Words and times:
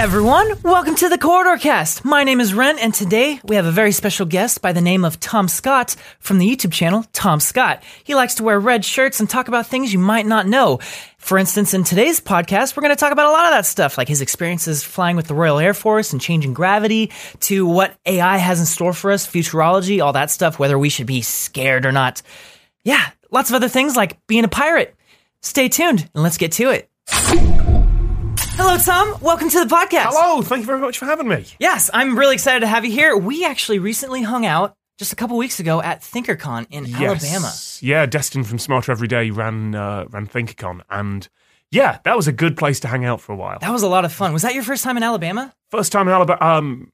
everyone, 0.00 0.50
welcome 0.62 0.94
to 0.94 1.10
the 1.10 1.18
Corridor 1.18 1.60
Cast. 1.60 2.06
My 2.06 2.24
name 2.24 2.40
is 2.40 2.54
Ren, 2.54 2.78
and 2.78 2.94
today 2.94 3.38
we 3.44 3.56
have 3.56 3.66
a 3.66 3.70
very 3.70 3.92
special 3.92 4.24
guest 4.24 4.62
by 4.62 4.72
the 4.72 4.80
name 4.80 5.04
of 5.04 5.20
Tom 5.20 5.46
Scott 5.46 5.94
from 6.20 6.38
the 6.38 6.48
YouTube 6.48 6.72
channel 6.72 7.04
Tom 7.12 7.38
Scott. 7.38 7.82
He 8.02 8.14
likes 8.14 8.36
to 8.36 8.42
wear 8.42 8.58
red 8.58 8.82
shirts 8.82 9.20
and 9.20 9.28
talk 9.28 9.48
about 9.48 9.66
things 9.66 9.92
you 9.92 9.98
might 9.98 10.24
not 10.24 10.46
know. 10.46 10.78
For 11.18 11.36
instance, 11.36 11.74
in 11.74 11.84
today's 11.84 12.18
podcast, 12.18 12.74
we're 12.74 12.80
going 12.80 12.96
to 12.96 12.98
talk 12.98 13.12
about 13.12 13.26
a 13.26 13.30
lot 13.30 13.44
of 13.44 13.50
that 13.50 13.66
stuff, 13.66 13.98
like 13.98 14.08
his 14.08 14.22
experiences 14.22 14.82
flying 14.82 15.16
with 15.16 15.26
the 15.26 15.34
Royal 15.34 15.58
Air 15.58 15.74
Force 15.74 16.14
and 16.14 16.20
changing 16.20 16.54
gravity, 16.54 17.12
to 17.40 17.66
what 17.66 17.94
AI 18.06 18.38
has 18.38 18.58
in 18.58 18.64
store 18.64 18.94
for 18.94 19.12
us, 19.12 19.26
futurology, 19.26 20.02
all 20.02 20.14
that 20.14 20.30
stuff, 20.30 20.58
whether 20.58 20.78
we 20.78 20.88
should 20.88 21.06
be 21.06 21.20
scared 21.20 21.84
or 21.84 21.92
not. 21.92 22.22
Yeah, 22.84 23.06
lots 23.30 23.50
of 23.50 23.54
other 23.54 23.68
things 23.68 23.96
like 23.96 24.26
being 24.26 24.44
a 24.44 24.48
pirate. 24.48 24.96
Stay 25.42 25.68
tuned 25.68 26.08
and 26.14 26.22
let's 26.22 26.38
get 26.38 26.52
to 26.52 26.70
it. 26.70 27.49
Hello, 28.52 28.76
Tom. 28.76 29.16
Welcome 29.22 29.48
to 29.50 29.64
the 29.64 29.74
podcast. 29.74 30.08
Hello, 30.10 30.42
thank 30.42 30.60
you 30.60 30.66
very 30.66 30.80
much 30.80 30.98
for 30.98 31.06
having 31.06 31.28
me. 31.28 31.46
Yes, 31.58 31.88
I'm 31.94 32.18
really 32.18 32.34
excited 32.34 32.60
to 32.60 32.66
have 32.66 32.84
you 32.84 32.90
here. 32.90 33.16
We 33.16 33.44
actually 33.44 33.78
recently 33.78 34.22
hung 34.22 34.44
out 34.44 34.74
just 34.98 35.12
a 35.12 35.16
couple 35.16 35.36
weeks 35.38 35.60
ago 35.60 35.80
at 35.80 36.02
ThinkerCon 36.02 36.66
in 36.70 36.84
Alabama. 36.86 37.16
Yes. 37.20 37.82
Yeah, 37.82 38.04
Destin 38.06 38.44
from 38.44 38.58
Smarter 38.58 38.92
Every 38.92 39.08
Day 39.08 39.30
ran 39.30 39.74
uh, 39.74 40.04
ran 40.10 40.26
ThinkerCon, 40.26 40.82
and 40.90 41.26
yeah, 41.70 41.98
that 42.04 42.16
was 42.16 42.28
a 42.28 42.32
good 42.32 42.56
place 42.56 42.80
to 42.80 42.88
hang 42.88 43.04
out 43.04 43.20
for 43.20 43.32
a 43.32 43.36
while. 43.36 43.58
That 43.60 43.72
was 43.72 43.82
a 43.82 43.88
lot 43.88 44.04
of 44.04 44.12
fun. 44.12 44.32
Was 44.32 44.42
that 44.42 44.54
your 44.54 44.64
first 44.64 44.84
time 44.84 44.96
in 44.96 45.02
Alabama? 45.02 45.54
First 45.70 45.92
time 45.92 46.06
in 46.08 46.14
Alabama. 46.14 46.38
Um, 46.44 46.92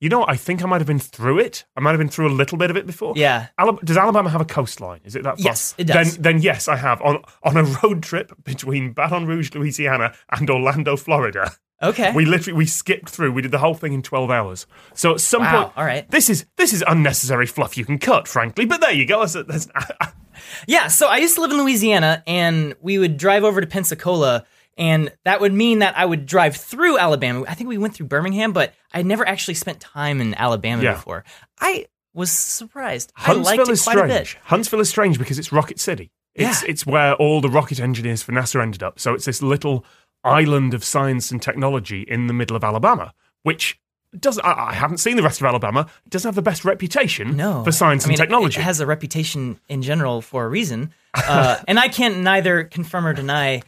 you 0.00 0.08
know, 0.08 0.24
I 0.26 0.36
think 0.36 0.62
I 0.62 0.66
might 0.66 0.78
have 0.78 0.86
been 0.86 0.98
through 0.98 1.38
it. 1.38 1.64
I 1.76 1.80
might 1.80 1.90
have 1.92 1.98
been 1.98 2.08
through 2.08 2.28
a 2.28 2.34
little 2.34 2.58
bit 2.58 2.70
of 2.70 2.76
it 2.76 2.86
before. 2.86 3.14
Yeah. 3.16 3.48
Alab- 3.58 3.84
does 3.84 3.96
Alabama 3.96 4.28
have 4.30 4.40
a 4.40 4.44
coastline? 4.46 5.00
Is 5.04 5.16
it 5.16 5.22
that 5.22 5.38
far? 5.38 5.44
Yes, 5.44 5.74
it 5.78 5.84
does. 5.84 6.14
Then, 6.16 6.22
then 6.34 6.42
yes, 6.42 6.68
I 6.68 6.76
have 6.76 7.00
on 7.02 7.22
on 7.42 7.56
a 7.56 7.62
road 7.82 8.02
trip 8.02 8.32
between 8.44 8.92
Baton 8.92 9.26
Rouge, 9.26 9.54
Louisiana, 9.54 10.14
and 10.30 10.48
Orlando, 10.50 10.96
Florida. 10.96 11.52
Okay. 11.82 12.10
We 12.12 12.24
literally 12.24 12.56
we 12.56 12.64
skipped 12.66 13.10
through. 13.10 13.32
We 13.32 13.42
did 13.42 13.50
the 13.50 13.58
whole 13.58 13.74
thing 13.74 13.92
in 13.92 14.02
twelve 14.02 14.30
hours. 14.30 14.66
So 14.94 15.12
at 15.12 15.20
some 15.20 15.42
Wow, 15.42 15.64
point, 15.64 15.72
all 15.76 15.84
right. 15.84 16.10
This 16.10 16.30
is 16.30 16.46
this 16.56 16.72
is 16.72 16.82
unnecessary 16.86 17.46
fluff 17.46 17.76
you 17.76 17.84
can 17.84 17.98
cut, 17.98 18.26
frankly. 18.28 18.64
But 18.64 18.80
there 18.80 18.92
you 18.92 19.06
go. 19.06 19.26
That's, 19.26 19.34
that's, 19.46 19.68
Yeah, 20.66 20.88
so 20.88 21.08
I 21.08 21.16
used 21.18 21.34
to 21.36 21.40
live 21.40 21.50
in 21.50 21.58
Louisiana 21.58 22.22
and 22.26 22.74
we 22.80 22.98
would 22.98 23.16
drive 23.16 23.44
over 23.44 23.60
to 23.60 23.66
Pensacola 23.66 24.44
and 24.76 25.12
that 25.24 25.40
would 25.40 25.52
mean 25.52 25.78
that 25.80 25.96
I 25.96 26.04
would 26.04 26.26
drive 26.26 26.56
through 26.56 26.98
Alabama. 26.98 27.44
I 27.48 27.54
think 27.54 27.68
we 27.68 27.78
went 27.78 27.94
through 27.94 28.06
Birmingham, 28.06 28.52
but 28.52 28.74
I 28.92 29.02
never 29.02 29.26
actually 29.26 29.54
spent 29.54 29.80
time 29.80 30.20
in 30.20 30.34
Alabama 30.34 30.82
Yeah. 30.82 30.92
before. 30.94 31.24
I 31.60 31.86
was 32.14 32.30
surprised. 32.32 33.12
I 33.16 33.20
Huntsville 33.22 33.44
liked 33.58 33.68
it 33.68 33.72
is 33.72 33.82
quite 33.82 33.96
a 33.96 34.00
strange. 34.08 34.34
bit. 34.34 34.42
Huntsville 34.44 34.80
is 34.80 34.88
strange 34.88 35.18
because 35.18 35.38
it's 35.38 35.52
Rocket 35.52 35.78
City. 35.80 36.10
It's 36.34 36.62
Yeah. 36.62 36.68
it's 36.70 36.86
where 36.86 37.14
all 37.14 37.40
the 37.40 37.48
rocket 37.50 37.80
engineers 37.80 38.22
for 38.22 38.32
NASA 38.32 38.60
ended 38.62 38.82
up. 38.82 38.98
So 38.98 39.14
it's 39.14 39.24
this 39.24 39.42
little 39.42 39.84
island 40.24 40.74
of 40.74 40.82
science 40.84 41.30
and 41.30 41.40
technology 41.40 42.02
in 42.02 42.26
the 42.26 42.32
middle 42.34 42.56
of 42.56 42.64
Alabama, 42.64 43.12
which 43.42 43.78
does 44.18 44.38
I, 44.38 44.70
I 44.70 44.72
haven't 44.74 44.98
seen 44.98 45.16
the 45.16 45.22
rest 45.22 45.40
of 45.40 45.46
Alabama. 45.46 45.86
It 46.06 46.10
doesn't 46.10 46.28
have 46.28 46.34
the 46.34 46.42
best 46.42 46.64
reputation 46.64 47.36
No. 47.36 47.62
for 47.64 47.72
science 47.72 48.04
I 48.04 48.08
mean, 48.08 48.14
and 48.14 48.18
technology. 48.18 48.60
It 48.60 48.64
has 48.64 48.80
a 48.80 48.86
reputation 48.86 49.58
in 49.68 49.82
general 49.82 50.22
for 50.22 50.44
a 50.46 50.48
reason. 50.48 50.92
Uh, 51.14 51.58
and 51.68 51.78
I 51.78 51.88
can't 51.88 52.18
neither 52.18 52.64
confirm 52.64 53.06
or 53.06 53.12
deny 53.12 53.62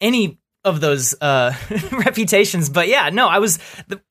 any 0.00 0.38
of 0.64 0.80
those 0.80 1.14
uh, 1.20 1.54
reputations. 1.92 2.70
But 2.70 2.88
yeah, 2.88 3.10
no, 3.10 3.28
I 3.28 3.38
was 3.38 3.58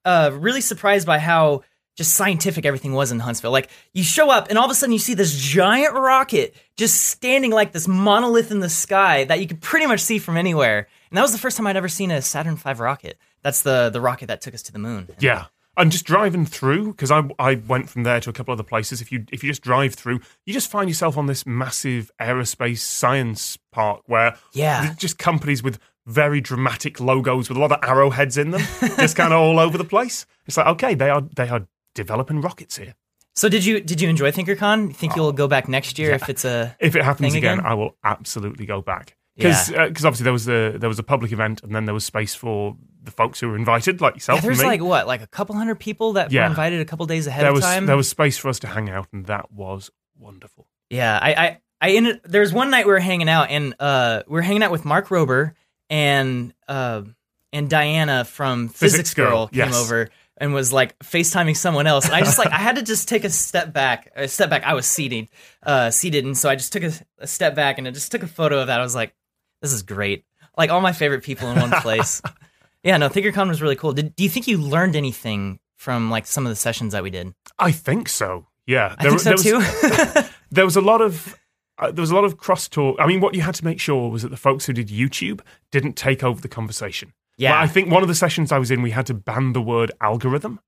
uh, 0.06 0.31
really 0.33 0.61
surprised 0.61 1.08
by 1.08 1.19
how 1.19 1.64
just 1.95 2.16
scientific 2.16 2.66
everything 2.66 2.94
was 2.94 3.11
in 3.11 3.19
Huntsville. 3.19 3.52
Like 3.52 3.69
you 3.94 4.03
show 4.03 4.31
up 4.31 4.50
and 4.50 4.58
all 4.58 4.66
of 4.66 4.72
a 4.72 4.75
sudden 4.75 4.94
you 4.94 5.00
see 5.00 5.14
this 5.14 5.36
giant 5.36 5.94
rocket 5.94 6.56
just 6.75 7.02
standing 7.02 7.52
like 7.52 7.72
this 7.72 7.88
monolith 7.88 8.52
in 8.52 8.59
the 8.59 8.69
sky 8.69 9.25
that 9.25 9.39
you 9.39 9.47
could 9.47 9.61
pretty 9.61 9.86
much 9.86 10.00
see 10.00 10.17
from 10.17 10.38
anywhere. 10.38 10.88
And 11.09 11.17
that 11.17 11.22
was 11.22 11.31
the 11.31 11.38
first 11.38 11.56
time 11.58 11.67
I'd 11.67 11.78
ever 11.78 11.88
seen 11.88 12.09
a 12.09 12.22
Saturn 12.22 12.56
V 12.56 12.73
rocket. 12.73 13.17
That's 13.44 13.61
the 13.61 13.89
the 13.91 14.02
rocket 14.02 14.28
that 14.28 14.41
took 14.41 14.53
us 14.53 14.64
to 14.64 14.72
the 14.72 14.80
moon. 14.80 15.08
Yeah. 15.19 15.45
And 15.76 15.92
just 15.92 16.06
driving 16.06 16.46
through, 16.46 16.92
because 16.92 17.10
I, 17.10 17.24
I 17.40 17.56
went 17.56 17.90
from 17.90 18.04
there 18.04 18.20
to 18.20 18.30
a 18.30 18.34
couple 18.34 18.52
other 18.52 18.64
places. 18.64 19.02
If 19.02 19.12
you 19.12 19.26
if 19.32 19.44
you 19.44 19.50
just 19.50 19.64
drive 19.64 19.96
through, 19.96 20.20
you 20.46 20.53
just 20.53 20.70
find 20.70 20.88
yourself 20.90 21.18
on 21.18 21.25
this 21.25 21.46
massive 21.46 22.12
aerospace 22.22 22.78
science 22.80 23.58
park 23.72 24.02
where 24.06 24.36
Yeah. 24.52 24.94
just 24.97 25.18
companies 25.18 25.64
with 25.64 25.80
very 26.06 26.42
dramatic 26.42 27.00
logos 27.00 27.50
with 27.50 27.58
a 27.58 27.62
lot 27.62 27.72
of 27.72 27.80
arrowheads 27.81 28.38
in 28.38 28.52
them, 28.52 28.62
just 28.97 29.16
kind 29.16 29.34
of 29.34 29.40
all 29.40 29.58
over 29.59 29.78
the 29.78 29.84
place. 29.86 30.25
It's 30.46 30.58
like 30.58 30.68
okay, 30.68 30.94
they 30.94 31.09
are 31.09 31.22
they 31.22 31.50
are 31.50 31.68
developing 31.96 32.42
rockets 32.42 32.78
here. 32.78 32.94
So 33.36 33.50
did 33.50 33.66
you 33.66 33.81
did 33.81 34.00
you 34.00 34.09
enjoy 34.09 34.31
ThinkerCon? 34.31 34.90
You 34.90 34.94
think 34.94 35.16
you'll 35.16 35.28
oh, 35.28 35.31
go 35.31 35.47
back 35.47 35.68
next 35.68 35.97
year 35.97 36.12
if 36.12 36.30
it's 36.30 36.46
a 36.46 36.76
If 36.80 36.96
it 36.96 37.03
happens 37.03 37.34
again, 37.34 37.59
again? 37.59 37.66
I 37.66 37.74
will 37.74 37.96
absolutely 38.03 38.66
go 38.68 38.81
back 38.81 39.16
because 39.36 39.70
because 39.70 40.06
uh, 40.06 40.08
obviously 40.08 40.24
there 40.26 40.34
was 40.34 40.46
the 40.46 40.76
there 40.78 40.90
was 40.90 41.00
a 41.00 41.03
public 41.03 41.31
event 41.31 41.64
and 41.64 41.74
then 41.74 41.86
there 41.86 41.96
was 41.96 42.06
space 42.06 42.36
for 42.36 42.78
the 43.03 43.12
folks 43.12 43.40
who 43.40 43.50
were 43.50 43.56
invited, 43.56 44.02
like 44.02 44.16
yourself. 44.16 44.38
Yeah, 44.38 44.41
there's 44.41 44.59
and 44.59 44.68
me. 44.68 44.72
like 44.74 44.81
what, 44.81 45.08
like 45.08 45.22
a 45.22 45.28
couple 45.28 45.56
hundred 45.56 45.80
people 45.80 46.14
that 46.14 46.31
were 46.31 46.41
invited 46.44 46.80
a 46.80 46.86
couple 46.86 47.06
days 47.06 47.28
ahead 47.28 47.44
there 47.44 47.50
of 47.50 47.56
was 47.56 47.64
time. 47.64 47.86
there 47.86 47.97
was 47.97 48.09
space 48.09 48.38
for 48.38 48.50
us 48.50 48.59
to 48.59 48.68
hang 48.68 48.90
out, 48.90 49.08
and 49.12 49.25
that 49.28 49.52
was 49.52 49.91
wonderful. 50.18 50.68
yeah, 50.90 51.19
I, 51.22 51.34
I, 51.34 51.62
I 51.81 51.90
ended. 51.91 52.22
There's 52.24 52.53
one 52.53 52.69
night 52.69 52.86
we 52.86 52.91
were 52.94 53.00
hanging 53.00 53.30
out, 53.30 53.50
and 53.50 53.75
uh, 53.80 54.24
we 54.28 54.34
were 54.34 54.41
hanging 54.41 54.64
out 54.64 54.72
with 54.72 54.86
Mark 54.86 55.08
Rober 55.09 55.53
and 55.90 56.53
uh, 56.68 57.03
and 57.52 57.69
Diana 57.69 58.25
from 58.25 58.69
Physics, 58.69 58.80
Physics 58.80 59.14
Girl, 59.14 59.30
Girl, 59.30 59.47
came 59.47 59.59
yes. 59.59 59.75
over 59.75 60.09
and 60.38 60.53
was 60.53 60.74
like 60.74 60.97
FaceTiming 61.00 61.56
someone 61.56 61.88
else. 61.88 62.06
And 62.06 62.14
I 62.14 62.22
just 62.22 62.38
like 62.38 62.52
I 62.52 62.58
had 62.58 62.78
to 62.78 62.84
just 62.84 63.08
take 63.08 63.24
a 63.24 63.30
step 63.30 63.72
back. 63.74 64.12
A 64.16 64.28
step 64.28 64.50
back. 64.50 64.64
I 64.64 64.74
was 64.74 64.85
seated, 64.85 65.30
uh, 65.62 65.91
seated, 65.91 66.25
and 66.25 66.38
so 66.38 66.50
I 66.50 66.56
just 66.56 66.74
took 66.74 66.84
a, 66.84 66.91
a 67.20 67.28
step 67.28 67.56
back 67.56 67.78
and 67.78 67.88
I 67.88 67.91
just 67.91 68.12
took 68.12 68.24
a 68.24 68.28
photo 68.28 68.59
of 68.59 68.68
that. 68.68 68.80
I 68.80 68.84
was 68.84 68.96
like, 68.96 69.14
this 69.62 69.72
is 69.74 69.84
great. 69.84 70.25
Like 70.58 70.70
all 70.70 70.81
my 70.81 70.91
favorite 70.91 71.24
people 71.24 71.50
in 71.50 71.59
one 71.59 71.72
place. 71.81 72.22
Yeah, 72.84 72.98
no, 72.98 73.10
ThinkerCon 73.10 73.48
was 73.48 73.62
really 73.62 73.76
cool. 73.76 73.94
Did, 73.94 74.16
do 74.16 74.24
you 74.24 74.30
think 74.30 74.48
you 74.48 74.58
learned 74.58 74.96
anything 74.96 75.60
from 75.78 76.10
like 76.10 76.26
some 76.28 76.46
of 76.46 76.50
the 76.50 76.56
sessions 76.56 76.94
that 76.94 77.04
we 77.04 77.10
did? 77.10 77.34
I 77.60 77.72
think 77.72 78.10
so. 78.10 78.48
Yeah, 78.66 78.96
I 78.98 79.04
think 79.04 79.20
so 79.20 79.36
there 79.36 79.58
was, 79.58 79.82
too. 80.24 80.30
there 80.52 80.66
was 80.66 80.76
a 80.76 80.82
lot 80.82 81.02
of 81.02 81.38
uh, 81.78 81.92
there 81.92 82.02
was 82.02 82.12
a 82.12 82.16
lot 82.16 82.24
of 82.26 82.38
cross 82.38 82.68
talk. 82.68 82.96
I 83.00 83.08
mean, 83.08 83.20
what 83.20 83.36
you 83.36 83.42
had 83.42 83.56
to 83.56 83.66
make 83.66 83.80
sure 83.80 84.10
was 84.10 84.22
that 84.22 84.30
the 84.30 84.38
folks 84.38 84.66
who 84.66 84.74
did 84.74 84.88
YouTube 84.90 85.42
didn't 85.72 85.94
take 85.94 86.24
over 86.24 86.40
the 86.40 86.48
conversation. 86.48 87.14
Yeah. 87.38 87.52
Like, 87.52 87.70
I 87.70 87.72
think 87.72 87.92
one 87.92 88.04
of 88.04 88.08
the 88.08 88.16
sessions 88.16 88.52
I 88.52 88.60
was 88.60 88.70
in, 88.70 88.82
we 88.82 88.92
had 88.92 89.08
to 89.08 89.14
ban 89.14 89.54
the 89.54 89.62
word 89.62 89.92
algorithm. 90.00 90.60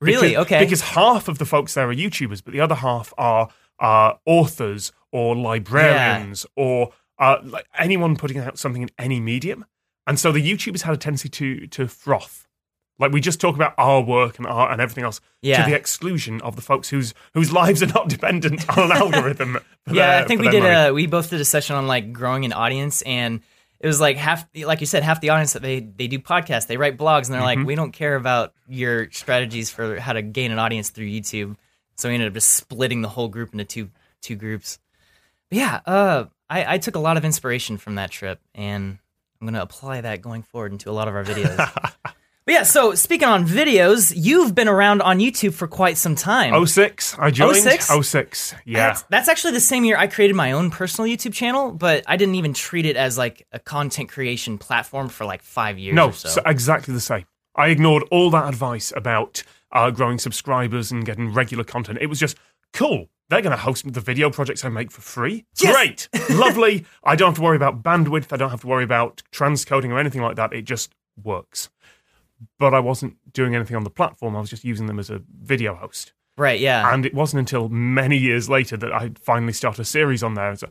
really? 0.00 0.30
Because- 0.30 0.46
okay. 0.46 0.64
Because 0.64 0.80
half 0.80 1.28
of 1.28 1.38
the 1.38 1.44
folks 1.44 1.74
there 1.74 1.88
are 1.90 1.94
YouTubers, 1.94 2.42
but 2.42 2.52
the 2.52 2.60
other 2.60 2.76
half 2.76 3.12
are 3.18 3.48
are 3.78 4.18
authors 4.26 4.90
or 5.12 5.36
librarians 5.36 6.44
or 6.56 6.90
uh, 7.18 7.36
like 7.44 7.66
anyone 7.78 8.16
putting 8.16 8.38
out 8.38 8.58
something 8.58 8.82
in 8.82 8.90
any 8.98 9.20
medium. 9.20 9.64
And 10.08 10.18
so 10.18 10.32
the 10.32 10.42
YouTubers 10.42 10.82
had 10.82 10.94
a 10.94 10.96
tendency 10.96 11.28
to 11.28 11.66
to 11.68 11.86
froth. 11.86 12.46
Like 12.98 13.12
we 13.12 13.20
just 13.20 13.40
talk 13.40 13.54
about 13.54 13.74
our 13.78 14.00
work 14.00 14.38
and 14.38 14.46
art 14.48 14.72
and 14.72 14.80
everything 14.80 15.04
else 15.04 15.20
Yeah. 15.40 15.62
to 15.64 15.70
the 15.70 15.76
exclusion 15.76 16.40
of 16.40 16.56
the 16.56 16.62
folks 16.62 16.88
whose 16.88 17.14
whose 17.34 17.52
lives 17.52 17.80
are 17.82 17.86
not 17.86 18.08
dependent 18.16 18.68
on 18.76 18.90
an 18.90 18.96
algorithm. 18.96 19.58
yeah, 19.86 19.92
their- 20.16 20.24
I 20.24 20.26
think 20.26 20.40
we 20.40 20.48
did. 20.50 20.64
money. 20.64 20.74
A, 20.74 20.92
we 20.92 21.06
both 21.06 21.30
did 21.30 21.40
a 21.40 21.44
session 21.44 21.76
on 21.76 21.86
like 21.86 22.12
growing 22.12 22.44
an 22.44 22.52
audience, 22.52 23.02
and 23.02 23.40
it 23.78 23.86
was 23.86 24.00
like 24.00 24.16
half, 24.16 24.44
like 24.56 24.80
you 24.80 24.86
said, 24.86 25.04
half 25.04 25.20
the 25.20 25.28
audience 25.30 25.52
that 25.52 25.62
they 25.62 25.78
they 25.78 26.08
do 26.08 26.18
podcasts, 26.18 26.66
they 26.66 26.76
write 26.76 26.98
blogs, 26.98 27.26
and 27.26 27.34
they're 27.34 27.40
Mm-hmm. 27.42 27.60
like, 27.60 27.66
we 27.66 27.76
don't 27.76 27.92
care 27.92 28.16
about 28.16 28.52
your 28.66 29.08
strategies 29.12 29.70
for 29.70 30.00
how 30.00 30.12
to 30.14 30.22
gain 30.22 30.50
an 30.50 30.58
audience 30.58 30.90
through 30.90 31.06
YouTube. 31.06 31.54
So 31.94 32.08
we 32.08 32.14
ended 32.14 32.28
up 32.28 32.34
just 32.34 32.48
splitting 32.54 33.02
the 33.02 33.08
whole 33.08 33.28
group 33.28 33.52
into 33.52 33.64
two 33.64 33.90
two 34.22 34.34
groups. 34.34 34.80
But 35.50 35.58
yeah, 35.58 35.80
uh, 35.86 36.24
I, 36.50 36.74
I 36.74 36.78
took 36.78 36.96
a 36.96 36.98
lot 36.98 37.16
of 37.16 37.24
inspiration 37.24 37.76
from 37.76 37.94
that 37.94 38.10
trip, 38.10 38.40
and 38.56 38.98
I'm 39.40 39.46
gonna 39.46 39.62
apply 39.62 40.00
that 40.02 40.20
going 40.20 40.42
forward 40.42 40.72
into 40.72 40.90
a 40.90 40.92
lot 40.92 41.08
of 41.08 41.14
our 41.14 41.24
videos. 41.24 41.56
but 42.02 42.14
yeah, 42.46 42.62
so 42.64 42.94
speaking 42.94 43.28
on 43.28 43.46
videos, 43.46 44.12
you've 44.16 44.54
been 44.54 44.68
around 44.68 45.00
on 45.02 45.18
YouTube 45.18 45.54
for 45.54 45.68
quite 45.68 45.96
some 45.96 46.14
time. 46.14 46.66
06, 46.66 47.16
I 47.18 47.30
joined. 47.30 47.56
06? 47.56 47.88
06, 48.02 48.54
yeah. 48.64 48.88
That's, 48.88 49.02
that's 49.02 49.28
actually 49.28 49.52
the 49.52 49.60
same 49.60 49.84
year 49.84 49.96
I 49.96 50.06
created 50.08 50.34
my 50.34 50.52
own 50.52 50.70
personal 50.70 51.08
YouTube 51.08 51.34
channel, 51.34 51.70
but 51.72 52.04
I 52.06 52.16
didn't 52.16 52.34
even 52.34 52.52
treat 52.54 52.84
it 52.86 52.96
as 52.96 53.16
like 53.16 53.46
a 53.52 53.58
content 53.58 54.08
creation 54.08 54.58
platform 54.58 55.08
for 55.08 55.24
like 55.24 55.42
five 55.42 55.78
years 55.78 55.94
No, 55.94 56.08
or 56.08 56.12
so. 56.12 56.28
so 56.28 56.42
exactly 56.44 56.92
the 56.94 57.00
same. 57.00 57.24
I 57.54 57.68
ignored 57.68 58.04
all 58.10 58.30
that 58.30 58.48
advice 58.48 58.92
about 58.96 59.42
uh, 59.72 59.90
growing 59.90 60.18
subscribers 60.18 60.90
and 60.90 61.04
getting 61.04 61.32
regular 61.32 61.64
content. 61.64 61.98
It 62.00 62.06
was 62.06 62.18
just 62.18 62.36
cool. 62.72 63.08
They're 63.30 63.42
going 63.42 63.56
to 63.56 63.62
host 63.62 63.90
the 63.92 64.00
video 64.00 64.30
projects 64.30 64.64
I 64.64 64.68
make 64.70 64.90
for 64.90 65.02
free. 65.02 65.44
Yes. 65.60 65.74
Great, 65.74 66.08
lovely. 66.30 66.86
I 67.04 67.14
don't 67.14 67.28
have 67.30 67.36
to 67.36 67.42
worry 67.42 67.56
about 67.56 67.82
bandwidth. 67.82 68.32
I 68.32 68.36
don't 68.36 68.50
have 68.50 68.62
to 68.62 68.66
worry 68.66 68.84
about 68.84 69.22
transcoding 69.32 69.90
or 69.90 69.98
anything 69.98 70.22
like 70.22 70.36
that. 70.36 70.52
It 70.52 70.62
just 70.62 70.92
works. 71.22 71.68
But 72.58 72.72
I 72.72 72.80
wasn't 72.80 73.16
doing 73.32 73.54
anything 73.54 73.76
on 73.76 73.84
the 73.84 73.90
platform. 73.90 74.36
I 74.36 74.40
was 74.40 74.48
just 74.50 74.64
using 74.64 74.86
them 74.86 74.98
as 74.98 75.10
a 75.10 75.20
video 75.42 75.74
host. 75.74 76.12
right, 76.36 76.58
yeah. 76.60 76.92
And 76.94 77.04
it 77.04 77.12
wasn't 77.12 77.40
until 77.40 77.68
many 77.68 78.16
years 78.16 78.48
later 78.48 78.76
that 78.76 78.92
I 78.92 79.10
finally 79.20 79.52
started 79.52 79.82
a 79.82 79.84
series 79.84 80.22
on 80.22 80.34
there. 80.34 80.50
And 80.50 80.58
so, 80.58 80.68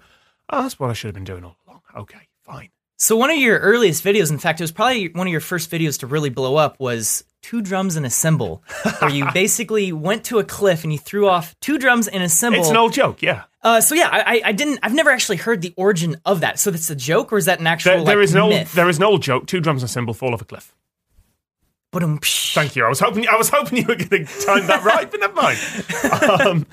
oh, 0.50 0.62
that's 0.63 0.80
what 0.80 0.89
I 0.89 0.94
should 0.94 1.09
have 1.09 1.15
been 1.15 1.25
doing 1.25 1.44
all 1.44 1.57
along. 1.68 1.81
Okay, 1.95 2.27
fine. 2.44 2.69
So 2.98 3.15
one 3.15 3.30
of 3.30 3.38
your 3.38 3.59
earliest 3.59 4.04
videos, 4.04 4.31
in 4.31 4.39
fact, 4.39 4.59
it 4.59 4.63
was 4.63 4.71
probably 4.71 5.09
one 5.09 5.27
of 5.27 5.31
your 5.31 5.42
first 5.42 5.69
videos 5.69 6.00
to 6.00 6.07
really 6.07 6.30
blow 6.31 6.56
up, 6.56 6.80
was 6.80 7.24
two 7.47 7.61
drums 7.61 7.95
and 7.95 8.05
a 8.05 8.09
cymbal, 8.09 8.61
where 8.99 9.09
you 9.09 9.25
basically 9.33 9.94
went 9.94 10.25
to 10.25 10.38
a 10.38 10.44
cliff 10.44 10.83
and 10.83 10.91
you 10.91 10.99
threw 10.99 11.29
off 11.29 11.55
two 11.61 11.77
drums 11.77 12.09
and 12.09 12.21
a 12.21 12.27
cymbal. 12.27 12.59
It's 12.59 12.69
an 12.69 12.75
old 12.75 12.91
joke, 12.91 13.21
yeah. 13.21 13.44
uh, 13.63 13.79
so 13.79 13.95
yeah, 13.95 14.09
I, 14.11 14.41
I- 14.44 14.51
didn't, 14.51 14.79
I've 14.83 14.94
never 14.94 15.09
actually 15.11 15.38
heard 15.38 15.61
the 15.61 15.73
origin 15.77 16.17
of 16.25 16.41
that. 16.41 16.59
So 16.59 16.71
that's 16.71 16.89
a 16.89 16.95
joke, 16.95 17.31
or 17.31 17.38
is 17.38 17.45
that 17.45 17.61
an 17.61 17.67
actual 17.67 17.91
There, 17.91 18.03
there 18.03 18.17
like, 18.17 18.23
is 18.25 18.33
an 18.35 18.41
old 18.41 18.49
myth? 18.53 18.73
there 18.73 18.89
is 18.89 18.97
an 18.97 19.03
old 19.05 19.21
joke. 19.21 19.47
Two 19.47 19.61
drums 19.61 19.81
and 19.81 19.89
a 19.89 19.91
cymbal 19.91 20.13
fall 20.13 20.33
off 20.33 20.41
a 20.41 20.45
cliff. 20.45 20.75
Thank 22.53 22.75
you. 22.75 22.83
I 22.83 22.89
was 22.89 22.99
hoping 22.99 23.27
I 23.29 23.38
was 23.38 23.49
hoping 23.49 23.77
you 23.79 23.85
were 23.88 23.95
going 23.95 24.25
to 24.25 24.45
time 24.45 24.67
that 24.67 24.83
right, 24.83 25.09
but 25.09 25.19
never 25.21 25.33
mind. 25.33 26.41
Um, 26.41 26.65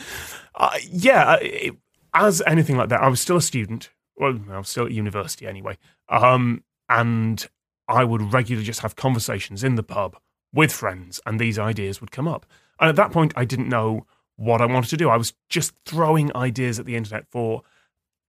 uh, 0.56 0.76
yeah, 0.90 1.36
it, 1.40 1.76
as 2.12 2.42
anything 2.48 2.76
like 2.76 2.88
that, 2.88 3.00
I 3.00 3.08
was 3.08 3.20
still 3.20 3.36
a 3.36 3.42
student. 3.42 3.90
Well, 4.16 4.40
I 4.50 4.58
was 4.58 4.68
still 4.68 4.86
at 4.86 4.92
university 4.92 5.46
anyway, 5.46 5.78
um, 6.08 6.64
and 6.88 7.46
I 7.88 8.02
would 8.02 8.32
regularly 8.32 8.66
just 8.66 8.80
have 8.80 8.96
conversations 8.96 9.62
in 9.62 9.76
the 9.76 9.82
pub 9.84 10.16
with 10.54 10.72
friends, 10.72 11.20
and 11.26 11.38
these 11.38 11.58
ideas 11.58 12.00
would 12.00 12.10
come 12.10 12.28
up. 12.28 12.46
And 12.80 12.88
at 12.88 12.96
that 12.96 13.12
point, 13.12 13.32
I 13.36 13.44
didn't 13.44 13.68
know 13.68 14.06
what 14.36 14.60
I 14.60 14.66
wanted 14.66 14.90
to 14.90 14.96
do. 14.96 15.10
I 15.10 15.16
was 15.16 15.34
just 15.48 15.74
throwing 15.84 16.34
ideas 16.36 16.78
at 16.78 16.86
the 16.86 16.96
internet 16.96 17.26
for 17.30 17.62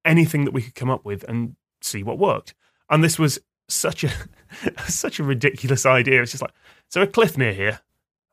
anything 0.04 0.46
that 0.46 0.52
we 0.52 0.62
could 0.62 0.76
come 0.76 0.90
up 0.90 1.04
with 1.06 1.24
and 1.24 1.56
see 1.82 2.04
what 2.04 2.20
worked. 2.20 2.54
And 2.90 3.04
this 3.04 3.18
was 3.18 3.40
such 3.68 4.04
a 4.04 4.12
such 4.88 5.20
a 5.20 5.24
ridiculous 5.24 5.86
idea. 5.86 6.22
It's 6.22 6.32
just 6.32 6.42
like, 6.42 6.54
is 6.88 6.94
there 6.94 7.04
a 7.04 7.08
cliff 7.08 7.38
near 7.38 7.54
here? 7.54 7.80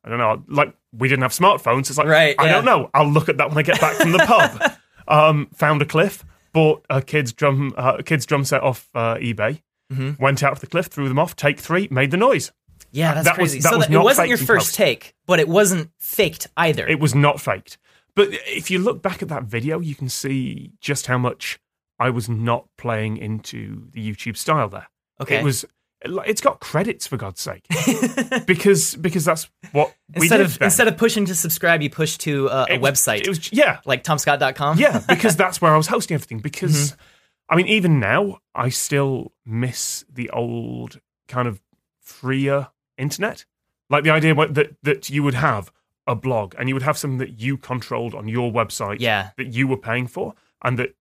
I 0.05 0.09
don't 0.09 0.19
know. 0.19 0.43
Like 0.49 0.75
we 0.93 1.09
didn't 1.09 1.23
have 1.23 1.33
smartphones. 1.33 1.89
It's 1.89 1.99
like 1.99 2.09
Right, 2.09 2.35
I 2.39 2.47
yeah. 2.47 2.53
don't 2.53 2.65
know. 2.65 2.91
I'll 2.93 3.09
look 3.09 3.29
at 3.29 3.39
that 3.39 3.49
when 3.49 3.59
I 3.59 3.63
get 3.63 3.81
back 3.81 3.97
from 3.97 4.13
the 4.13 4.19
pub. 4.27 4.73
Um, 5.09 5.49
found 5.55 5.81
a 5.83 5.85
cliff, 5.87 6.25
bought 6.53 6.85
a 6.91 7.01
kid's 7.03 7.33
drum 7.33 7.73
uh, 7.77 7.97
a 7.99 8.03
kid's 8.03 8.27
drum 8.27 8.45
set 8.45 8.63
off 8.63 8.89
uh, 8.95 9.15
eBay. 9.17 9.63
Mm-hmm. 9.93 10.23
Went 10.23 10.43
out 10.43 10.55
to 10.55 10.61
the 10.61 10.67
cliff, 10.67 10.87
threw 10.87 11.09
them 11.09 11.19
off. 11.19 11.37
Take 11.37 11.59
three, 11.61 11.89
made 11.91 12.11
the 12.11 12.17
noise. 12.17 12.53
Yeah, 12.93 13.15
that's 13.15 13.25
That 13.25 13.39
was- 13.39 13.51
crazy. 13.53 13.61
that 13.63 13.71
so 13.71 13.79
was 13.79 13.87
that, 13.89 13.95
it 13.95 13.99
wasn't 13.99 14.29
your 14.29 14.39
first 14.39 14.75
take, 14.75 15.15
but 15.27 15.41
it 15.41 15.49
wasn't 15.49 15.91
faked 15.99 16.47
either. 16.57 16.87
It 16.87 17.01
was 17.01 17.15
not 17.15 17.41
faked. 17.41 17.79
But 18.15 18.29
if 18.47 18.71
you 18.71 18.79
look 18.79 19.01
back 19.03 19.23
at 19.23 19.29
that 19.29 19.45
video, 19.45 19.81
you 19.81 19.95
can 19.95 20.09
see 20.11 20.73
just 20.81 21.07
how 21.07 21.17
much 21.19 21.59
I 21.99 22.11
was 22.11 22.29
not 22.29 22.67
playing 22.77 23.17
into 23.17 23.89
the 23.93 24.07
YouTube 24.13 24.37
style 24.37 24.69
there. 24.69 24.89
okay. 25.21 25.39
It 25.39 25.45
was. 25.45 25.65
It's 26.05 26.41
got 26.41 26.59
credits 26.59 27.07
for 27.07 27.17
God's 27.17 27.41
sake, 27.41 27.65
because 28.47 28.97
because 28.97 29.25
that's 29.25 29.49
what 29.71 29.95
we 30.17 30.23
instead 30.23 30.39
did 30.39 30.47
of 30.47 30.59
then. 30.59 30.67
instead 30.67 30.89
of 30.89 30.97
pushing 30.97 31.27
to 31.27 31.35
subscribe, 31.37 31.81
you 31.81 31.91
push 31.91 32.19
to 32.19 32.49
uh, 32.51 32.67
a 32.69 32.79
was- 32.79 32.91
website 32.99 33.21
It 33.21 33.29
was 33.29 33.53
yeah, 33.53 33.79
like 33.85 34.03
tomscott.com. 34.03 34.79
yeah, 34.79 35.01
because 35.09 35.37
that's 35.37 35.61
where 35.63 35.73
I 35.73 35.77
was 35.77 35.87
hosting 35.87 36.15
everything. 36.17 36.39
Because 36.43 36.93
Mm-hmm. 36.93 37.03
I 37.51 37.57
mean, 37.57 37.69
even 37.69 38.01
now, 38.01 38.39
I 38.55 38.71
still 38.71 39.33
miss 39.47 40.05
the 40.13 40.29
old 40.31 41.01
kind 41.29 41.47
of 41.47 41.61
freer 42.01 42.69
internet, 42.99 43.45
like 43.91 44.05
the 44.05 44.11
idea 44.11 44.35
that 44.35 44.77
that 44.83 45.11
you 45.11 45.23
would 45.23 45.35
have 45.35 45.73
a 46.07 46.15
blog 46.17 46.55
and 46.59 46.69
you 46.69 46.75
would 46.75 46.83
have 46.83 46.99
something 46.99 47.19
that 47.19 47.41
you 47.41 47.57
controlled 47.57 48.15
on 48.15 48.27
your 48.29 48.51
website, 48.51 48.97
Yeah. 49.01 49.31
that 49.37 49.49
you 49.55 49.69
were 49.69 49.77
paying 49.77 50.07
for, 50.09 50.35
and 50.63 50.79
that 50.79 50.95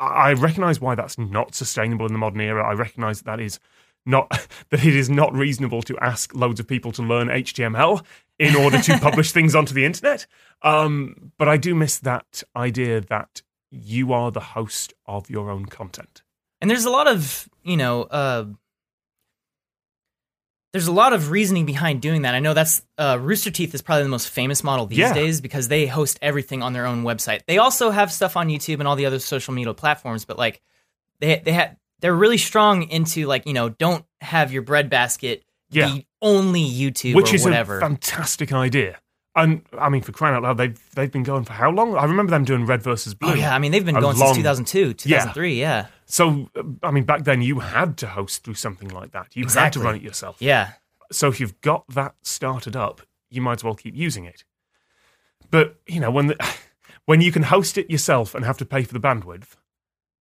I 0.00 0.32
recognize 0.32 0.80
why 0.80 0.94
that's 0.96 1.16
not 1.16 1.54
sustainable 1.54 2.06
in 2.06 2.12
the 2.12 2.18
modern 2.18 2.40
era. 2.40 2.66
I 2.68 2.72
recognize 2.72 3.18
that, 3.20 3.26
that 3.36 3.40
is 3.40 3.60
not 4.04 4.28
that 4.70 4.84
it 4.84 4.96
is 4.96 5.08
not 5.08 5.32
reasonable 5.32 5.82
to 5.82 5.96
ask 5.98 6.34
loads 6.34 6.58
of 6.58 6.66
people 6.66 6.90
to 6.92 7.02
learn 7.02 7.28
HTML 7.28 8.04
in 8.38 8.56
order 8.56 8.80
to 8.82 8.98
publish 9.00 9.30
things 9.30 9.54
onto 9.54 9.74
the 9.74 9.84
internet. 9.84 10.26
Um, 10.62 11.32
but 11.38 11.48
I 11.48 11.56
do 11.56 11.74
miss 11.74 11.98
that 12.00 12.42
idea 12.56 13.00
that 13.02 13.42
you 13.70 14.12
are 14.12 14.30
the 14.32 14.40
host 14.40 14.92
of 15.06 15.30
your 15.30 15.50
own 15.50 15.66
content. 15.66 16.22
And 16.60 16.68
there's 16.70 16.84
a 16.84 16.90
lot 16.90 17.06
of, 17.06 17.48
you 17.62 17.76
know, 17.76 18.02
uh, 18.04 18.46
there's 20.72 20.86
a 20.86 20.92
lot 20.92 21.12
of 21.12 21.30
reasoning 21.30 21.66
behind 21.66 22.00
doing 22.00 22.22
that. 22.22 22.34
I 22.34 22.40
know 22.40 22.54
that's 22.54 22.82
uh, 22.98 23.18
Rooster 23.20 23.50
Teeth 23.50 23.74
is 23.74 23.82
probably 23.82 24.04
the 24.04 24.08
most 24.08 24.28
famous 24.28 24.64
model 24.64 24.86
these 24.86 24.98
Yeah. 24.98 25.12
days 25.12 25.40
because 25.40 25.68
they 25.68 25.86
host 25.86 26.18
everything 26.22 26.62
on 26.62 26.72
their 26.72 26.86
own 26.86 27.04
website. 27.04 27.40
They 27.46 27.58
also 27.58 27.90
have 27.90 28.10
stuff 28.10 28.36
on 28.36 28.48
YouTube 28.48 28.78
and 28.78 28.88
all 28.88 28.96
the 28.96 29.06
other 29.06 29.18
social 29.18 29.52
media 29.54 29.74
platforms, 29.74 30.24
but 30.24 30.38
like 30.38 30.60
they 31.20 31.40
they 31.44 31.52
had 31.52 31.76
they're 32.00 32.14
really 32.14 32.38
strong 32.38 32.84
into 32.84 33.26
like 33.26 33.46
you 33.46 33.52
know 33.52 33.68
don't 33.68 34.04
have 34.20 34.52
your 34.52 34.62
breadbasket 34.62 35.44
Yeah. 35.70 35.88
be 35.92 36.06
only 36.22 36.64
YouTube 36.64 37.14
which 37.16 37.32
is 37.34 37.44
whatever. 37.44 37.78
a 37.78 37.80
fantastic 37.80 38.52
idea. 38.52 38.98
And 39.34 39.62
I 39.78 39.88
mean, 39.88 40.02
for 40.02 40.12
crying 40.12 40.34
out 40.36 40.42
loud, 40.42 40.58
they've 40.58 40.78
they've 40.94 41.10
been 41.10 41.22
going 41.22 41.44
for 41.44 41.54
how 41.54 41.70
long? 41.70 41.96
I 41.96 42.04
remember 42.04 42.30
them 42.30 42.44
doing 42.44 42.66
Red 42.66 42.82
versus 42.82 43.14
Blue. 43.14 43.30
oh 43.30 43.34
yeah, 43.34 43.54
I 43.54 43.58
mean 43.58 43.72
they've 43.72 43.84
been 43.84 43.94
going 43.94 44.16
long- 44.18 44.34
since 44.34 44.36
2002, 44.38 44.92
2003. 44.94 45.58
Yeah, 45.58 45.86
So 46.04 46.50
uh, 46.56 46.62
I 46.82 46.90
mean, 46.90 47.04
back 47.04 47.24
then 47.24 47.40
you 47.40 47.60
had 47.60 47.96
to 47.98 48.08
host 48.08 48.44
through 48.44 48.54
something 48.54 48.88
like 48.88 49.12
that. 49.12 49.34
You 49.34 49.46
had 49.46 49.72
to 49.72 49.80
run 49.80 49.94
it 49.96 50.02
yourself. 50.02 50.36
yeah. 50.40 50.72
So 51.10 51.28
if 51.28 51.40
you've 51.40 51.60
got 51.60 51.86
that 51.88 52.14
started 52.22 52.74
up, 52.76 53.02
you 53.30 53.40
might 53.42 53.54
as 53.60 53.64
well 53.64 53.74
keep 53.74 53.94
using 53.94 54.24
it. 54.24 54.44
But 55.50 55.76
you 55.86 56.00
know 56.00 56.10
when 56.10 56.26
the, 56.28 56.54
when 57.06 57.20
you 57.22 57.32
can 57.32 57.44
host 57.44 57.78
it 57.78 57.90
yourself 57.90 58.34
and 58.34 58.44
have 58.44 58.58
to 58.58 58.64
pay 58.66 58.82
for 58.82 58.92
the 58.92 59.00
bandwidth, 59.00 59.56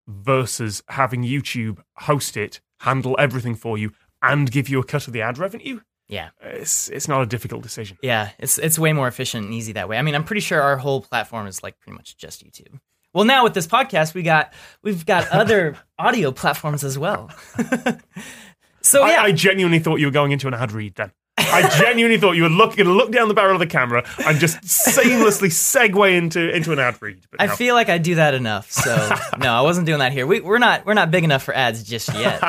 versus 0.08 0.84
having 0.90 1.24
YouTube 1.24 1.80
host 1.98 2.36
it, 2.38 2.60
handle 2.80 3.16
everything 3.20 3.56
for 3.56 3.78
you, 3.78 3.92
and 4.22 4.52
give 4.52 4.68
you 4.70 4.80
a 4.80 4.84
cut 4.86 5.08
of 5.08 5.14
the 5.14 5.22
ad 5.22 5.38
revenue, 5.38 5.80
Yeah. 6.12 6.30
it's 6.42 6.90
it's 6.90 7.08
not 7.08 7.22
a 7.22 7.26
difficult 7.26 7.64
decision. 7.64 7.98
Yeah, 8.04 8.30
it's 8.38 8.58
it's 8.58 8.78
way 8.78 8.92
more 8.94 9.08
efficient 9.08 9.46
and 9.46 9.54
easy 9.54 9.72
that 9.74 9.88
way. 9.90 9.98
I 9.98 10.02
mean, 10.02 10.14
I'm 10.14 10.26
pretty 10.26 10.42
sure 10.42 10.62
our 10.62 10.78
whole 10.78 11.02
platform 11.02 11.48
is 11.48 11.64
like 11.64 11.80
pretty 11.80 11.96
much 11.96 12.18
just 12.18 12.46
YouTube. 12.46 12.80
Well, 13.14 13.26
now 13.26 13.44
with 13.44 13.54
this 13.54 13.66
podcast, 13.66 14.14
we 14.14 14.22
got 14.22 14.54
we've 14.84 15.06
got 15.06 15.28
other 15.32 15.78
audio 15.98 16.32
platforms 16.32 16.84
as 16.84 17.00
well. 17.00 17.32
so 18.82 19.06
yeah, 19.06 19.22
I, 19.22 19.26
I 19.26 19.32
genuinely 19.32 19.80
thought 19.80 20.00
you 20.00 20.08
were 20.08 20.12
going 20.12 20.34
into 20.34 20.48
an 20.48 20.54
ad 20.54 20.74
read 20.74 20.96
then. 20.96 21.12
I 21.38 21.70
genuinely 21.80 22.20
thought 22.20 22.34
you 22.34 22.44
were 22.44 22.50
looking 22.50 22.86
to 22.86 22.92
look 22.92 23.12
down 23.12 23.28
the 23.28 23.34
barrel 23.34 23.54
of 23.54 23.60
the 23.60 23.68
camera 23.68 24.06
and 24.26 24.38
just 24.38 24.62
seamlessly 24.62 25.50
segue 25.50 26.16
into 26.16 26.54
into 26.56 26.72
an 26.72 26.80
ad 26.80 27.02
read. 27.02 27.26
But 27.32 27.42
I 27.42 27.46
no. 27.48 27.56
feel 27.56 27.74
like 27.74 27.90
I 27.90 27.98
do 27.98 28.16
that 28.16 28.34
enough. 28.34 28.72
So 28.72 28.94
no, 29.40 29.54
I 29.54 29.62
wasn't 29.62 29.86
doing 29.86 30.00
that 30.00 30.12
here. 30.12 30.28
We, 30.28 30.42
we're 30.42 30.60
not 30.60 30.86
we're 30.86 30.94
not 30.94 31.10
big 31.10 31.24
enough 31.24 31.44
for 31.44 31.54
ads 31.54 31.84
just 31.84 32.14
yet. 32.14 32.44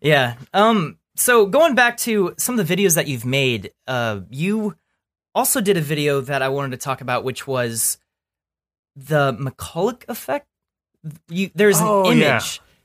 yeah. 0.00 0.34
Um. 0.52 0.98
So 1.18 1.46
going 1.46 1.74
back 1.74 1.96
to 1.98 2.34
some 2.38 2.58
of 2.58 2.66
the 2.68 2.76
videos 2.76 2.94
that 2.94 3.08
you've 3.08 3.24
made, 3.24 3.72
uh, 3.88 4.20
you 4.30 4.76
also 5.34 5.60
did 5.60 5.76
a 5.76 5.80
video 5.80 6.20
that 6.20 6.42
I 6.42 6.48
wanted 6.48 6.70
to 6.70 6.76
talk 6.76 7.00
about, 7.00 7.24
which 7.24 7.44
was 7.44 7.98
the 8.94 9.32
McCollough 9.34 10.04
effect. 10.08 10.46
You, 11.28 11.50
there's 11.56 11.80
an 11.80 11.86
Oh, 11.88 12.04
image 12.06 12.20
yeah. 12.20 12.40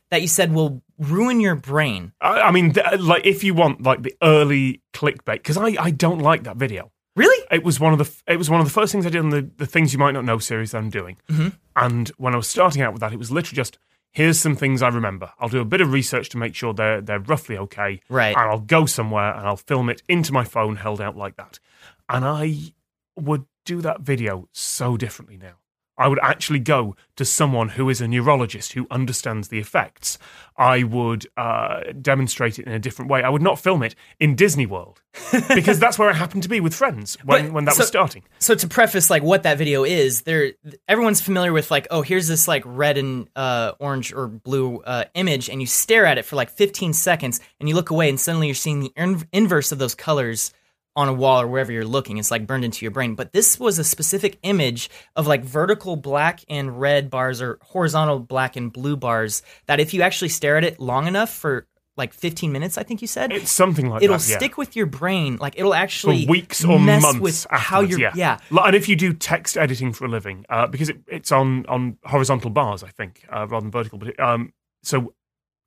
that 0.10 0.22
you 0.24 0.28
said 0.28 0.52
will 0.52 0.82
ruin 0.98 1.40
your 1.42 1.54
brain. 1.56 2.12
I, 2.22 2.42
I 2.42 2.52
mean, 2.52 2.74
th- 2.74 3.00
like 3.00 3.24
if 3.26 3.44
you 3.44 3.54
want 3.54 3.84
like 3.84 4.02
the 4.02 4.16
early 4.24 4.82
clickbait, 4.94 5.34
because 5.34 5.58
I, 5.58 5.76
I 5.80 5.92
don't 5.92 6.20
like 6.20 6.44
that 6.44 6.58
video. 6.58 6.92
Really? 7.16 7.46
It 7.52 7.64
was 7.64 7.80
one 7.80 7.94
of 7.94 8.00
the 8.00 8.06
f- 8.06 8.24
it 8.28 8.38
was 8.38 8.50
one 8.50 8.60
of 8.62 8.66
the 8.66 8.74
first 8.74 8.92
things 8.92 9.06
I 9.06 9.10
did 9.10 9.20
on 9.20 9.30
the 9.30 9.48
the 9.58 9.68
things 9.68 9.94
you 9.94 10.00
might 10.00 10.14
not 10.14 10.26
know 10.26 10.40
series 10.40 10.72
that 10.72 10.80
I'm 10.80 10.90
doing. 10.90 11.18
Mhm. 11.30 11.56
And 11.76 12.10
when 12.18 12.34
I 12.34 12.38
was 12.38 12.48
starting 12.48 12.82
out 12.82 12.94
with 12.94 13.02
that, 13.02 13.14
it 13.14 13.20
was 13.20 13.30
literally 13.30 13.56
just 13.56 13.78
here's 14.14 14.40
some 14.40 14.56
things 14.56 14.82
I 14.82 14.88
remember. 14.88 15.32
I'll 15.40 15.50
do 15.50 15.60
a 15.60 15.66
bit 15.66 15.82
of 15.82 15.92
research 15.92 16.30
to 16.30 16.38
make 16.38 16.56
sure 16.56 16.74
they're 16.74 17.02
they're 17.02 17.20
roughly 17.20 17.58
okay. 17.58 18.00
Right. 18.08 18.36
And 18.36 18.50
I'll 18.50 18.60
go 18.60 18.86
somewhere 18.86 19.34
and 19.36 19.46
I'll 19.46 19.58
film 19.58 19.90
it 19.90 20.02
into 20.08 20.32
my 20.32 20.46
phone 20.46 20.78
held 20.78 21.02
out 21.02 21.18
like 21.18 21.36
that. 21.36 21.60
And 22.08 22.24
I 22.24 22.74
would 23.16 23.46
do 23.66 23.82
that 23.82 24.02
video 24.02 24.48
so 24.52 24.98
differently 24.98 25.38
now. 25.38 25.56
I 25.98 26.08
would 26.08 26.20
actually 26.24 26.60
go 26.60 26.96
to 27.18 27.26
someone 27.26 27.70
who 27.70 27.90
is 27.90 28.02
a 28.02 28.08
neurologist 28.08 28.74
who 28.74 28.88
understands 28.90 29.50
the 29.50 29.60
effects. 29.60 30.18
I 30.58 30.84
would 30.84 31.28
uh, 31.38 31.82
demonstrate 32.02 32.58
it 32.60 32.66
in 32.66 32.72
a 32.74 32.80
different 32.80 33.12
way. 33.12 33.22
I 33.22 33.30
would 33.30 33.42
not 33.44 33.60
film 33.60 33.84
it 33.84 33.94
in 34.20 34.36
Disney 34.36 34.66
World 34.66 35.02
because 35.54 35.80
that's 35.80 36.00
where 36.00 36.10
I 36.10 36.14
happened 36.14 36.44
to 36.44 36.50
be 36.50 36.60
with 36.60 36.74
friends 36.74 37.18
when, 37.24 37.46
But- 37.48 37.54
when 37.54 37.66
that 37.66 37.76
so- 37.76 37.82
was 37.82 37.88
starting. 37.88 38.24
so 38.40 38.56
to 38.56 38.68
preface 38.68 39.10
like 39.10 39.22
what 39.24 39.44
that 39.44 39.58
video 39.60 39.84
is 39.84 40.24
there 40.24 40.54
everyone's 40.88 41.22
familiar 41.22 41.54
with 41.54 41.70
like 41.70 41.88
oh 41.92 42.02
here's 42.02 42.28
this 42.28 42.48
like 42.48 42.64
red 42.66 42.98
and 42.98 43.28
uh, 43.36 43.74
orange 43.80 44.12
or 44.14 44.28
blue 44.28 44.78
uh, 44.82 45.06
image 45.14 45.50
and 45.50 45.62
you 45.62 45.68
stare 45.68 46.06
at 46.08 46.18
it 46.18 46.26
for 46.26 46.36
like 46.36 46.50
15 46.50 46.94
seconds 46.94 47.40
and 47.60 47.70
you 47.70 47.76
look 47.76 47.90
away 47.92 48.10
and 48.10 48.20
suddenly 48.20 48.48
you're 48.48 48.56
seeing 48.56 48.80
the 48.80 48.92
in- 48.96 49.28
inverse 49.32 49.72
of 49.72 49.78
those 49.80 49.94
colors 49.96 50.52
on 50.96 51.08
a 51.10 51.14
wall 51.14 51.42
or 51.42 51.48
wherever 51.48 51.72
you're 51.72 51.86
looking 51.86 52.18
it's 52.18 52.30
like 52.32 52.46
burned 52.46 52.64
into 52.64 52.86
your 52.86 52.92
brain 52.92 53.16
but 53.16 53.32
this 53.34 53.60
was 53.60 53.80
a 53.80 53.84
specific 53.84 54.38
image 54.44 54.90
of 55.16 55.26
like 55.26 55.44
vertical 55.44 55.96
black 55.96 56.42
and 56.50 56.80
red 56.80 57.10
bars 57.10 57.42
or 57.42 57.58
horizontal 57.62 58.20
black 58.20 58.56
and 58.56 58.72
blue 58.72 58.96
bars 58.96 59.42
that 59.66 59.80
if 59.80 59.94
you 59.94 60.02
actually 60.04 60.30
stare 60.30 60.58
at 60.58 60.64
it 60.64 60.80
long 60.80 61.08
enough 61.08 61.32
for 61.34 61.68
like 61.98 62.14
15 62.14 62.52
minutes 62.52 62.78
i 62.78 62.84
think 62.84 63.02
you 63.02 63.08
said 63.08 63.32
It's 63.32 63.52
something 63.52 63.90
like 63.90 64.04
it'll 64.04 64.18
that. 64.18 64.28
yeah. 64.30 64.38
stick 64.38 64.58
with 64.58 64.76
your 64.76 64.86
brain 64.86 65.38
like 65.38 65.56
it'll 65.58 65.72
for 65.74 65.78
actually 65.78 66.26
weeks 66.28 66.64
or 66.64 66.80
months 66.80 67.18
with 67.20 67.46
how 67.52 67.82
you're 67.82 68.00
yeah. 68.00 68.14
yeah 68.16 68.38
And 68.52 68.76
if 68.76 68.88
you 68.90 68.96
do 68.96 69.14
text 69.14 69.58
editing 69.58 69.94
for 69.94 70.06
a 70.06 70.08
living, 70.08 70.46
uh, 70.50 70.68
because 70.68 70.90
it, 70.90 70.98
it's 71.08 71.32
on 71.32 71.66
on 71.68 71.98
horizontal 72.04 72.50
bars, 72.50 72.84
I 72.84 72.90
think, 72.90 73.26
uh, 73.32 73.48
rather 73.48 73.62
than 73.62 73.72
vertical. 73.72 73.98
But 74.00 74.10
it, 74.10 74.20
um, 74.20 74.54
so 74.82 75.14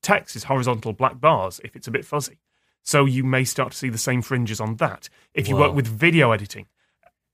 text 0.02 0.34
is 0.36 0.44
horizontal 0.44 0.92
black 0.92 1.20
bars 1.20 1.60
if 1.64 1.76
it's 1.76 1.86
a 1.86 1.90
bit 1.90 2.04
fuzzy. 2.04 2.38
So 2.86 3.04
you 3.04 3.24
may 3.24 3.42
start 3.42 3.72
to 3.72 3.76
see 3.76 3.88
the 3.88 3.98
same 3.98 4.22
fringes 4.22 4.60
on 4.60 4.76
that. 4.76 5.08
If 5.34 5.48
you 5.48 5.56
Whoa. 5.56 5.62
work 5.62 5.74
with 5.74 5.88
video 5.88 6.30
editing, 6.30 6.66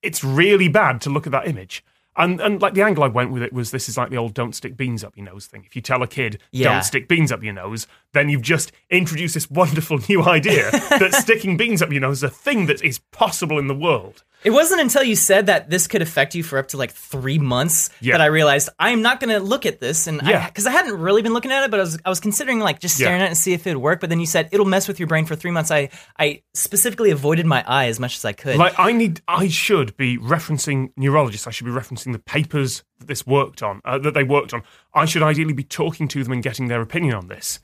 it's 0.02 0.24
really 0.24 0.66
bad 0.66 1.02
to 1.02 1.10
look 1.10 1.26
at 1.26 1.32
that 1.32 1.46
image. 1.46 1.84
And 2.16 2.40
and 2.40 2.60
like 2.60 2.72
the 2.74 2.82
angle 2.82 3.04
I 3.04 3.08
went 3.08 3.30
with 3.32 3.42
it 3.42 3.52
was 3.52 3.70
this 3.70 3.86
is 3.88 3.98
like 3.98 4.08
the 4.10 4.16
old 4.16 4.32
don't 4.32 4.54
stick 4.54 4.76
beans 4.78 5.04
up 5.04 5.14
your 5.14 5.26
nose 5.26 5.46
thing. 5.46 5.64
If 5.66 5.76
you 5.76 5.82
tell 5.82 6.02
a 6.02 6.06
kid 6.06 6.40
Yeah. 6.52 6.72
don't 6.72 6.84
stick 6.84 7.06
beans 7.06 7.30
up 7.30 7.42
your 7.42 7.52
nose, 7.52 7.86
then 8.12 8.30
you've 8.30 8.42
just 8.42 8.72
introduced 8.88 9.34
this 9.34 9.50
wonderful 9.62 9.98
new 10.08 10.22
idea 10.22 10.70
that 10.70 11.14
sticking 11.14 11.58
beans 11.58 11.82
up 11.82 11.90
your 11.92 12.00
nose 12.00 12.18
is 12.18 12.24
a 12.24 12.30
thing 12.30 12.64
that 12.66 12.82
is 12.82 12.98
possible 13.10 13.58
in 13.58 13.66
the 13.66 13.74
world. 13.74 14.24
It 14.44 14.50
wasn't 14.50 14.80
until 14.80 15.02
you 15.04 15.14
said 15.14 15.46
that 15.46 15.70
this 15.70 15.86
could 15.86 16.02
affect 16.02 16.34
you 16.34 16.42
for 16.42 16.58
up 16.58 16.68
to 16.68 16.76
like 16.76 16.90
three 16.92 17.38
months 17.38 17.90
Yeah. 18.00 18.14
that 18.14 18.20
I 18.20 18.26
realized 18.26 18.68
I'm 18.78 19.00
not 19.02 19.20
going 19.20 19.30
to 19.30 19.38
look 19.38 19.66
at 19.66 19.78
this, 19.80 20.06
and 20.06 20.20
Yeah. 20.24 20.46
because 20.46 20.66
I, 20.66 20.72
hadn't 20.72 20.98
really 20.98 21.22
been 21.22 21.32
looking 21.32 21.52
at 21.52 21.62
it, 21.64 21.70
but 21.70 21.78
I 21.78 21.82
was 21.84 21.98
I 22.04 22.08
was 22.08 22.18
considering 22.20 22.58
like 22.58 22.80
just 22.80 22.98
Yeah. 22.98 23.06
staring 23.06 23.20
at 23.22 23.26
it 23.26 23.28
and 23.28 23.36
see 23.36 23.52
if 23.52 23.66
it 23.66 23.74
would 23.74 23.82
work. 23.82 24.00
But 24.00 24.10
then 24.10 24.18
you 24.20 24.26
said 24.26 24.48
it'll 24.52 24.66
mess 24.66 24.88
with 24.88 24.98
your 24.98 25.06
brain 25.06 25.26
for 25.26 25.36
three 25.36 25.50
months. 25.52 25.70
I 25.70 25.90
I 26.18 26.42
specifically 26.54 27.10
avoided 27.10 27.46
my 27.46 27.62
eye 27.66 27.86
as 27.86 28.00
much 28.00 28.16
as 28.16 28.24
I 28.24 28.32
could. 28.32 28.56
Like 28.56 28.74
I 28.78 28.92
need, 28.92 29.20
I 29.28 29.48
should 29.48 29.96
be 29.96 30.18
referencing 30.18 30.90
neurologists. 30.96 31.46
I 31.46 31.50
should 31.50 31.66
be 31.66 31.70
referencing 31.72 32.12
the 32.12 32.18
papers 32.18 32.82
that 32.98 33.06
this 33.08 33.26
worked 33.26 33.62
on, 33.62 33.80
uh, 33.84 33.98
that 33.98 34.14
they 34.14 34.24
worked 34.24 34.52
on. 34.52 34.62
I 34.94 35.04
should 35.04 35.22
ideally 35.22 35.52
be 35.54 35.64
talking 35.64 36.08
to 36.08 36.24
them 36.24 36.32
and 36.32 36.42
getting 36.42 36.68
their 36.68 36.80
opinion 36.80 37.14
on 37.14 37.28
this. 37.28 37.60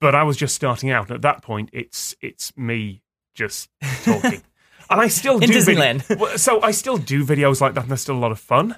But 0.00 0.14
I 0.14 0.22
was 0.22 0.36
just 0.36 0.54
starting 0.54 0.90
out, 0.90 1.08
and 1.08 1.16
at 1.16 1.22
that 1.22 1.42
point, 1.42 1.70
it's 1.72 2.14
it's 2.20 2.56
me 2.56 3.02
just 3.34 3.68
talking, 4.04 4.42
and 4.90 5.00
I 5.00 5.08
still 5.08 5.38
In 5.38 5.50
do 5.50 5.60
vid- 5.62 5.76
Disneyland. 5.76 6.18
Well, 6.18 6.38
so 6.38 6.60
I 6.62 6.70
still 6.70 6.96
do 6.96 7.24
videos 7.24 7.60
like 7.60 7.74
that, 7.74 7.82
and 7.82 7.90
they're 7.90 7.96
still 7.96 8.16
a 8.16 8.18
lot 8.18 8.32
of 8.32 8.38
fun. 8.38 8.76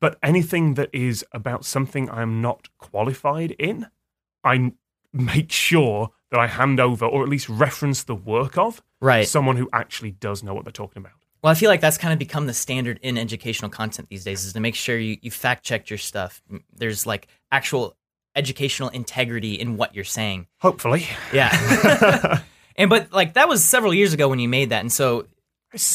But 0.00 0.18
anything 0.22 0.74
that 0.74 0.90
is 0.92 1.24
about 1.32 1.64
something 1.64 2.08
I 2.08 2.22
am 2.22 2.40
not 2.40 2.68
qualified 2.78 3.50
in, 3.52 3.86
I 4.42 4.72
make 5.12 5.52
sure 5.52 6.10
that 6.30 6.40
I 6.40 6.46
hand 6.46 6.80
over, 6.80 7.04
or 7.04 7.22
at 7.22 7.28
least 7.28 7.48
reference 7.48 8.02
the 8.02 8.14
work 8.14 8.58
of 8.58 8.82
right. 9.00 9.28
someone 9.28 9.56
who 9.56 9.68
actually 9.72 10.10
does 10.10 10.42
know 10.42 10.54
what 10.54 10.64
they're 10.64 10.72
talking 10.72 11.00
about. 11.00 11.12
Well, 11.42 11.50
I 11.50 11.54
feel 11.54 11.68
like 11.68 11.82
that's 11.82 11.98
kind 11.98 12.12
of 12.12 12.18
become 12.18 12.46
the 12.46 12.54
standard 12.54 12.98
in 13.02 13.18
educational 13.18 13.70
content 13.70 14.08
these 14.08 14.24
days 14.24 14.46
is 14.46 14.54
to 14.54 14.60
make 14.60 14.74
sure 14.74 14.98
you, 14.98 15.18
you 15.20 15.30
fact 15.30 15.62
check 15.62 15.90
your 15.90 15.98
stuff. 15.98 16.42
There's 16.72 17.06
like 17.06 17.28
actual 17.52 17.96
educational 18.34 18.88
integrity 18.88 19.54
in 19.54 19.76
what 19.76 19.94
you're 19.94 20.04
saying. 20.04 20.46
Hopefully. 20.58 21.06
Yeah. 21.32 22.40
and 22.76 22.88
but 22.88 23.12
like 23.12 23.34
that 23.34 23.46
was 23.46 23.62
several 23.62 23.92
years 23.92 24.14
ago 24.14 24.28
when 24.28 24.38
you 24.38 24.48
made 24.48 24.70
that. 24.70 24.80
And 24.80 24.90
so 24.90 25.26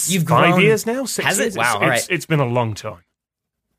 You've 0.08 0.28
five 0.28 0.54
grown- 0.54 0.62
years 0.62 0.86
now? 0.86 1.06
Six 1.06 1.26
Has 1.28 1.40
it? 1.40 1.56
Wow, 1.56 1.64
it's, 1.64 1.74
all 1.76 1.82
right. 1.82 2.00
it's, 2.00 2.08
it's 2.10 2.26
been 2.26 2.40
a 2.40 2.46
long 2.46 2.74
time. 2.74 3.04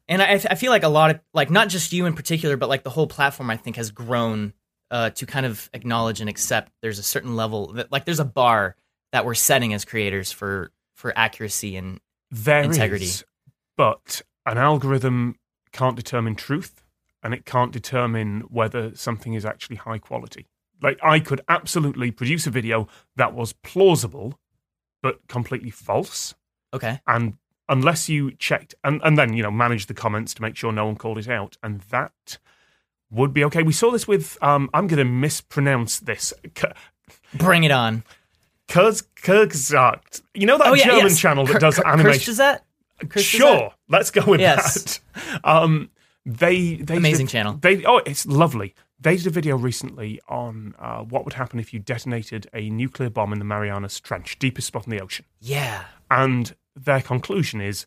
and 0.09 0.23
I, 0.23 0.33
I 0.33 0.55
feel 0.55 0.71
like 0.71 0.83
a 0.83 0.89
lot 0.89 1.11
of 1.11 1.21
like 1.35 1.51
not 1.51 1.69
just 1.69 1.93
you 1.93 2.07
in 2.07 2.15
particular, 2.15 2.57
but 2.57 2.69
like 2.69 2.83
the 2.83 2.91
whole 2.91 3.07
platform 3.07 3.51
I 3.51 3.57
think 3.57 3.77
has 3.77 3.91
grown 3.91 4.53
uh, 4.91 5.11
to 5.11 5.27
kind 5.27 5.47
of 5.47 5.69
acknowledge 5.73 6.21
and 6.21 6.29
accept 6.29 6.73
there's 6.83 6.99
a 6.99 7.03
certain 7.05 7.37
level 7.37 7.73
that 7.75 7.93
like 7.93 8.05
there's 8.05 8.21
a 8.21 8.25
bar 8.25 8.77
that 9.13 9.25
we're 9.25 9.35
setting 9.35 9.73
as 9.75 9.85
creators 9.85 10.33
for 10.33 10.73
for 10.95 11.17
accuracy 11.17 11.77
and 11.77 12.01
There 12.31 12.63
Integrity. 12.63 13.05
is, 13.07 13.25
but 13.77 14.23
an 14.47 14.59
algorithm 14.59 15.37
can't 15.73 15.97
determine 15.97 16.35
truth 16.35 16.83
and 17.23 17.33
it 17.35 17.45
can't 17.45 17.71
determine 17.73 18.41
whether 18.49 18.95
something 18.97 19.35
is 19.35 19.45
actually 19.45 19.77
high 19.77 19.99
quality. 19.99 20.47
Like, 20.83 20.99
I 21.03 21.21
could 21.21 21.43
absolutely 21.49 22.11
produce 22.11 22.47
a 22.47 22.51
video 22.51 22.89
that 23.17 23.35
was 23.35 23.53
plausible 23.53 24.39
but 25.03 25.27
completely 25.29 25.71
false. 25.71 26.35
okay. 26.75 27.01
And 27.07 27.35
unless 27.69 28.09
you 28.09 28.33
checked, 28.33 28.75
and, 28.85 29.01
and 29.05 29.17
then, 29.17 29.33
you 29.35 29.43
know, 29.43 29.51
manage 29.51 29.87
the 29.87 29.95
comments 29.95 30.35
to 30.35 30.43
make 30.43 30.57
sure 30.57 30.73
no 30.73 30.87
one 30.87 30.97
called 30.97 31.19
it 31.19 31.29
out. 31.29 31.57
And 31.63 31.81
that 31.91 32.39
would 33.11 33.33
be 33.33 33.45
okay. 33.45 33.63
We 33.63 33.73
saw 33.73 33.91
this 33.91 34.09
with, 34.09 34.37
um, 34.43 34.69
I'm 34.75 34.87
going 34.89 34.99
to 34.99 35.05
mispronounce 35.05 36.01
this. 36.01 36.33
Bring 37.35 37.65
it 37.65 37.71
on. 37.71 38.03
Kurz, 38.69 39.03
Kurzart. 39.23 40.23
You 40.35 40.47
know 40.47 40.59
that 40.59 40.67
oh 40.69 40.75
yeah, 40.75 40.85
German 40.87 41.03
yes. 41.07 41.19
channel 41.19 41.45
that 41.47 41.55
Kir- 41.55 41.59
does 41.59 41.77
Kir- 41.77 41.87
animation? 41.87 42.35
Kirstazet? 42.35 42.61
Sure, 43.17 43.73
let's 43.89 44.11
go 44.11 44.25
with 44.27 44.41
Yes. 44.41 45.01
that. 45.15 45.41
Um, 45.45 45.91
they 46.27 46.77
they 46.77 46.97
Amazing 46.99 47.27
did, 47.27 47.33
channel. 47.33 47.55
They 47.55 47.85
oh, 47.85 47.99
it's 48.07 48.27
lovely. 48.27 48.75
They 49.03 49.17
did 49.17 49.27
a 49.27 49.31
video 49.31 49.57
recently 49.57 50.21
on 50.29 50.75
uh, 50.79 50.99
what 51.03 51.25
would 51.25 51.35
happen 51.35 51.59
if 51.59 51.73
you 51.73 51.81
detonated 51.81 52.49
a 52.53 52.69
nuclear 52.69 53.09
bomb 53.09 53.33
in 53.33 53.39
the 53.39 53.45
Marianas 53.47 53.99
Trench, 53.99 54.39
deepest 54.39 54.67
spot 54.67 54.87
in 54.87 54.91
the 54.91 55.01
ocean. 55.01 55.25
Yeah. 55.41 55.85
And 56.11 56.55
their 56.77 57.01
conclusion 57.01 57.61
is 57.63 57.87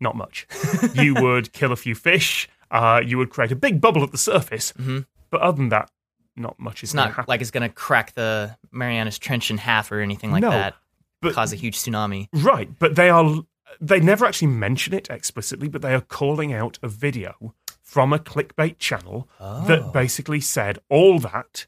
not 0.00 0.16
much. 0.16 0.46
you 0.94 1.14
would 1.14 1.52
kill 1.52 1.72
a 1.72 1.76
few 1.76 1.94
fish. 1.94 2.48
Uh, 2.70 3.00
you 3.04 3.16
would 3.16 3.30
create 3.30 3.52
a 3.52 3.56
big 3.56 3.80
bubble 3.80 4.02
at 4.02 4.12
the 4.12 4.18
surface. 4.18 4.72
Mhm. 4.72 5.06
But 5.30 5.40
other 5.40 5.56
than 5.56 5.70
that, 5.70 5.90
not 6.36 6.58
much 6.58 6.82
is 6.82 6.90
It's 6.90 6.94
not 6.94 7.08
happen. 7.14 7.24
like 7.28 7.40
it's 7.40 7.50
going 7.50 7.66
to 7.68 7.74
crack 7.74 8.12
the 8.14 8.56
Marianas 8.70 9.18
Trench 9.18 9.50
in 9.50 9.56
half 9.58 9.90
or 9.92 10.00
anything 10.00 10.30
like 10.30 10.42
No, 10.42 10.50
that. 10.50 10.74
but- 11.22 11.34
cause 11.34 11.52
a 11.52 11.56
huge 11.56 11.76
tsunami. 11.78 12.28
Right, 12.32 12.68
but 12.78 12.96
they 12.96 13.08
are 13.08 13.42
they 13.80 13.98
never 13.98 14.24
actually 14.24 14.48
mention 14.48 14.92
it 14.94 15.08
explicitly, 15.10 15.68
but 15.68 15.80
they 15.82 15.94
are 15.94 16.00
calling 16.00 16.52
out 16.52 16.78
a 16.82 16.86
video 16.88 17.54
from 17.94 18.12
a 18.12 18.18
clickbait 18.18 18.76
channel 18.80 19.28
Oh. 19.38 19.64
that 19.68 19.92
basically 19.92 20.40
said 20.40 20.80
all 20.88 21.20
that 21.20 21.66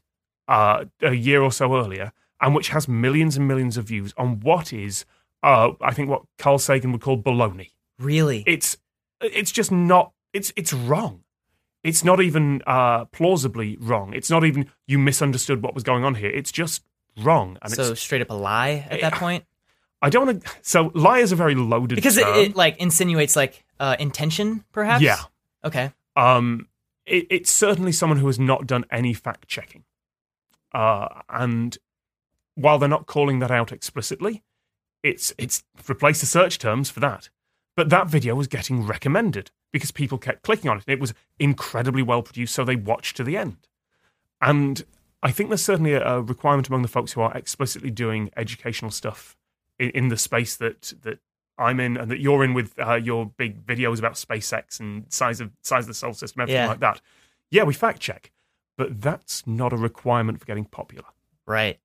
uh, 0.49 0.83
a 1.01 1.13
year 1.13 1.41
or 1.41 1.53
so 1.53 1.73
earlier, 1.77 2.11
and 2.41 2.53
which 2.53 2.67
has 2.69 2.85
millions 2.87 3.37
and 3.37 3.47
millions 3.47 3.77
of 3.77 3.85
views 3.85 4.13
on 4.17 4.41
what 4.41 4.73
is, 4.73 5.05
uh, 5.41 5.69
I 5.79 5.93
think, 5.93 6.09
what 6.09 6.23
Carl 6.37 6.59
Sagan 6.59 6.91
would 6.91 6.99
call 6.99 7.17
baloney. 7.17 7.71
Really? 7.97 8.43
It's 8.45 8.75
it's 9.21 9.53
just 9.53 9.71
not. 9.71 10.11
It's 10.33 10.51
it's 10.57 10.73
wrong. 10.73 11.23
It's 11.81 12.03
not 12.03 12.19
even 12.21 12.61
uh, 12.67 13.05
plausibly 13.05 13.77
wrong. 13.79 14.13
It's 14.13 14.29
not 14.29 14.43
even 14.43 14.69
you 14.85 14.99
misunderstood 14.99 15.63
what 15.63 15.73
was 15.73 15.83
going 15.83 16.03
on 16.03 16.15
here. 16.15 16.29
It's 16.29 16.51
just 16.51 16.83
wrong, 17.17 17.57
and 17.61 17.71
so 17.71 17.91
it's. 17.91 18.01
straight 18.01 18.21
up 18.21 18.29
a 18.29 18.33
lie 18.33 18.85
at 18.89 18.99
that 18.99 19.13
point? 19.13 19.45
I 20.01 20.09
don't 20.09 20.25
want 20.27 20.43
to. 20.43 20.51
So 20.61 20.91
lie 20.93 21.19
is 21.19 21.31
a 21.31 21.37
very 21.37 21.55
loaded 21.55 21.95
Because 21.95 22.17
it, 22.17 22.27
it 22.27 22.55
like 22.55 22.77
insinuates 22.77 23.35
like 23.37 23.63
uh, 23.79 23.95
intention, 23.97 24.65
perhaps? 24.73 25.01
Yeah. 25.01 25.19
Okay. 25.63 25.91
Um, 26.17 26.67
it, 27.05 27.27
it's 27.29 27.51
certainly 27.51 27.93
someone 27.93 28.19
who 28.19 28.27
has 28.27 28.39
not 28.39 28.67
done 28.67 28.85
any 28.91 29.13
fact 29.13 29.47
checking. 29.47 29.83
Uh, 30.73 31.07
and 31.29 31.77
while 32.55 32.77
they're 32.77 32.89
not 32.89 33.05
calling 33.05 33.39
that 33.39 33.51
out 33.51 33.71
explicitly, 33.71 34.43
it's 35.03 35.33
it's 35.37 35.63
replaced 35.87 36.21
the 36.21 36.27
search 36.27 36.59
terms 36.59 36.89
for 36.89 36.99
that. 36.99 37.29
But 37.75 37.89
that 37.89 38.07
video 38.07 38.33
was 38.35 38.47
getting 38.47 38.85
recommended 38.85 39.51
because 39.71 39.91
people 39.91 40.17
kept 40.17 40.41
clicking 40.41 40.69
on 40.69 40.77
it. 40.77 40.83
It 40.87 40.99
was 40.99 41.13
incredibly 41.39 42.01
well 42.01 42.23
produced, 42.23 42.55
so 42.55 42.65
they 42.65 42.75
watched 42.75 43.15
to 43.17 43.23
the 43.23 43.37
end. 43.37 43.67
And 44.41 44.83
I 45.21 45.31
think 45.31 45.49
there's 45.49 45.63
certainly 45.63 45.93
a, 45.93 46.03
a 46.03 46.21
requirement 46.21 46.67
among 46.67 46.81
the 46.81 46.87
folks 46.87 47.13
who 47.13 47.21
are 47.21 47.37
explicitly 47.37 47.91
doing 47.91 48.31
educational 48.35 48.91
stuff 48.91 49.37
in, 49.77 49.91
in 49.91 50.07
the 50.07 50.17
space 50.17 50.55
that 50.57 50.93
that 51.03 51.19
I'm 51.57 51.79
in 51.79 51.97
and 51.97 52.11
that 52.11 52.19
you're 52.19 52.43
in 52.43 52.53
with 52.53 52.73
uh, 52.79 52.95
your 52.95 53.25
big 53.37 53.65
videos 53.65 53.99
about 53.99 54.13
SpaceX 54.13 54.79
and 54.79 55.05
size 55.11 55.39
of 55.41 55.51
size 55.61 55.83
of 55.83 55.87
the 55.89 55.93
solar 55.93 56.13
system, 56.13 56.41
everything 56.41 56.61
Yeah. 56.63 56.67
like 56.69 56.79
that. 56.81 57.01
Yeah, 57.51 57.63
we 57.63 57.73
fact 57.73 57.99
check, 57.99 58.31
but 58.77 59.01
that's 59.01 59.45
not 59.47 59.73
a 59.73 59.77
requirement 59.77 60.39
for 60.39 60.45
getting 60.45 60.65
popular. 60.65 61.05
Right. 61.45 61.79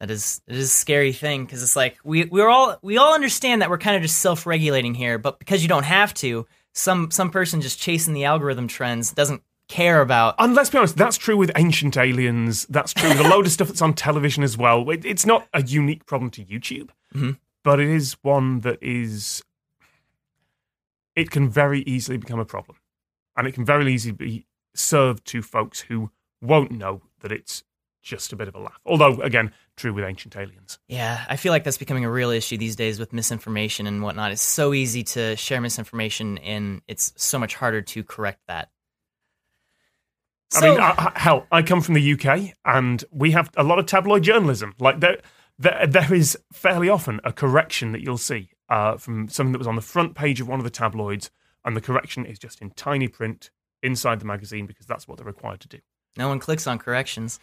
That 0.00 0.10
is 0.10 0.42
it 0.46 0.56
is 0.56 0.66
a 0.66 0.72
scary 0.72 1.12
thing 1.12 1.44
because 1.44 1.62
it's 1.62 1.76
like 1.76 1.96
we 2.04 2.24
we're 2.26 2.48
all 2.48 2.78
we 2.82 2.98
all 2.98 3.14
understand 3.14 3.62
that 3.62 3.70
we're 3.70 3.78
kind 3.78 3.96
of 3.96 4.02
just 4.02 4.18
self 4.18 4.44
regulating 4.46 4.94
here, 4.94 5.18
but 5.18 5.38
because 5.38 5.62
you 5.62 5.68
don't 5.68 5.84
have 5.84 6.12
to, 6.14 6.46
some 6.74 7.10
some 7.10 7.30
person 7.30 7.60
just 7.60 7.78
chasing 7.78 8.12
the 8.12 8.24
algorithm 8.24 8.68
trends 8.68 9.12
doesn't 9.12 9.42
care 9.68 10.02
about. 10.02 10.34
And 10.38 10.54
let's 10.54 10.68
be 10.68 10.76
honest, 10.78 10.96
that's 10.96 11.16
true 11.16 11.36
with 11.38 11.50
Ancient 11.56 11.96
Aliens. 11.96 12.66
That's 12.66 12.92
true 12.92 13.08
with 13.08 13.20
a 13.20 13.28
load 13.28 13.46
of 13.46 13.52
stuff 13.56 13.68
that's 13.68 13.80
on 13.80 13.94
television 13.94 14.42
as 14.42 14.58
well. 14.58 14.88
It, 14.90 15.04
it's 15.06 15.24
not 15.24 15.46
a 15.54 15.62
unique 15.62 16.04
problem 16.06 16.30
to 16.32 16.44
YouTube, 16.44 16.90
Mhm. 17.14 17.38
But 17.64 17.80
it 17.80 17.88
is 17.88 18.16
one 18.22 18.60
that 18.60 18.78
is. 18.80 19.42
It 21.16 21.30
can 21.30 21.48
very 21.48 21.80
easily 21.82 22.18
become 22.18 22.38
a 22.40 22.44
problem, 22.44 22.78
and 23.36 23.46
it 23.46 23.52
can 23.52 23.64
very 23.64 23.92
easily 23.92 24.12
be 24.12 24.46
served 24.74 25.24
to 25.26 25.42
folks 25.42 25.80
who 25.80 26.10
won't 26.42 26.70
know 26.72 27.02
that 27.20 27.30
it's 27.32 27.62
just 28.02 28.32
a 28.32 28.36
bit 28.36 28.48
of 28.48 28.54
a 28.54 28.58
laugh. 28.58 28.80
Although, 28.84 29.20
again, 29.22 29.52
true 29.76 29.92
with 29.94 30.04
Ancient 30.04 30.36
Aliens. 30.36 30.78
Yeah, 30.88 31.24
I 31.28 31.36
feel 31.36 31.52
like 31.52 31.64
that's 31.64 31.78
becoming 31.78 32.04
a 32.04 32.10
real 32.10 32.30
issue 32.30 32.58
these 32.58 32.76
days 32.76 32.98
with 33.00 33.12
misinformation 33.12 33.86
and 33.86 34.02
whatnot. 34.02 34.32
It's 34.32 34.42
so 34.42 34.74
easy 34.74 35.02
to 35.04 35.36
share 35.36 35.60
misinformation, 35.60 36.36
and 36.38 36.82
it's 36.88 37.12
so 37.16 37.38
much 37.38 37.54
harder 37.54 37.80
to 37.80 38.02
correct 38.04 38.40
that. 38.48 38.68
I 40.56 40.60
mean, 40.68 40.78
I, 40.80 40.90
I- 40.98 41.12
hell, 41.18 41.46
I 41.50 41.62
come 41.62 41.80
from 41.80 41.94
the 41.94 42.12
UK, 42.12 42.54
and 42.64 43.02
we 43.10 43.30
have 43.30 43.50
a 43.56 43.62
lot 43.64 43.78
of 43.78 43.86
tabloid 43.86 44.22
journalism. 44.24 44.74
Like 44.78 45.00
there, 45.00 45.18
there, 45.58 45.86
there 45.86 46.12
is 46.14 46.36
fairly 46.52 46.88
often 46.88 47.20
a 47.24 47.32
correction 47.32 47.92
that 47.92 48.00
you'll 48.02 48.18
see 48.18 48.50
uh, 48.68 48.96
from 48.96 49.28
something 49.28 49.52
that 49.52 49.58
was 49.58 49.66
on 49.66 49.76
the 49.76 49.82
front 49.82 50.14
page 50.14 50.40
of 50.40 50.48
one 50.48 50.58
of 50.60 50.64
the 50.64 50.70
tabloids, 50.70 51.30
and 51.64 51.76
the 51.76 51.80
correction 51.80 52.26
is 52.26 52.38
just 52.38 52.60
in 52.60 52.70
tiny 52.70 53.08
print 53.08 53.50
inside 53.82 54.18
the 54.20 54.24
magazine 54.24 54.66
because 54.66 54.86
that's 54.86 55.06
what 55.06 55.18
they're 55.18 55.26
required 55.26 55.60
to 55.60 55.68
do. 55.68 55.78
no 56.16 56.28
one 56.28 56.38
clicks 56.38 56.66
on 56.66 56.78
corrections, 56.78 57.38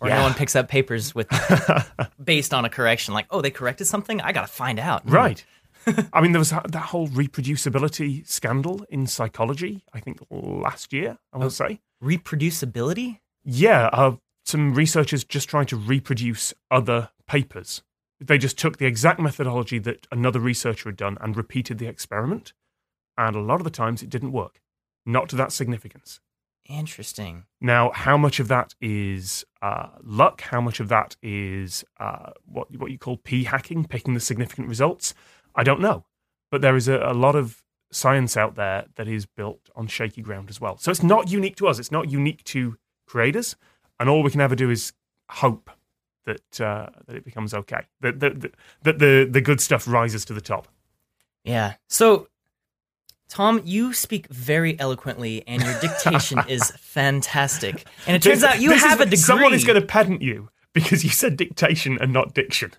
or 0.00 0.08
Yeah. 0.08 0.16
no 0.18 0.22
one 0.24 0.34
picks 0.34 0.54
up 0.56 0.68
papers 0.68 1.14
with 1.14 1.28
based 2.22 2.52
on 2.54 2.64
a 2.64 2.68
correction. 2.70 3.14
Like, 3.14 3.26
oh, 3.30 3.40
they 3.40 3.50
corrected 3.50 3.86
something. 3.86 4.20
I 4.20 4.32
gotta 4.32 4.46
find 4.48 4.78
out. 4.78 5.02
Hmm. 5.02 5.14
Right. 5.14 5.44
I 6.12 6.20
mean, 6.20 6.32
there 6.32 6.38
was 6.38 6.50
that 6.50 6.74
whole 6.76 7.08
reproducibility 7.08 8.26
scandal 8.28 8.84
in 8.90 9.06
psychology. 9.06 9.82
I 9.94 10.00
think 10.00 10.18
last 10.30 10.92
year. 10.92 11.18
I 11.32 11.38
to 11.38 11.44
Oh. 11.46 11.48
say. 11.48 11.80
Reproducibility. 12.02 13.20
Yeah, 13.44 13.88
uh, 13.92 14.16
some 14.44 14.74
researchers 14.74 15.24
just 15.24 15.48
trying 15.48 15.66
to 15.66 15.76
reproduce 15.76 16.52
other 16.70 17.10
papers. 17.30 17.82
They 18.18 18.38
just 18.38 18.58
took 18.58 18.78
the 18.78 18.86
exact 18.86 19.20
methodology 19.20 19.78
that 19.78 20.08
another 20.10 20.40
researcher 20.40 20.88
had 20.88 20.96
done 20.96 21.16
and 21.20 21.36
repeated 21.36 21.78
the 21.78 21.86
experiment. 21.86 22.52
And 23.16 23.36
a 23.36 23.40
lot 23.40 23.60
of 23.60 23.64
the 23.64 23.70
times 23.70 24.02
it 24.02 24.10
didn't 24.10 24.32
work, 24.32 24.60
not 25.06 25.28
to 25.28 25.36
that 25.36 25.52
significance. 25.52 26.18
Interesting. 26.68 27.44
Now, 27.60 27.92
how 27.94 28.16
much 28.16 28.40
of 28.40 28.48
that 28.48 28.74
is 28.80 29.44
uh, 29.62 29.90
luck? 30.02 30.40
How 30.40 30.60
much 30.60 30.80
of 30.80 30.88
that 30.88 31.16
is 31.22 31.84
uh, 32.00 32.32
what 32.44 32.76
what 32.76 32.90
you 32.90 32.98
call 32.98 33.16
p 33.16 33.44
hacking, 33.44 33.84
picking 33.84 34.14
the 34.14 34.20
significant 34.20 34.68
results? 34.68 35.14
I 35.54 35.62
don't 35.62 35.80
know. 35.80 36.04
But 36.50 36.62
there 36.62 36.76
is 36.76 36.88
a, 36.88 36.98
a 36.98 37.14
lot 37.14 37.36
of 37.36 37.62
science 37.92 38.36
out 38.36 38.56
there 38.56 38.86
that 38.96 39.06
is 39.06 39.24
built 39.26 39.70
on 39.76 39.86
shaky 39.86 40.22
ground 40.22 40.50
as 40.50 40.60
well. 40.60 40.78
So 40.78 40.90
it's 40.90 41.02
not 41.02 41.30
unique 41.30 41.56
to 41.56 41.68
us. 41.68 41.78
It's 41.78 41.92
not 41.92 42.10
unique 42.10 42.42
to 42.44 42.76
creators. 43.06 43.56
And 43.98 44.08
all 44.08 44.22
we 44.24 44.30
can 44.30 44.40
ever 44.40 44.56
do 44.56 44.68
is 44.68 44.92
hope 45.30 45.70
that 46.26 46.60
uh, 46.60 46.90
that 47.06 47.16
it 47.16 47.24
becomes 47.24 47.54
okay. 47.54 47.82
That 48.00 48.20
that- 48.20 48.54
that 48.82 48.98
the 48.98 49.28
the 49.30 49.40
good 49.40 49.60
stuff 49.60 49.86
rises 49.88 50.24
to 50.26 50.34
the 50.34 50.40
top. 50.40 50.68
Yeah. 51.44 51.74
So, 51.88 52.28
Tom, 53.28 53.62
you 53.64 53.92
speak 53.92 54.26
very 54.28 54.78
eloquently, 54.78 55.42
and 55.46 55.62
your 55.62 55.78
dictation 55.80 56.40
is 56.48 56.70
fantastic. 56.78 57.86
And 58.06 58.16
it 58.16 58.22
turns 58.22 58.40
This- 58.40 58.50
out 58.50 58.60
you 58.60 58.70
this 58.70 58.82
is- 58.82 58.88
have 58.88 59.00
a 59.00 59.04
degree. 59.04 59.16
Someone 59.16 59.54
is 59.54 59.64
going 59.64 59.80
to 59.80 59.86
pedant 59.86 60.20
you 60.22 60.50
because 60.72 61.04
you 61.04 61.10
said 61.10 61.36
dictation 61.36 61.98
and 62.00 62.12
not 62.12 62.34
diction. 62.34 62.72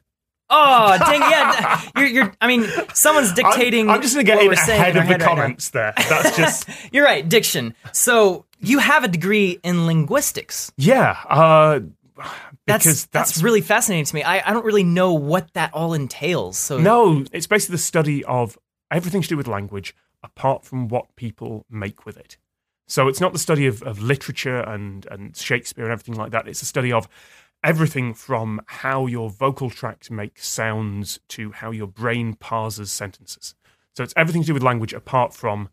Oh, 0.54 0.98
dang! 1.06 1.22
Yeah, 1.22 1.82
you're. 1.96 2.08
you're 2.08 2.34
I 2.42 2.48
mean, 2.48 2.68
someone's 2.94 3.32
dictating. 3.32 3.88
I'm, 3.90 3.96
I'm 3.96 4.02
just 4.02 4.14
going 4.14 4.26
to 4.26 4.32
get 4.32 4.42
in 4.44 4.52
ahead 4.52 4.96
in 4.98 5.02
of 5.04 5.08
the 5.08 5.14
head 5.14 5.22
right 5.22 5.28
comments 5.30 5.70
there. 5.70 5.94
That's 5.98 6.36
just 6.44 6.68
You're 6.92 7.06
right, 7.06 7.28
diction. 7.28 7.74
So 7.94 8.46
you 8.60 8.80
have 8.80 9.06
a 9.06 9.08
degree 9.08 9.60
in 9.64 9.86
linguistics. 9.88 10.72
yeah. 10.78 11.18
Uh, 11.30 11.80
That's 12.68 12.86
because 12.86 13.06
that's, 13.08 13.42
really 13.42 13.62
fascinating 13.62 14.06
to 14.06 14.16
me. 14.16 14.24
I, 14.24 14.48
I 14.48 14.54
don't 14.54 14.66
really 14.66 14.84
know 14.84 15.14
what 15.14 15.54
that 15.54 15.74
all 15.74 15.94
entails. 15.94 16.58
So 16.58 16.78
No, 16.78 17.26
it's 17.32 17.48
basically 17.48 17.74
the 17.74 17.82
study 17.82 18.24
of 18.26 18.58
everything 18.92 19.22
to 19.22 19.28
do 19.28 19.38
with 19.38 19.48
language 19.48 19.96
apart 20.24 20.64
from 20.64 20.88
what 20.88 21.16
people 21.16 21.66
make 21.70 22.06
with 22.06 22.18
it. 22.18 22.38
So 22.88 23.08
it's 23.08 23.22
not 23.22 23.34
the 23.34 23.40
study 23.40 23.68
of, 23.68 23.82
of 23.84 24.02
literature 24.02 24.58
and, 24.58 25.06
and 25.10 25.36
Shakespeare 25.36 25.86
and 25.86 25.94
everything 25.94 26.16
like 26.16 26.32
that. 26.32 26.48
It's 26.48 26.62
a 26.62 26.66
study 26.66 26.92
of 26.92 27.08
everything 27.64 28.14
from 28.14 28.62
how 28.66 29.06
your 29.08 29.30
vocal 29.30 29.70
tract 29.70 30.12
makes 30.12 30.48
sounds 30.48 31.20
to 31.30 31.52
how 31.52 31.72
your 31.72 31.88
brain 31.88 32.34
parses 32.34 32.92
sentences. 32.92 33.56
So 33.96 34.04
it's 34.04 34.14
everything 34.16 34.42
to 34.44 34.48
do 34.48 34.54
with 34.54 34.64
language 34.64 34.94
apart 34.94 35.34
from 35.34 35.70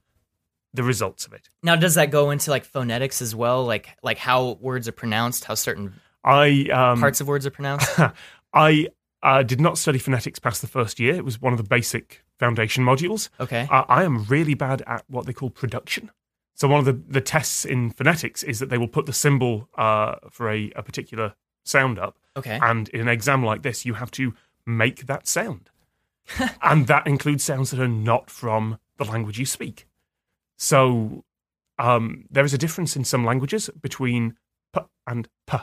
the 0.75 0.83
results 0.83 1.27
of 1.27 1.33
it. 1.33 1.49
now 1.63 1.77
does 1.77 1.95
that 1.95 2.11
go 2.11 2.31
into 2.31 2.51
like 2.51 2.65
phonetics 2.65 3.23
as 3.23 3.35
well? 3.35 3.65
Like 3.65 3.97
like 4.03 4.19
how 4.19 4.59
words 4.61 4.87
are 4.87 4.93
pronounced, 4.93 5.45
how 5.45 5.55
certain 5.55 5.95
I 6.29 6.69
um, 6.73 7.01
parts 7.01 7.21
of 7.21 7.27
words 7.27 7.47
are 7.47 7.51
pronounced? 7.51 7.89
I 8.53 8.89
uh, 9.23 9.43
did 9.43 9.61
not 9.61 9.79
study 9.79 9.99
phonetics 9.99 10.39
past 10.39 10.61
the 10.61 10.69
first 10.69 11.01
year. 11.01 11.15
It 11.15 11.25
was 11.25 11.41
one 11.41 11.53
of 11.53 11.57
the 11.57 11.65
basic 11.69 12.23
foundation 12.39 12.85
modules. 12.85 13.29
Okay. 13.41 13.67
Uh, 13.71 13.85
I 13.89 14.05
am 14.05 14.25
really 14.25 14.55
bad 14.55 14.83
at 14.87 15.05
what 15.09 15.27
they 15.27 15.33
call 15.33 15.51
production. 15.51 16.11
So 16.55 16.69
one 16.69 16.81
of 16.81 16.85
the, 16.87 16.93
the 16.93 17.21
tests 17.21 17.65
in 17.65 17.91
phonetics 17.91 18.43
is 18.43 18.59
that 18.59 18.69
they 18.69 18.79
will 18.79 18.89
put 18.89 19.07
the 19.07 19.13
symbol 19.13 19.69
uh, 19.77 20.17
for 20.31 20.51
a, 20.51 20.71
a 20.77 20.83
particular 20.83 21.35
sound 21.65 21.99
up, 21.99 22.19
Okay. 22.37 22.59
and 22.63 22.89
in 22.91 23.01
an 23.01 23.09
exam 23.09 23.45
like 23.45 23.63
this, 23.63 23.85
you 23.87 23.95
have 23.95 24.11
to 24.13 24.35
make 24.67 25.07
that 25.07 25.27
sound, 25.29 25.71
and 26.63 26.87
that 26.89 27.07
includes 27.07 27.45
sounds 27.45 27.71
that 27.71 27.81
are 27.81 27.87
not 27.89 28.29
from 28.31 28.79
the 28.97 29.05
language 29.05 29.39
you 29.39 29.47
speak. 29.47 29.87
So 30.57 31.25
um, 31.79 32.25
there 32.31 32.45
is 32.45 32.55
a 32.55 32.59
difference 32.59 32.97
in 32.97 33.05
some 33.05 33.25
languages 33.25 33.71
between 33.81 34.37
p 34.75 34.81
and 35.07 35.29
p. 35.47 35.59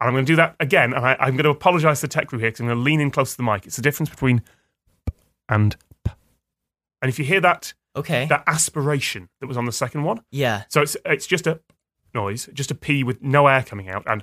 And 0.00 0.08
I'm 0.08 0.14
going 0.14 0.24
to 0.24 0.32
do 0.32 0.36
that 0.36 0.54
again, 0.60 0.92
and 0.94 1.04
I, 1.04 1.16
I'm 1.18 1.34
going 1.34 1.44
to 1.44 1.50
apologise 1.50 2.00
to 2.00 2.06
the 2.06 2.12
tech 2.12 2.28
crew 2.28 2.38
here 2.38 2.48
because 2.48 2.60
I'm 2.60 2.66
going 2.66 2.78
to 2.78 2.82
lean 2.82 3.00
in 3.00 3.10
close 3.10 3.32
to 3.32 3.36
the 3.36 3.42
mic. 3.42 3.66
It's 3.66 3.76
the 3.76 3.82
difference 3.82 4.10
between 4.10 4.40
p 5.06 5.14
and 5.48 5.76
p. 6.04 6.12
And 7.02 7.08
if 7.08 7.18
you 7.18 7.24
hear 7.24 7.40
that 7.40 7.74
Okay. 7.96 8.26
that 8.26 8.44
aspiration 8.46 9.28
that 9.40 9.48
was 9.48 9.56
on 9.56 9.64
the 9.64 9.72
second 9.72 10.04
one, 10.04 10.20
yeah. 10.30 10.64
so 10.68 10.82
it's 10.82 10.96
it's 11.04 11.26
just 11.26 11.48
a 11.48 11.60
noise, 12.14 12.48
just 12.54 12.70
a 12.70 12.74
p 12.76 13.02
with 13.02 13.22
no 13.22 13.48
air 13.48 13.62
coming 13.62 13.88
out, 13.88 14.04
and 14.06 14.22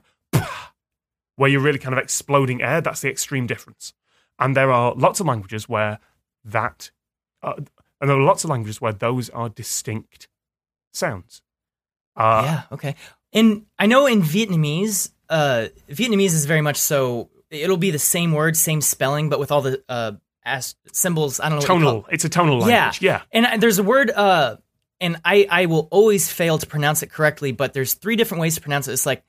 where 1.36 1.50
you're 1.50 1.62
really 1.62 1.80
kind 1.80 1.94
of 1.94 2.00
exploding 2.02 2.62
air. 2.62 2.80
That's 2.80 3.02
the 3.02 3.10
extreme 3.10 3.46
difference. 3.48 3.94
And 4.40 4.56
there 4.56 4.72
are 4.72 4.94
lots 4.96 5.20
of 5.20 5.26
languages 5.26 5.68
where 5.68 6.00
that, 6.44 6.92
uh, 7.42 7.54
and 8.00 8.10
there 8.10 8.18
are 8.18 8.24
lots 8.24 8.44
of 8.44 8.50
languages 8.50 8.80
where 8.82 8.94
those 8.94 9.30
are 9.32 9.50
distinct 9.50 10.28
sounds. 10.94 11.42
Uh, 12.16 12.42
yeah. 12.46 12.62
Okay. 12.72 12.96
In 13.34 13.66
I 13.78 13.88
know 13.88 14.06
in 14.08 14.22
Vietnamese, 14.22 15.12
uh, 15.30 15.68
Vietnamese 15.90 16.34
is 16.34 16.46
very 16.46 16.62
much 16.62 16.78
so. 16.78 17.30
It'll 17.50 17.78
be 17.78 17.92
the 17.92 18.00
same 18.00 18.32
word, 18.34 18.58
same 18.58 18.82
spelling, 18.82 19.30
but 19.30 19.40
with 19.40 19.52
all 19.52 19.62
the 19.62 19.84
uh 19.88 20.14
as 20.44 20.76
symbols. 20.92 21.40
I 21.40 21.50
don't 21.50 21.60
know. 21.60 21.66
Tonal. 21.66 22.06
It's 22.12 22.24
a 22.26 22.30
tonal 22.30 22.60
language. 22.60 23.02
Yeah. 23.02 23.22
And 23.32 23.46
I- 23.48 23.58
there's 23.58 23.80
a 23.80 23.84
word, 23.84 24.12
uh, 24.12 24.58
and 25.02 25.20
I, 25.26 25.48
I 25.50 25.66
will 25.66 25.88
always 25.92 26.32
fail 26.32 26.58
to 26.60 26.68
pronounce 26.68 27.02
it 27.04 27.08
correctly, 27.12 27.52
but 27.52 27.74
there's 27.74 27.96
three 27.96 28.16
different 28.16 28.42
ways 28.42 28.56
to 28.56 28.62
pronounce 28.62 28.88
it. 28.88 28.94
It's 28.94 29.06
like 29.08 29.24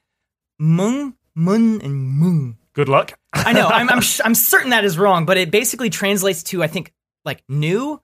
mung, 0.59 1.15
mun, 1.35 1.81
and 1.83 1.97
mung. 1.97 2.59
Good 2.75 2.89
luck. 2.91 3.19
I 3.33 3.53
know. 3.55 3.67
I'm, 3.67 3.89
I'm, 3.89 4.01
sh- 4.03 4.21
I'm 4.25 4.35
certain 4.35 4.71
that 4.71 4.85
is 4.85 4.99
wrong, 4.99 5.25
but 5.25 5.39
it 5.39 5.51
basically 5.51 5.89
translates 5.89 6.43
to, 6.45 6.63
I 6.63 6.67
think, 6.67 6.93
like 7.25 7.43
new, 7.49 8.03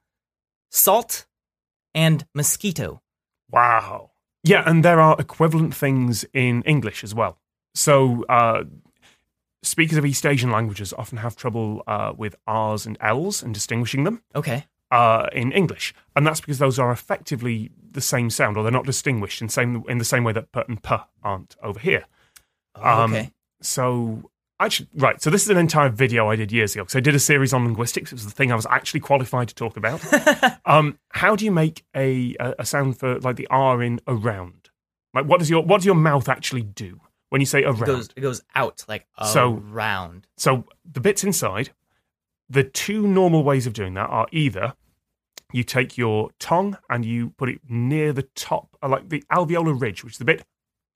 salt, 0.70 1.26
and 1.94 2.24
mosquito. 2.34 3.02
Wow. 3.50 4.12
Yeah, 4.44 4.62
and 4.66 4.82
there 4.84 5.00
are 5.00 5.16
equivalent 5.20 5.74
things 5.74 6.24
in 6.32 6.62
English 6.62 7.04
as 7.04 7.14
well. 7.14 7.38
So, 7.74 8.24
uh, 8.28 8.64
speakers 9.62 9.96
of 9.98 10.04
East 10.04 10.26
Asian 10.26 10.50
languages 10.50 10.92
often 10.92 11.18
have 11.18 11.36
trouble 11.36 11.82
uh, 11.86 12.12
with 12.16 12.34
R's 12.46 12.86
and 12.86 12.96
L's 13.00 13.42
and 13.42 13.54
distinguishing 13.54 14.04
them 14.04 14.22
Okay. 14.34 14.66
uh, 14.90 15.28
in 15.32 15.52
English, 15.52 15.94
and 16.16 16.26
that's 16.26 16.40
because 16.40 16.58
those 16.58 16.78
are 16.78 16.90
effectively 16.92 17.70
the 17.90 18.00
same 18.00 18.28
sound, 18.30 18.56
or 18.56 18.62
they're 18.62 18.72
not 18.72 18.86
distinguished 18.86 19.40
in 19.42 19.48
same 19.48 19.84
in 19.88 19.98
the 19.98 20.04
same 20.04 20.24
way 20.24 20.32
that 20.32 20.50
p 20.52 20.60
and 20.68 20.82
p 20.82 20.96
aren't 21.22 21.56
over 21.62 21.78
here. 21.78 22.04
Oh, 22.74 23.02
Um, 23.04 23.14
okay. 23.14 23.30
So, 23.60 24.30
actually, 24.58 24.88
right. 24.94 25.22
So 25.22 25.30
this 25.30 25.42
is 25.44 25.48
an 25.50 25.56
entire 25.58 25.88
video 25.88 26.28
I 26.28 26.36
did 26.36 26.50
years 26.50 26.74
ago. 26.74 26.84
So 26.88 26.98
I 26.98 27.00
did 27.00 27.14
a 27.14 27.18
series 27.20 27.52
on 27.52 27.64
linguistics. 27.64 28.10
It 28.12 28.16
was 28.16 28.24
the 28.24 28.30
thing 28.32 28.50
I 28.50 28.56
was 28.56 28.66
actually 28.70 29.00
qualified 29.00 29.48
to 29.48 29.54
talk 29.54 29.76
about. 29.76 30.00
um, 30.66 30.98
how 31.10 31.36
do 31.36 31.44
you 31.44 31.52
make 31.52 31.84
a, 31.94 32.34
a 32.40 32.54
a 32.60 32.66
sound 32.66 32.98
for 32.98 33.20
like 33.20 33.36
the 33.36 33.46
R 33.48 33.82
in 33.82 34.00
around? 34.08 34.70
Like, 35.14 35.26
what 35.26 35.38
does 35.38 35.48
your 35.50 35.62
what 35.62 35.78
does 35.78 35.86
your 35.86 35.94
mouth 35.94 36.28
actually 36.28 36.62
do 36.62 37.00
when 37.32 37.40
you 37.40 37.46
say 37.46 37.64
around? 37.64 37.82
It 37.82 37.86
goes, 37.86 38.08
it 38.16 38.20
goes 38.20 38.42
out, 38.54 38.84
like 38.88 39.06
So- 39.24 39.62
around. 39.70 40.26
So 40.36 40.66
the 40.84 41.00
bits 41.00 41.24
inside, 41.24 41.70
the 42.50 42.62
two 42.62 43.06
normal 43.06 43.42
ways 43.42 43.66
of 43.66 43.72
doing 43.72 43.94
that 43.94 44.10
are 44.10 44.26
either 44.32 44.74
you 45.50 45.64
take 45.64 45.96
your 45.96 46.30
tongue 46.38 46.76
and 46.90 47.04
you 47.04 47.30
put 47.30 47.48
it 47.48 47.60
near 47.68 48.12
the 48.12 48.22
top, 48.34 48.76
uh, 48.82 48.88
like 48.88 49.08
the 49.08 49.22
alveolar 49.32 49.78
ridge, 49.78 50.04
which 50.04 50.14
is 50.14 50.18
the 50.18 50.24
bit 50.26 50.44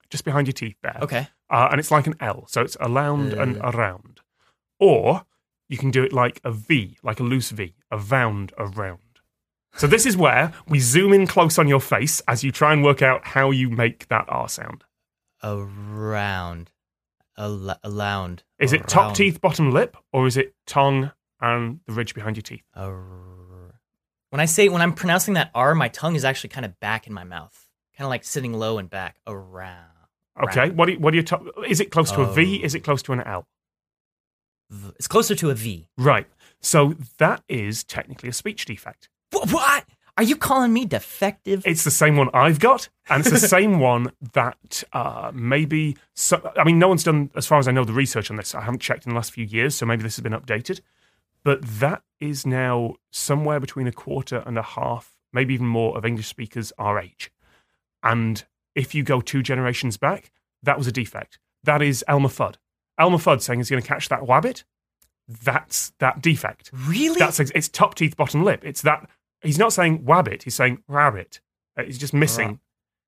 just 0.09 0.23
behind 0.23 0.45
your 0.47 0.53
teeth 0.53 0.77
there, 0.83 0.97
Okay. 1.01 1.27
uh, 1.49 1.67
and 1.71 1.79
it's 1.79 1.91
like 1.91 2.07
an 2.07 2.15
L, 2.19 2.45
so 2.47 2.61
it's 2.61 2.77
around 2.79 3.33
and 3.33 3.57
Uh. 3.61 3.71
around. 3.71 4.21
Or 4.79 5.25
you 5.67 5.77
can 5.77 5.89
do 5.91 6.03
it 6.03 6.13
like 6.13 6.39
a 6.43 6.51
V, 6.51 6.97
like 7.03 7.19
a 7.19 7.23
loose 7.23 7.49
V, 7.49 7.73
a 7.91 7.97
vound 7.97 8.53
around. 8.59 8.99
So 9.75 9.85
this 9.87 10.05
is 10.05 10.15
where 10.15 10.53
we 10.67 10.79
zoom 10.79 11.13
in 11.13 11.27
close 11.27 11.57
on 11.59 11.67
your 11.67 11.81
face 11.81 12.21
as 12.27 12.43
you 12.43 12.51
try 12.51 12.73
and 12.73 12.83
work 12.83 13.01
out 13.01 13.25
how 13.27 13.51
you 13.51 13.69
make 13.69 14.07
that 14.07 14.25
R 14.27 14.47
sound. 14.49 14.83
Around. 15.43 16.71
Al- 17.37 17.79
around. 17.83 18.43
Is 18.59 18.73
it 18.73 18.87
top 18.87 19.13
teeth, 19.15 19.39
bottom 19.41 19.71
lip, 19.71 19.95
or 20.11 20.25
is 20.27 20.37
it 20.37 20.55
tongue 20.65 21.11
and 21.39 21.79
the 21.85 21.93
ridge 21.93 22.15
behind 22.15 22.35
your 22.35 22.41
teeth? 22.41 22.63
Ar- 22.75 23.79
When 24.31 24.39
I 24.39 24.45
say 24.45 24.69
when 24.69 24.81
I'm 24.81 24.93
pronouncing 24.93 25.35
that 25.35 25.51
R, 25.53 25.75
my 25.75 25.87
tongue 25.87 26.15
is 26.15 26.25
actually 26.25 26.49
kind 26.49 26.65
of 26.65 26.79
back 26.79 27.05
in 27.07 27.13
my 27.13 27.23
mouth, 27.23 27.67
kind 27.95 28.05
of 28.05 28.09
like 28.09 28.23
sitting 28.23 28.53
low 28.53 28.77
and 28.79 28.89
back 28.89 29.17
around. 29.27 29.85
Okay. 30.43 30.61
Round. 30.61 30.77
What 30.77 30.85
do 30.87 30.93
you, 30.93 30.99
what 30.99 31.11
do 31.11 31.17
you 31.17 31.23
top? 31.23 31.43
Is 31.67 31.79
it 31.79 31.91
close 31.91 32.11
to 32.11 32.21
a 32.21 32.33
V? 32.33 32.59
Oh. 32.61 32.65
Is 32.65 32.73
it 32.75 32.79
close 32.81 33.01
to 33.03 33.13
an 33.13 33.21
L? 33.21 33.47
V- 34.71 34.91
It's 34.97 35.07
closer 35.07 35.35
to 35.35 35.49
a 35.51 35.53
V. 35.55 35.87
Right. 35.97 36.27
So 36.59 36.95
that 37.19 37.43
is 37.47 37.83
technically 37.83 38.29
a 38.29 38.33
speech 38.33 38.65
defect. 38.65 39.09
Wh- 39.31 39.51
What? 39.53 39.85
Are 40.17 40.23
you 40.23 40.35
calling 40.35 40.73
me 40.73 40.85
defective? 40.85 41.61
It's 41.65 41.83
the 41.83 41.91
same 41.91 42.17
one 42.17 42.31
I've 42.33 42.59
got, 42.59 42.89
and 43.07 43.21
it's 43.25 43.29
the 43.29 43.47
same 43.47 43.79
one 43.79 44.11
that 44.33 44.83
uh, 44.91 45.31
maybe. 45.33 45.95
So, 46.15 46.51
I 46.57 46.63
mean, 46.63 46.79
no 46.79 46.87
one's 46.87 47.03
done, 47.03 47.29
as 47.35 47.45
far 47.45 47.59
as 47.59 47.67
I 47.67 47.71
know, 47.71 47.83
the 47.85 47.93
research 47.93 48.31
on 48.31 48.37
this. 48.37 48.55
I 48.55 48.61
haven't 48.61 48.81
checked 48.81 49.05
in 49.05 49.11
the 49.11 49.15
last 49.15 49.31
few 49.31 49.45
years, 49.45 49.75
so 49.75 49.85
maybe 49.85 50.01
this 50.01 50.15
has 50.15 50.23
been 50.23 50.33
updated. 50.33 50.81
But 51.43 51.61
that 51.61 52.01
is 52.19 52.47
now 52.47 52.95
somewhere 53.11 53.59
between 53.59 53.85
a 53.85 53.91
quarter 53.91 54.43
and 54.45 54.57
a 54.57 54.63
half, 54.63 55.15
maybe 55.31 55.53
even 55.53 55.67
more, 55.67 55.95
of 55.95 56.03
English 56.03 56.27
speakers 56.27 56.73
our 56.79 56.99
age. 56.99 57.31
And 58.01 58.43
if 58.73 58.95
you 58.95 59.03
go 59.03 59.21
two 59.21 59.43
generations 59.43 59.97
back, 59.97 60.31
that 60.63 60.79
was 60.79 60.87
a 60.87 60.91
defect. 60.91 61.37
That 61.63 61.83
is 61.83 62.03
Elmer 62.07 62.29
Fudd. 62.29 62.55
Elmer 62.97 63.17
Fudd 63.17 63.41
saying 63.41 63.59
he's 63.59 63.69
going 63.69 63.81
to 63.81 63.87
catch 63.87 64.09
that 64.09 64.21
wabbit. 64.23 64.63
That's 65.27 65.91
that 65.99 66.21
defect. 66.21 66.71
really? 66.73 67.19
That's 67.19 67.39
it's 67.39 67.67
top 67.67 67.95
teeth, 67.95 68.15
bottom 68.15 68.43
lip. 68.43 68.61
It's 68.63 68.81
that 68.81 69.09
he's 69.47 69.57
not 69.57 69.73
saying 69.73 70.03
wabbit. 70.03 70.43
He's 70.43 70.55
saying 70.55 70.83
rabbit. 70.87 71.41
Uh, 71.77 71.83
He's 71.83 71.97
just 71.97 72.13
missing 72.13 72.59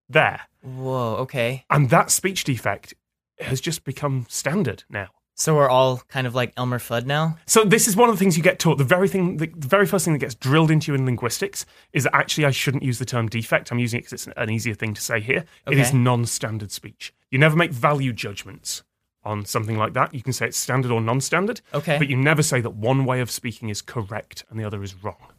there, 0.08 0.42
Whoa. 0.62 1.16
Okay. 1.22 1.66
and 1.70 1.90
that 1.90 2.12
speech 2.12 2.44
defect 2.44 2.94
has 3.40 3.60
just 3.62 3.84
become 3.84 4.26
standard 4.30 4.84
now. 4.90 5.08
So 5.36 5.56
we're 5.56 5.70
all 5.70 6.02
kind 6.10 6.28
of 6.28 6.36
like 6.36 6.52
Elmer 6.58 6.80
Fudd 6.80 7.06
now. 7.06 7.38
So 7.48 7.64
this 7.64 7.88
is 7.88 7.96
one 7.96 8.10
of 8.10 8.16
the 8.16 8.20
things 8.20 8.36
you 8.36 8.44
get 8.44 8.60
taught. 8.60 8.78
The 8.78 8.84
very 8.84 9.08
thing, 9.08 9.38
the, 9.38 9.48
the 9.48 9.68
very 9.70 9.86
first 9.86 10.04
thing 10.04 10.14
that 10.14 10.20
gets 10.20 10.36
drilled 10.36 10.70
into 10.70 10.92
you 10.92 10.96
in 10.98 11.06
linguistics 11.06 11.66
is 11.94 12.04
that 12.04 12.14
actually 12.14 12.44
I 12.46 12.52
shouldn't 12.52 12.84
use 12.84 13.00
the 13.00 13.06
term 13.06 13.28
defect. 13.30 13.72
I'm 13.72 13.80
using 13.80 14.00
it 14.00 14.02
because 14.02 14.28
it's 14.28 14.28
an 14.36 14.50
easier 14.50 14.74
thing 14.76 14.94
to 14.94 15.02
say 15.02 15.22
here. 15.22 15.46
It 15.66 15.78
is 15.78 15.94
non-standard 15.94 16.72
speech. 16.72 17.14
You 17.32 17.40
never 17.40 17.56
make 17.56 17.72
value 17.72 18.12
judgments 18.12 18.84
on 19.24 19.46
something 19.46 19.78
like 19.78 19.94
that. 19.94 20.14
You 20.14 20.22
can 20.22 20.34
say 20.34 20.48
it's 20.48 20.58
standard 20.58 20.92
or 20.92 21.00
non-standard, 21.00 21.62
Okay. 21.74 21.98
but 21.98 22.10
you 22.10 22.18
never 22.18 22.44
say 22.44 22.60
that 22.60 22.72
one 22.72 23.06
way 23.06 23.22
of 23.22 23.32
speaking 23.32 23.70
is 23.70 23.82
correct 23.82 24.44
and 24.50 24.60
the 24.60 24.66
other 24.66 24.84
is 24.84 25.02
wrong. 25.04 25.32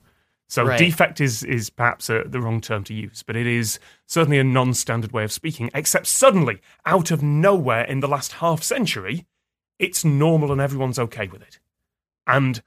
So 0.50 0.64
Right. 0.64 0.78
defect 0.78 1.20
is 1.20 1.44
is 1.44 1.70
perhaps 1.70 2.10
a, 2.10 2.24
the 2.26 2.40
wrong 2.40 2.60
term 2.60 2.82
to 2.84 2.92
use, 2.92 3.22
but 3.22 3.36
it 3.36 3.46
is 3.46 3.78
certainly 4.06 4.36
a 4.36 4.42
non-standard 4.44 5.12
way 5.12 5.22
of 5.22 5.30
speaking. 5.30 5.70
Except 5.72 6.08
suddenly, 6.08 6.60
out 6.84 7.12
of 7.12 7.22
nowhere, 7.22 7.84
in 7.84 8.00
the 8.00 8.08
last 8.08 8.32
half 8.32 8.60
century, 8.64 9.26
it's 9.78 10.04
normal 10.04 10.50
and 10.50 10.60
everyone's 10.60 10.98
okay 10.98 11.28
with 11.28 11.40
it. 11.40 11.60
And 12.26 12.62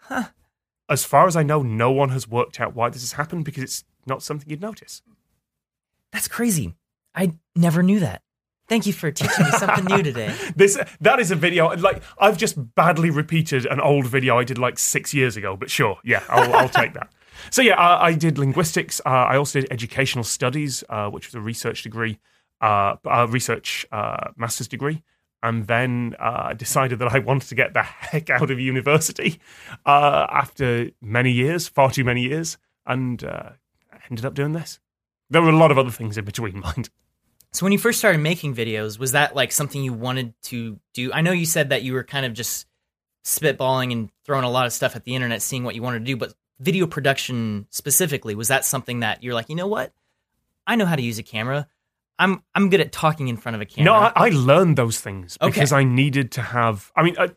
as 0.87 1.03
far 1.03 1.27
as 1.27 1.35
I 1.35 1.43
know, 1.43 1.61
no 1.61 1.91
one 1.91 2.09
has 2.09 2.25
worked 2.25 2.61
out 2.61 2.73
why 2.73 2.87
this 2.89 3.01
has 3.01 3.13
happened 3.13 3.43
because 3.43 3.63
it's 3.63 3.83
not 4.05 4.23
something 4.23 4.49
you'd 4.49 4.61
notice. 4.61 5.01
That's 6.13 6.29
crazy. 6.29 6.75
I 7.13 7.33
never 7.53 7.83
knew 7.83 7.99
that. 7.99 8.21
Thank 8.69 8.85
you 8.85 8.93
for 8.93 9.11
teaching 9.11 9.43
me 9.45 9.51
something 9.51 9.85
new 9.85 10.03
today. 10.03 10.33
This 10.55 10.79
that 11.01 11.19
is 11.19 11.31
a 11.31 11.35
video 11.35 11.75
like 11.75 12.01
I've 12.17 12.37
just 12.37 12.75
badly 12.75 13.09
repeated 13.09 13.65
an 13.65 13.81
old 13.81 14.07
video 14.07 14.39
I 14.39 14.45
did 14.45 14.57
like 14.57 14.79
six 14.79 15.13
years 15.13 15.35
ago, 15.35 15.57
but 15.57 15.69
sure, 15.69 15.99
yeah, 16.05 16.23
I'll, 16.29 16.53
I'll 16.55 16.69
take 16.69 16.93
that. 16.93 17.11
So 17.49 17.61
yeah, 17.61 17.75
I, 17.75 18.07
I 18.07 18.13
did 18.13 18.37
linguistics. 18.37 19.01
Uh, 19.05 19.09
I 19.09 19.37
also 19.37 19.61
did 19.61 19.71
educational 19.71 20.23
studies, 20.23 20.83
uh, 20.89 21.09
which 21.09 21.27
was 21.27 21.35
a 21.35 21.41
research 21.41 21.83
degree, 21.83 22.19
uh, 22.61 22.95
a 23.05 23.27
research 23.27 23.85
uh, 23.91 24.31
master's 24.35 24.67
degree, 24.67 25.03
and 25.41 25.67
then 25.67 26.15
uh, 26.19 26.53
decided 26.53 26.99
that 26.99 27.13
I 27.13 27.19
wanted 27.19 27.49
to 27.49 27.55
get 27.55 27.73
the 27.73 27.83
heck 27.83 28.29
out 28.29 28.51
of 28.51 28.59
university 28.59 29.39
after 29.85 30.91
many 31.01 31.31
years, 31.31 31.67
far 31.67 31.91
too 31.91 32.03
many 32.03 32.21
years, 32.21 32.57
and 32.85 33.23
ended 34.09 34.25
up 34.25 34.33
doing 34.33 34.53
this. 34.53 34.79
There 35.29 35.41
were 35.41 35.49
a 35.49 35.57
lot 35.57 35.71
of 35.71 35.77
other 35.77 35.91
things 35.91 36.17
in 36.17 36.25
between, 36.25 36.59
mind. 36.59 36.89
So 37.51 37.65
when 37.65 37.71
you 37.71 37.77
first 37.77 37.99
started 37.99 38.19
making 38.19 38.55
videos, 38.55 38.97
was 38.97 39.11
that 39.11 39.35
like 39.35 39.51
something 39.51 39.83
you 39.83 39.93
wanted 39.93 40.33
to 40.43 40.79
do? 40.93 41.13
I 41.13 41.21
know 41.21 41.31
you 41.31 41.45
said 41.45 41.69
that 41.69 41.83
you 41.83 41.93
were 41.93 42.03
kind 42.03 42.25
of 42.25 42.33
just 42.33 42.65
spitballing 43.23 43.91
and 43.91 44.09
throwing 44.25 44.43
a 44.43 44.49
lot 44.49 44.65
of 44.65 44.73
stuff 44.73 44.95
at 44.95 45.03
the 45.03 45.13
internet, 45.13 45.41
seeing 45.41 45.63
what 45.63 45.75
you 45.75 45.83
wanted 45.83 45.99
to 45.99 46.05
do, 46.05 46.17
but 46.17 46.33
video 46.59 46.87
production 46.87 47.67
specifically, 47.69 48.35
was 48.35 48.47
that 48.47 48.65
something 48.65 48.99
that 49.01 49.23
you're 49.23 49.33
like, 49.33 49.49
you 49.49 49.55
know 49.55 49.67
what? 49.67 49.93
I 50.65 50.75
know 50.75 50.85
how 50.85 50.95
to 50.95 51.01
use 51.01 51.19
a 51.19 51.23
camera. 51.23 51.67
I'm 52.19 52.43
I'm 52.55 52.69
good 52.69 52.79
at 52.79 52.91
talking 52.91 53.27
in 53.27 53.37
front 53.37 53.55
of 53.55 53.61
a 53.61 53.65
camera. 53.65 53.85
No, 53.85 53.93
I, 53.93 54.11
I 54.15 54.29
learned 54.29 54.77
those 54.77 54.99
things 54.99 55.37
Okay. 55.41 55.51
because 55.51 55.73
I 55.73 55.83
needed 55.83 56.31
to 56.33 56.41
have. 56.41 56.91
I 56.95 57.03
mean, 57.03 57.15
I, 57.17 57.29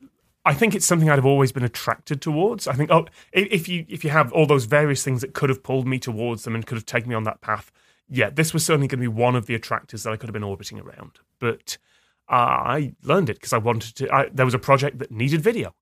I 0.45 0.55
think 0.55 0.75
it's 0.75 0.87
something 0.87 1.11
I'd 1.11 1.17
have 1.17 1.27
always 1.27 1.51
been 1.51 1.65
attracted 1.65 2.21
towards. 2.21 2.69
I 2.69 2.75
think, 2.75 2.91
oh, 2.93 3.07
if 3.33 3.69
you 3.69 3.85
if 3.89 4.05
you 4.05 4.11
have 4.11 4.33
all 4.33 4.47
those 4.47 4.67
various 4.67 5.03
things 5.03 5.23
that 5.23 5.35
could 5.35 5.49
have 5.49 5.63
pulled 5.63 5.89
me 5.89 5.99
towards 5.99 6.45
them 6.45 6.55
and 6.55 6.65
could 6.67 6.77
have 6.77 6.87
taken 6.87 7.09
me 7.09 7.15
on 7.15 7.25
that 7.25 7.41
path, 7.41 7.73
yeah, 8.09 8.31
this 8.31 8.53
was 8.53 8.65
certainly 8.65 8.87
going 8.87 9.01
to 9.01 9.03
be 9.03 9.09
one 9.09 9.35
of 9.35 9.47
the 9.47 9.55
attractors 9.55 10.03
that 10.05 10.13
I 10.13 10.17
could 10.17 10.29
have 10.29 10.35
been 10.35 10.45
orbiting 10.45 10.79
around. 10.79 11.19
But 11.41 11.79
uh, 12.29 12.35
I 12.35 12.93
learned 13.03 13.31
it 13.31 13.39
because 13.39 13.53
I 13.55 13.59
wanted 13.59 13.97
to. 13.97 14.15
I, 14.15 14.29
there 14.33 14.45
was 14.45 14.55
a 14.55 14.59
project 14.59 14.99
that 14.99 15.11
needed 15.11 15.41
video. 15.41 15.75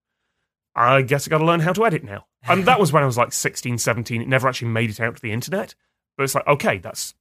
I 0.74 1.02
guess 1.02 1.26
I 1.26 1.30
got 1.30 1.38
to 1.38 1.44
learn 1.44 1.60
how 1.60 1.72
to 1.72 1.86
edit 1.86 2.04
now. 2.04 2.26
And 2.46 2.64
that 2.66 2.80
was 2.80 2.92
when 2.92 3.02
I 3.02 3.06
was 3.06 3.16
like 3.16 3.32
16, 3.32 3.78
17. 3.78 4.22
It 4.22 4.28
never 4.28 4.48
actually 4.48 4.68
made 4.68 4.90
it 4.90 5.00
out 5.00 5.16
to 5.16 5.22
the 5.22 5.32
internet. 5.32 5.74
But 6.16 6.24
it's 6.24 6.34
like, 6.34 6.46
okay, 6.46 6.78
that's 6.78 7.14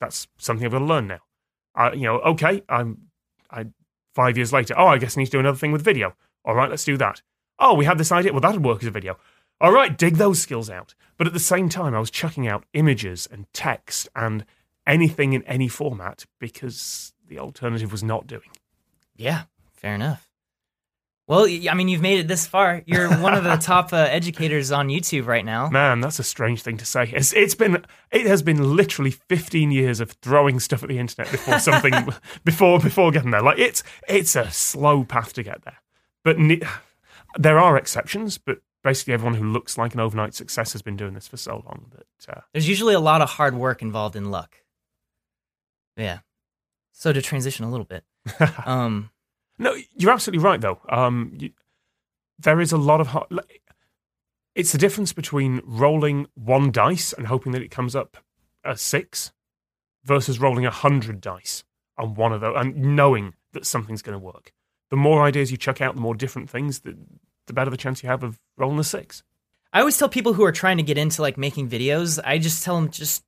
that's 0.00 0.28
something 0.38 0.66
I've 0.66 0.72
got 0.72 0.80
to 0.80 0.84
learn 0.84 1.06
now. 1.06 1.20
I, 1.74 1.92
you 1.92 2.02
know, 2.02 2.18
okay, 2.20 2.62
I'm 2.68 3.08
I 3.50 3.66
five 4.14 4.36
years 4.36 4.52
later. 4.52 4.74
Oh, 4.76 4.86
I 4.86 4.98
guess 4.98 5.16
I 5.16 5.20
need 5.20 5.26
to 5.26 5.32
do 5.32 5.40
another 5.40 5.58
thing 5.58 5.72
with 5.72 5.82
video. 5.82 6.14
All 6.44 6.54
right, 6.54 6.70
let's 6.70 6.84
do 6.84 6.96
that. 6.96 7.22
Oh, 7.58 7.74
we 7.74 7.84
had 7.84 7.98
this 7.98 8.12
idea. 8.12 8.32
Well, 8.32 8.40
that'd 8.40 8.64
work 8.64 8.82
as 8.82 8.88
a 8.88 8.90
video. 8.90 9.18
All 9.60 9.72
right, 9.72 9.96
dig 9.96 10.16
those 10.16 10.40
skills 10.40 10.68
out. 10.68 10.94
But 11.16 11.26
at 11.26 11.32
the 11.32 11.40
same 11.40 11.68
time, 11.68 11.94
I 11.94 12.00
was 12.00 12.10
chucking 12.10 12.46
out 12.46 12.64
images 12.74 13.26
and 13.30 13.46
text 13.52 14.08
and 14.14 14.44
anything 14.86 15.32
in 15.32 15.42
any 15.44 15.68
format 15.68 16.26
because 16.38 17.14
the 17.26 17.38
alternative 17.38 17.90
was 17.90 18.02
not 18.02 18.26
doing. 18.26 18.50
Yeah, 19.16 19.44
fair 19.72 19.94
enough. 19.94 20.25
Well, 21.28 21.46
I 21.46 21.74
mean, 21.74 21.88
you've 21.88 22.02
made 22.02 22.20
it 22.20 22.28
this 22.28 22.46
far. 22.46 22.82
You're 22.86 23.10
one 23.18 23.34
of 23.34 23.42
the 23.42 23.56
top 23.60 23.92
uh, 23.92 23.96
educators 23.96 24.70
on 24.70 24.88
YouTube 24.88 25.26
right 25.26 25.44
now. 25.44 25.68
Man, 25.68 26.00
that's 26.00 26.20
a 26.20 26.22
strange 26.22 26.62
thing 26.62 26.76
to 26.76 26.84
say. 26.84 27.10
It's, 27.12 27.32
it's 27.32 27.56
been 27.56 27.84
it 28.12 28.26
has 28.26 28.42
been 28.42 28.76
literally 28.76 29.10
15 29.10 29.72
years 29.72 29.98
of 29.98 30.12
throwing 30.22 30.60
stuff 30.60 30.84
at 30.84 30.88
the 30.88 30.98
internet 30.98 31.32
before 31.32 31.58
something 31.58 31.92
before 32.44 32.78
before 32.78 33.10
getting 33.10 33.32
there. 33.32 33.42
Like 33.42 33.58
it's 33.58 33.82
it's 34.08 34.36
a 34.36 34.50
slow 34.52 35.02
path 35.02 35.32
to 35.32 35.42
get 35.42 35.64
there. 35.64 35.78
But 36.22 36.38
ne- 36.38 36.62
there 37.36 37.58
are 37.58 37.76
exceptions, 37.76 38.38
but 38.38 38.58
basically 38.84 39.14
everyone 39.14 39.34
who 39.34 39.50
looks 39.50 39.76
like 39.76 39.94
an 39.94 40.00
overnight 40.00 40.32
success 40.34 40.72
has 40.72 40.82
been 40.82 40.96
doing 40.96 41.14
this 41.14 41.26
for 41.26 41.36
so 41.36 41.62
long 41.66 41.90
that 41.90 42.36
uh, 42.36 42.40
There's 42.52 42.68
usually 42.68 42.94
a 42.94 43.00
lot 43.00 43.20
of 43.20 43.30
hard 43.30 43.56
work 43.56 43.82
involved 43.82 44.14
in 44.14 44.30
luck. 44.30 44.58
Yeah. 45.96 46.20
So 46.92 47.12
to 47.12 47.20
transition 47.20 47.64
a 47.64 47.70
little 47.70 47.84
bit, 47.84 48.04
um, 48.64 49.10
No, 49.58 49.74
you're 49.96 50.12
absolutely 50.12 50.44
right, 50.44 50.60
though. 50.60 50.80
Um, 50.88 51.32
you, 51.38 51.50
there 52.38 52.60
is 52.60 52.72
a 52.72 52.76
lot 52.76 53.00
of. 53.00 53.08
hard- 53.08 53.30
like, 53.30 53.62
It's 54.54 54.72
the 54.72 54.78
difference 54.78 55.12
between 55.12 55.60
rolling 55.64 56.26
one 56.34 56.70
dice 56.70 57.12
and 57.12 57.26
hoping 57.26 57.52
that 57.52 57.62
it 57.62 57.70
comes 57.70 57.96
up 57.96 58.18
a 58.64 58.76
six 58.76 59.32
versus 60.04 60.40
rolling 60.40 60.66
a 60.66 60.70
hundred 60.70 61.20
dice 61.20 61.64
on 61.98 62.14
one 62.14 62.32
of 62.32 62.40
those 62.40 62.56
and 62.56 62.96
knowing 62.96 63.34
that 63.52 63.66
something's 63.66 64.02
going 64.02 64.18
to 64.18 64.24
work. 64.24 64.52
The 64.90 64.96
more 64.96 65.22
ideas 65.22 65.50
you 65.50 65.56
chuck 65.56 65.80
out, 65.80 65.94
the 65.94 66.00
more 66.00 66.14
different 66.14 66.50
things, 66.50 66.80
the, 66.80 66.96
the 67.46 67.52
better 67.52 67.70
the 67.70 67.76
chance 67.76 68.02
you 68.02 68.08
have 68.08 68.22
of 68.22 68.38
rolling 68.56 68.78
a 68.78 68.84
six. 68.84 69.22
I 69.72 69.80
always 69.80 69.98
tell 69.98 70.08
people 70.08 70.34
who 70.34 70.44
are 70.44 70.52
trying 70.52 70.76
to 70.76 70.82
get 70.82 70.98
into 70.98 71.22
like 71.22 71.36
making 71.36 71.68
videos, 71.68 72.20
I 72.24 72.38
just 72.38 72.62
tell 72.62 72.76
them 72.76 72.90
just 72.90 73.00
just 73.00 73.24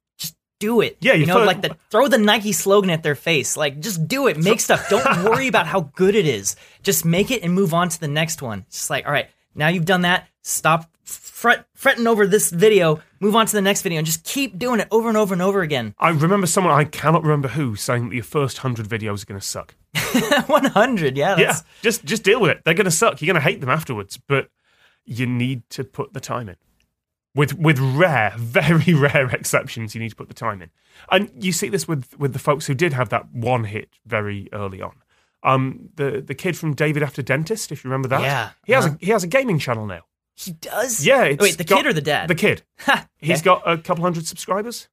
do 0.58 0.80
it. 0.80 0.96
Yeah, 1.00 1.14
you 1.14 1.20
you 1.20 1.26
know, 1.26 1.44
like 1.44 1.62
the 1.62 1.76
throw 1.90 2.08
the 2.08 2.18
Nike 2.18 2.52
slogan 2.52 2.90
at 2.90 3.02
their 3.02 3.14
face. 3.14 3.56
Like 3.56 3.80
just 3.80 4.08
do 4.08 4.26
it, 4.26 4.36
make 4.36 4.60
stuff. 4.60 4.88
Don't 4.88 5.24
worry 5.24 5.48
about 5.48 5.66
how 5.66 5.90
good 5.94 6.14
it 6.14 6.26
is. 6.26 6.56
Just 6.82 7.04
make 7.04 7.30
it 7.30 7.42
and 7.42 7.52
move 7.52 7.74
on 7.74 7.88
to 7.88 8.00
the 8.00 8.08
next 8.08 8.42
one. 8.42 8.64
It's 8.68 8.78
just 8.78 8.90
like, 8.90 9.06
all 9.06 9.12
right, 9.12 9.28
now 9.54 9.68
you've 9.68 9.84
done 9.84 10.02
that. 10.02 10.28
Stop 10.42 10.90
fret, 11.04 11.66
fretting 11.74 12.06
over 12.06 12.26
this 12.26 12.50
video. 12.50 13.00
Move 13.20 13.36
on 13.36 13.46
to 13.46 13.52
the 13.52 13.62
next 13.62 13.82
video 13.82 13.98
and 13.98 14.06
just 14.06 14.24
keep 14.24 14.58
doing 14.58 14.80
it 14.80 14.88
over 14.90 15.08
and 15.08 15.16
over 15.16 15.34
and 15.34 15.42
over 15.42 15.62
again. 15.62 15.94
I 15.98 16.10
remember 16.10 16.46
someone, 16.46 16.72
I 16.72 16.84
cannot 16.84 17.22
remember 17.22 17.48
who, 17.48 17.76
saying 17.76 18.08
that 18.08 18.14
your 18.14 18.24
first 18.24 18.58
hundred 18.58 18.88
videos 18.88 19.22
are 19.22 19.26
going 19.26 19.40
to 19.40 19.46
suck. 19.46 19.74
100, 20.46 21.16
yeah. 21.16 21.36
Yeah, 21.38 21.56
just 21.82 22.04
just 22.04 22.22
deal 22.22 22.40
with 22.40 22.50
it. 22.50 22.62
They're 22.64 22.74
going 22.74 22.84
to 22.84 22.90
suck. 22.90 23.20
You're 23.20 23.32
going 23.32 23.42
to 23.42 23.48
hate 23.48 23.60
them 23.60 23.70
afterwards, 23.70 24.16
but 24.16 24.48
you 25.04 25.26
need 25.26 25.68
to 25.70 25.84
put 25.84 26.12
the 26.12 26.20
time 26.20 26.48
in. 26.48 26.56
With 27.38 27.56
with 27.56 27.78
rare, 27.78 28.34
very 28.36 28.94
rare 28.94 29.30
exceptions, 29.30 29.94
you 29.94 30.00
need 30.00 30.08
to 30.10 30.16
put 30.16 30.26
the 30.28 30.34
time 30.34 30.60
in. 30.60 30.70
And 31.10 31.30
you 31.38 31.52
see 31.52 31.68
this 31.68 31.86
with 31.86 32.18
with 32.18 32.32
the 32.32 32.38
folks 32.40 32.66
who 32.66 32.74
did 32.74 32.92
have 32.92 33.10
that 33.10 33.32
one 33.32 33.62
hit 33.64 33.90
very 34.04 34.48
early 34.52 34.82
on. 34.82 34.96
Um, 35.44 35.90
the 35.94 36.20
the 36.20 36.34
kid 36.34 36.56
from 36.56 36.74
David 36.74 37.02
After 37.04 37.22
Dentist, 37.22 37.70
if 37.70 37.84
you 37.84 37.90
remember 37.90 38.08
that, 38.08 38.22
Yeah, 38.22 38.50
he 38.64 38.72
has 38.72 38.86
uh-huh. 38.86 38.96
a 39.00 39.04
he 39.06 39.12
has 39.12 39.22
a 39.22 39.28
gaming 39.28 39.60
channel 39.60 39.86
now. 39.86 40.00
He 40.34 40.50
does? 40.50 41.06
Yeah, 41.06 41.22
it's 41.24 41.40
Wait, 41.40 41.58
the 41.58 41.64
got- 41.64 41.76
kid 41.76 41.86
or 41.86 41.92
the 41.92 42.00
dad? 42.00 42.26
The 42.28 42.34
kid. 42.34 42.62
Ha, 42.80 43.06
He's 43.18 43.38
okay. 43.38 43.44
got 43.44 43.62
a 43.70 43.78
couple 43.78 44.02
hundred 44.02 44.26
subscribers 44.26 44.88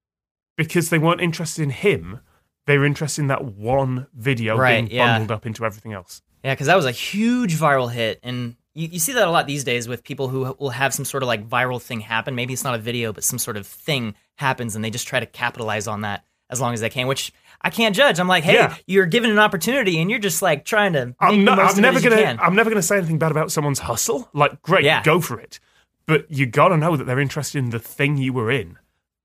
because 0.55 0.89
they 0.91 0.99
weren't 0.99 1.21
interested 1.21 1.63
in 1.63 1.71
him. 1.71 2.19
They 2.67 2.77
were 2.77 2.85
interested 2.85 3.21
in 3.21 3.27
that 3.27 3.43
one 3.45 4.05
video 4.13 4.55
Right, 4.55 4.75
being 4.87 4.91
yeah. 4.91 5.05
bundled 5.17 5.31
up 5.31 5.45
into 5.47 5.65
everything 5.65 5.93
else. 5.93 6.21
Yeah, 6.43 6.53
because 6.53 6.67
that 6.67 6.75
was 6.75 6.85
a 6.85 6.91
huge 6.91 7.55
viral 7.55 7.91
hit, 7.91 8.19
and 8.21 8.55
you, 8.75 8.89
you 8.91 8.99
see 8.99 9.13
that 9.13 9.27
a 9.27 9.31
lot 9.31 9.47
these 9.47 9.63
days 9.63 9.87
with 9.87 10.03
people 10.03 10.27
who 10.27 10.55
will 10.59 10.69
have 10.69 10.93
some 10.93 11.05
sort 11.05 11.23
of 11.23 11.27
like 11.27 11.47
viral 11.49 11.81
thing 11.81 12.01
happen. 12.01 12.35
Maybe 12.35 12.53
it's 12.53 12.63
not 12.63 12.75
a 12.75 12.77
video, 12.77 13.11
but 13.13 13.23
some 13.23 13.39
sort 13.39 13.57
of 13.57 13.65
thing 13.65 14.13
happens, 14.35 14.75
and 14.75 14.83
they 14.85 14.89
just 14.91 15.07
try 15.07 15.19
to 15.19 15.25
capitalize 15.25 15.87
on 15.87 16.01
that 16.01 16.23
as 16.49 16.61
long 16.61 16.73
as 16.73 16.81
they 16.81 16.89
can. 16.89 17.07
Which 17.07 17.31
I 17.61 17.69
can't 17.71 17.95
judge. 17.95 18.19
I'm 18.19 18.27
like, 18.27 18.43
hey, 18.43 18.53
Yeah. 18.55 18.75
you're 18.85 19.05
given 19.07 19.31
an 19.31 19.39
opportunity, 19.39 19.99
and 19.99 20.09
you're 20.11 20.19
just 20.19 20.41
like 20.41 20.65
trying 20.65 20.93
to. 20.93 21.15
I'm, 21.19 21.43
not, 21.43 21.57
I'm 21.57 21.81
never 21.81 21.99
gonna. 22.01 22.17
can. 22.17 22.39
I'm 22.39 22.53
never 22.55 22.69
gonna 22.69 22.81
say 22.83 22.97
anything 22.97 23.17
bad 23.17 23.31
about 23.31 23.51
someone's 23.51 23.79
hustle. 23.79 24.29
Like, 24.33 24.61
great, 24.61 24.83
Yeah. 24.83 25.01
go 25.03 25.19
for 25.21 25.39
it. 25.39 25.59
But 26.05 26.29
you 26.29 26.45
gotta 26.45 26.77
know 26.77 26.95
that 26.97 27.05
they're 27.05 27.19
interested 27.19 27.57
in 27.59 27.71
the 27.71 27.79
thing 27.79 28.17
you 28.17 28.31
were 28.33 28.51
in, 28.51 28.77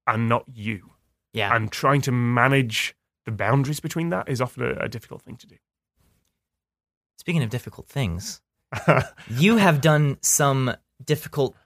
and 0.07 0.29
not 0.29 0.45
you. 0.53 0.93
yeah, 1.35 1.55
And 1.55 1.71
trying 1.71 2.01
to 2.03 2.13
manage 2.13 2.95
the 3.27 3.33
boundaries 3.33 3.81
between 3.81 4.09
that 4.11 4.29
is 4.29 4.41
often 4.41 4.63
a, 4.65 4.85
a 4.85 4.89
difficult 4.89 5.23
thing 5.23 5.37
to 5.37 5.47
do. 5.47 5.57
Speaking 7.19 7.43
of 7.43 7.51
difficult 7.51 7.87
things, 7.87 8.41
you 9.31 9.57
have 9.57 9.81
done 9.81 10.19
some 10.23 10.75
difficult 11.05 11.57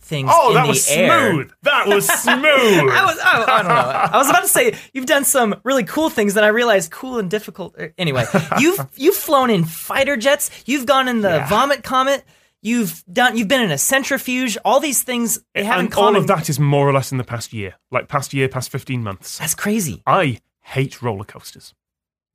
things. 0.00 0.30
oh, 0.32 0.48
in 0.50 0.54
that 0.54 0.62
the 0.64 0.68
was 0.68 0.88
air. 0.90 1.30
smooth. 1.32 1.50
That 1.62 1.88
was 1.88 2.06
smooth. 2.22 2.90
I 2.90 3.04
was, 3.04 3.18
I, 3.18 3.42
I 3.42 3.62
don't 3.62 3.68
know. 3.68 3.74
I 3.74 4.16
was 4.18 4.28
about 4.30 4.42
to 4.42 4.48
say 4.48 4.74
you've 4.92 5.06
done 5.06 5.24
some 5.24 5.56
really 5.64 5.84
cool 5.84 6.10
things. 6.10 6.34
Then 6.34 6.44
I 6.44 6.48
realized 6.48 6.90
cool 6.90 7.18
and 7.18 7.30
difficult. 7.30 7.74
er, 7.78 7.92
Anyway, 7.98 8.24
you've 8.58 8.78
you've 8.96 9.14
flown 9.16 9.50
in 9.50 9.64
fighter 9.64 10.16
jets. 10.16 10.50
You've 10.66 10.86
gone 10.86 11.08
in 11.08 11.20
the 11.22 11.28
Yeah. 11.30 11.48
Vomit 11.48 11.82
Comet. 11.82 12.24
You've 12.60 13.04
done. 13.12 13.36
You've 13.36 13.48
been 13.48 13.62
in 13.62 13.70
a 13.70 13.78
centrifuge. 13.78 14.56
All 14.64 14.80
these 14.80 15.02
things 15.02 15.38
they 15.54 15.64
have 15.64 15.80
in 15.80 15.86
and 15.86 15.94
all 15.94 16.16
of 16.16 16.26
that 16.28 16.48
is 16.48 16.58
more 16.58 16.88
or 16.88 16.92
less 16.94 17.12
in 17.12 17.18
the 17.18 17.24
past 17.24 17.52
year, 17.52 17.74
like 17.90 18.08
past 18.08 18.32
year, 18.32 18.48
past 18.48 18.70
15 18.70 19.02
months. 19.02 19.38
That's 19.38 19.54
crazy. 19.54 20.02
I 20.06 20.40
hate 20.62 21.02
roller 21.02 21.24
coasters. 21.24 21.74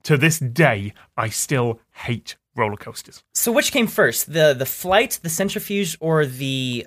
To 0.03 0.17
this 0.17 0.37
day, 0.39 0.93
I 1.17 1.29
still 1.29 1.79
hate 1.91 2.37
roller 2.59 2.77
coasters. 2.77 3.23
So 3.33 3.51
which 3.51 3.71
came 3.71 3.87
first, 3.87 4.31
the 4.33 4.53
the 4.53 4.65
flight, 4.65 5.19
the 5.23 5.29
centrifuge, 5.29 5.97
or 5.99 6.25
the 6.25 6.85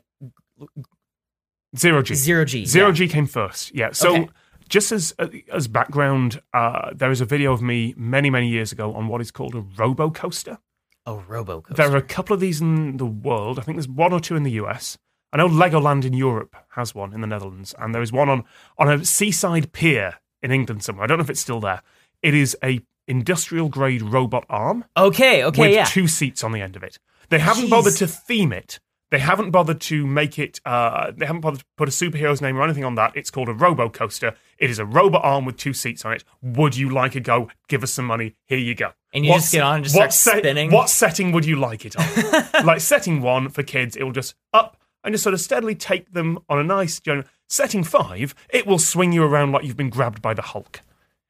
Zero 1.77 2.03
G. 2.03 2.15
zero 2.15 2.45
G? 2.45 2.65
Zero 2.67 2.89
Yeah. 2.89 2.93
G 2.95 3.09
came 3.09 3.27
first. 3.27 3.75
Yeah. 3.75 3.93
So 3.93 4.09
Okay. 4.15 4.29
just 4.69 4.93
as 4.93 5.15
as 5.51 5.69
background, 5.69 6.41
uh, 6.53 6.91
there 6.95 7.11
is 7.11 7.21
a 7.21 7.25
video 7.25 7.53
of 7.53 7.63
me 7.63 7.95
many 7.97 8.31
many 8.31 8.49
years 8.49 8.73
ago 8.73 8.93
on 8.95 9.09
what 9.09 9.21
is 9.21 9.31
called 9.31 9.55
a 9.55 9.61
robo 9.81 10.11
coaster. 10.11 10.59
A 11.07 11.15
robo 11.15 11.61
coaster. 11.63 11.75
There 11.83 11.93
are 11.93 11.97
a 11.97 12.03
couple 12.03 12.35
of 12.35 12.41
these 12.41 12.61
in 12.61 12.99
the 12.99 13.07
world. 13.07 13.59
I 13.59 13.63
think 13.63 13.77
there's 13.77 13.89
one 13.89 14.13
or 14.13 14.21
two 14.21 14.37
in 14.37 14.43
the 14.43 14.53
US. 14.63 14.99
I 15.33 15.39
know 15.39 15.49
Legoland 15.49 16.05
in 16.05 16.13
Europe 16.13 16.55
has 16.71 16.95
one 16.95 17.15
in 17.15 17.23
the 17.23 17.27
Netherlands, 17.27 17.75
and 17.79 17.95
there 17.95 18.03
is 18.03 18.13
one 18.13 18.29
on 18.29 18.45
on 18.79 18.89
a 18.91 19.05
seaside 19.05 19.73
pier 19.73 20.19
in 20.43 20.51
England 20.53 20.83
somewhere. 20.85 21.05
I 21.05 21.07
don't 21.07 21.19
know 21.19 21.25
if 21.25 21.31
it's 21.31 21.41
still 21.41 21.61
there. 21.61 21.83
It 22.23 22.35
is 22.35 22.55
a 22.63 22.81
industrial 23.13 23.69
grade 23.69 24.03
robot 24.03 24.45
arm 24.49 24.85
Okay, 24.97 25.45
okay, 25.45 25.61
with 25.61 25.73
yeah. 25.73 25.85
two 25.85 26.09
seats 26.09 26.43
on 26.43 26.51
the 26.53 26.61
end 26.61 26.75
of 26.75 26.83
it. 26.83 26.99
They 27.29 27.39
haven't 27.39 27.67
Jeez. 27.67 27.71
bothered 27.71 27.97
to 27.97 28.07
theme 28.07 28.53
it. 28.53 28.81
They 29.11 29.19
haven't 29.19 29.51
bothered 29.51 29.81
to 29.83 30.07
make 30.07 30.39
it. 30.39 30.59
Uh, 30.65 31.13
they 31.15 31.27
haven't 31.27 31.43
bothered 31.43 31.61
to 31.61 31.67
put 31.77 31.87
a 31.87 31.93
superhero's 31.93 32.41
name 32.41 32.57
or 32.57 32.63
anything 32.63 32.85
on 32.85 32.95
that. 32.95 33.13
It's 33.15 33.31
called 33.31 33.51
a 33.51 33.53
Robo 33.53 33.91
Coaster. 33.91 34.35
It 34.59 34.71
is 34.71 34.79
a 34.79 34.87
robot 34.87 35.23
arm 35.23 35.45
with 35.45 35.59
two 35.59 35.75
seats 35.75 36.07
on 36.07 36.15
it. 36.15 36.25
Would 36.41 36.79
you 36.79 36.89
like 36.89 37.15
a 37.15 37.21
go? 37.21 37.51
Give 37.69 37.83
us 37.83 37.93
some 37.93 38.07
money. 38.07 38.35
Here 38.47 38.59
you 38.59 38.75
go. 38.75 38.93
And 39.13 39.27
you 39.27 39.35
just 39.35 39.53
get 39.53 39.63
on 39.63 39.77
and 39.77 39.85
just 39.85 39.95
what 39.95 40.15
start 40.15 40.39
spinning? 40.39 40.71
What 40.71 40.89
setting 40.89 41.31
would 41.33 41.45
you 41.45 41.57
like 41.57 41.85
it 41.85 41.95
on? 41.95 42.65
like 42.65 42.81
setting 42.81 43.21
one 43.21 43.51
for 43.51 43.63
kids, 43.63 43.97
it 43.97 44.03
will 44.03 44.13
just 44.13 44.35
up 44.55 44.79
and 45.05 45.13
just 45.13 45.23
sort 45.23 45.35
of 45.35 45.41
steadily 45.41 45.75
take 45.75 46.13
them 46.15 46.39
on 46.49 46.59
a 46.59 46.65
nice 46.65 46.99
journey. 46.99 47.25
Setting 47.51 47.85
five, 47.85 48.35
it 48.49 48.67
will 48.67 48.79
swing 48.79 49.13
you 49.13 49.23
around 49.23 49.53
like 49.53 49.65
you've 49.65 49.77
been 49.77 49.91
grabbed 49.91 50.23
by 50.23 50.33
the 50.33 50.41
Hulk. 50.41 50.81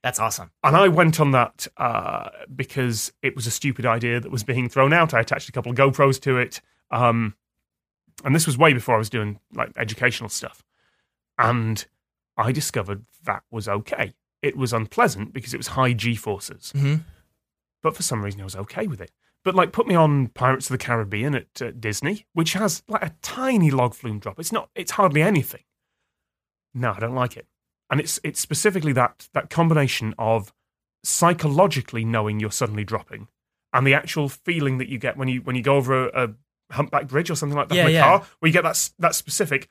That's 0.02 0.18
awesome. 0.18 0.50
And 0.64 0.76
I 0.76 0.88
went 0.88 1.20
on 1.20 1.30
that 1.30 1.68
uh, 1.76 2.28
because 2.54 3.12
it 3.22 3.36
was 3.36 3.46
a 3.46 3.50
stupid 3.52 3.86
idea 3.86 4.18
that 4.18 4.30
was 4.32 4.42
being 4.42 4.68
thrown 4.68 4.92
out. 4.92 5.14
I 5.14 5.20
attached 5.20 5.48
a 5.48 5.52
couple 5.52 5.70
of 5.70 5.78
GoPros 5.78 6.20
to 6.22 6.38
it. 6.38 6.60
Um, 6.90 7.34
and 8.24 8.34
this 8.34 8.46
was 8.46 8.58
way 8.58 8.72
before 8.72 8.96
I 8.96 8.98
was 8.98 9.10
doing 9.10 9.38
like 9.54 9.70
educational 9.76 10.28
stuff. 10.28 10.64
And 11.38 11.84
I 12.36 12.50
discovered 12.52 13.04
that 13.24 13.44
was 13.50 13.68
okay. 13.68 14.14
It 14.42 14.56
was 14.56 14.72
unpleasant 14.72 15.32
because 15.32 15.54
it 15.54 15.58
was 15.58 15.68
high 15.68 15.92
G 15.92 16.16
forces. 16.16 16.72
hmm 16.74 16.96
But 17.82 17.94
for 17.96 18.02
some 18.02 18.24
reason, 18.24 18.40
I 18.40 18.44
was 18.44 18.56
okay 18.56 18.88
with 18.88 19.00
it. 19.00 19.12
But 19.44 19.54
like, 19.54 19.72
put 19.72 19.86
me 19.86 19.94
on 19.94 20.28
Pirates 20.28 20.66
of 20.68 20.74
the 20.74 20.84
Caribbean 20.84 21.34
at 21.34 21.60
uh, 21.62 21.70
Disney, 21.72 22.26
which 22.32 22.52
has 22.54 22.82
like 22.88 23.02
a 23.02 23.14
tiny 23.22 23.70
log 23.70 23.94
flume 23.94 24.18
drop. 24.18 24.38
It's 24.38 24.52
not. 24.52 24.68
It's 24.74 24.92
hardly 24.92 25.22
anything. 25.22 25.62
No, 26.74 26.92
I 26.96 27.00
don't 27.00 27.14
like 27.14 27.36
it. 27.36 27.46
And 27.92 28.00
it's 28.00 28.18
it's 28.24 28.40
specifically 28.40 28.92
that 28.94 29.28
that 29.34 29.50
combination 29.50 30.14
of 30.18 30.52
psychologically 31.04 32.04
knowing 32.04 32.40
you're 32.40 32.50
suddenly 32.50 32.84
dropping, 32.84 33.28
and 33.72 33.86
the 33.86 33.94
actual 33.94 34.28
feeling 34.28 34.78
that 34.78 34.88
you 34.88 34.98
get 34.98 35.16
when 35.16 35.28
you 35.28 35.42
when 35.42 35.56
you 35.56 35.62
go 35.62 35.76
over 35.76 36.08
a, 36.08 36.24
a 36.24 36.74
humpback 36.74 37.06
bridge 37.06 37.30
or 37.30 37.34
something 37.36 37.56
like 37.56 37.68
that 37.68 37.74
Yeah, 37.74 37.82
in 37.82 37.88
a 37.88 37.92
yeah. 37.92 38.02
car, 38.02 38.26
where 38.38 38.48
you 38.48 38.52
get 38.52 38.64
that 38.64 38.90
that 38.98 39.14
specific 39.14 39.68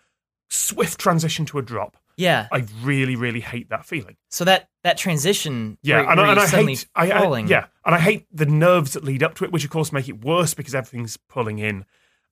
swift 0.49 0.99
transition 0.99 1.45
to 1.47 1.57
a 1.57 1.61
drop. 1.61 1.97
Yeah. 2.17 2.47
I 2.51 2.65
really, 2.83 3.15
really 3.15 3.39
hate 3.39 3.69
that 3.69 3.85
feeling. 3.85 4.17
So 4.29 4.43
that 4.45 4.69
that 4.83 4.97
transition, 4.97 5.77
Yeah, 5.81 6.01
where, 6.01 6.09
and, 6.11 6.17
where 6.19 6.25
I, 6.27 6.29
and 6.29 6.37
you're 6.37 6.45
I 6.45 6.49
suddenly 6.49 6.75
hate, 6.75 6.87
I, 6.93 7.11
I, 7.11 7.21
falling. 7.21 7.47
yeah, 7.47 7.65
and 7.85 7.95
I 7.95 7.99
hate 7.99 8.27
the 8.31 8.45
nerves 8.45 8.93
that 8.93 9.03
lead 9.03 9.23
up 9.23 9.33
to 9.35 9.45
it, 9.45 9.51
which 9.51 9.63
of 9.63 9.71
course 9.71 9.91
make 9.91 10.07
it 10.09 10.23
worse 10.23 10.53
because 10.53 10.75
everything's 10.75 11.17
pulling 11.17 11.57
in. 11.57 11.85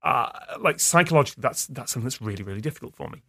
Uh, 0.04 0.30
like 0.60 0.80
psychologically, 0.80 1.42
that's 1.42 1.66
that's 1.68 1.92
something 1.94 2.06
that's 2.06 2.22
really, 2.22 2.44
really 2.44 2.62
difficult 2.62 2.96
for 2.96 3.10
me. 3.10 3.24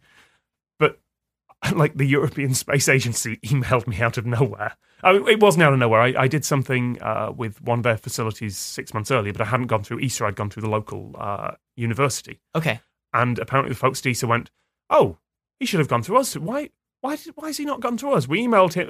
Like 1.75 1.93
the 1.95 2.05
European 2.05 2.53
Space 2.53 2.89
Agency 2.89 3.37
emailed 3.45 3.87
me 3.87 3.99
out 4.01 4.17
of 4.17 4.25
nowhere. 4.25 4.75
I 5.03 5.13
mean, 5.13 5.27
it 5.27 5.39
wasn't 5.39 5.63
out 5.63 5.73
of 5.73 5.79
nowhere. 5.79 6.01
I, 6.01 6.13
I 6.17 6.27
did 6.27 6.43
something 6.43 7.01
uh, 7.01 7.31
with 7.35 7.61
one 7.61 7.79
of 7.79 7.83
their 7.83 7.97
facilities 7.97 8.57
six 8.57 8.93
months 8.93 9.11
earlier, 9.11 9.31
but 9.33 9.41
I 9.41 9.45
hadn't 9.45 9.67
gone 9.67 9.83
through 9.83 10.03
ESA. 10.03 10.25
I'd 10.25 10.35
gone 10.35 10.49
through 10.49 10.61
the 10.63 10.69
local 10.69 11.15
uh, 11.17 11.51
university, 11.75 12.41
Okay. 12.55 12.79
and 13.13 13.37
apparently 13.39 13.69
the 13.69 13.79
folks 13.79 13.99
at 14.01 14.07
ESA 14.07 14.27
went, 14.27 14.49
"Oh, 14.89 15.17
he 15.59 15.65
should 15.65 15.79
have 15.79 15.87
gone 15.87 16.03
through 16.03 16.17
us. 16.17 16.35
Why? 16.35 16.69
Why? 17.01 17.15
Did, 17.15 17.33
why 17.35 17.47
has 17.47 17.57
he 17.57 17.65
not 17.65 17.79
gone 17.79 17.97
through 17.97 18.13
us? 18.13 18.27
We 18.27 18.45
emailed 18.45 18.73
him. 18.73 18.89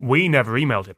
We 0.00 0.28
never 0.28 0.52
emailed 0.58 0.86
him." 0.86 0.96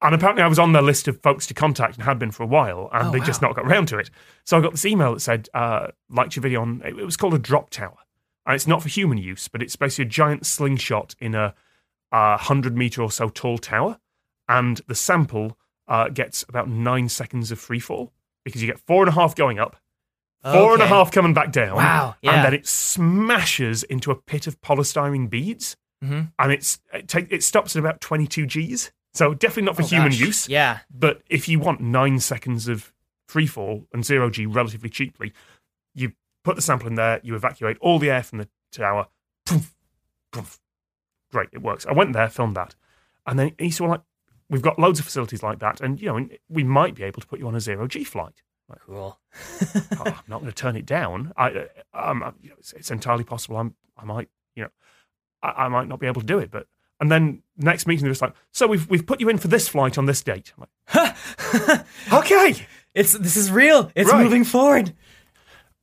And 0.00 0.14
apparently, 0.14 0.42
I 0.42 0.48
was 0.48 0.58
on 0.58 0.72
their 0.72 0.82
list 0.82 1.06
of 1.08 1.22
folks 1.22 1.46
to 1.46 1.54
contact 1.54 1.94
and 1.94 2.04
had 2.04 2.18
been 2.18 2.32
for 2.32 2.42
a 2.42 2.46
while, 2.46 2.90
and 2.92 3.08
Oh, 3.08 3.10
they 3.12 3.20
just 3.20 3.40
not 3.42 3.54
got 3.54 3.64
around 3.66 3.86
to 3.88 3.98
it. 3.98 4.10
So 4.44 4.58
I 4.58 4.60
got 4.60 4.72
this 4.72 4.84
email 4.84 5.14
that 5.14 5.20
said, 5.20 5.48
uh, 5.54 5.88
"Liked 6.10 6.34
your 6.36 6.42
video 6.42 6.62
on." 6.62 6.82
It 6.84 6.98
it 6.98 7.04
was 7.04 7.16
called 7.16 7.34
a 7.34 7.38
drop 7.38 7.70
tower, 7.70 7.96
and 8.46 8.54
it's 8.54 8.66
not 8.66 8.82
for 8.82 8.88
human 8.88 9.18
use, 9.18 9.48
but 9.48 9.62
it's 9.62 9.76
basically 9.76 10.06
a 10.06 10.08
giant 10.08 10.46
slingshot 10.46 11.14
in 11.20 11.34
a, 11.34 11.54
a 12.10 12.36
hundred 12.36 12.76
meter 12.76 13.02
or 13.02 13.10
so 13.10 13.28
tall 13.28 13.58
tower, 13.58 13.98
and 14.48 14.80
the 14.88 14.94
sample 14.94 15.56
uh, 15.88 16.08
gets 16.08 16.44
about 16.48 16.68
nine 16.68 17.08
seconds 17.08 17.50
of 17.52 17.58
free 17.58 17.80
fall 17.80 18.12
because 18.44 18.60
you 18.62 18.66
get 18.68 18.78
four 18.80 19.02
and 19.02 19.08
a 19.08 19.12
half 19.12 19.34
going 19.36 19.58
up, 19.58 19.76
four 20.42 20.72
and 20.74 20.82
a 20.82 20.86
half 20.86 21.10
coming 21.12 21.34
back 21.34 21.52
down. 21.52 21.76
Wow, 21.76 22.16
yeah. 22.22 22.34
And 22.36 22.44
then 22.44 22.54
it 22.54 22.66
smashes 22.66 23.82
into 23.84 24.10
a 24.10 24.16
pit 24.16 24.46
of 24.46 24.60
polystyrene 24.60 25.28
beads. 25.30 25.76
Mhm. 26.04 26.32
And 26.38 26.52
it's 26.52 26.80
it, 26.92 27.06
take, 27.08 27.30
it 27.32 27.42
stops 27.44 27.76
at 27.76 27.80
about 27.80 28.00
22 28.00 28.46
Gs. 28.46 28.90
So 29.14 29.34
definitely 29.34 29.64
not 29.64 29.76
for 29.76 29.82
Oh, 29.82 29.86
human 29.86 30.08
gosh. 30.10 30.18
use. 30.20 30.48
Yeah. 30.48 30.80
But 30.90 31.22
if 31.28 31.48
you 31.48 31.58
want 31.60 31.80
nine 31.80 32.18
seconds 32.18 32.66
of 32.66 32.92
free 33.28 33.46
fall 33.46 33.86
and 33.92 34.04
zero 34.04 34.28
G 34.30 34.46
relatively 34.46 34.88
cheaply, 34.90 35.32
you 35.94 36.12
put 36.44 36.56
the 36.56 36.62
sample 36.62 36.88
in 36.88 36.94
there, 36.94 37.20
you 37.22 37.34
evacuate 37.34 37.78
all 37.80 37.98
the 37.98 38.10
air 38.10 38.22
from 38.22 38.38
the 38.38 38.48
tower. 38.70 39.08
Poof, 39.46 39.74
poof. 40.32 40.58
Great, 41.30 41.48
it 41.52 41.62
works. 41.62 41.86
I 41.86 41.92
went 41.92 42.12
there, 42.12 42.28
filmed 42.28 42.56
that. 42.56 42.74
And 43.26 43.38
then 43.38 43.52
he 43.58 43.70
saw 43.70 43.86
like, 43.86 44.02
we've 44.50 44.62
got 44.62 44.78
loads 44.78 44.98
of 44.98 45.04
facilities 45.06 45.42
like 45.42 45.60
that. 45.60 45.80
And, 45.80 46.00
you 46.00 46.08
know, 46.08 46.28
we 46.48 46.64
might 46.64 46.94
be 46.94 47.04
able 47.04 47.20
to 47.20 47.26
put 47.26 47.38
you 47.38 47.46
on 47.48 47.54
a 47.54 47.60
zero 47.60 47.86
G 47.86 48.04
flight 48.04 48.42
Cool. 48.86 49.18
oh, 49.74 50.02
I'm 50.04 50.14
not 50.28 50.40
going 50.40 50.46
to 50.46 50.52
turn 50.52 50.76
it 50.76 50.86
down. 50.86 51.32
I, 51.36 51.66
um, 51.94 52.34
you 52.40 52.50
know, 52.50 52.56
it's, 52.58 52.72
it's 52.72 52.90
entirely 52.90 53.24
possible. 53.24 53.56
I'm, 53.56 53.74
I 53.96 54.04
might, 54.04 54.28
you 54.54 54.64
know, 54.64 54.70
I, 55.42 55.64
I 55.64 55.68
might 55.68 55.88
not 55.88 56.00
be 56.00 56.06
able 56.06 56.20
to 56.20 56.26
do 56.26 56.38
it. 56.38 56.50
But 56.50 56.66
and 57.00 57.10
then 57.10 57.42
next 57.56 57.86
meeting, 57.86 58.04
they're 58.04 58.12
just 58.12 58.22
like, 58.22 58.34
so 58.50 58.66
we've 58.66 58.88
we've 58.88 59.06
put 59.06 59.20
you 59.20 59.28
in 59.28 59.38
for 59.38 59.48
this 59.48 59.68
flight 59.68 59.98
on 59.98 60.06
this 60.06 60.22
date. 60.22 60.52
I'm 60.56 60.66
like, 60.94 61.84
okay. 62.12 62.66
it's 62.94 63.12
this 63.12 63.36
is 63.36 63.50
real. 63.50 63.90
It's 63.94 64.10
Right. 64.10 64.22
moving 64.22 64.44
forward. 64.44 64.94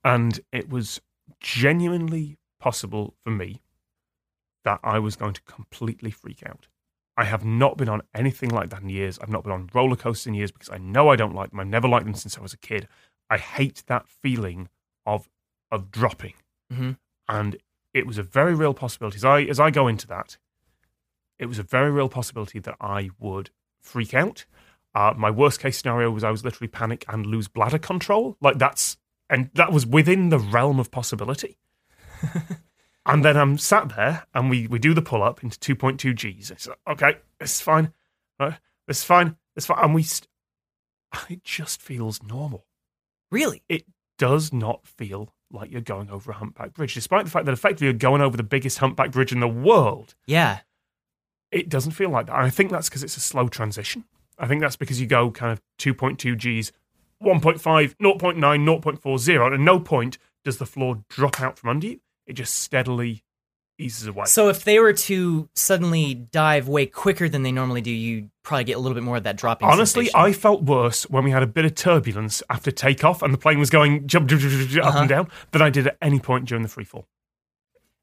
And 0.03 0.39
it 0.51 0.69
was 0.69 1.01
genuinely 1.39 2.37
possible 2.59 3.15
for 3.23 3.31
me 3.31 3.61
that 4.63 4.79
I 4.83 4.99
was 4.99 5.15
going 5.15 5.33
to 5.33 5.41
completely 5.43 6.11
freak 6.11 6.43
out. 6.45 6.67
I 7.17 7.25
have 7.25 7.43
not 7.43 7.77
been 7.77 7.89
on 7.89 8.01
anything 8.13 8.49
like 8.49 8.69
that 8.69 8.81
in 8.81 8.89
years. 8.89 9.19
I've 9.19 9.29
not 9.29 9.43
been 9.43 9.51
on 9.51 9.69
roller 9.73 9.95
coasters 9.95 10.27
in 10.27 10.33
years 10.33 10.51
because 10.51 10.69
I 10.69 10.77
know 10.77 11.09
I 11.09 11.15
don't 11.15 11.35
like 11.35 11.49
them. 11.49 11.59
I've 11.59 11.67
never 11.67 11.87
liked 11.87 12.05
them 12.05 12.13
since 12.13 12.37
I 12.37 12.41
was 12.41 12.53
a 12.53 12.57
kid. 12.57 12.87
I 13.29 13.37
hate 13.37 13.83
that 13.87 14.07
feeling 14.07 14.69
of 15.05 15.29
of 15.71 15.91
dropping. 15.91 16.33
Mhm. 16.71 16.97
And 17.27 17.57
it 17.93 18.07
was 18.07 18.17
a 18.17 18.23
very 18.23 18.55
real 18.55 18.73
possibility. 18.73 19.17
As 19.17 19.25
I 19.25 19.41
as 19.41 19.59
I 19.59 19.69
go 19.69 19.87
into 19.87 20.07
that, 20.07 20.37
it 21.37 21.47
was 21.47 21.59
a 21.59 21.63
very 21.63 21.91
real 21.91 22.09
possibility 22.09 22.59
that 22.59 22.75
I 22.79 23.09
would 23.19 23.49
freak 23.81 24.13
out. 24.13 24.45
Uh, 24.95 25.13
my 25.15 25.29
worst 25.29 25.59
case 25.59 25.77
scenario 25.77 26.09
was 26.11 26.23
I 26.23 26.31
was 26.31 26.43
literally 26.43 26.67
panic 26.67 27.05
and 27.07 27.25
lose 27.25 27.47
bladder 27.47 27.77
control. 27.79 28.37
Like 28.41 28.57
that's 28.57 28.97
and 29.29 29.49
that 29.53 29.71
was 29.71 29.85
within 29.85 30.29
the 30.29 30.39
realm 30.39 30.79
of 30.79 30.91
possibility. 30.91 31.57
and 33.05 33.23
then 33.23 33.37
I'm 33.37 33.57
sat 33.57 33.95
there 33.95 34.25
and 34.33 34.49
we 34.49 34.67
we 34.67 34.79
do 34.79 34.93
the 34.93 35.01
pull 35.01 35.23
up 35.23 35.43
into 35.43 35.57
2.2 35.75 36.15
Gs. 36.15 36.51
It's 36.51 36.67
like, 36.67 36.79
okay, 36.87 37.17
it's 37.39 37.61
fine. 37.61 37.93
This 38.39 38.99
is 38.99 39.03
fine. 39.03 39.35
it's 39.55 39.65
fine. 39.67 39.83
And 39.83 39.93
we 39.93 40.03
st- 40.03 40.27
it 41.29 41.43
just 41.43 41.81
feels 41.81 42.21
normal 42.23 42.65
Really? 43.31 43.61
it 43.69 43.85
does 44.17 44.51
not 44.51 44.85
feel 44.87 45.33
like 45.51 45.71
you're 45.71 45.81
going 45.81 46.09
over 46.09 46.31
a 46.31 46.35
humpback 46.35 46.73
bridge, 46.73 46.93
despite 46.93 47.25
the 47.25 47.31
fact 47.31 47.45
that 47.45 47.51
effectively 47.53 47.85
you're 47.85 47.93
going 47.93 48.21
over 48.21 48.35
the 48.37 48.43
biggest 48.43 48.79
humpback 48.79 49.11
bridge 49.11 49.31
in 49.31 49.39
the 49.39 49.47
world. 49.47 50.13
Yeah. 50.27 50.59
It 51.51 51.69
doesn't 51.69 51.91
feel 51.93 52.09
like 52.09 52.27
that. 52.27 52.35
And 52.35 52.45
I 52.45 52.49
think 52.49 52.69
that's 52.69 52.89
because 52.89 53.03
it's 53.03 53.17
a 53.17 53.21
slow 53.21 53.47
transition. 53.47 54.05
I 54.37 54.47
think 54.47 54.61
that's 54.61 54.75
because 54.75 54.99
you 55.01 55.07
go 55.07 55.31
kind 55.31 55.51
of 55.51 55.61
2.2 55.79 56.35
Gs, 56.61 56.71
1.5, 57.23 57.95
0.9, 57.95 58.37
0.40, 58.39 59.45
and 59.45 59.53
at 59.53 59.59
no 59.59 59.79
point 59.79 60.17
does 60.45 60.57
the 60.57 60.65
floor 60.65 61.03
drop 61.09 61.41
out 61.41 61.57
from 61.57 61.69
under 61.69 61.87
you. 61.87 61.99
It 62.27 62.33
just 62.33 62.55
steadily 62.55 63.23
eases 63.77 64.07
away. 64.07 64.25
So 64.25 64.49
if 64.49 64.63
they 64.63 64.79
were 64.79 64.93
to 64.93 65.49
suddenly 65.55 66.13
dive 66.13 66.67
way 66.67 66.85
quicker 66.85 67.29
than 67.29 67.43
they 67.43 67.51
normally 67.51 67.81
do, 67.81 67.91
you'd 67.91 68.29
probably 68.43 68.65
get 68.65 68.73
a 68.75 68.79
little 68.79 68.93
bit 68.95 69.03
more 69.03 69.17
of 69.17 69.23
that 69.23 69.37
dropping. 69.37 69.67
Honestly, 69.69 70.05
sensation. 70.05 70.19
I 70.19 70.33
felt 70.33 70.63
worse 70.63 71.03
when 71.09 71.23
we 71.23 71.31
had 71.31 71.43
a 71.43 71.47
bit 71.47 71.65
of 71.65 71.75
turbulence 71.75 72.43
after 72.49 72.71
takeoff 72.71 73.21
and 73.21 73.33
the 73.33 73.37
plane 73.37 73.57
was 73.59 73.69
going 73.69 74.05
jump, 74.07 74.27
jump, 74.29 74.41
jump, 74.41 74.53
jump, 74.53 74.69
jump, 74.69 74.85
up 74.85 74.89
Uh-huh. 74.93 74.99
and 75.01 75.09
down 75.09 75.27
than 75.51 75.61
I 75.61 75.69
did 75.69 75.87
at 75.87 75.97
any 76.01 76.19
point 76.19 76.45
during 76.45 76.61
the 76.63 76.69
free 76.69 76.83
fall. 76.85 77.07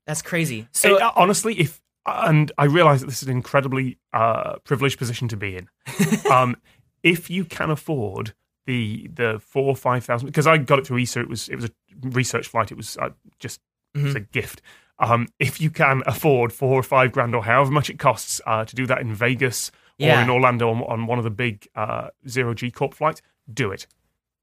that's 0.07 0.23
crazy. 0.23 0.69
So 0.73 0.97
It- 0.97 1.03
uh, 1.03 1.13
honestly, 1.17 1.55
if 1.61 1.81
and 2.09 2.53
I 2.57 2.67
realize 2.67 3.01
that 3.01 3.07
this 3.09 3.21
is 3.23 3.29
an 3.29 3.35
incredibly 3.37 3.99
uh, 4.13 4.59
privileged 4.65 4.97
position 4.97 5.27
to 5.29 5.37
be 5.37 5.57
in. 5.57 5.69
um, 6.31 6.57
if 7.03 7.29
you 7.29 7.45
can 7.45 7.69
afford 7.71 8.33
the 8.67 9.09
the 9.13 9.41
four 9.41 9.65
or 9.65 9.77
five 9.77 10.05
thousand, 10.05 10.27
because 10.27 10.47
I 10.47 10.59
got 10.59 10.79
it 10.79 10.87
through 10.87 11.01
ESA, 11.01 11.21
it 11.21 11.29
was 11.29 11.49
it 11.49 11.57
was 11.57 11.65
a 11.67 11.71
research 12.03 12.49
flight. 12.49 12.71
It 12.71 12.77
was 12.77 12.97
uh, 12.99 13.11
just 13.39 13.61
it 13.95 14.03
was 14.03 14.15
a 14.15 14.21
gift. 14.21 14.61
Um, 14.99 15.29
if 15.39 15.61
you 15.61 15.71
can 15.71 16.03
afford 16.07 16.53
four 16.53 16.79
or 16.79 16.83
five 16.83 17.13
grand 17.13 17.35
or 17.35 17.45
however 17.45 17.71
much 17.71 17.91
it 17.91 17.99
costs 17.99 18.41
uh, 18.47 18.65
to 18.65 18.77
do 18.77 18.87
that 18.87 19.01
in 19.01 19.15
Vegas 19.15 19.71
or 20.01 20.09
in 20.09 20.31
Orlando 20.31 20.71
on, 20.71 20.83
on 20.83 21.07
one 21.07 21.19
of 21.19 21.25
the 21.25 21.31
big 21.31 21.69
uh, 21.75 22.09
zero 22.29 22.55
G 22.55 22.71
corp 22.71 22.95
flights, 22.95 23.23
do 23.53 23.71
it. 23.71 23.87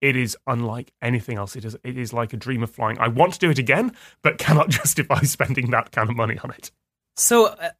It 0.01 0.15
is 0.15 0.37
unlike 0.47 0.91
anything 1.01 1.37
else. 1.37 1.55
It 1.55 1.65
is 1.65 1.77
it 1.83 1.97
is 1.97 2.13
like 2.13 2.33
a 2.33 2.37
dream 2.37 2.63
of 2.63 2.69
flying. 2.69 2.97
I 2.99 3.07
want 3.07 3.33
to 3.33 3.39
do 3.39 3.49
it 3.49 3.59
again, 3.59 3.95
but 4.21 4.37
cannot 4.45 4.69
justify 4.81 5.21
spending 5.21 5.71
that 5.71 5.91
kind 5.91 6.09
of 6.09 6.15
money 6.15 6.37
on 6.43 6.51
it. 6.51 6.71
So, 7.15 7.47
uh, 7.47 7.71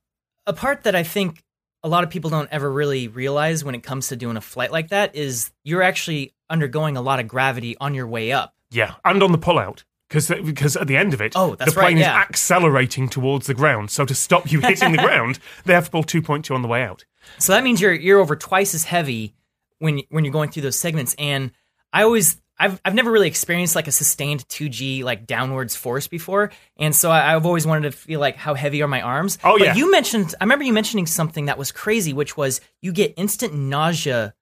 a 0.45 0.53
part 0.53 0.83
that 0.83 0.95
I 0.95 1.03
think 1.03 1.43
a 1.83 1.89
lot 1.89 2.03
of 2.03 2.09
people 2.09 2.29
don't 2.29 2.49
ever 2.51 2.71
really 2.71 3.07
realize 3.07 3.63
when 3.63 3.75
it 3.75 3.83
comes 3.83 4.07
to 4.07 4.15
doing 4.15 4.37
a 4.37 4.41
flight 4.41 4.71
like 4.71 4.89
that 4.89 5.15
is 5.15 5.51
you're 5.63 5.81
actually 5.83 6.33
undergoing 6.49 6.95
a 6.97 7.01
lot 7.01 7.19
of 7.19 7.27
gravity 7.27 7.75
on 7.79 7.93
your 7.93 8.07
way 8.07 8.31
up. 8.31 8.53
Yeah, 8.71 8.95
and 9.05 9.21
on 9.21 9.31
the 9.31 9.37
pullout. 9.37 9.83
Because 10.09 10.27
because 10.27 10.75
at 10.77 10.85
the 10.87 10.95
end 10.95 11.13
of 11.15 11.21
it, 11.21 11.33
Oh, 11.35 11.55
the 11.55 11.65
plane 11.65 11.95
right, 11.95 11.97
yeah. 11.97 12.21
is 12.21 12.27
accelerating 12.29 13.09
towards 13.09 13.47
the 13.47 13.55
ground. 13.55 13.89
So 13.89 14.05
to 14.05 14.13
stop 14.13 14.51
you 14.51 14.59
hitting 14.59 14.91
the 14.91 14.97
ground, 15.01 15.39
they 15.65 15.73
have 15.73 15.85
to 15.85 15.91
pull 15.91 16.03
2.2 16.03 16.53
on 16.53 16.61
the 16.61 16.67
way 16.67 16.83
out. 16.83 17.03
So 17.39 17.53
that 17.53 17.63
means 17.63 17.81
you're 17.81 17.93
you're 17.93 18.19
over 18.19 18.35
twice 18.35 18.75
as 18.75 18.83
heavy 18.83 19.33
when 19.79 20.01
when 20.09 20.23
you're 20.23 20.33
going 20.33 20.51
through 20.51 20.63
those 20.63 20.75
segments. 20.77 21.15
And 21.17 21.51
I 21.91 22.03
always 22.03 22.39
I've 22.59 22.79
I've 22.85 22.93
never 22.93 23.11
really 23.11 23.27
experienced 23.27 23.75
like 23.75 23.87
a 23.87 23.91
sustained 23.91 24.47
2G 24.47 25.03
like 25.03 25.25
downwards 25.25 25.75
force 25.75 26.07
before, 26.07 26.51
and 26.77 26.95
so 26.95 27.09
I, 27.09 27.35
I've 27.35 27.45
always 27.45 27.65
wanted 27.65 27.91
to 27.91 27.97
feel 27.97 28.19
like 28.19 28.35
how 28.35 28.53
heavy 28.53 28.81
are 28.81 28.87
my 28.87 29.01
arms. 29.01 29.37
Oh, 29.43 29.57
but 29.57 29.65
yeah. 29.65 29.75
you 29.75 29.91
mentioned 29.91 30.35
I 30.39 30.43
remember 30.43 30.63
you 30.63 30.73
mentioning 30.73 31.05
something 31.05 31.45
that 31.45 31.57
was 31.57 31.71
crazy, 31.71 32.13
which 32.13 32.37
was 32.37 32.61
you 32.81 32.91
get 32.91 33.13
instant 33.17 33.53
nausea 33.53 34.33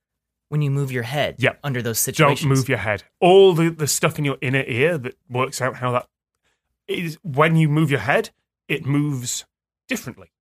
when 0.50 0.62
you 0.62 0.70
move 0.70 0.92
your 0.92 1.04
head. 1.04 1.36
Yep. 1.40 1.60
under 1.64 1.82
those 1.82 1.98
situations, 1.98 2.42
Don't 2.42 2.50
move 2.50 2.68
your 2.68 2.80
head. 2.80 3.04
All 3.22 3.54
the, 3.54 3.70
the 3.70 3.88
stuff 3.88 4.20
in 4.20 4.26
your 4.26 4.38
inner 4.42 4.66
ear 4.68 4.98
that 4.98 5.16
works 5.30 5.62
out 5.62 5.78
how 5.78 5.92
that 5.92 6.08
is 6.90 7.18
when 7.24 7.56
you 7.56 7.70
move 7.70 7.90
your 7.90 8.02
head, 8.02 8.32
it 8.68 8.86
moves 8.86 9.46
differently. 9.88 10.34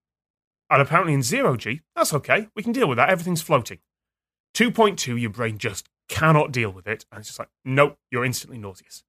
And 0.68 0.82
apparently 0.82 1.14
in 1.14 1.22
zero 1.22 1.56
G, 1.56 1.82
that's 1.94 2.12
okay. 2.12 2.48
We 2.56 2.64
can 2.64 2.72
deal 2.72 2.88
with 2.88 2.96
that. 2.96 3.08
Everything's 3.08 3.42
floating. 3.42 3.78
2.2, 4.54 5.20
your 5.20 5.30
brain 5.30 5.58
just 5.58 5.88
cannot 6.10 6.52
deal 6.52 6.70
with 6.70 6.86
it. 6.86 7.04
And 7.10 7.20
it's 7.20 7.28
just 7.28 7.38
like, 7.38 7.48
nope, 7.64 7.96
you're 8.10 8.24
instantly 8.24 8.58
nauseous. 8.58 9.04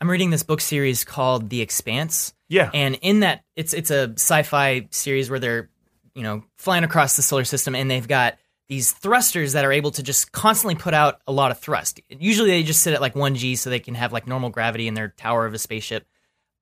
I'm 0.00 0.08
reading 0.08 0.30
this 0.30 0.42
book 0.44 0.60
series 0.60 1.02
called 1.04 1.50
The 1.50 1.60
Expanse, 1.60 2.32
Yeah. 2.48 2.70
and 2.72 2.94
in 3.02 3.20
that 3.20 3.42
it's 3.56 3.74
it's 3.74 3.90
a 3.90 4.10
sci-fi 4.14 4.86
series 4.90 5.28
where 5.28 5.40
they're 5.40 5.70
you 6.14 6.22
know 6.22 6.44
flying 6.56 6.84
across 6.84 7.16
the 7.16 7.22
solar 7.22 7.44
system 7.44 7.74
and 7.74 7.90
they've 7.90 8.06
got 8.06 8.38
these 8.68 8.92
thrusters 8.92 9.54
that 9.54 9.64
are 9.64 9.72
able 9.72 9.90
to 9.92 10.02
just 10.02 10.30
constantly 10.30 10.74
put 10.76 10.92
out 10.94 11.20
a 11.26 11.32
lot 11.32 11.50
of 11.50 11.58
thrust 11.58 12.00
usually 12.10 12.50
they 12.50 12.62
just 12.62 12.80
sit 12.82 12.92
at 12.92 13.00
like 13.00 13.14
1g 13.14 13.56
so 13.56 13.70
they 13.70 13.78
can 13.80 13.94
have 13.94 14.12
like 14.12 14.26
normal 14.26 14.50
gravity 14.50 14.86
in 14.88 14.94
their 14.94 15.08
tower 15.08 15.46
of 15.46 15.54
a 15.54 15.58
spaceship 15.58 16.06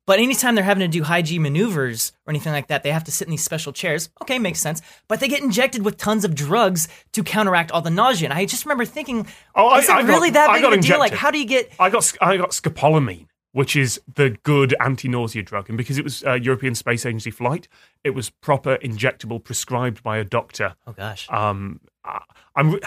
but 0.06 0.18
anytime 0.18 0.54
they're 0.54 0.64
having 0.64 0.80
to 0.80 0.88
do 0.98 1.02
high 1.02 1.22
g 1.22 1.38
maneuvers 1.38 2.12
or 2.26 2.30
anything 2.30 2.52
like 2.52 2.68
that 2.68 2.82
they 2.82 2.90
have 2.92 3.04
to 3.04 3.10
sit 3.12 3.26
in 3.26 3.30
these 3.32 3.44
special 3.44 3.72
chairs 3.72 4.08
okay 4.22 4.38
makes 4.38 4.60
sense 4.60 4.80
but 5.08 5.20
they 5.20 5.28
get 5.28 5.42
injected 5.42 5.84
with 5.84 5.96
tons 5.96 6.24
of 6.24 6.34
drugs 6.34 6.88
to 7.12 7.22
counteract 7.22 7.70
all 7.72 7.82
the 7.82 7.90
nausea 7.90 8.28
and 8.28 8.38
i 8.38 8.44
just 8.44 8.64
remember 8.64 8.84
thinking 8.84 9.26
Oh, 9.54 9.68
I- 9.68 9.78
is 9.78 9.88
it 9.88 9.92
I 9.92 10.02
got- 10.02 10.08
really 10.08 10.30
that 10.30 10.52
big 10.54 10.64
of 10.64 10.72
a 10.72 10.78
deal 10.78 10.98
like 10.98 11.12
how 11.12 11.30
do 11.30 11.38
you 11.38 11.44
get 11.46 11.70
I 11.78 11.90
got 11.90 12.12
I 12.20 12.36
got 12.36 12.50
scopolamine, 12.50 13.26
which 13.52 13.74
is 13.76 14.00
the 14.14 14.36
good 14.42 14.74
anti-nausea 14.80 15.42
drug, 15.42 15.68
and 15.70 15.78
because 15.78 15.96
it 15.98 16.04
was 16.04 16.22
a 16.24 16.38
European 16.38 16.74
Space 16.74 17.06
Agency 17.06 17.30
flight, 17.30 17.68
it 18.04 18.10
was 18.10 18.28
proper 18.28 18.76
injectable, 18.82 19.42
prescribed 19.42 20.02
by 20.02 20.18
a 20.18 20.24
doctor. 20.24 20.74
oh 20.86 20.92
gosh 20.92 21.26
Um, 21.30 21.80
I- 22.04 22.20
I'm 22.54 22.72
re- 22.72 22.80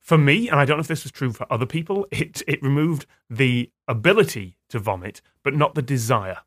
for 0.00 0.16
me, 0.18 0.48
and 0.48 0.60
I 0.60 0.64
don't 0.64 0.76
know 0.76 0.80
if 0.82 0.86
this 0.88 1.02
was 1.04 1.12
true 1.12 1.32
for 1.32 1.46
other 1.52 1.66
people. 1.66 2.06
It 2.12 2.40
it 2.46 2.62
removed 2.62 3.06
the 3.28 3.70
ability 3.88 4.56
to 4.68 4.78
vomit, 4.78 5.20
but 5.42 5.54
not 5.54 5.74
the 5.74 5.82
desire. 5.82 6.38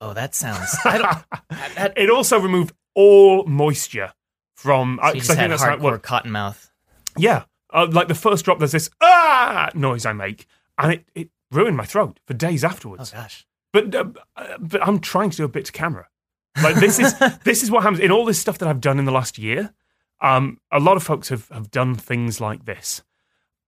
Oh 0.00 0.12
that 0.14 0.34
sounds 0.34 0.74
I 0.84 0.98
don't, 0.98 1.48
that, 1.76 1.92
It 1.96 2.10
also 2.10 2.38
removed 2.38 2.72
all 2.94 3.44
moisture 3.46 4.12
from. 4.56 4.98
I- 5.02 5.08
So 5.10 5.14
you 5.14 5.20
'cause 5.20 5.26
just 5.28 5.30
I 5.30 5.34
think 5.34 5.40
had 5.42 5.50
that's 5.52 5.62
hardcore 5.82 6.02
cotton 6.02 6.30
mouth. 6.32 6.70
Yeah, 7.16 7.44
uh, 7.72 7.86
like 7.90 8.08
the 8.08 8.14
first 8.14 8.44
drop, 8.44 8.58
there's 8.58 8.72
this 8.72 8.90
ah 9.00 9.70
noise 9.74 10.06
I 10.06 10.12
make, 10.12 10.46
and 10.78 10.92
it, 10.92 11.04
it 11.14 11.30
ruined 11.50 11.76
my 11.76 11.84
throat 11.84 12.20
for 12.26 12.34
days 12.34 12.62
afterwards. 12.64 13.12
Oh 13.14 13.18
gosh. 13.18 13.46
But 13.72 13.94
uh, 13.94 14.04
uh, 14.36 14.58
but 14.58 14.86
I'm 14.86 14.98
trying 14.98 15.30
to 15.30 15.36
do 15.36 15.44
a 15.44 15.48
bit 15.48 15.64
to 15.66 15.72
camera. 15.72 16.08
Like 16.62 16.76
this 16.76 16.98
is 16.98 17.14
this 17.44 17.62
is 17.62 17.70
what 17.70 17.82
happens 17.82 18.00
in 18.00 18.10
all 18.12 18.24
this 18.24 18.38
stuff 18.40 18.58
that 18.58 18.68
I've 18.68 18.80
done 18.80 18.98
in 18.98 19.04
the 19.04 19.12
last 19.12 19.38
year. 19.38 19.72
Um, 20.20 20.58
a 20.70 20.78
lot 20.80 20.96
of 20.96 21.02
folks 21.02 21.30
have, 21.30 21.48
have 21.48 21.70
done 21.70 21.94
things 21.94 22.40
like 22.40 22.64
this, 22.66 23.02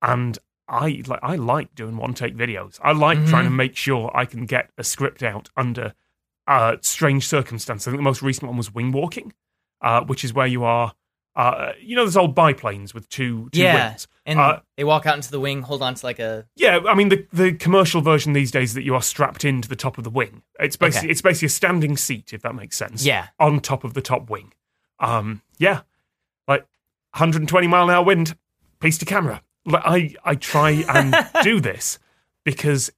and 0.03 0.39
I 0.69 1.03
like 1.07 1.21
I 1.23 1.37
like 1.37 1.75
doing 1.75 1.97
one 1.97 2.15
take 2.15 2.37
videos. 2.37 2.79
I 2.83 2.93
like 2.93 3.19
Mhm. 3.19 3.29
trying 3.29 3.45
to 3.45 3.51
make 3.51 3.77
sure 3.77 4.11
I 4.15 4.25
can 4.25 4.47
get 4.47 4.71
a 4.77 4.85
script 4.85 5.23
out 5.23 5.49
under 5.57 5.95
uh, 6.47 6.77
strange 6.81 7.27
circumstances. 7.27 7.87
I 7.89 7.91
think 7.91 7.99
the 7.99 8.05
most 8.05 8.23
recent 8.23 8.47
one 8.49 8.57
was 8.57 8.73
wing 8.75 8.93
walking, 8.93 9.33
uh, 9.81 10.03
which 10.05 10.25
is 10.25 10.33
where 10.35 10.47
you 10.47 10.65
are. 10.65 10.93
Uh, 11.35 11.73
you 11.81 11.97
know, 11.97 12.05
there's 12.05 12.17
old 12.17 12.35
biplanes 12.35 12.93
with 12.93 13.09
two 13.09 13.49
two 13.53 13.61
Yeah. 13.61 13.89
wings. 13.91 14.07
And 14.27 14.39
Uh, 14.39 14.61
they 14.77 14.85
walk 14.85 15.07
out 15.07 15.17
into 15.17 15.31
the 15.31 15.41
wing, 15.41 15.63
hold 15.63 15.81
on 15.83 15.95
to 15.95 16.05
like 16.07 16.19
a. 16.19 16.47
Yeah, 16.57 16.81
I 16.87 16.95
mean 16.95 17.09
the 17.09 17.27
the 17.33 17.53
commercial 17.55 18.03
version 18.03 18.35
these 18.35 18.51
days 18.51 18.75
that 18.75 18.83
you 18.83 18.95
are 18.95 19.01
strapped 19.03 19.45
into 19.45 19.67
the 19.69 19.77
top 19.77 19.97
of 19.99 20.05
the 20.05 20.11
wing. 20.11 20.43
It's 20.61 20.77
basically 20.77 21.07
Okay. 21.09 21.13
it's 21.13 21.23
basically 21.23 21.47
a 21.47 21.51
standing 21.51 21.97
seat, 21.97 22.33
if 22.35 22.43
that 22.43 22.55
makes 22.55 22.77
sense. 22.77 23.05
Yeah. 23.05 23.29
on 23.39 23.61
top 23.61 23.83
of 23.85 23.95
the 23.95 24.03
top 24.03 24.29
wing. 24.29 24.53
Um, 25.01 25.41
yeah, 25.59 25.81
like 26.47 26.67
120 27.15 27.67
mile 27.67 27.85
an 27.85 27.91
hour 27.95 28.05
wind, 28.05 28.37
piece 28.81 28.99
to 28.99 29.05
camera. 29.07 29.43
Like 29.65 29.83
I 29.87 30.15
I 30.25 30.35
try 30.35 30.71
and 30.89 31.15
do 31.43 31.61
this 31.61 31.99
because 32.45 32.93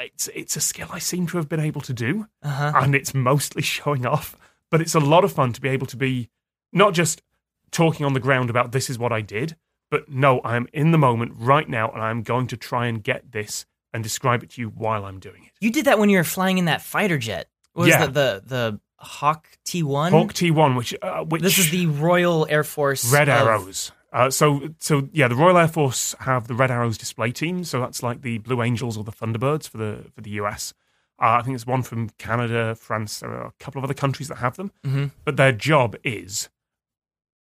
it's 0.00 0.28
it's 0.34 0.56
a 0.56 0.60
skill 0.60 0.88
I 0.90 0.98
seem 0.98 1.26
to 1.28 1.36
have 1.36 1.48
been 1.48 1.60
able 1.60 1.80
to 1.82 1.92
do, 1.92 2.26
Uh 2.42 2.48
huh. 2.50 2.72
and 2.76 2.94
it's 2.94 3.14
mostly 3.14 3.62
showing 3.76 4.06
off. 4.06 4.36
But 4.70 4.80
it's 4.80 4.94
a 4.94 5.00
lot 5.00 5.24
of 5.24 5.32
fun 5.32 5.52
to 5.54 5.60
be 5.60 5.68
able 5.70 5.86
to 5.88 5.96
be 5.96 6.28
not 6.72 6.92
just 6.94 7.22
talking 7.70 8.04
on 8.04 8.12
the 8.14 8.20
ground 8.20 8.50
about 8.50 8.72
this 8.72 8.90
is 8.90 8.98
what 8.98 9.12
I 9.12 9.20
did, 9.22 9.56
but 9.90 10.08
no, 10.10 10.40
I 10.40 10.56
am 10.56 10.66
in 10.72 10.90
the 10.90 10.98
moment 10.98 11.32
right 11.36 11.68
now, 11.68 11.90
and 11.90 12.02
I'm 12.02 12.22
going 12.22 12.46
to 12.48 12.56
try 12.56 12.86
and 12.86 13.02
get 13.02 13.32
this 13.32 13.64
and 13.94 14.02
describe 14.02 14.42
it 14.42 14.50
to 14.50 14.60
you 14.60 14.68
while 14.68 15.04
I'm 15.06 15.18
doing 15.18 15.44
it. 15.44 15.52
You 15.60 15.70
did 15.72 15.86
that 15.86 15.98
when 15.98 16.10
you 16.10 16.18
were 16.18 16.24
flying 16.24 16.58
in 16.58 16.66
that 16.66 16.82
fighter 16.82 17.16
jet. 17.18 17.48
What 17.72 17.84
was 17.84 17.88
Yeah. 17.90 18.06
the, 18.06 18.12
the 18.12 18.42
the 18.46 18.80
Hawk 18.98 19.46
T 19.64 19.82
one? 19.82 20.12
Hawk 20.12 20.32
T1, 20.34 20.76
which 20.76 20.94
uh, 21.00 21.24
which 21.24 21.40
This 21.42 21.58
is 21.58 21.70
the 21.70 21.86
Royal 21.86 22.46
Air 22.50 22.64
Force. 22.64 23.10
Red 23.12 23.28
Arrows. 23.28 23.92
Uh, 24.12 24.30
so, 24.30 24.70
so 24.78 25.08
yeah, 25.12 25.28
the 25.28 25.34
Royal 25.36 25.58
Air 25.58 25.68
Force 25.68 26.14
have 26.20 26.48
the 26.48 26.54
Red 26.54 26.70
Arrows 26.70 26.96
display 26.96 27.30
team. 27.32 27.62
So 27.64 27.80
that's 27.80 28.02
like 28.02 28.22
the 28.22 28.38
Blue 28.38 28.62
Angels 28.62 28.96
or 28.96 29.04
the 29.04 29.12
Thunderbirds 29.12 29.68
for 29.68 29.76
the 29.78 30.06
for 30.14 30.20
the 30.22 30.30
US. 30.42 30.72
Uh, 31.20 31.38
I 31.38 31.42
think 31.42 31.54
it's 31.56 31.66
one 31.66 31.82
from 31.82 32.10
Canada, 32.10 32.74
France. 32.74 33.20
There 33.20 33.30
are 33.30 33.46
a 33.48 33.52
couple 33.58 33.78
of 33.80 33.84
other 33.84 33.94
countries 33.94 34.28
that 34.28 34.36
have 34.38 34.56
them. 34.56 34.70
Mhm. 34.86 35.10
But 35.24 35.36
their 35.36 35.52
job 35.52 35.96
is 36.04 36.48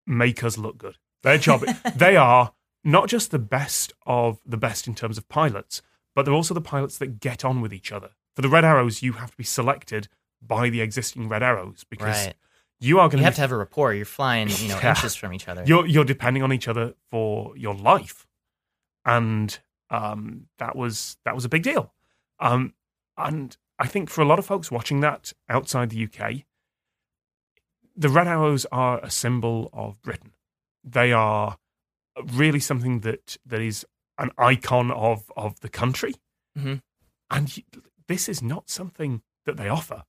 make 0.06 0.44
us 0.44 0.58
look 0.58 0.78
good. 0.78 0.98
Their 1.24 1.38
job, 1.38 1.62
they 1.96 2.16
are 2.16 2.54
not 2.84 3.08
just 3.08 3.32
the 3.32 3.40
best 3.40 3.94
of 4.06 4.40
the 4.46 4.58
best 4.58 4.88
in 4.88 4.96
terms 4.96 5.18
of 5.18 5.28
pilots, 5.30 5.82
but 6.16 6.24
they're 6.26 6.34
also 6.34 6.54
the 6.54 6.62
pilots 6.62 6.98
that 6.98 7.20
get 7.20 7.44
on 7.46 7.62
with 7.62 7.74
each 7.74 7.92
other. 7.92 8.12
For 8.36 8.42
the 8.42 8.50
Red 8.50 8.66
Arrows, 8.66 9.02
you 9.02 9.14
have 9.14 9.32
to 9.32 9.38
be 9.38 9.44
selected 9.44 10.08
by 10.42 10.70
the 10.70 10.82
existing 10.82 11.28
Red 11.28 11.44
Arrows 11.44 11.84
because 11.90 12.26
Right. 12.28 12.36
You 12.80 13.00
are 13.00 13.08
going 13.10 13.20
You 13.20 13.24
to 13.24 13.26
have 13.26 13.36
to 13.36 13.42
have 13.42 13.52
a 13.52 13.58
rapport. 13.58 13.94
You're 13.94 14.06
flying, 14.06 14.50
you 14.50 14.68
know, 14.70 14.80
Yeah. 14.84 14.90
inches 14.90 15.16
from 15.16 15.34
each 15.34 15.48
other. 15.48 15.64
you're 15.66 15.86
you're 15.88 16.04
depending 16.06 16.44
on 16.44 16.52
each 16.54 16.68
other 16.68 16.94
for 17.10 17.56
your 17.58 17.74
life, 17.76 18.28
and 19.06 19.58
um, 19.90 20.48
that 20.60 20.76
was 20.76 21.18
that 21.26 21.34
was 21.36 21.46
a 21.46 21.50
big 21.50 21.64
deal. 21.64 21.94
Um, 22.40 22.74
and 23.18 23.58
I 23.80 23.88
think 23.88 24.10
for 24.10 24.22
a 24.22 24.26
lot 24.26 24.38
of 24.40 24.46
folks 24.46 24.70
watching 24.72 25.00
that 25.02 25.34
outside 25.50 25.90
the 25.90 26.04
UK, 26.06 26.44
the 27.96 28.10
Red 28.10 28.28
Arrows 28.28 28.66
are 28.72 29.00
a 29.04 29.10
symbol 29.10 29.70
of 29.74 30.02
Britain. 30.02 30.34
They 30.84 31.12
are 31.12 31.58
really 32.24 32.60
something 32.60 33.00
that 33.02 33.38
that 33.46 33.62
is 33.62 33.86
an 34.18 34.32
icon 34.38 34.92
of 34.92 35.32
of 35.36 35.60
the 35.62 35.70
country, 35.70 36.16
Mhm. 36.58 36.82
and 37.30 37.64
this 38.08 38.30
is 38.30 38.42
not 38.42 38.70
something 38.70 39.22
that 39.46 39.58
they 39.58 39.70
offer. 39.70 40.04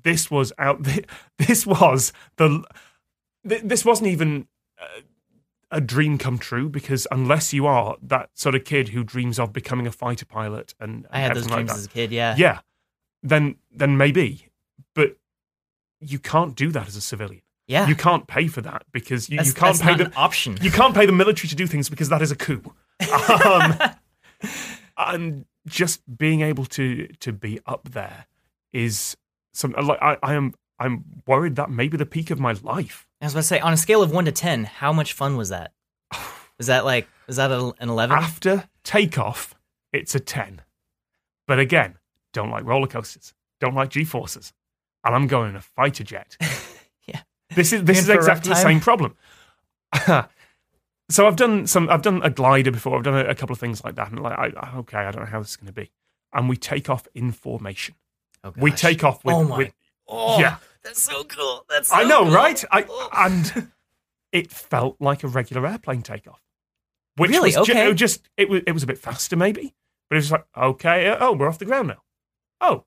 This 0.00 0.30
was 0.30 0.52
out. 0.58 0.86
This 1.38 1.66
was 1.66 2.12
the. 2.36 2.64
This 3.42 3.84
wasn't 3.84 4.10
even 4.10 4.46
uh, 4.78 5.00
a 5.70 5.80
dream 5.80 6.18
come 6.18 6.38
true 6.38 6.68
because 6.68 7.06
unless 7.10 7.52
you 7.52 7.66
are 7.66 7.96
that 8.02 8.28
sort 8.34 8.54
of 8.54 8.64
kid 8.64 8.88
who 8.88 9.02
dreams 9.04 9.38
of 9.38 9.52
becoming 9.52 9.86
a 9.86 9.92
fighter 9.92 10.26
pilot 10.26 10.74
and, 10.78 11.06
and 11.06 11.08
I 11.10 11.20
had 11.20 11.36
those 11.36 11.46
like 11.46 11.54
dreams 11.54 11.70
that, 11.70 11.78
as 11.78 11.86
a 11.86 11.88
kid. 11.88 12.12
Yeah. 12.12 12.34
yeah, 12.36 12.60
then 13.22 13.56
then 13.70 13.96
maybe, 13.96 14.48
but 14.94 15.16
you 16.00 16.18
can't 16.18 16.54
do 16.54 16.70
that 16.72 16.88
as 16.88 16.96
a 16.96 17.00
civilian. 17.00 17.42
Yeah. 17.66 17.86
You 17.86 17.94
can't 17.94 18.26
pay 18.26 18.48
for 18.48 18.60
that 18.62 18.84
because 18.90 19.30
you, 19.30 19.40
you 19.42 19.52
can't 19.52 19.80
pay 19.80 19.94
the 19.94 20.12
option. 20.16 20.58
you 20.60 20.72
can't 20.72 20.94
pay 20.94 21.06
the 21.06 21.12
military 21.12 21.48
to 21.48 21.54
do 21.54 21.66
things 21.68 21.88
because 21.88 22.08
that 22.08 22.20
is 22.20 22.32
a 22.32 22.36
coup. 22.36 22.74
Um, 23.44 23.78
and 24.98 25.44
just 25.66 26.02
being 26.18 26.40
able 26.40 26.64
to 26.66 27.06
to 27.20 27.32
be 27.32 27.60
up 27.66 27.90
there 27.90 28.26
is 28.72 29.16
some 29.52 29.74
uh, 29.76 29.82
like 29.82 29.98
I, 30.00 30.16
I 30.22 30.34
am 30.34 30.54
I'm 30.78 31.04
worried 31.26 31.56
that 31.56 31.70
may 31.70 31.88
be 31.88 31.96
the 31.96 32.06
peak 32.06 32.30
of 32.30 32.40
my 32.40 32.52
life. 32.62 33.06
I 33.20 33.26
was 33.26 33.34
about 33.34 33.40
to 33.42 33.46
say, 33.46 33.60
on 33.60 33.72
a 33.72 33.76
scale 33.76 34.02
of 34.02 34.10
one 34.10 34.24
to 34.24 34.32
ten, 34.32 34.64
how 34.64 34.92
much 34.92 35.12
fun 35.12 35.36
was 35.36 35.50
that? 35.50 35.72
Is 36.58 36.66
that 36.68 36.84
like, 36.84 37.08
is 37.28 37.36
that 37.36 37.50
an 37.50 37.72
eleven? 37.80 38.16
After 38.16 38.64
takeoff, 38.84 39.54
it's 39.92 40.14
a 40.14 40.20
ten. 40.20 40.62
But 41.46 41.58
again, 41.58 41.96
don't 42.32 42.50
like 42.50 42.64
roller 42.64 42.86
coasters, 42.86 43.34
don't 43.60 43.74
like 43.74 43.90
G 43.90 44.04
forces, 44.04 44.52
and 45.04 45.14
I'm 45.14 45.26
going 45.26 45.50
in 45.50 45.56
a 45.56 45.60
fighter 45.60 46.04
jet. 46.04 46.36
Yeah. 47.06 47.22
this 47.56 47.72
is 47.72 47.82
this 47.84 47.98
is 47.98 48.06
for 48.06 48.12
a 48.12 48.16
rough 48.16 48.38
exactly 48.38 48.50
the 48.50 48.54
same 48.56 48.80
problem. 48.80 49.16
so 51.10 51.26
I've 51.26 51.36
done 51.36 51.66
some. 51.66 51.88
I've 51.90 52.02
done 52.02 52.22
a 52.22 52.30
glider 52.30 52.70
before. 52.70 52.96
I've 52.96 53.02
done 53.04 53.14
a, 53.26 53.30
a 53.30 53.34
couple 53.34 53.52
of 53.52 53.58
things 53.58 53.82
like 53.84 53.96
that, 53.96 54.10
and 54.10 54.20
like, 54.22 54.38
I- 54.38 54.72
okay, 54.78 54.98
I 54.98 55.10
don't 55.10 55.24
know 55.24 55.30
how 55.30 55.40
this 55.40 55.50
is 55.50 55.56
going 55.56 55.66
to 55.66 55.72
be. 55.72 55.90
And 56.32 56.48
we 56.48 56.56
take 56.56 56.88
off 56.88 57.08
in 57.14 57.32
formation. 57.32 57.96
Oh, 58.44 58.52
We 58.56 58.70
take 58.70 59.04
off 59.04 59.24
with, 59.24 59.34
oh 59.34 59.44
my. 59.44 59.56
with 59.58 59.72
oh, 60.08 60.38
yeah. 60.40 60.56
That's 60.82 61.02
so 61.02 61.24
cool. 61.24 61.64
That's 61.68 61.88
so 61.90 61.96
I 61.96 62.04
know, 62.04 62.24
cool. 62.24 62.32
right? 62.32 62.64
I 62.70 62.84
Oh. 62.88 63.08
and 63.16 63.68
it 64.32 64.50
felt 64.50 64.96
like 65.00 65.22
a 65.24 65.28
regular 65.28 65.66
airplane 65.66 66.02
takeoff. 66.02 66.40
Which 67.16 67.30
Really? 67.30 67.54
was 67.54 67.66
ju- 67.66 67.72
Okay. 67.72 67.84
it 67.84 67.88
was 67.88 67.98
just 67.98 68.28
it 68.36 68.48
was 68.48 68.62
it 68.66 68.72
was 68.72 68.82
a 68.82 68.86
bit 68.86 68.98
faster 68.98 69.36
maybe, 69.36 69.74
but 70.08 70.16
it 70.16 70.18
was 70.20 70.32
like 70.32 70.44
okay, 70.56 71.08
uh, 71.08 71.18
oh 71.20 71.32
we're 71.32 71.48
off 71.48 71.58
the 71.58 71.64
ground 71.66 71.88
now. 71.88 72.02
Oh, 72.62 72.84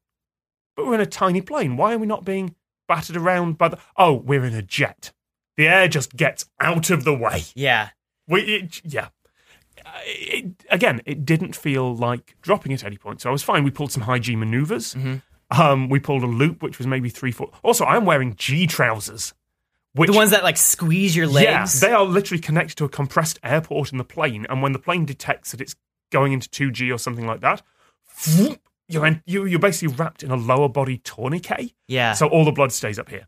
but 0.76 0.86
we're 0.88 0.96
in 0.96 1.02
a 1.02 1.06
tiny 1.06 1.42
plane. 1.42 1.78
Why 1.78 1.94
are 1.94 1.98
we 2.00 2.08
not 2.08 2.26
being 2.26 2.56
battered 2.88 3.16
around 3.18 3.58
by 3.60 3.68
the? 3.70 3.78
Oh, 3.96 4.14
we're 4.14 4.44
in 4.46 4.56
a 4.56 4.62
jet. 4.64 5.12
The 5.56 5.68
air 5.68 5.88
just 5.88 6.16
gets 6.16 6.46
out 6.60 6.90
of 6.90 7.04
the 7.04 7.14
way. 7.14 7.44
Yeah. 7.54 7.90
We, 8.28 8.42
it, 8.42 8.82
yeah. 8.84 9.10
Uh, 9.86 9.90
It, 10.06 10.64
again, 10.72 11.02
it 11.06 11.26
didn't 11.26 11.56
feel 11.56 11.96
like 11.96 12.36
dropping 12.42 12.74
at 12.74 12.84
any 12.84 12.98
point, 12.98 13.22
so 13.22 13.30
I 13.30 13.32
was 13.32 13.44
fine. 13.44 13.64
We 13.64 13.70
pulled 13.70 13.92
some 13.92 14.04
high 14.04 14.18
G 14.20 14.36
maneuvers. 14.36 14.96
Um, 15.58 15.88
we 15.90 16.00
pulled 16.00 16.24
a 16.24 16.28
loop, 16.28 16.64
which 16.64 16.78
was 16.78 16.88
maybe 16.88 17.10
three 17.10 17.32
foot. 17.32 17.50
Also, 17.64 17.86
I'm 17.86 18.06
wearing 18.06 18.36
G 18.36 18.66
trousers, 18.68 19.34
which 19.94 20.10
The 20.10 20.16
ones 20.16 20.32
that 20.32 20.44
like 20.44 20.58
squeeze 20.58 21.16
your 21.16 21.28
legs. 21.28 21.82
yeah, 21.82 21.88
they 21.88 21.94
are 21.94 22.04
literally 22.04 22.42
connected 22.42 22.76
to 22.78 22.86
a 22.86 22.90
compressed 22.90 23.40
airport 23.44 23.92
in 23.92 23.98
the 23.98 24.04
plane, 24.04 24.46
and 24.50 24.62
when 24.64 24.72
the 24.72 24.80
plane 24.80 25.06
detects 25.06 25.52
that 25.52 25.62
it's 25.62 25.76
going 26.12 26.34
into 26.34 26.50
two 26.50 26.72
G 26.72 26.92
or 26.92 26.98
something 26.98 27.28
like 27.28 27.42
that, 27.42 27.62
whoop, 28.38 28.60
you're 28.88 29.06
in, 29.06 29.22
you, 29.26 29.46
you're 29.46 29.60
basically 29.60 29.96
wrapped 29.96 30.24
in 30.24 30.32
a 30.32 30.36
lower 30.36 30.70
body 30.70 30.98
tourniquet, 30.98 31.74
yeah. 31.88 32.14
so 32.14 32.28
all 32.28 32.46
the 32.46 32.52
blood 32.52 32.72
stays 32.72 32.98
up 32.98 33.10
here. 33.10 33.28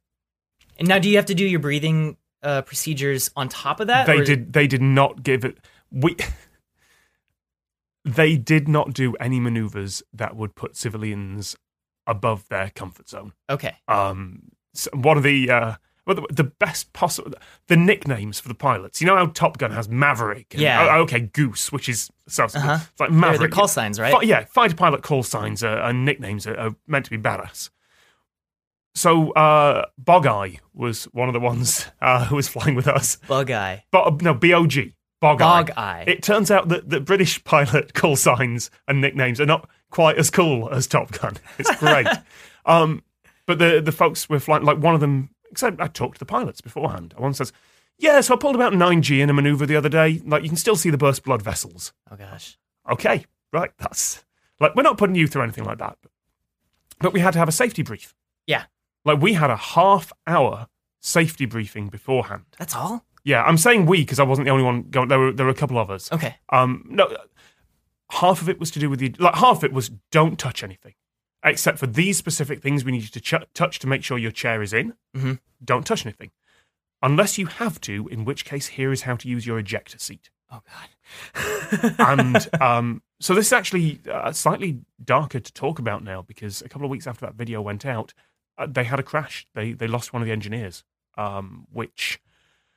and 0.79 0.87
now 0.87 0.99
do 0.99 1.09
you 1.09 1.15
have 1.17 1.25
to 1.27 1.35
do 1.35 1.45
your 1.45 1.59
breathing 1.59 2.17
uh, 2.43 2.61
procedures 2.63 3.29
on 3.35 3.49
top 3.49 3.79
of 3.79 3.87
that? 3.87 4.05
they 4.07 4.19
or- 4.19 4.23
did 4.25 4.53
they 4.53 4.67
did 4.67 4.81
not 4.81 5.23
give 5.23 5.45
it 5.45 5.57
we 5.91 6.15
they 8.03 8.37
did 8.37 8.67
not 8.67 8.93
do 8.93 9.15
any 9.19 9.39
maneuvers 9.39 10.03
that 10.13 10.35
would 10.35 10.55
put 10.55 10.75
civilians 10.75 11.55
above 12.07 12.47
their 12.49 12.69
comfort 12.75 13.09
zone 13.09 13.33
Okay. 13.49 13.75
um 13.87 14.43
so 14.73 14.89
one 14.93 15.17
of 15.17 15.23
the 15.23 15.49
uh 15.49 15.75
well, 16.07 16.15
the, 16.17 16.27
the 16.31 16.43
best 16.43 16.93
possible 16.93 17.31
the 17.67 17.75
nicknames 17.75 18.39
for 18.39 18.47
the 18.47 18.53
pilots 18.53 19.01
you 19.01 19.07
know 19.07 19.15
how 19.15 19.25
top 19.25 19.57
gun 19.57 19.71
has 19.71 19.89
maverick 19.89 20.53
and- 20.53 20.61
Yeah. 20.61 20.87
oh, 20.97 21.01
okay 21.01 21.21
goose 21.21 21.71
which 21.71 21.89
is 21.89 22.11
so 22.27 22.43
Uh-huh. 22.43 22.77
it's 22.91 22.99
like 22.99 23.11
maverick 23.11 23.39
they're 23.39 23.49
call 23.49 23.67
signs, 23.67 23.99
right? 23.99 24.23
Yeah, 24.23 24.45
fighter 24.45 24.75
pilot 24.75 25.01
call 25.03 25.23
signs 25.23 25.63
are, 25.63 25.77
and 25.79 26.05
nicknames 26.05 26.45
are, 26.47 26.57
are 26.59 26.75
meant 26.87 27.05
to 27.05 27.11
be 27.11 27.17
badass. 27.17 27.69
So 28.93 29.31
uh, 29.31 29.85
Bog 29.97 30.25
Eye 30.25 30.59
was 30.73 31.05
one 31.05 31.27
of 31.27 31.33
the 31.33 31.39
ones 31.39 31.87
uh, 32.01 32.25
who 32.25 32.35
was 32.35 32.47
flying 32.47 32.75
with 32.75 32.87
us. 32.87 33.17
Bug 33.27 33.51
eye. 33.51 33.83
But 33.91 34.21
no, 34.21 34.33
BOG. 34.33 34.93
Bog, 35.21 35.39
Bog 35.39 35.71
Eye. 35.75 36.01
eye. 36.01 36.03
It 36.07 36.23
turns 36.23 36.49
out 36.51 36.69
that 36.69 36.89
the 36.89 36.99
British 37.01 37.43
pilot 37.43 37.93
call 37.93 38.15
signs 38.15 38.69
and 38.87 39.01
nicknames 39.01 39.41
are 39.41 39.45
not 39.45 39.69
quite 39.95 40.17
as 40.17 40.29
cool 40.29 40.69
as 40.69 40.87
Top 40.87 41.09
Gun. 41.11 41.37
It's 41.57 41.73
great. 41.77 42.07
um, 42.65 43.01
but 43.45 43.59
the 43.59 43.81
the 43.81 43.93
folks 43.93 44.27
were 44.27 44.39
flying 44.39 44.63
like 44.63 44.77
one 44.77 44.93
of 44.93 44.99
them. 44.99 45.29
Except 45.51 45.79
I 45.79 45.87
talked 45.87 46.15
to 46.15 46.19
the 46.19 46.25
pilots 46.25 46.59
beforehand. 46.59 47.13
One 47.17 47.33
says, 47.33 47.53
"Yeah, 47.97 48.19
so 48.19 48.33
I 48.33 48.37
pulled 48.37 48.55
about 48.55 48.73
nine 48.73 49.01
G 49.01 49.21
in 49.21 49.29
a 49.29 49.33
maneuver 49.33 49.65
the 49.65 49.77
other 49.77 49.87
day. 49.87 50.21
Like 50.25 50.43
you 50.43 50.49
can 50.49 50.57
still 50.57 50.75
see 50.75 50.89
the 50.89 50.97
burst 50.97 51.23
blood 51.23 51.41
vessels." 51.41 51.93
oh 52.11 52.17
gosh. 52.17 52.57
okay, 52.91 53.25
right, 53.53 53.71
that's 53.77 54.25
like 54.59 54.75
we're 54.75 54.83
not 54.83 54.97
putting 54.97 55.15
you 55.15 55.27
through 55.27 55.43
anything 55.43 55.63
like 55.63 55.77
that. 55.77 55.97
But 56.99 57.13
we 57.13 57.21
had 57.21 57.31
to 57.33 57.39
have 57.39 57.47
a 57.47 57.53
safety 57.53 57.83
brief. 57.83 58.13
Yeah. 58.47 58.63
Like 59.05 59.21
we 59.21 59.33
had 59.33 59.49
a 59.49 59.55
half 59.55 60.11
hour 60.27 60.67
safety 60.99 61.45
briefing 61.45 61.87
beforehand. 61.87 62.43
That's 62.57 62.75
all. 62.75 63.05
Yeah, 63.23 63.43
I'm 63.43 63.57
saying 63.57 63.85
we 63.85 63.99
because 63.99 64.19
I 64.19 64.23
wasn't 64.23 64.45
the 64.45 64.51
only 64.51 64.63
one 64.65 64.83
going. 64.89 65.07
There 65.07 65.19
were 65.19 65.31
there 65.31 65.45
were 65.45 65.51
a 65.51 65.61
couple 65.63 65.77
of 65.77 65.89
us. 65.89 66.11
Okay. 66.11 66.35
Um, 66.49 66.85
no, 66.89 67.07
half 68.11 68.41
of 68.41 68.49
it 68.49 68.59
was 68.59 68.71
to 68.71 68.79
do 68.79 68.89
with 68.89 68.99
the 68.99 69.13
like 69.19 69.35
half 69.35 69.57
of 69.57 69.63
it 69.63 69.73
was 69.73 69.89
don't 70.11 70.37
touch 70.39 70.63
anything, 70.63 70.93
except 71.43 71.77
for 71.79 71.87
these 71.87 72.17
specific 72.17 72.61
things 72.61 72.83
we 72.85 72.91
need 72.91 73.03
you 73.03 73.09
to 73.09 73.21
ch- 73.21 73.53
touch 73.53 73.79
to 73.79 73.87
make 73.87 74.03
sure 74.03 74.17
your 74.17 74.31
chair 74.31 74.61
is 74.61 74.73
in. 74.73 74.93
Mhm. 75.15 75.39
Don't 75.63 75.85
touch 75.85 76.05
anything, 76.05 76.31
unless 77.01 77.37
you 77.37 77.47
have 77.47 77.79
to. 77.81 78.07
In 78.09 78.25
which 78.25 78.45
case, 78.45 78.67
here 78.67 78.91
is 78.91 79.03
how 79.03 79.15
to 79.15 79.27
use 79.27 79.45
your 79.47 79.57
ejector 79.59 79.99
seat 79.99 80.29
Oh 80.51 80.61
god. 80.69 81.95
and 81.99 82.61
um, 82.61 83.01
so 83.19 83.33
this 83.33 83.47
is 83.47 83.53
actually 83.53 83.99
uh, 84.11 84.31
slightly 84.31 84.79
darker 85.03 85.39
to 85.39 85.53
talk 85.53 85.79
about 85.79 86.03
now 86.03 86.21
because 86.21 86.61
a 86.61 86.69
couple 86.69 86.85
of 86.85 86.91
weeks 86.91 87.07
after 87.07 87.25
that 87.25 87.35
video 87.35 87.61
went 87.61 87.85
out, 87.85 88.13
uh, 88.57 88.67
they 88.69 88.83
had 88.83 88.99
a 88.99 89.03
crash. 89.03 89.47
They 89.55 89.73
they 89.73 89.87
lost 89.87 90.13
one 90.13 90.21
of 90.21 90.27
the 90.27 90.31
engineers, 90.31 90.83
um, 91.17 91.65
which 91.71 92.19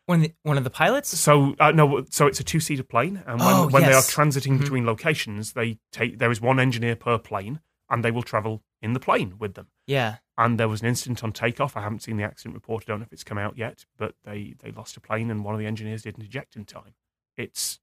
One 0.09 0.21
of 0.21 0.23
the, 0.29 0.35
one 0.43 0.57
of 0.59 0.65
the 0.65 0.71
pilots. 0.71 1.11
so 1.19 1.55
uh, 1.61 1.71
no, 1.71 2.05
so 2.09 2.27
it's 2.27 2.41
a 2.41 2.45
two 2.45 2.61
seater 2.61 2.83
plane, 2.83 3.23
and 3.27 3.39
when, 3.41 3.55
Oh, 3.55 3.69
when 3.69 3.83
they 3.83 3.89
are 3.89 4.05
yes. 4.05 4.15
transiting 4.15 4.59
between 4.59 4.87
locations, 4.87 5.53
they 5.53 5.79
take 5.93 6.19
there 6.19 6.31
is 6.31 6.41
one 6.41 6.59
engineer 6.59 6.97
per 6.97 7.19
plane, 7.19 7.61
and 7.91 8.03
they 8.03 8.11
will 8.11 8.23
travel 8.23 8.63
in 8.81 8.95
the 8.95 9.01
plane 9.01 9.35
with 9.39 9.53
them. 9.55 9.67
Yeah. 9.87 10.17
And 10.39 10.59
there 10.59 10.69
was 10.69 10.81
an 10.81 10.87
incident 10.89 11.23
on 11.23 11.33
takeoff. 11.33 11.77
I 11.77 11.83
haven't 11.83 12.03
seen 12.03 12.17
the 12.17 12.23
accident 12.25 12.55
report. 12.55 12.85
I 12.87 12.93
don't 12.93 13.01
know 13.01 13.07
if 13.07 13.13
it's 13.13 13.25
come 13.25 13.39
out 13.39 13.59
yet, 13.59 13.85
but 13.99 14.15
they 14.25 14.55
they 14.63 14.71
lost 14.71 14.97
a 14.97 15.01
plane, 15.01 15.31
and 15.31 15.45
one 15.45 15.55
of 15.55 15.61
the 15.61 15.67
engineers 15.67 16.03
didn't 16.03 16.25
eject 16.25 16.57
in 16.57 16.65
time. 16.65 16.95
It's 17.37 17.79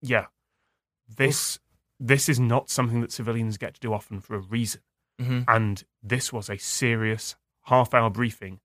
yeah, 0.00 0.26
this 1.08 1.58
this 2.00 2.28
is 2.28 2.40
not 2.40 2.70
something 2.70 3.00
that 3.02 3.12
civilians 3.12 3.56
get 3.56 3.74
to 3.74 3.80
do 3.80 3.92
often 3.92 4.20
for 4.20 4.34
a 4.34 4.40
reason. 4.40 4.80
hmm 5.20 5.42
And 5.46 5.84
this 6.02 6.32
was 6.32 6.50
a 6.50 6.56
serious 6.58 7.36
half 7.66 7.94
hour 7.94 8.10
briefing 8.10 8.58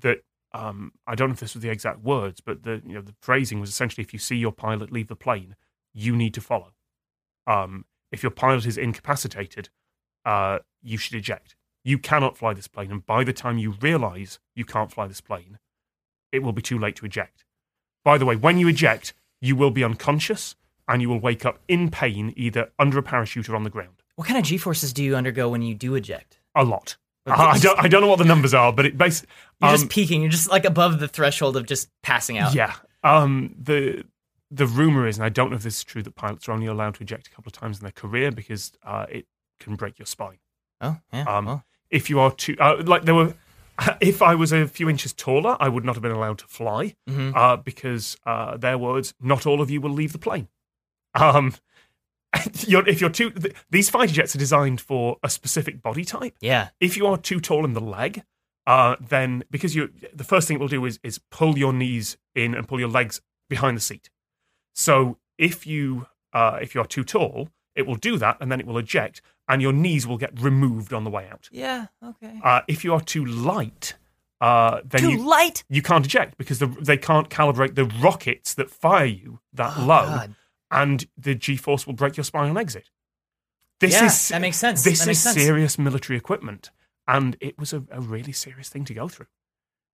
that 0.00 0.18
um, 0.52 0.92
I 1.06 1.14
don't 1.14 1.28
know 1.28 1.34
if 1.34 1.40
this 1.40 1.54
was 1.54 1.62
the 1.62 1.70
exact 1.70 2.00
words, 2.00 2.40
but 2.40 2.62
the 2.64 2.82
you 2.84 2.94
know 2.94 3.02
the 3.02 3.14
phrasing 3.20 3.60
was 3.60 3.70
essentially 3.70 4.02
if 4.02 4.12
you 4.12 4.18
see 4.18 4.36
your 4.36 4.52
pilot 4.52 4.92
leave 4.92 5.08
the 5.08 5.16
plane, 5.16 5.56
you 5.92 6.16
need 6.16 6.34
to 6.34 6.40
follow. 6.40 6.72
Um, 7.46 7.84
if 8.10 8.22
your 8.22 8.30
pilot 8.30 8.66
is 8.66 8.76
incapacitated, 8.76 9.68
uh, 10.24 10.58
you 10.82 10.98
should 10.98 11.14
eject. 11.14 11.56
You 11.84 11.98
cannot 11.98 12.36
fly 12.36 12.52
this 12.52 12.68
plane, 12.68 12.90
and 12.90 13.06
by 13.06 13.24
the 13.24 13.32
time 13.32 13.58
you 13.58 13.74
realise 13.80 14.38
you 14.54 14.64
can't 14.64 14.92
fly 14.92 15.06
this 15.06 15.20
plane, 15.20 15.58
it 16.32 16.42
will 16.42 16.52
be 16.52 16.62
too 16.62 16.78
late 16.78 16.96
to 16.96 17.06
eject. 17.06 17.44
By 18.04 18.18
the 18.18 18.26
way, 18.26 18.36
when 18.36 18.58
you 18.58 18.68
eject, 18.68 19.14
you 19.40 19.56
will 19.56 19.70
be 19.70 19.84
unconscious 19.84 20.56
and 20.88 21.00
you 21.00 21.08
will 21.08 21.20
wake 21.20 21.46
up 21.46 21.60
in 21.68 21.90
pain 21.90 22.34
either 22.36 22.70
under 22.78 22.98
a 22.98 23.02
parachute 23.02 23.48
or 23.48 23.56
on 23.56 23.62
the 23.62 23.70
ground. 23.70 24.02
What 24.16 24.26
kind 24.26 24.38
of 24.38 24.44
G 24.44 24.58
forces 24.58 24.92
do 24.92 25.02
you 25.04 25.16
undergo 25.16 25.48
when 25.48 25.62
you 25.62 25.74
do 25.74 25.94
eject? 25.94 26.40
A 26.54 26.64
lot. 26.64 26.96
Okay, 27.28 27.42
I 27.42 27.58
don't. 27.58 27.78
I 27.78 27.88
don't 27.88 28.00
know 28.00 28.06
what 28.06 28.18
the 28.18 28.24
numbers 28.24 28.54
are, 28.54 28.72
but 28.72 28.86
it 28.86 28.96
basically. 28.96 29.28
You're 29.60 29.72
just 29.72 29.90
peaking. 29.90 30.22
You're 30.22 30.30
just 30.30 30.50
like 30.50 30.64
above 30.64 31.00
the 31.00 31.08
threshold 31.08 31.56
of 31.56 31.66
just 31.66 31.90
passing 32.02 32.38
out. 32.38 32.54
Yeah. 32.54 32.74
Um, 33.04 33.54
the 33.58 34.04
the 34.50 34.66
rumor 34.66 35.06
is, 35.06 35.18
and 35.18 35.24
I 35.24 35.28
don't 35.28 35.50
know 35.50 35.56
if 35.56 35.62
this 35.62 35.78
is 35.78 35.84
true, 35.84 36.02
that 36.02 36.14
pilots 36.14 36.48
are 36.48 36.52
only 36.52 36.66
allowed 36.66 36.94
to 36.96 37.02
eject 37.02 37.28
a 37.28 37.30
couple 37.30 37.50
of 37.50 37.52
times 37.52 37.78
in 37.78 37.84
their 37.84 37.92
career 37.92 38.30
because 38.30 38.72
uh, 38.84 39.06
it 39.08 39.26
can 39.60 39.76
break 39.76 39.98
your 39.98 40.06
spine. 40.06 40.38
Oh 40.80 40.98
yeah. 41.12 41.24
Um, 41.24 41.46
well, 41.46 41.64
If 41.90 42.10
you 42.10 42.18
are 42.20 42.32
too, 42.32 42.56
uh, 42.58 42.82
like 42.84 43.04
there 43.04 43.14
were, 43.14 43.34
if 44.00 44.22
I 44.22 44.34
was 44.34 44.52
a 44.52 44.66
few 44.66 44.88
inches 44.88 45.12
taller, 45.12 45.56
I 45.60 45.68
would 45.68 45.84
not 45.84 45.94
have 45.94 46.02
been 46.02 46.12
allowed 46.12 46.38
to 46.38 46.46
fly 46.46 46.96
mhm. 47.08 47.36
uh, 47.36 47.56
because 47.56 48.16
uh, 48.26 48.56
their 48.56 48.78
words, 48.78 49.14
not 49.20 49.46
all 49.46 49.60
of 49.60 49.70
you 49.70 49.80
will 49.80 49.90
leave 49.90 50.12
the 50.12 50.18
plane. 50.18 50.48
Um, 51.14 51.54
you're, 52.66 52.86
if 52.88 53.00
you're 53.00 53.10
too, 53.10 53.30
th- 53.30 53.54
these 53.70 53.90
fighter 53.90 54.12
jets 54.12 54.34
are 54.34 54.38
designed 54.38 54.80
for 54.80 55.16
a 55.22 55.28
specific 55.30 55.82
body 55.82 56.04
type. 56.04 56.34
yeah. 56.40 56.68
if 56.80 56.96
you 56.96 57.06
are 57.06 57.16
too 57.18 57.40
tall 57.40 57.64
in 57.64 57.72
the 57.72 57.80
leg, 57.80 58.22
uh, 58.66 58.96
then 59.00 59.42
because 59.50 59.74
you 59.74 59.90
the 60.14 60.24
first 60.24 60.46
thing 60.46 60.56
it 60.56 60.60
will 60.60 60.68
do 60.68 60.84
is 60.84 61.00
is 61.02 61.18
pull 61.30 61.58
your 61.58 61.72
knees 61.72 62.16
in 62.34 62.54
and 62.54 62.68
pull 62.68 62.78
your 62.78 62.88
legs 62.88 63.20
behind 63.48 63.76
the 63.76 63.80
seat. 63.80 64.10
So 64.74 65.18
if 65.38 65.66
you 65.66 66.06
uh, 66.32 66.58
if 66.62 66.74
you 66.74 66.80
are 66.80 66.86
too 66.86 67.02
tall, 67.04 67.48
it 67.74 67.86
will 67.86 67.96
do 67.96 68.16
that 68.18 68.36
and 68.40 68.52
then 68.52 68.60
it 68.60 68.66
will 68.66 68.78
eject, 68.78 69.22
and 69.48 69.60
your 69.60 69.72
knees 69.72 70.06
will 70.06 70.18
get 70.18 70.40
removed 70.40 70.92
on 70.92 71.04
the 71.04 71.10
way 71.10 71.26
out. 71.28 71.48
Yeah. 71.50 71.86
Okay. 72.04 72.38
Uh, 72.44 72.60
if 72.68 72.84
you 72.84 72.92
are 72.94 73.00
too 73.00 73.24
light, 73.24 73.94
uh, 74.40 74.80
then 74.84 75.00
Too 75.00 75.10
you 75.12 75.26
light. 75.28 75.64
you 75.68 75.82
can't 75.82 76.04
eject 76.04 76.38
because 76.38 76.60
the, 76.60 76.66
they 76.66 76.96
can't 76.96 77.28
calibrate 77.28 77.74
the 77.74 77.84
rockets 77.84 78.54
that 78.54 78.70
fire 78.70 79.04
you 79.04 79.40
that 79.52 79.74
Oh, 79.76 79.80
low, 79.84 80.06
God. 80.06 80.34
And 80.70 81.06
the 81.16 81.34
G 81.34 81.56
force 81.56 81.86
will 81.86 81.94
break 81.94 82.16
your 82.16 82.24
spine 82.24 82.50
on 82.50 82.58
exit. 82.58 82.90
This 83.80 83.92
Yeah, 83.94 84.06
is 84.06 84.28
that 84.28 84.40
makes 84.40 84.58
sense. 84.58 84.82
This 84.84 85.06
makes 85.06 85.18
is 85.18 85.22
sense. 85.24 85.36
serious 85.36 85.78
military 85.78 86.16
equipment, 86.16 86.70
and 87.08 87.36
it 87.40 87.58
was 87.58 87.72
a, 87.72 87.82
a 87.90 88.00
really 88.00 88.32
serious 88.32 88.68
thing 88.68 88.84
to 88.86 88.94
go 88.94 89.08
through. 89.08 89.26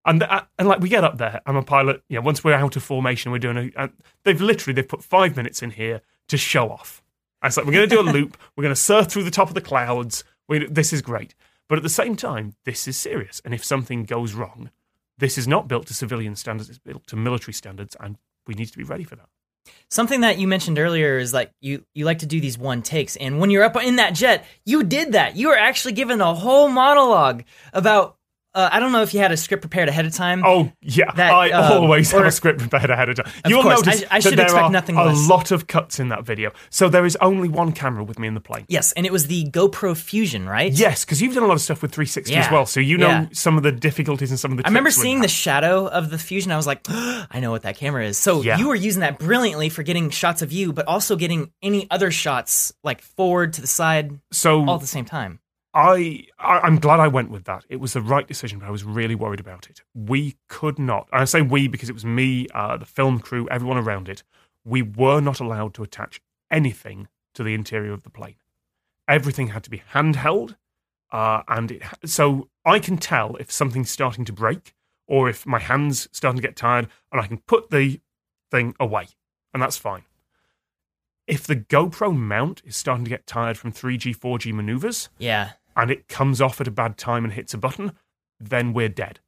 And 0.05 0.23
uh, 0.23 0.43
and 0.59 0.69
like 0.69 0.81
we 0.81 0.89
get 0.89 1.05
up 1.05 1.19
there, 1.19 1.41
I'm 1.47 1.57
a 1.57 1.63
pilot. 1.63 2.03
You 2.09 2.17
know, 2.17 2.23
once 2.23 2.43
we're 2.45 2.55
out 2.55 2.77
of 2.77 2.83
formation, 2.83 3.33
we're 3.33 3.39
doing 3.39 3.73
a. 3.77 3.81
Uh, 3.81 3.89
they've 4.25 4.41
literally 4.41 4.75
they've 4.75 4.89
put 4.89 5.03
five 5.03 5.37
minutes 5.37 5.63
in 5.63 5.71
here 5.71 6.01
to 6.29 6.37
show 6.37 6.71
off. 6.71 7.03
And 7.43 7.51
it's 7.51 7.57
like 7.57 7.67
we're 7.67 7.73
going 7.73 7.89
to 7.89 7.95
do 7.95 8.01
a 8.01 8.13
loop. 8.13 8.37
We're 8.57 8.63
going 8.63 8.75
to 8.75 8.81
surf 8.81 9.09
through 9.09 9.25
the 9.25 9.31
top 9.31 9.49
of 9.49 9.55
the 9.55 9.61
clouds. 9.61 10.25
We, 10.49 10.67
this 10.67 10.93
is 10.93 11.03
great, 11.03 11.35
but 11.69 11.77
at 11.77 11.83
the 11.83 11.89
same 11.89 12.15
time, 12.17 12.55
this 12.65 12.87
is 12.87 12.97
serious. 12.97 13.41
And 13.45 13.53
if 13.53 13.65
something 13.65 14.05
goes 14.05 14.35
wrong, 14.35 14.71
this 15.19 15.37
is 15.39 15.49
not 15.49 15.67
built 15.69 15.87
to 15.89 15.95
civilian 15.95 16.37
standards. 16.37 16.69
It's 16.71 16.79
built 16.79 17.07
to 17.09 17.17
military 17.17 17.53
standards, 17.53 17.97
and 17.99 18.17
we 18.47 18.55
need 18.55 18.67
to 18.67 18.79
be 18.79 18.85
ready 18.85 19.05
for 19.05 19.17
that. 19.17 19.29
Something 19.89 20.23
that 20.23 20.39
you 20.39 20.49
mentioned 20.49 20.79
earlier 20.79 21.19
is 21.19 21.33
like 21.33 21.53
you 21.61 21.85
you 21.95 22.05
like 22.05 22.19
to 22.21 22.27
do 22.27 22.41
these 22.41 22.59
one 22.59 22.83
takes, 22.83 23.17
and 23.17 23.41
when 23.41 23.51
you're 23.51 23.65
up 23.65 23.77
in 23.83 23.97
that 23.97 24.15
jet, 24.15 24.45
you 24.65 24.83
did 24.83 25.13
that. 25.13 25.37
You 25.37 25.49
were 25.49 25.57
actually 25.57 25.93
given 25.93 26.21
a 26.21 26.35
whole 26.35 26.69
monologue 26.69 27.45
about 27.73 28.16
uh, 28.57 28.69
I 28.73 28.81
don't 28.81 28.91
know 28.91 29.03
if 29.03 29.15
you 29.15 29.21
had 29.21 29.31
a 29.31 29.37
script 29.37 29.61
prepared 29.61 29.89
ahead 29.89 30.07
of 30.07 30.15
time. 30.15 30.43
Oh 30.45 30.73
yeah, 30.81 31.13
That, 31.13 31.33
I 31.33 31.51
um, 31.51 31.83
always 31.85 32.11
have 32.11 32.25
a 32.25 32.31
script 32.33 32.59
prepared 32.59 32.91
ahead 32.91 33.09
of 33.11 33.17
time. 33.17 33.31
You'll 33.47 33.63
course, 33.63 33.85
notice 33.87 34.03
I- 34.11 34.17
I 34.17 34.19
should 34.21 34.33
that 34.33 34.37
there 34.37 34.47
expect 34.47 34.91
are 34.91 35.03
a 35.03 35.07
less. 35.13 35.29
lot 35.29 35.51
of 35.53 35.67
cuts 35.69 36.01
in 36.01 36.09
that 36.09 36.25
video. 36.25 36.51
So 36.71 36.89
there 36.89 37.05
is 37.05 37.17
only 37.21 37.49
one 37.49 37.71
camera 37.73 38.03
with 38.03 38.19
me 38.19 38.27
in 38.27 38.35
the 38.35 38.41
plane. 38.41 38.65
Yes, 38.69 38.91
and 38.93 39.07
it 39.07 39.13
was 39.13 39.27
the 39.29 39.45
GoPro 39.51 39.97
Fusion, 39.97 40.49
right? 40.49 40.73
Yes, 40.73 41.05
because 41.05 41.21
you've 41.23 41.35
done 41.35 41.45
a 41.45 41.47
lot 41.47 41.55
of 41.55 41.61
stuff 41.61 41.83
with 41.83 41.93
360 41.93 42.35
as 42.35 42.51
well, 42.51 42.67
so 42.67 42.81
you 42.81 42.97
know 42.99 43.09
Yeah. 43.09 43.27
some 43.33 43.57
of 43.57 43.63
the 43.63 43.73
difficulties 43.73 44.31
and 44.31 44.41
some 44.41 44.51
of 44.53 44.57
the. 44.57 44.65
I 44.67 44.69
remember 44.71 44.91
seeing 44.91 45.21
the 45.21 45.29
shadow 45.29 45.87
of 45.87 46.11
the 46.11 46.19
Fusion. 46.19 46.51
I 46.51 46.57
was 46.57 46.67
like, 46.67 46.81
I 46.89 47.39
know 47.41 47.51
what 47.51 47.63
that 47.63 47.77
camera 47.77 48.05
is. 48.07 48.17
So 48.19 48.43
Yeah. 48.43 48.59
you 48.59 48.69
were 48.69 48.75
using 48.75 49.01
that 49.01 49.19
brilliantly 49.19 49.69
for 49.69 49.83
getting 49.83 50.09
shots 50.11 50.41
of 50.43 50.51
you, 50.53 50.73
but 50.73 50.87
also 50.89 51.15
getting 51.17 51.51
any 51.63 51.87
other 51.91 52.11
shots 52.11 52.73
like 52.83 53.03
forward 53.03 53.53
to 53.55 53.61
the 53.61 53.67
side 53.67 54.19
So 54.33 54.65
all 54.67 54.77
at 54.77 54.81
the 54.81 54.87
same 54.87 55.05
time. 55.05 55.41
I, 55.77 56.25
I 56.39 56.61
I'm 56.61 56.79
glad 56.79 57.01
I 57.01 57.09
went 57.09 57.31
with 57.31 57.45
that. 57.45 57.67
It 57.69 57.77
was 57.77 57.93
the 57.93 58.01
right 58.01 58.27
decision, 58.27 58.61
but 58.61 58.67
I 58.67 58.71
was 58.71 58.83
really 58.83 59.15
worried 59.15 59.41
about 59.41 59.69
it. 59.69 59.83
We 59.95 60.37
could 60.49 60.79
not. 60.79 61.07
I 61.13 61.27
say 61.27 61.43
we 61.43 61.69
because 61.69 61.91
it 61.91 61.93
was 61.93 62.05
me, 62.05 62.47
uh, 62.55 62.79
the 62.79 62.87
film 62.87 63.19
crew, 63.19 63.47
everyone 63.51 63.77
around 63.77 64.09
it. 64.09 64.23
We 64.65 64.81
were 64.81 65.21
not 65.21 65.39
allowed 65.39 65.75
to 65.75 65.83
attach 65.83 66.23
anything 66.51 67.09
to 67.35 67.43
the 67.43 67.53
interior 67.53 67.93
of 67.93 68.05
the 68.05 68.11
plane. 68.11 68.37
Everything 69.07 69.49
had 69.49 69.63
to 69.65 69.71
be 69.71 69.83
handheld, 69.93 70.57
uh, 71.13 71.43
and 71.47 71.71
it, 71.71 71.83
so 72.07 72.49
I 72.65 72.79
can 72.79 72.97
tell 72.97 73.37
if 73.37 73.53
something's 73.53 73.91
starting 73.91 74.25
to 74.25 74.33
break 74.33 74.75
or 75.07 75.29
if 75.29 75.45
my 75.47 75.59
hands 75.59 76.09
starting 76.11 76.41
to 76.41 76.47
get 76.49 76.57
tired, 76.57 76.89
and 77.13 77.21
I 77.21 77.27
can 77.27 77.39
put 77.39 77.71
the 77.71 78.01
thing 78.51 78.75
away, 78.81 79.09
and 79.53 79.63
that's 79.63 79.77
fine. 79.77 80.05
If 81.27 81.47
the 81.47 81.55
GoPro 81.57 82.17
mount 82.17 82.63
is 82.65 82.77
starting 82.77 83.05
to 83.05 83.11
get 83.11 83.27
tired 83.27 83.59
from 83.59 83.73
3G, 83.73 84.17
4G 84.17 84.53
maneuvers, 84.53 85.11
Yeah. 85.19 85.51
And 85.77 85.91
it 85.91 86.09
comes 86.09 86.41
off 86.41 86.61
at 86.61 86.67
a 86.67 86.71
bad 86.71 86.97
time 86.97 87.25
and 87.25 87.33
hits 87.35 87.55
a 87.55 87.59
button, 87.59 87.93
then 88.41 88.73
we're 88.73 88.89
dead. 88.89 89.21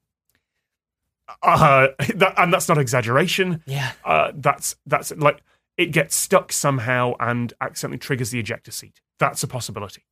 Uh, 1.42 1.88
that, 2.14 2.34
and 2.36 2.52
that's 2.52 2.68
not 2.68 2.78
exaggeration. 2.78 3.62
Yeah. 3.66 3.92
Uh, 4.04 4.32
that's 4.34 4.76
that's 4.86 5.12
like 5.16 5.42
it 5.76 5.86
gets 5.92 6.16
stuck 6.16 6.52
somehow 6.52 7.14
and 7.20 7.52
accidentally 7.60 7.98
triggers 7.98 8.30
the 8.30 8.40
ejector 8.40 8.70
seat. 8.72 9.00
That's 9.18 9.42
a 9.42 9.46
possibility. 9.46 10.04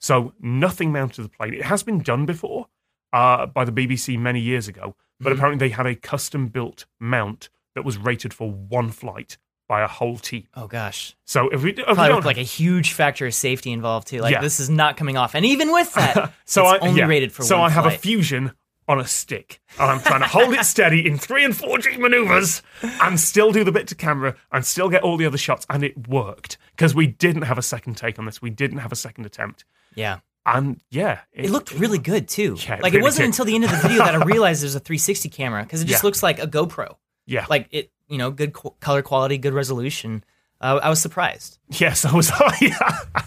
So 0.00 0.32
nothing 0.40 0.90
mounted 0.92 1.14
to 1.16 1.22
the 1.22 1.28
plane. 1.28 1.54
It 1.54 1.64
has 1.64 1.82
been 1.82 2.00
done 2.00 2.26
before 2.26 2.66
uh, 3.12 3.46
by 3.46 3.64
the 3.64 3.72
BBC 3.72 4.18
many 4.18 4.40
years 4.40 4.66
ago, 4.66 4.96
but 5.20 5.32
Mhm. 5.32 5.36
apparently 5.36 5.68
they 5.68 5.72
had 5.74 5.86
a 5.86 5.94
custom 5.94 6.48
built 6.48 6.86
mount 6.98 7.50
that 7.74 7.84
was 7.84 7.98
rated 7.98 8.34
for 8.34 8.50
one 8.50 8.90
flight 8.90 9.36
by 9.72 9.80
a 9.80 9.86
whole 9.88 10.18
team. 10.18 10.46
Oh 10.54 10.66
gosh. 10.66 11.16
So 11.24 11.48
if 11.48 11.62
we, 11.62 11.70
if 11.70 11.76
we 11.78 11.82
Probably 11.84 12.08
don't 12.08 12.16
with 12.16 12.26
like 12.26 12.36
a 12.36 12.42
huge 12.42 12.92
factor 12.92 13.24
of 13.26 13.32
safety 13.32 13.72
involved 13.72 14.06
too. 14.08 14.20
Like 14.20 14.32
Yeah. 14.32 14.42
this 14.42 14.60
is 14.60 14.68
not 14.68 14.98
coming 14.98 15.16
off. 15.16 15.34
And 15.34 15.46
even 15.46 15.72
with 15.72 15.94
that, 15.94 16.30
so 16.44 16.68
it's 16.74 16.84
I 16.84 16.88
only 16.88 17.00
yeah. 17.00 17.06
rated 17.06 17.32
for 17.32 17.42
so 17.42 17.58
I 17.62 17.70
have 17.70 17.86
a 17.86 17.90
fusion 17.90 18.52
on 18.86 19.00
a 19.00 19.06
stick, 19.06 19.60
and 19.80 19.90
I'm 19.90 20.00
trying 20.00 20.20
to 20.20 20.26
hold 20.26 20.52
it 20.52 20.64
steady 20.66 21.06
in 21.06 21.16
three 21.16 21.42
and 21.44 21.56
four 21.56 21.78
G 21.78 21.96
maneuvers, 21.96 22.60
and 22.82 23.18
still 23.18 23.50
do 23.50 23.64
the 23.64 23.72
bit 23.72 23.86
to 23.86 23.94
camera, 23.94 24.34
and 24.50 24.66
still 24.66 24.90
get 24.90 25.02
all 25.02 25.16
the 25.16 25.24
other 25.24 25.38
shots, 25.38 25.64
and 25.70 25.82
it 25.84 26.08
worked 26.08 26.58
because 26.76 26.94
we 26.94 27.06
didn't 27.06 27.42
have 27.42 27.56
a 27.56 27.62
second 27.62 27.96
take 27.96 28.18
on 28.18 28.26
this. 28.26 28.42
We 28.42 28.50
didn't 28.50 28.78
have 28.78 28.92
a 28.92 28.96
second 28.96 29.24
attempt, 29.24 29.64
Yeah. 29.94 30.18
and 30.44 30.80
yeah, 30.90 31.20
It 31.32 31.48
looked 31.48 31.72
really 31.72 31.98
good 31.98 32.28
too. 32.28 32.56
Yeah, 32.58 32.74
it 32.74 32.82
like 32.82 32.92
it 32.92 32.96
really 32.96 33.04
wasn't 33.06 33.22
did. 33.22 33.26
until 33.28 33.44
the 33.46 33.54
end 33.54 33.64
of 33.64 33.70
the 33.70 33.76
video 33.88 34.04
that 34.04 34.16
I 34.16 34.24
realized 34.34 34.62
there's 34.64 34.74
a 34.74 34.80
360 34.80 35.28
camera 35.30 35.62
because 35.62 35.80
it 35.80 35.86
just 35.86 36.04
looks 36.04 36.22
like 36.22 36.40
a 36.42 36.46
GoPro. 36.48 36.96
yeah, 37.24 37.46
Like 37.48 37.68
it, 37.70 37.90
you 38.12 38.18
know, 38.18 38.30
good 38.30 38.52
qu- 38.52 38.74
color 38.80 39.00
quality, 39.00 39.38
good 39.38 39.54
resolution. 39.54 40.22
Uh, 40.60 40.78
I 40.82 40.90
was 40.90 41.00
surprised. 41.00 41.58
yes, 41.70 42.04
I 42.04 42.14
was. 42.14 42.30
I. 42.32 43.24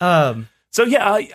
Um, 0.00 0.48
so 0.70 0.84
yeah, 0.84 1.12
I 1.12 1.30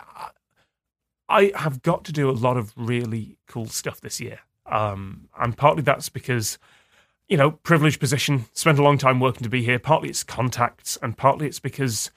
I 1.29 1.51
have 1.55 1.83
got 1.83 2.05
to 2.05 2.11
do 2.11 2.29
a 2.29 2.31
lot 2.31 2.57
of 2.57 2.73
really 2.75 3.37
cool 3.47 3.67
stuff 3.67 4.01
this 4.01 4.19
year, 4.19 4.39
um, 4.65 5.29
and 5.39 5.55
partly 5.55 5.83
that's 5.83 6.09
because 6.09 6.57
you 7.27 7.37
know 7.37 7.51
privileged 7.51 7.99
position, 7.99 8.45
spent 8.53 8.79
a 8.79 8.83
long 8.83 8.97
time 8.97 9.19
working 9.19 9.43
to 9.43 9.49
be 9.49 9.63
here. 9.63 9.77
Partly 9.77 10.09
it's 10.09 10.23
contacts, 10.23 10.97
and 11.03 11.15
partly 11.15 11.45
it's 11.45 11.59
because 11.59 12.09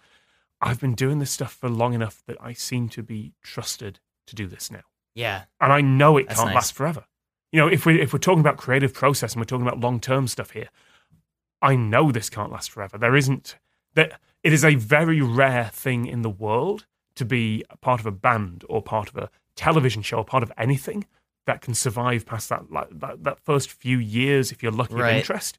I've 0.60 0.80
been 0.80 0.94
doing 0.94 1.18
this 1.18 1.30
stuff 1.30 1.52
for 1.52 1.68
long 1.68 1.92
enough 1.92 2.22
that 2.26 2.38
I 2.40 2.54
seem 2.54 2.88
to 2.90 3.02
be 3.02 3.32
trusted 3.42 4.00
to 4.28 4.34
do 4.34 4.46
this 4.46 4.70
now, 4.70 4.84
yeah, 5.14 5.42
and 5.60 5.72
I 5.72 5.82
know 5.82 6.16
it 6.16 6.28
That's 6.28 6.38
can't 6.38 6.48
nice. 6.48 6.54
last 6.54 6.74
forever. 6.74 7.04
You 7.52 7.60
know, 7.60 7.68
if 7.68 7.86
we 7.86 8.00
if 8.00 8.12
we're 8.12 8.18
talking 8.18 8.40
about 8.40 8.56
creative 8.56 8.92
process 8.92 9.32
and 9.32 9.40
we're 9.40 9.44
talking 9.46 9.66
about 9.66 9.80
long 9.80 10.00
term 10.00 10.26
stuff 10.26 10.50
here, 10.50 10.68
I 11.62 11.76
know 11.76 12.12
this 12.12 12.28
can't 12.28 12.52
last 12.52 12.70
forever. 12.70 12.98
There 12.98 13.16
isn't 13.16 13.56
that 13.94 14.20
it 14.42 14.52
is 14.52 14.64
a 14.64 14.74
very 14.74 15.20
rare 15.20 15.70
thing 15.72 16.06
in 16.06 16.22
the 16.22 16.30
world 16.30 16.86
to 17.14 17.24
be 17.24 17.64
part 17.80 18.00
of 18.00 18.06
a 18.06 18.10
band 18.12 18.64
or 18.68 18.82
part 18.82 19.08
of 19.08 19.16
a 19.16 19.30
television 19.54 20.02
show 20.02 20.18
or 20.18 20.24
part 20.24 20.42
of 20.42 20.52
anything 20.58 21.06
that 21.46 21.62
can 21.62 21.72
survive 21.74 22.26
past 22.26 22.48
that 22.50 22.70
like, 22.70 22.88
that, 22.90 23.24
that 23.24 23.40
first 23.40 23.70
few 23.70 23.98
years 23.98 24.52
if 24.52 24.62
you're 24.62 24.72
lucky 24.72 24.94
Right. 24.94 25.12
of 25.12 25.16
interest. 25.18 25.58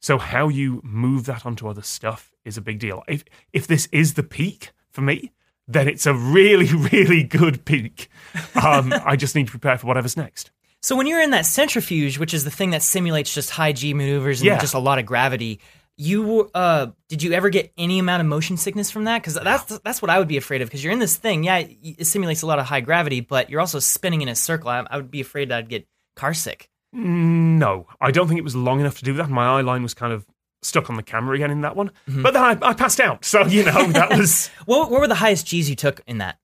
So 0.00 0.18
how 0.18 0.48
you 0.48 0.80
move 0.82 1.26
that 1.26 1.44
onto 1.44 1.68
other 1.68 1.82
stuff 1.82 2.32
is 2.44 2.56
a 2.56 2.60
big 2.62 2.78
deal. 2.78 3.04
If 3.06 3.24
if 3.52 3.66
this 3.66 3.86
is 3.92 4.14
the 4.14 4.22
peak 4.22 4.70
for 4.90 5.02
me, 5.02 5.32
then 5.66 5.86
it's 5.86 6.06
a 6.06 6.14
really 6.14 6.72
really 6.92 7.22
good 7.22 7.64
peak. 7.64 8.08
Um, 8.62 8.92
I 9.04 9.14
just 9.16 9.34
need 9.36 9.46
to 9.46 9.50
prepare 9.52 9.78
for 9.78 9.86
whatever's 9.86 10.16
next. 10.16 10.50
So 10.82 10.96
when 10.96 11.06
you're 11.06 11.20
in 11.20 11.30
that 11.30 11.44
centrifuge, 11.46 12.18
which 12.18 12.32
is 12.32 12.44
the 12.44 12.50
thing 12.50 12.70
that 12.70 12.82
simulates 12.82 13.34
just 13.34 13.50
high 13.50 13.72
G 13.72 13.94
maneuvers 13.94 14.40
and 14.40 14.46
Yeah. 14.46 14.58
just 14.58 14.74
a 14.74 14.78
lot 14.78 14.98
of 14.98 15.06
gravity, 15.06 15.60
you 15.96 16.48
uh, 16.54 16.88
did 17.08 17.22
you 17.24 17.32
ever 17.32 17.50
get 17.50 17.72
any 17.76 17.98
amount 17.98 18.20
of 18.20 18.26
motion 18.26 18.56
sickness 18.56 18.88
from 18.90 19.04
that? 19.04 19.20
Because 19.20 19.34
that's 19.34 19.78
that's 19.80 20.00
what 20.00 20.10
I 20.10 20.18
would 20.20 20.28
be 20.28 20.36
afraid 20.36 20.62
of. 20.62 20.68
Because 20.68 20.84
you're 20.84 20.92
in 20.92 21.00
this 21.00 21.16
thing, 21.16 21.42
yeah, 21.42 21.58
it 21.82 22.06
simulates 22.06 22.42
a 22.42 22.46
lot 22.46 22.60
of 22.60 22.66
high 22.66 22.80
gravity, 22.80 23.20
but 23.20 23.50
you're 23.50 23.60
also 23.60 23.80
spinning 23.80 24.22
in 24.22 24.28
a 24.28 24.36
circle. 24.36 24.68
I, 24.70 24.86
I 24.88 24.96
would 24.96 25.10
be 25.10 25.20
afraid 25.20 25.48
that 25.50 25.58
I'd 25.58 25.68
get 25.68 25.88
car 26.14 26.34
sick. 26.34 26.68
No, 26.92 27.86
I 28.00 28.12
don't 28.12 28.28
think 28.28 28.38
it 28.38 28.44
was 28.44 28.54
long 28.56 28.78
enough 28.80 28.98
to 28.98 29.04
do 29.04 29.12
that. 29.14 29.28
My 29.28 29.58
eye 29.58 29.62
line 29.62 29.82
was 29.82 29.92
kind 29.94 30.12
of 30.12 30.24
stuck 30.62 30.88
on 30.88 30.96
the 30.96 31.02
camera 31.02 31.34
again 31.34 31.50
in 31.50 31.60
that 31.62 31.74
one. 31.76 31.90
Mm-hmm. 32.08 32.22
But 32.22 32.34
then 32.34 32.42
I, 32.44 32.56
I 32.62 32.72
passed 32.74 33.00
out. 33.00 33.24
So, 33.24 33.44
you 33.46 33.64
know, 33.64 33.86
that 33.92 34.16
was 34.16 34.48
What, 34.66 34.90
what 34.90 35.00
were 35.00 35.06
the 35.08 35.14
highest 35.16 35.46
G's 35.46 35.68
you 35.68 35.76
took 35.76 36.00
in 36.06 36.18
that? 36.18 36.38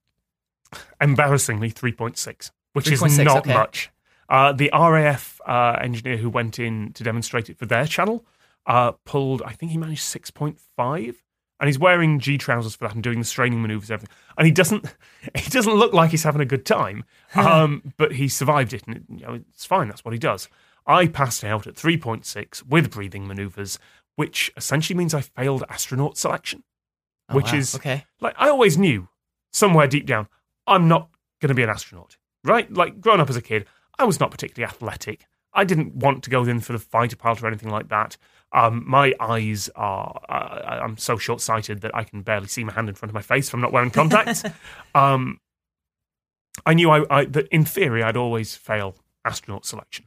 embarrassingly 1.01 1.71
3.6, 1.71 2.51
which 2.73 2.91
is 2.91 3.01
3.6, 3.01 3.25
not 3.25 3.37
okay. 3.39 3.55
much. 3.55 3.91
Uh, 4.29 4.53
the 4.53 4.71
RAF 4.73 5.41
uh, 5.47 5.79
engineer 5.81 6.17
who 6.17 6.31
went 6.31 6.59
in 6.59 6.93
to 6.95 7.05
demonstrate 7.05 7.51
it 7.51 7.59
for 7.59 7.67
their 7.67 7.87
channel 7.87 8.25
uh, 8.67 8.93
pulled, 9.05 9.43
I 9.43 9.53
think 9.53 9.73
he 9.73 9.79
managed 9.79 10.03
6.5. 10.05 11.15
And 11.61 11.69
he's 11.69 11.79
wearing 11.79 12.19
G 12.19 12.37
trousers 12.37 12.75
for 12.75 12.85
that 12.89 12.95
and 12.95 13.03
doing 13.03 13.21
the 13.21 13.25
straining 13.25 13.63
maneuvers, 13.63 13.89
and 13.89 13.95
everything. 13.95 14.15
And 14.37 14.45
he 14.47 14.53
doesn't, 14.53 14.87
he 15.37 15.51
doesn't 15.51 15.73
look 15.75 15.93
like 15.93 16.11
he's 16.11 16.25
having 16.25 16.41
a 16.43 16.47
good 16.47 16.67
time. 16.67 17.05
Um, 17.37 17.93
but 17.97 18.13
he 18.13 18.29
survived 18.29 18.73
it, 18.73 18.85
and 18.87 18.97
it, 18.97 19.03
you 19.09 19.27
know, 19.27 19.35
it's 19.51 19.65
fine. 19.65 19.89
That's 19.89 20.05
what 20.05 20.13
he 20.13 20.19
does. 20.21 20.49
I 20.87 21.09
passed 21.09 21.43
out 21.43 21.67
at 21.67 21.75
3.6 21.75 22.65
with 22.69 22.93
breathing 22.93 23.27
maneuvers, 23.27 23.79
which 24.17 24.53
essentially 24.57 24.97
means 24.97 25.15
I 25.15 25.21
failed 25.23 25.65
astronaut 25.69 26.17
selection. 26.17 26.63
Oh, 27.29 27.35
Which 27.37 27.53
wow. 27.53 27.59
is- 27.59 27.75
okay. 27.75 28.05
Like 28.21 28.35
I 28.39 28.49
always 28.51 28.77
knew, 28.79 29.09
somewhere 29.53 29.87
deep 29.89 30.07
down, 30.07 30.29
I'm 30.67 30.87
not 30.89 31.09
going 31.41 31.49
to 31.49 31.55
be 31.55 31.63
an 31.65 31.71
astronaut, 31.71 32.17
right? 32.45 32.71
Like 32.73 33.01
growing 33.01 33.21
up 33.21 33.31
as 33.31 33.37
a 33.37 33.43
kid, 33.43 33.67
I 33.99 34.05
was 34.05 34.21
not 34.21 34.31
particularly 34.31 34.71
athletic. 34.71 35.27
I 35.53 35.65
didn't 35.65 35.95
want 35.95 36.25
to 36.25 36.31
go 36.31 36.43
in 36.45 36.61
for 36.61 36.73
the 36.73 36.79
fighter 36.79 37.17
pilot 37.17 37.43
or 37.43 37.47
anything 37.47 37.71
like 37.71 37.89
that. 37.89 38.17
Um, 38.53 38.85
my 38.87 39.15
eyes 39.21 39.69
are, 39.75 40.21
uh, 40.29 40.81
I'm 40.83 40.97
so 40.97 41.17
short 41.17 41.41
sighted 41.41 41.81
that 41.83 41.95
I 41.95 42.05
can 42.05 42.23
barely 42.23 42.47
see 42.49 42.65
my 42.65 42.73
hand 42.73 42.89
in 42.89 42.95
front 42.95 43.11
of 43.11 43.15
my 43.15 43.23
face 43.23 43.49
if 43.49 43.55
I'm 43.55 43.61
not 43.61 43.73
wearing 43.73 43.91
contacts. 43.91 44.45
um, 44.95 45.39
I 46.67 46.75
knew 46.75 46.91
I, 46.91 47.05
I, 47.11 47.25
that 47.27 47.49
in 47.49 47.65
theory 47.65 48.03
I'd 48.03 48.17
always 48.17 48.55
fail 48.55 48.97
astronaut 49.25 49.67
selection. 49.67 50.07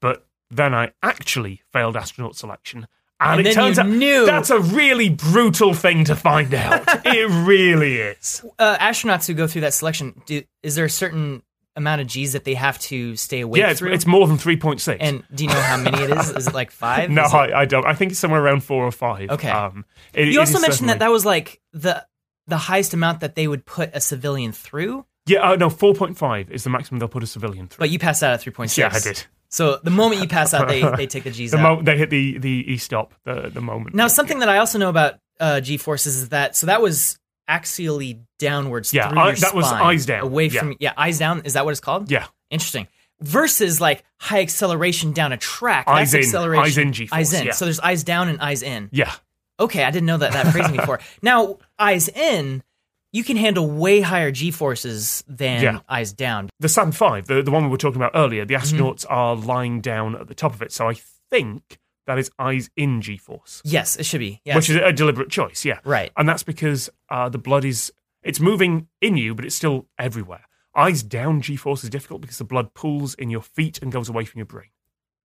But 0.00 0.26
then 0.50 0.74
I 0.74 0.92
actually 1.02 1.62
failed 1.72 1.96
astronaut 1.96 2.36
selection. 2.36 2.86
And, 3.20 3.38
And 3.38 3.46
it 3.46 3.54
turns 3.54 3.78
out 3.78 3.86
knew. 3.86 4.26
that's 4.26 4.50
a 4.50 4.58
really 4.58 5.08
brutal 5.08 5.74
thing 5.74 6.04
to 6.04 6.16
find 6.16 6.52
out. 6.54 6.82
it 7.06 7.28
really 7.46 7.96
is. 7.98 8.44
Uh, 8.58 8.76
astronauts 8.78 9.26
who 9.26 9.34
go 9.34 9.46
through 9.46 9.60
that 9.60 9.74
selection, 9.74 10.20
do, 10.26 10.42
is 10.62 10.74
there 10.74 10.86
a 10.86 10.90
certain 10.90 11.42
amount 11.76 12.00
of 12.00 12.06
G's 12.06 12.32
that 12.34 12.44
they 12.44 12.54
have 12.54 12.78
to 12.80 13.16
stay 13.16 13.40
awake 13.40 13.60
yeah, 13.60 13.70
it's, 13.70 13.78
through? 13.80 13.92
it's 13.92 14.06
more 14.06 14.26
than 14.26 14.36
3.6. 14.36 14.96
and 15.00 15.22
do 15.34 15.44
you 15.44 15.50
know 15.50 15.60
how 15.60 15.76
many 15.78 16.02
it 16.02 16.10
is? 16.10 16.30
Is 16.30 16.46
it 16.48 16.54
like 16.54 16.70
five? 16.84 17.10
no, 17.10 17.22
it- 17.24 17.32
I, 17.34 17.60
I 17.62 17.64
don't. 17.64 17.86
I 17.86 17.94
think 17.94 18.10
it's 18.12 18.20
somewhere 18.20 18.42
around 18.42 18.62
four 18.62 18.84
or 18.84 18.92
five. 18.92 19.30
Okay. 19.30 19.50
Um, 19.50 19.84
it- 20.12 20.28
you 20.28 20.40
also 20.40 20.54
mentioned 20.54 20.74
certainly- 20.74 20.92
that 20.94 20.98
that 21.00 21.10
was 21.10 21.24
like 21.24 21.60
the 21.72 22.04
the 22.46 22.56
highest 22.58 22.92
amount 22.92 23.20
that 23.20 23.34
they 23.36 23.46
would 23.48 23.64
put 23.64 23.90
a 23.94 24.00
civilian 24.00 24.50
through, 24.52 25.06
Yeah, 25.26 25.50
uh, 25.52 25.56
no, 25.56 25.68
4.5 25.70 26.50
is 26.50 26.64
the 26.64 26.70
maximum 26.70 26.98
they'll 26.98 27.06
put 27.08 27.22
a 27.22 27.26
civilian 27.26 27.68
through. 27.68 27.78
but 27.84 27.90
you 27.90 27.98
passed 28.00 28.22
out 28.22 28.32
at 28.34 28.40
three 28.40 28.52
point 28.52 28.70
six. 28.70 28.78
yeah, 28.78 28.90
I 28.94 29.00
did. 29.00 29.24
So 29.48 29.78
the 29.84 29.90
moment 29.90 30.20
you 30.22 30.28
pass 30.28 30.52
out, 30.54 30.66
they 30.68 30.80
they 30.96 31.06
take 31.06 31.24
the 31.24 31.30
G's 31.30 31.52
The 31.52 31.58
out. 31.58 31.62
moment 31.62 31.86
they 31.86 31.96
hit 31.96 32.10
the 32.10 32.38
the 32.38 32.72
e 32.72 32.76
stop, 32.78 33.14
the 33.24 33.50
the 33.52 33.60
moment. 33.60 33.94
now, 33.94 34.08
something 34.08 34.40
that 34.40 34.48
I 34.48 34.58
also 34.58 34.78
know 34.78 34.88
about 34.88 35.14
uh, 35.40 35.60
G 35.60 35.76
forces 35.76 36.16
is 36.16 36.28
that 36.30 36.56
so 36.56 36.66
that 36.66 36.82
was 36.82 37.18
axially 37.48 38.20
downwards. 38.38 38.92
Yeah, 38.94 39.08
I- 39.10 39.26
your 39.28 39.36
that 39.36 39.54
was 39.54 39.66
eyes 39.66 40.06
down. 40.06 40.22
away 40.22 40.46
Yeah. 40.46 40.60
from 40.60 40.76
yeah 40.80 40.92
eyes 40.96 41.18
down. 41.18 41.42
Is 41.44 41.52
that 41.54 41.64
what 41.64 41.70
it's 41.72 41.80
called? 41.80 42.10
yeah, 42.10 42.26
Interesting. 42.50 42.86
Versus 43.20 43.80
like 43.80 44.04
high 44.18 44.40
acceleration 44.40 45.12
down 45.12 45.32
a 45.32 45.36
track. 45.36 45.86
Eyes 45.86 46.12
in. 46.12 46.20
acceleration. 46.20 46.64
Eyes 46.64 46.78
in 46.78 46.92
G-force, 46.92 47.18
Eyes 47.18 47.32
in. 47.32 47.46
yeah. 47.46 47.52
So 47.52 47.64
there's 47.66 47.78
eyes 47.80 48.02
down 48.04 48.28
and 48.28 48.40
eyes 48.40 48.62
in. 48.62 48.88
yeah. 48.92 49.12
Okay, 49.60 49.84
I 49.84 49.90
didn't 49.92 50.06
know 50.06 50.16
that 50.18 50.32
that 50.32 50.48
phrasing 50.48 50.74
before. 50.76 50.98
Now, 51.22 51.58
eyes 51.78 52.08
in, 52.08 52.64
you 53.12 53.22
can 53.22 53.36
handle 53.36 53.70
way 53.70 54.00
higher 54.00 54.32
G 54.32 54.50
forces 54.50 55.22
than 55.28 55.62
Yeah. 55.62 55.78
eyes 55.88 56.12
down. 56.12 56.48
The 56.58 56.68
Saturn 56.68 56.90
V, 56.90 57.20
the, 57.20 57.42
the 57.44 57.50
one 57.52 57.62
we 57.62 57.68
were 57.70 57.76
talking 57.76 57.96
about 57.96 58.12
earlier, 58.16 58.44
the 58.44 58.54
Mm-hmm. 58.54 58.76
astronauts 58.82 59.04
are 59.08 59.36
lying 59.36 59.80
down 59.80 60.16
at 60.16 60.26
the 60.26 60.34
top 60.34 60.52
of 60.54 60.62
it. 60.62 60.72
So 60.72 60.88
I 60.88 60.94
think 61.30 61.78
that 62.06 62.18
is 62.18 62.30
eyes 62.38 62.70
in 62.76 63.00
G 63.00 63.16
force, 63.16 63.62
Yes, 63.64 63.96
it 63.96 64.04
should 64.06 64.20
be. 64.20 64.40
Yeah. 64.44 64.56
which 64.56 64.68
is 64.70 64.76
a 64.76 64.92
deliberate 64.92 65.30
choice. 65.30 65.64
Yeah. 65.64 65.78
right. 65.84 66.10
And 66.16 66.28
that's 66.28 66.42
because 66.42 66.90
uh, 67.08 67.28
the 67.28 67.38
blood 67.38 67.64
is, 67.64 67.92
it's 68.22 68.40
moving 68.40 68.88
in 69.00 69.16
you, 69.16 69.34
but 69.34 69.44
it's 69.44 69.54
still 69.54 69.86
everywhere. 69.98 70.44
Eyes 70.74 71.02
down 71.02 71.40
G 71.42 71.56
force 71.56 71.84
is 71.84 71.90
difficult 71.90 72.20
because 72.22 72.38
the 72.38 72.44
blood 72.44 72.72
pools 72.74 73.14
in 73.14 73.30
your 73.30 73.42
feet 73.42 73.80
and 73.82 73.92
goes 73.92 74.08
away 74.08 74.24
from 74.24 74.38
your 74.38 74.46
brain. 74.46 74.70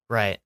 Right. 0.10 0.40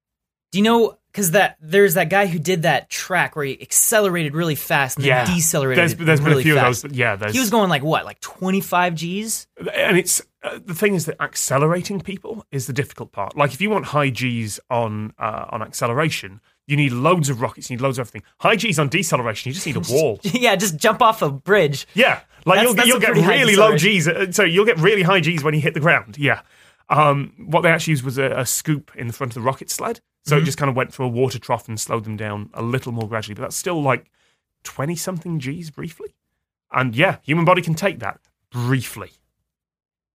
Do 0.51 0.59
you 0.59 0.63
know 0.63 0.97
because 1.11 1.31
that 1.31 1.57
there's 1.61 1.95
that 1.95 2.09
guy 2.09 2.25
who 2.25 2.39
did 2.39 2.61
that 2.61 2.89
track 2.89 3.35
where 3.35 3.43
he 3.45 3.61
accelerated 3.61 4.33
really 4.33 4.55
fast 4.55 4.97
and 4.97 5.05
Yeah. 5.05 5.25
then 5.25 5.35
decelerated 5.35 5.77
There's, 5.81 5.95
there's 5.95 6.19
been 6.21 6.29
really 6.29 6.41
a 6.41 6.43
few 6.43 6.55
fast. 6.55 6.83
of 6.85 6.91
those. 6.91 6.97
Yeah, 6.97 7.15
there's. 7.17 7.33
He 7.33 7.39
was 7.39 7.49
going 7.49 7.69
like 7.69 7.83
what, 7.83 8.05
like 8.05 8.19
25 8.21 8.95
G's? 8.95 9.47
and 9.57 9.97
it's 9.97 10.21
uh, 10.43 10.59
the 10.65 10.73
thing 10.73 10.95
is 10.95 11.05
that 11.05 11.21
accelerating 11.21 12.01
people 12.01 12.45
is 12.51 12.65
the 12.67 12.73
difficult 12.73 13.11
part. 13.11 13.37
Like 13.37 13.53
if 13.53 13.61
you 13.61 13.69
want 13.69 13.85
high 13.85 14.09
G's 14.09 14.59
on 14.69 15.13
uh, 15.19 15.45
on 15.49 15.61
acceleration, 15.61 16.41
you 16.67 16.75
need 16.77 16.91
loads 16.93 17.29
of 17.29 17.41
rockets, 17.41 17.69
you 17.69 17.75
need 17.77 17.81
loads 17.81 17.99
of 17.99 18.07
everything. 18.07 18.23
High 18.39 18.55
G's 18.55 18.79
on 18.79 18.89
deceleration, 18.89 19.49
you 19.49 19.53
just 19.53 19.65
need 19.67 19.75
a 19.77 19.79
wall. 19.93 20.19
yeah, 20.23 20.55
just 20.55 20.77
jump 20.77 21.01
off 21.01 21.21
a 21.21 21.29
bridge. 21.29 21.87
Yeah, 21.93 22.21
like 22.45 22.57
That's- 22.57 22.63
you'll, 22.63 22.73
that's 22.75 22.87
you'll 22.87 22.99
get 22.99 23.15
really 23.15 23.55
low. 23.55 23.75
G's. 23.77 24.07
uh, 24.07 24.31
So 24.31 24.43
you'll 24.43 24.65
get 24.65 24.79
really 24.79 25.03
high 25.03 25.19
G's 25.19 25.43
when 25.43 25.53
you 25.53 25.61
hit 25.61 25.73
the 25.73 25.79
ground. 25.79 26.17
Yeah. 26.17 26.41
Um, 26.89 27.33
what 27.47 27.61
they 27.61 27.69
actually 27.69 27.91
used 27.91 28.03
was 28.03 28.17
a, 28.17 28.31
a 28.31 28.45
scoop 28.45 28.91
in 28.95 29.07
the 29.07 29.13
front 29.13 29.31
of 29.31 29.35
the 29.35 29.41
rocket 29.41 29.69
sled, 29.69 30.01
so 30.25 30.35
Mm-hmm. 30.35 30.41
it 30.41 30.45
just 30.45 30.57
kind 30.57 30.69
of 30.69 30.75
went 30.75 30.93
through 30.93 31.05
a 31.05 31.09
water 31.09 31.39
trough 31.39 31.67
and 31.69 31.79
slowed 31.79 32.03
them 32.03 32.17
down 32.17 32.49
a 32.53 32.61
little 32.61 32.91
more 32.91 33.07
gradually. 33.07 33.33
But 33.35 33.43
that's 33.43 33.55
still 33.55 33.81
like 33.81 34.11
twenty 34.63 34.95
something 34.95 35.39
G's 35.39 35.69
briefly. 35.69 36.15
And 36.71 36.95
yeah, 36.95 37.17
human 37.23 37.45
body 37.45 37.61
can 37.61 37.75
take 37.75 37.99
that 37.99 38.19
briefly. 38.51 39.11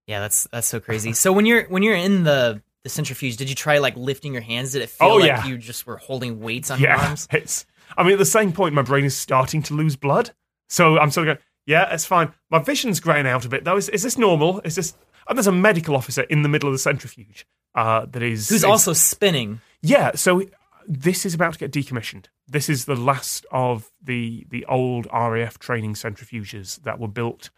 Yeah, 0.07 0.21
that's 0.21 0.47
that's 0.53 0.67
so 0.67 0.81
crazy. 0.81 1.13
so 1.13 1.33
when 1.33 1.47
you're 1.47 1.65
when 1.65 1.83
you're 1.83 1.95
in 1.97 2.23
the 2.25 2.63
the 2.85 2.89
centrifuge, 2.89 3.37
did 3.37 3.49
you 3.49 3.55
try 3.57 3.79
like 3.79 3.97
lifting 3.97 4.33
your 4.33 4.43
hands? 4.43 4.73
Did 4.73 4.83
it 4.83 4.91
feel 4.91 5.09
Oh, 5.09 5.17
like 5.17 5.27
yeah. 5.27 5.47
you 5.47 5.59
just 5.59 5.87
were 5.87 5.97
holding 5.97 6.41
weights 6.41 6.71
on 6.71 6.79
your 6.81 6.93
arms? 6.93 7.27
it's. 7.33 7.67
I 7.97 8.03
mean, 8.03 8.13
at 8.13 8.19
the 8.19 8.25
same 8.25 8.53
point, 8.53 8.75
my 8.75 8.83
brain 8.83 9.05
is 9.05 9.17
starting 9.17 9.63
to 9.65 9.75
lose 9.75 9.97
blood, 9.97 10.31
so 10.69 10.99
I'm 10.99 11.11
sort 11.11 11.29
of 11.29 11.35
going, 11.37 11.45
"Yeah, 11.67 11.93
it's 11.93 12.05
fine." 12.05 12.33
My 12.51 12.59
vision's 12.61 13.01
graying 13.01 13.27
out 13.27 13.45
a 13.45 13.49
bit, 13.49 13.65
though. 13.65 13.77
Is, 13.77 13.89
is 13.89 14.03
this 14.03 14.17
normal? 14.19 14.61
Is 14.65 14.75
this? 14.77 14.95
And 15.29 15.37
there's 15.37 15.47
a 15.49 15.53
medical 15.53 15.97
officer 15.97 16.23
in 16.23 16.43
the 16.43 16.49
middle 16.49 16.69
of 16.69 16.73
the 16.75 16.79
centrifuge 16.79 17.47
uh, 17.75 18.07
that 18.07 18.23
is 18.23 18.49
Who's 18.49 18.59
is- 18.59 18.65
also 18.65 18.93
spinning? 18.93 19.61
yeah. 19.83 20.13
So 20.15 20.43
this 20.87 21.27
is 21.27 21.35
about 21.35 21.55
to 21.55 21.59
get 21.59 21.73
decommissioned. 21.73 22.27
This 22.47 22.69
is 22.69 22.85
the 22.85 22.95
last 22.95 23.45
of 23.51 23.91
the 24.01 24.47
the 24.51 24.65
old 24.67 25.07
RAF 25.13 25.59
training 25.59 25.95
centrifuges 25.95 26.81
that 26.85 27.01
were 27.01 27.09
built. 27.09 27.51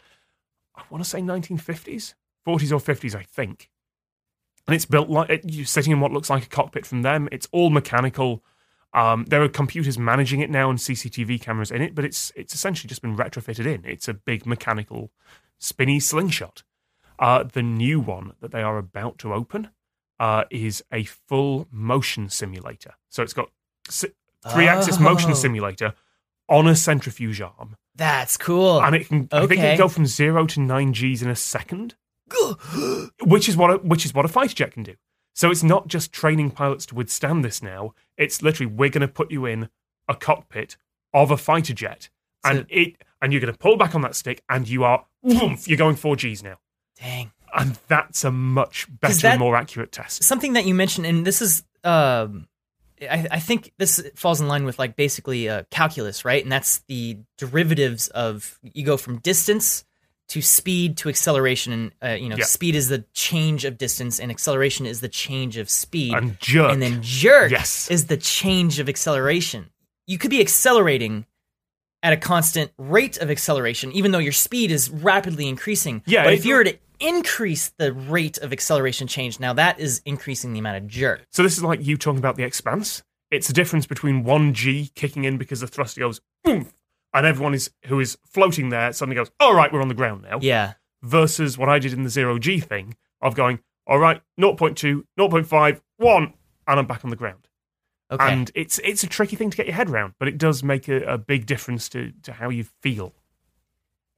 I 0.75 0.81
want 0.89 1.03
to 1.03 1.09
say 1.09 1.21
1950s, 1.21 2.13
40s 2.47 2.71
or 2.71 2.79
50s, 2.79 3.15
I 3.15 3.23
think. 3.23 3.69
And 4.67 4.75
it's 4.75 4.85
built 4.85 5.09
like 5.09 5.29
it, 5.29 5.41
you're 5.45 5.65
sitting 5.65 5.91
in 5.91 5.99
what 5.99 6.11
looks 6.11 6.29
like 6.29 6.43
a 6.45 6.49
cockpit 6.49 6.85
from 6.85 7.01
them. 7.01 7.27
It's 7.31 7.47
all 7.51 7.69
mechanical. 7.69 8.43
Um, 8.93 9.25
there 9.27 9.41
are 9.43 9.49
computers 9.49 9.97
managing 9.97 10.41
it 10.41 10.49
now 10.49 10.69
and 10.69 10.79
CCTV 10.79 11.41
cameras 11.41 11.71
in 11.71 11.81
it, 11.81 11.95
but 11.95 12.05
it's 12.05 12.31
it's 12.35 12.53
essentially 12.53 12.87
just 12.87 13.01
been 13.01 13.15
retrofitted 13.17 13.65
in. 13.65 13.83
It's 13.85 14.07
a 14.07 14.13
big 14.13 14.45
mechanical 14.45 15.11
spinny 15.57 15.99
slingshot. 15.99 16.63
Uh, 17.17 17.43
the 17.43 17.61
new 17.63 17.99
one 17.99 18.33
that 18.41 18.51
they 18.51 18.61
are 18.63 18.77
about 18.77 19.17
to 19.19 19.33
open 19.33 19.69
uh, 20.19 20.43
is 20.49 20.83
a 20.91 21.03
full 21.03 21.67
motion 21.71 22.29
simulator. 22.29 22.93
So 23.09 23.23
it's 23.23 23.33
got 23.33 23.49
si- 23.89 24.13
three-axis 24.51 24.97
Oh. 24.97 25.01
motion 25.01 25.35
simulator 25.35 25.93
on 26.47 26.67
a 26.67 26.75
centrifuge 26.75 27.41
arm, 27.41 27.75
That's 27.95 28.37
cool. 28.37 28.81
and 28.81 28.95
it 28.95 29.07
can 29.07 29.27
I 29.31 29.41
think 29.41 29.51
it 29.61 29.63
can 29.63 29.77
go 29.77 29.87
from 29.89 30.05
zero 30.07 30.45
to 30.47 30.59
nine 30.61 30.93
Gs 30.93 31.21
in 31.21 31.29
a 31.29 31.35
second, 31.35 31.95
which 33.23 33.49
is 33.49 33.57
what 33.57 33.71
a, 33.71 33.77
which 33.77 34.05
is 34.05 34.13
what 34.13 34.25
a 34.25 34.27
fighter 34.29 34.53
jet 34.55 34.71
can 34.71 34.83
do. 34.83 34.95
So 35.35 35.49
it's 35.51 35.63
not 35.63 35.87
just 35.87 36.11
training 36.11 36.51
pilots 36.51 36.85
to 36.87 36.95
withstand 36.95 37.45
this 37.45 37.61
now. 37.63 37.93
It's 38.17 38.41
literally 38.41 38.71
we're 38.73 38.89
going 38.89 39.01
to 39.01 39.07
put 39.07 39.31
you 39.31 39.45
in 39.45 39.69
a 40.07 40.15
cockpit 40.15 40.75
of 41.13 41.31
a 41.31 41.37
fighter 41.37 41.73
jet, 41.73 42.09
and 42.43 42.59
So- 42.59 42.65
it 42.69 42.95
and 43.21 43.33
you're 43.33 43.41
going 43.41 43.53
to 43.53 43.57
pull 43.59 43.75
back 43.77 43.95
on 43.95 44.01
that 44.01 44.15
stick, 44.15 44.41
and 44.49 44.67
you 44.67 44.83
are 44.83 45.05
woof, 45.21 45.67
you're 45.67 45.77
going 45.77 45.95
four 45.97 46.15
Gs 46.15 46.41
now, 46.41 46.57
Dang. 46.99 47.31
and 47.53 47.77
that's 47.87 48.23
a 48.23 48.31
much 48.31 48.87
better, 48.89 49.13
that- 49.15 49.31
and 49.31 49.39
more 49.39 49.55
accurate 49.57 49.91
test. 49.91 50.23
something 50.23 50.53
that 50.53 50.65
you 50.65 50.73
mentioned, 50.73 51.05
and 51.05 51.25
this 51.27 51.41
is, 51.41 51.63
um, 51.83 52.47
I, 53.01 53.27
I 53.31 53.39
think 53.39 53.71
this 53.77 54.01
falls 54.15 54.39
in 54.41 54.47
line 54.47 54.63
with 54.65 54.77
like 54.79 54.95
basically 54.95 55.47
uh, 55.49 55.63
calculus, 55.71 56.23
right? 56.25 56.41
And 56.43 56.51
that's 56.51 56.79
the 56.87 57.17
derivatives 57.37 58.07
of 58.09 58.57
you 58.61 58.83
go 58.85 58.97
from 58.97 59.17
distance 59.19 59.83
to 60.29 60.41
speed 60.41 60.97
to 60.97 61.09
acceleration, 61.09 61.73
and 61.73 61.91
uh, 62.03 62.09
you 62.21 62.29
know, 62.29 62.35
Yeah. 62.37 62.45
speed 62.45 62.75
is 62.75 62.87
the 62.89 63.03
change 63.13 63.65
of 63.65 63.77
distance, 63.77 64.19
and 64.19 64.31
acceleration 64.31 64.85
is 64.85 65.01
the 65.01 65.09
change 65.09 65.57
of 65.57 65.69
speed, 65.69 66.13
And 66.13 66.39
jerk. 66.39 66.71
and 66.71 66.81
then 66.81 67.01
jerk 67.01 67.51
Yes. 67.51 67.89
is 67.91 68.05
the 68.07 68.17
change 68.17 68.79
of 68.79 68.87
acceleration. 68.87 69.71
You 70.07 70.17
could 70.17 70.31
be 70.31 70.39
accelerating 70.41 71.25
at 72.01 72.13
a 72.13 72.17
constant 72.17 72.71
rate 72.77 73.17
of 73.17 73.29
acceleration, 73.29 73.91
even 73.91 74.11
though 74.11 74.19
your 74.19 74.31
speed 74.31 74.71
is 74.71 74.89
rapidly 74.89 75.47
increasing. 75.47 76.01
Yeah, 76.05 76.23
but 76.23 76.33
if 76.33 76.45
you 76.45 76.55
were 76.55 76.63
to 76.63 76.77
increase 76.99 77.69
the 77.77 77.91
rate 77.93 78.37
of 78.37 78.53
acceleration 78.53 79.07
change, 79.07 79.39
now 79.39 79.53
that 79.53 79.79
is 79.79 80.01
increasing 80.05 80.53
the 80.53 80.59
amount 80.59 80.77
of 80.77 80.87
jerk. 80.87 81.25
So 81.31 81.43
this 81.43 81.57
is 81.57 81.63
like 81.63 81.85
you 81.85 81.97
talking 81.97 82.19
about 82.19 82.35
the 82.35 82.43
expanse. 82.43 83.03
It's 83.31 83.47
the 83.47 83.53
difference 83.53 83.85
between 83.85 84.23
one 84.23 84.53
G 84.53 84.91
kicking 84.95 85.23
in 85.23 85.37
because 85.37 85.59
the 85.59 85.67
thruster 85.67 86.01
goes 86.01 86.19
boom, 86.43 86.69
and 87.13 87.25
everyone 87.25 87.53
is 87.53 87.71
who 87.85 87.99
is 87.99 88.17
floating 88.25 88.69
there 88.69 88.91
suddenly 88.93 89.15
goes, 89.15 89.31
"All 89.39 89.53
right, 89.53 89.71
we're 89.71 89.81
on 89.81 89.87
the 89.87 89.93
ground 89.93 90.23
now." 90.23 90.39
Yeah. 90.41 90.73
Versus 91.01 91.57
what 91.57 91.69
I 91.69 91.79
did 91.79 91.93
in 91.93 92.03
the 92.03 92.09
zero 92.09 92.37
G 92.39 92.59
thing 92.59 92.95
of 93.21 93.35
going, 93.35 93.59
"All 93.87 93.99
right, 93.99 94.21
0.2, 94.39 95.03
0.5, 95.17 95.81
1, 95.97 96.23
and 96.23 96.79
I'm 96.79 96.87
back 96.87 97.03
on 97.03 97.09
the 97.09 97.15
ground." 97.15 97.47
Okay. 98.11 98.31
And 98.31 98.51
it's 98.55 98.79
it's 98.79 99.03
a 99.03 99.07
tricky 99.07 99.35
thing 99.35 99.49
to 99.51 99.57
get 99.57 99.67
your 99.67 99.75
head 99.75 99.89
around, 99.89 100.13
but 100.19 100.27
it 100.27 100.37
does 100.37 100.63
make 100.63 100.87
a, 100.87 101.01
a 101.03 101.17
big 101.17 101.45
difference 101.45 101.89
to 101.89 102.11
to 102.23 102.33
how 102.33 102.49
you 102.49 102.65
feel. 102.81 103.13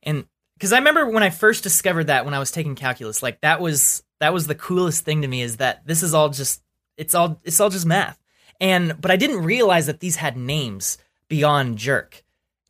and 0.04 0.26
because 0.58 0.74
I 0.74 0.78
remember 0.78 1.10
when 1.10 1.24
I 1.24 1.32
first 1.32 1.64
discovered 1.64 2.04
that 2.06 2.24
when 2.24 2.36
I 2.36 2.40
was 2.40 2.52
taking 2.52 2.76
calculus, 2.76 3.24
like 3.24 3.42
that 3.42 3.60
was 3.60 4.04
that 4.20 4.32
was 4.32 4.46
the 4.48 4.54
coolest 4.56 5.04
thing 5.04 5.24
to 5.24 5.28
me 5.28 5.42
is 5.42 5.58
that 5.58 5.86
this 5.88 6.04
is 6.04 6.14
all 6.14 6.30
just 6.30 6.62
it's 6.98 7.16
all 7.16 7.40
it's 7.44 7.60
all 7.60 7.70
just 7.70 7.86
math. 7.86 8.20
And 8.60 9.00
but 9.02 9.10
I 9.10 9.16
didn't 9.16 9.44
realize 9.44 9.88
that 9.88 10.00
these 10.02 10.18
had 10.18 10.38
names 10.38 11.00
beyond 11.28 11.78
jerk. 11.78 12.24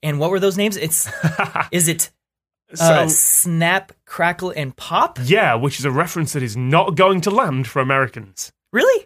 And 0.03 0.19
what 0.19 0.31
were 0.31 0.39
those 0.39 0.57
names? 0.57 0.77
It's 0.77 1.09
is 1.71 1.87
it 1.87 2.09
So 2.73 2.83
uh, 2.85 3.07
snap, 3.07 3.91
crackle, 4.05 4.51
and 4.55 4.75
pop? 4.75 5.19
yeah, 5.23 5.55
which 5.55 5.79
is 5.79 5.85
a 5.85 5.91
reference 5.91 6.33
that 6.33 6.43
is 6.43 6.55
not 6.57 6.95
going 6.95 7.21
to 7.21 7.31
land 7.31 7.67
for 7.67 7.81
Americans. 7.81 8.51
Really? 8.71 9.05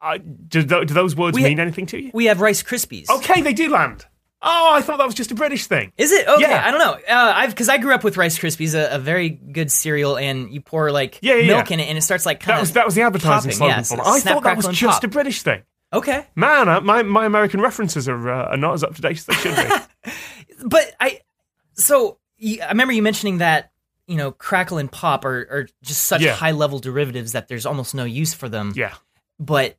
Uh, 0.00 0.18
do, 0.48 0.62
tho- 0.62 0.84
do 0.84 0.94
those 0.94 1.14
words 1.14 1.36
We- 1.36 1.44
mean 1.44 1.60
anything 1.60 1.86
to 1.86 2.00
you? 2.00 2.10
We 2.14 2.26
have 2.26 2.40
Rice 2.40 2.62
Krispies. 2.62 3.08
Okay, 3.10 3.40
they 3.42 3.52
do 3.52 3.68
land. 3.70 4.06
Oh, 4.44 4.70
I 4.74 4.80
thought 4.82 4.98
that 4.98 5.06
was 5.06 5.14
just 5.14 5.30
a 5.30 5.36
British 5.36 5.68
thing. 5.68 5.92
Is 5.96 6.10
it 6.10 6.26
okay? 6.26 6.40
Yeah. 6.42 6.60
I 6.66 6.72
don't 6.72 6.80
know. 6.80 6.94
Uh, 6.94 7.32
I've 7.36 7.50
because 7.50 7.68
I 7.68 7.78
grew 7.78 7.94
up 7.94 8.02
with 8.02 8.16
Rice 8.16 8.36
Krispies, 8.36 8.74
a, 8.74 8.96
a 8.96 8.98
very 8.98 9.28
good 9.28 9.70
cereal, 9.70 10.18
and 10.18 10.52
you 10.52 10.60
pour 10.60 10.90
like 10.90 11.20
Yeah, 11.22 11.36
yeah, 11.36 11.46
milk 11.58 11.70
in 11.70 11.78
it, 11.78 11.84
and 11.84 11.96
it 11.96 12.02
starts 12.02 12.26
like 12.26 12.40
kind 12.40 12.56
That 12.56 12.60
was 12.60 12.72
that 12.72 12.84
was 12.84 12.96
the 12.96 13.02
advertising 13.02 13.52
popping, 13.52 13.56
slogan 13.56 13.76
yeah, 13.76 13.82
so. 13.82 14.00
I 14.02 14.18
snap, 14.18 14.34
thought 14.34 14.42
that 14.42 14.56
was 14.56 14.66
just 14.66 14.94
pop. 15.00 15.04
a 15.04 15.08
British 15.08 15.42
thing. 15.42 15.62
Okay. 15.92 16.26
Man, 16.34 16.68
uh, 16.68 16.80
my 16.80 17.02
my 17.02 17.24
American 17.26 17.60
references 17.60 18.08
are 18.08 18.30
uh, 18.30 18.44
are 18.50 18.56
not 18.56 18.74
as 18.74 18.84
up 18.84 18.94
to 18.96 19.02
date 19.02 19.18
as 19.18 19.26
they 19.26 19.34
should 19.34 19.56
be. 19.56 20.12
But 20.64 20.94
I, 21.00 21.20
so 21.74 22.18
I 22.40 22.68
remember 22.68 22.92
you 22.92 23.02
mentioning 23.02 23.38
that 23.38 23.72
you 24.06 24.16
know 24.16 24.30
crackle 24.30 24.78
and 24.78 24.90
pop 24.90 25.24
are, 25.24 25.40
are 25.50 25.68
just 25.82 26.04
such 26.04 26.20
Yeah. 26.22 26.34
high 26.34 26.52
level 26.52 26.78
derivatives 26.78 27.32
that 27.32 27.48
there's 27.48 27.66
almost 27.66 27.94
no 27.94 28.04
use 28.04 28.32
for 28.34 28.48
them. 28.48 28.72
yeah. 28.76 28.94
But 29.40 29.76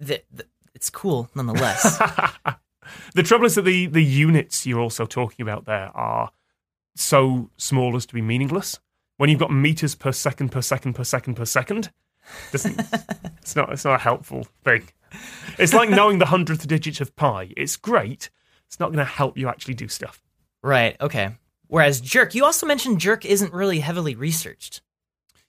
the, 0.00 0.22
the, 0.30 0.44
it's 0.74 0.90
cool 0.90 1.30
nonetheless. 1.34 1.98
the 3.14 3.22
trouble 3.22 3.46
is 3.46 3.54
that 3.54 3.62
the 3.62 3.86
the 3.86 4.02
units 4.04 4.66
you're 4.66 4.80
also 4.80 5.06
talking 5.06 5.42
about 5.42 5.64
there 5.64 5.90
are 5.94 6.30
so 6.94 7.50
small 7.56 7.96
as 7.96 8.04
to 8.06 8.14
be 8.14 8.20
meaningless. 8.22 8.80
When 9.16 9.30
you've 9.30 9.38
got 9.40 9.50
meters 9.52 9.94
per 9.94 10.12
second 10.12 10.50
per 10.50 10.60
second 10.62 10.94
per 10.94 11.04
second 11.04 11.34
per 11.36 11.44
second, 11.46 11.90
it's 12.52 13.54
not 13.56 13.72
it's 13.72 13.84
not 13.84 13.94
a 13.94 14.02
helpful 14.02 14.46
thing. 14.64 14.88
It's 15.58 15.74
like 15.74 15.90
knowing 15.90 16.18
the 16.18 16.26
hundredth 16.26 16.66
digit 16.66 17.00
of 17.00 17.14
pi. 17.16 17.52
It's 17.56 17.76
great. 17.76 18.30
It's 18.66 18.80
not 18.80 18.86
going 18.86 18.98
to 18.98 19.04
help 19.04 19.36
you 19.36 19.48
actually 19.48 19.74
do 19.74 19.88
stuff. 19.88 20.22
right. 20.62 20.96
Okay. 21.00 21.30
Whereas 21.68 22.00
jerk, 22.00 22.34
you 22.34 22.44
also 22.44 22.66
mentioned 22.66 23.00
jerk 23.00 23.24
isn't 23.24 23.52
really 23.52 23.80
heavily 23.80 24.14
researched. 24.14 24.82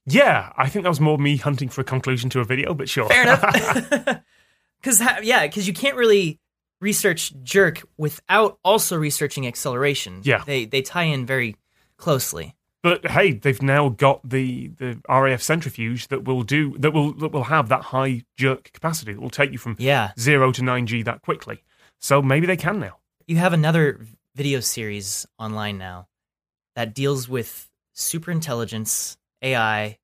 Yeah, 0.05 0.51
I 0.57 0.70
think 0.70 0.84
that 0.84 0.89
was 0.89 0.99
more 1.01 1.18
me 1.18 1.38
hunting 1.38 1.70
for 1.70 1.82
a 1.82 1.84
conclusion 1.84 2.30
to 2.32 2.39
a 2.39 2.45
video, 2.45 2.74
but 2.74 2.89
sure. 2.89 3.07
Fair 3.09 3.24
enough. 3.24 4.22
Because 4.82 5.01
yeah, 5.24 5.47
because 5.47 5.66
you 5.66 5.74
can't 5.74 5.95
really 5.95 6.41
research 6.82 7.34
jerk 7.41 7.82
without 7.97 8.59
also 8.66 8.97
researching 8.97 9.47
acceleration. 9.47 10.20
Yeah. 10.24 10.43
they 10.45 10.66
they 10.66 10.82
tie 10.82 11.03
in 11.03 11.26
very 11.26 11.55
closely. 11.95 12.53
But 12.84 13.11
hey, 13.11 13.31
they've 13.31 13.61
now 13.61 13.89
got 13.89 14.29
the 14.29 14.67
the 14.67 14.99
RAF 15.09 15.41
centrifuge 15.41 16.09
that 16.09 16.25
will 16.25 16.43
do 16.43 16.77
that 16.77 16.91
will 16.91 17.13
that 17.13 17.31
will 17.31 17.45
have 17.45 17.69
that 17.69 17.81
high 17.86 18.23
jerk 18.38 18.71
capacity 18.73 19.13
that 19.13 19.21
will 19.21 19.29
take 19.29 19.53
you 19.53 19.57
from 19.57 19.77
Yeah, 19.79 20.11
zero 20.19 20.51
to 20.51 20.61
nine 20.61 20.86
G 20.86 21.01
that 21.03 21.21
quickly. 21.21 21.63
So 22.01 22.21
maybe 22.21 22.45
they 22.45 22.57
can 22.57 22.79
now. 22.79 22.97
you 23.25 23.38
have 23.38 23.53
another 23.53 24.05
video 24.36 24.59
series 24.59 25.25
online 25.39 25.77
now. 25.77 26.07
that 26.75 26.93
deals 26.93 27.29
with 27.29 27.69
superintelligence, 27.95 29.17
AI, 29.41 29.97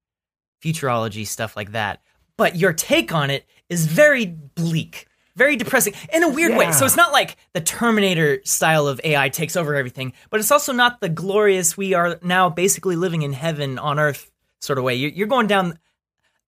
futurology, 0.63 1.25
stuff 1.25 1.55
like 1.55 1.71
that. 1.71 2.01
But 2.37 2.55
your 2.55 2.73
take 2.73 3.13
on 3.13 3.29
it 3.29 3.45
is 3.69 3.87
very 3.87 4.25
bleak, 4.25 5.07
very 5.39 5.55
depressing 5.55 5.93
in 6.13 6.21
a 6.23 6.29
weird 6.29 6.55
way. 6.55 6.71
So 6.71 6.85
it's 6.85 6.95
not 6.97 7.11
like 7.11 7.37
the 7.53 7.61
Terminator 7.61 8.41
style 8.43 8.87
of 8.87 9.01
AI 9.03 9.29
takes 9.29 9.55
over 9.55 9.73
everything, 9.73 10.13
but 10.29 10.39
it's 10.39 10.51
also 10.51 10.73
not 10.73 11.01
the 11.01 11.09
glorious, 11.09 11.75
we 11.75 11.95
are 11.95 12.19
now 12.21 12.49
basically 12.49 12.95
living 12.95 13.23
in 13.23 13.33
heaven 13.33 13.79
on 13.79 13.97
earth 13.97 14.29
sort 14.59 14.77
of 14.77 14.83
way. 14.83 14.93
You're, 14.95 15.11
you're 15.11 15.27
going 15.27 15.47
down 15.47 15.79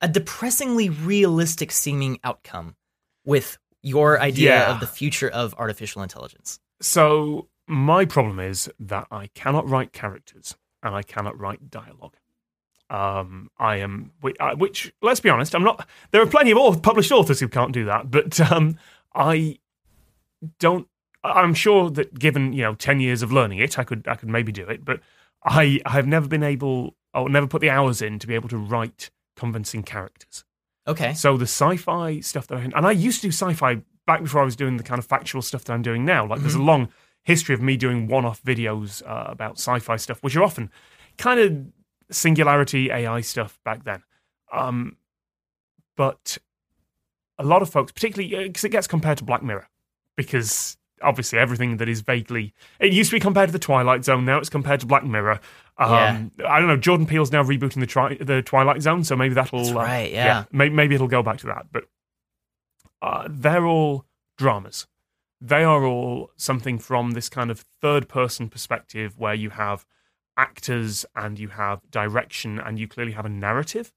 a 0.01 0.07
depressingly 0.07 0.89
realistic 0.89 1.71
seeming 1.71 2.19
outcome 2.23 2.75
with 3.25 3.57
your 3.81 4.19
idea 4.21 4.49
Yeah. 4.49 4.73
of 4.73 4.79
the 4.79 4.87
future 4.87 5.29
of 5.29 5.55
artificial 5.57 6.03
intelligence. 6.03 6.59
So 6.81 7.47
my 7.67 8.05
problem 8.05 8.39
is 8.39 8.69
that 8.79 9.07
I 9.11 9.27
cannot 9.33 9.67
write 9.69 9.93
characters 9.93 10.55
and 10.83 10.93
I 10.95 11.03
cannot 11.03 11.39
write 11.39 11.69
dialogue. 11.71 12.15
Um, 12.91 13.49
I 13.57 13.77
am, 13.77 14.11
uh, 14.41 14.55
which 14.55 14.93
let's 15.01 15.21
be 15.21 15.29
honest, 15.29 15.55
I'm 15.55 15.63
not. 15.63 15.87
There 16.11 16.21
are 16.21 16.27
plenty 16.27 16.51
of 16.51 16.81
published 16.81 17.11
authors 17.11 17.39
who 17.39 17.47
can't 17.47 17.71
do 17.71 17.85
that, 17.85 18.11
but 18.11 18.37
um, 18.51 18.77
I 19.15 19.59
don't. 20.59 20.87
I'm 21.23 21.53
sure 21.53 21.89
that 21.91 22.19
given 22.19 22.51
you 22.51 22.63
know 22.63 22.75
ten 22.75 22.99
years 22.99 23.21
of 23.21 23.31
learning 23.31 23.59
it, 23.59 23.79
I 23.79 23.85
could 23.85 24.05
I 24.09 24.15
could 24.15 24.27
maybe 24.27 24.51
do 24.51 24.67
it, 24.67 24.83
but 24.83 24.99
I 25.41 25.79
I 25.85 25.91
have 25.91 26.05
never 26.05 26.27
been 26.27 26.43
able 26.43 26.97
or 27.13 27.29
never 27.29 27.47
put 27.47 27.61
the 27.61 27.69
hours 27.69 28.01
in 28.01 28.19
to 28.19 28.27
be 28.27 28.35
able 28.35 28.49
to 28.49 28.57
write 28.57 29.09
convincing 29.37 29.83
characters. 29.83 30.43
Okay. 30.85 31.13
So 31.13 31.37
the 31.37 31.43
sci-fi 31.43 32.19
stuff 32.19 32.47
that 32.47 32.57
I 32.57 32.61
and 32.63 32.85
I 32.85 32.91
used 32.91 33.21
to 33.21 33.27
do 33.27 33.31
sci-fi 33.31 33.81
back 34.05 34.21
before 34.21 34.41
I 34.41 34.45
was 34.45 34.57
doing 34.57 34.75
the 34.75 34.83
kind 34.83 34.99
of 34.99 35.05
factual 35.05 35.41
stuff 35.41 35.63
that 35.63 35.73
I'm 35.73 35.81
doing 35.81 36.03
now. 36.03 36.27
Like 36.27 36.41
there's 36.41 36.55
a 36.55 36.61
long 36.61 36.89
history 37.23 37.55
of 37.55 37.61
me 37.61 37.77
doing 37.77 38.07
one-off 38.07 38.43
videos 38.43 39.01
uh, 39.07 39.31
about 39.31 39.53
sci-fi 39.53 39.95
stuff, 39.95 40.21
which 40.23 40.35
are 40.35 40.43
often 40.43 40.69
kind 41.17 41.39
of 41.39 41.80
singularity 42.11 42.91
AI 42.91 43.21
stuff 43.21 43.59
back 43.63 43.83
then. 43.83 44.03
Um, 44.51 44.97
but 45.95 46.37
a 47.37 47.43
lot 47.43 47.61
of 47.61 47.69
folks, 47.69 47.91
particularly 47.91 48.47
because 48.47 48.63
it 48.63 48.69
gets 48.69 48.87
compared 48.87 49.17
to 49.19 49.23
Black 49.23 49.43
Mirror, 49.43 49.67
because 50.15 50.77
obviously 51.01 51.39
everything 51.39 51.77
that 51.77 51.89
is 51.89 52.01
vaguely 52.01 52.53
it 52.79 52.93
used 52.93 53.09
to 53.09 53.15
be 53.15 53.19
compared 53.19 53.49
to 53.49 53.53
the 53.53 53.59
Twilight 53.59 54.05
Zone. 54.05 54.25
Now 54.25 54.37
it's 54.37 54.49
compared 54.49 54.79
to 54.81 54.85
Black 54.85 55.03
Mirror. 55.03 55.39
Um, 55.77 56.31
I 56.45 56.59
don't 56.59 56.67
know. 56.67 56.77
Jordan 56.77 57.07
Peele's 57.07 57.31
now 57.31 57.43
rebooting 57.43 57.79
the 57.79 57.87
tri- 57.87 58.17
the 58.19 58.41
Twilight 58.41 58.81
Zone, 58.81 59.03
so 59.03 59.15
maybe 59.15 59.33
that'll 59.33 59.59
That's 59.59 59.71
uh, 59.71 59.79
right, 59.79 60.11
yeah. 60.11 60.43
may- 60.51 60.69
maybe 60.69 60.95
it'll 60.95 61.07
go 61.07 61.23
back 61.23 61.39
to 61.39 61.47
that. 61.47 61.67
But 61.71 61.85
uh, 63.01 63.27
they're 63.29 63.65
all 63.65 64.05
dramas. 64.37 64.85
They 65.39 65.63
are 65.63 65.83
all 65.83 66.29
something 66.35 66.77
from 66.77 67.11
this 67.11 67.29
kind 67.29 67.49
of 67.49 67.65
third 67.81 68.07
person 68.07 68.47
perspective 68.47 69.17
where 69.17 69.33
you 69.33 69.49
have 69.51 69.85
actors 70.45 71.05
and 71.15 71.37
you 71.39 71.49
have 71.49 71.79
direction 71.91 72.59
and 72.59 72.79
you 72.79 72.87
clearly 72.87 73.11
have 73.13 73.25
a 73.25 73.29
narrative. 73.47 73.91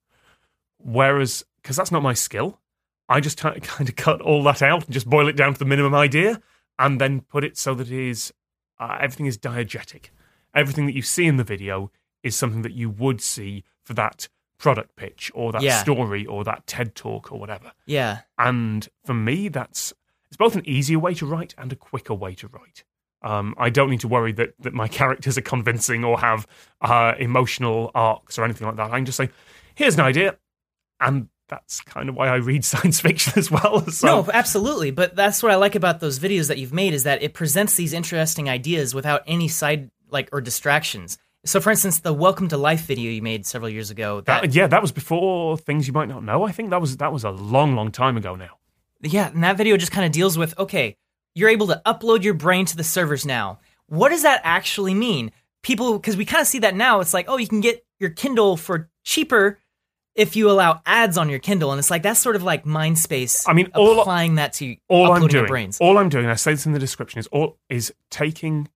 Whereas, 0.79 1.45
because 1.63 1.77
that's 1.77 1.93
not 1.93 2.03
my 2.03 2.15
skill, 2.15 2.61
I 3.09 3.21
just 3.21 3.39
kind 3.73 3.89
of 3.89 3.97
cut 3.97 4.21
all 4.21 4.43
that 4.45 4.63
out 4.63 4.85
and 4.85 4.93
just 4.93 5.09
boil 5.09 5.29
it 5.29 5.37
down 5.37 5.53
to 5.55 5.59
the 5.59 5.65
minimum 5.65 5.95
idea 5.95 6.41
and 6.79 7.01
then 7.01 7.21
put 7.23 7.45
it 7.45 7.57
so 7.57 7.75
that 7.75 7.91
it 7.91 8.09
is 8.09 8.33
uh, 8.79 8.99
everything 9.01 9.27
is 9.27 9.39
diegetic. 9.39 10.07
Everything 10.55 10.87
that 10.87 10.95
you 10.95 11.03
see 11.03 11.27
in 11.27 11.37
the 11.37 11.45
video 11.45 11.91
is 12.23 12.37
something 12.37 12.63
that 12.63 12.73
you 12.73 12.91
would 12.91 13.21
see 13.21 13.65
for 13.83 13.95
that 13.95 14.29
product 14.59 14.97
pitch 14.97 15.31
or 15.35 15.53
that 15.53 15.63
Yeah. 15.63 15.83
story 15.83 16.25
or 16.27 16.45
that 16.45 16.67
TED 16.67 16.95
talk 16.95 17.31
or 17.33 17.39
whatever. 17.39 17.73
Yeah. 17.87 18.21
And 18.39 18.89
for 19.05 19.15
me, 19.15 19.49
that's 19.49 19.93
it's 20.29 20.37
both 20.37 20.57
an 20.57 20.69
easier 20.69 20.99
way 20.99 21.15
to 21.15 21.27
write 21.27 21.55
and 21.57 21.73
a 21.73 21.77
quicker 21.77 22.15
way 22.15 22.35
to 22.37 22.49
write. 22.49 22.85
Um, 23.25 23.55
I 23.59 23.71
don't 23.71 23.91
need 23.91 24.01
to 24.01 24.09
worry 24.09 24.33
that, 24.33 24.55
that 24.61 24.75
my 24.75 24.87
characters 25.01 25.37
are 25.39 25.43
convincing 25.43 26.05
or 26.05 26.21
have 26.21 26.47
uh, 26.81 27.15
emotional 27.19 27.91
arcs 27.95 28.39
or 28.39 28.45
anything 28.45 28.67
like 28.67 28.77
that. 28.77 28.91
I 28.91 28.97
can 28.97 29.07
just 29.07 29.17
say, 29.17 29.31
here's 29.75 29.95
an 29.95 30.03
idea. 30.03 30.37
And 31.01 31.29
that's 31.49 31.81
kind 31.81 32.09
of 32.09 32.15
why 32.15 32.29
I 32.29 32.37
read 32.37 32.65
science 32.73 33.01
fiction 33.01 33.33
as 33.37 33.51
well. 33.51 33.81
So, 33.91 34.07
No, 34.07 34.31
absolutely. 34.33 34.91
But 34.91 35.17
that's 35.17 35.43
what 35.43 35.51
I 35.53 35.57
like 35.57 35.75
about 35.75 36.01
those 36.01 36.19
videos 36.19 36.49
that 36.49 36.59
you've 36.59 36.73
made 36.73 36.95
is 36.95 37.05
that 37.05 37.23
it 37.23 37.35
presents 37.35 37.77
these 37.77 37.93
interesting 37.93 38.49
ideas 38.49 38.95
without 38.95 39.23
any 39.27 39.49
side 39.49 39.91
like 40.11 40.29
or 40.33 40.41
distractions. 40.41 41.19
So, 41.47 41.61
for 41.61 41.71
instance, 41.71 42.01
the 42.01 42.13
"Welcome 42.13 42.49
to 42.49 42.57
Life" 42.57 42.87
video 42.87 43.11
you 43.11 43.21
made 43.21 43.45
several 43.45 43.69
years 43.69 43.91
ago. 43.91 44.23
That, 44.23 44.43
that, 44.43 44.55
yeah, 44.55 44.67
that 44.67 44.81
was 44.81 44.93
before 44.93 45.59
things 45.59 45.87
you 45.87 45.93
might 45.93 46.09
not 46.09 46.25
know. 46.25 46.43
I 46.43 46.53
think 46.53 46.71
that 46.71 46.81
was 46.81 46.97
that 46.99 47.13
was 47.13 47.23
a 47.25 47.31
long, 47.31 47.77
long 47.77 47.93
time 47.93 48.17
ago 48.17 48.35
now. 48.35 48.57
yeah, 49.03 49.29
and 49.29 49.45
that 49.45 49.59
video 49.59 49.77
just 49.77 49.93
kind 49.93 50.07
of 50.07 50.13
deals 50.13 50.39
with 50.39 50.59
okay, 50.59 50.97
you're 51.35 51.49
able 51.49 51.67
to 51.69 51.83
upload 51.85 52.23
your 52.23 52.35
brain 52.35 52.65
to 52.67 52.77
the 52.77 52.85
servers 52.85 53.27
now. 53.27 53.59
What 53.87 54.11
does 54.11 54.23
that 54.23 54.41
actually 54.45 54.95
mean? 54.95 55.33
People, 55.63 55.99
because 55.99 56.17
we 56.17 56.25
kind 56.25 56.41
of 56.43 56.47
see 56.47 56.61
that 56.61 56.75
now. 56.75 57.01
It's 57.01 57.15
like, 57.15 57.27
oh, 57.29 57.37
you 57.37 57.49
can 57.49 57.61
get 57.61 57.85
your 57.99 58.11
Kindle 58.11 58.57
for 58.57 58.91
cheaper 59.05 59.59
if 60.15 60.37
you 60.37 60.49
allow 60.51 60.81
ads 60.87 61.19
on 61.19 61.29
your 61.29 61.41
Kindle, 61.41 61.73
and 61.73 61.79
it's 61.79 61.91
like 61.91 62.03
that's 62.03 62.21
sort 62.21 62.37
of 62.37 62.43
like 62.43 62.65
Mindspace. 62.65 63.45
I 63.49 63.53
mean, 63.53 63.71
all- 63.75 64.01
applying 64.01 64.37
that 64.37 64.53
to 64.55 64.77
all 64.89 65.07
uploading 65.07 65.23
I'm 65.25 65.29
doing, 65.29 65.43
your 65.43 65.49
brains. 65.49 65.79
all 65.81 65.99
I'm 65.99 66.09
doing, 66.09 66.27
I 66.27 66.35
say 66.35 66.53
this 66.53 66.67
in 66.67 66.73
the 66.73 66.79
description, 66.79 67.19
is 67.19 67.27
all 67.29 67.59
is 67.69 67.93
taking 68.11 68.69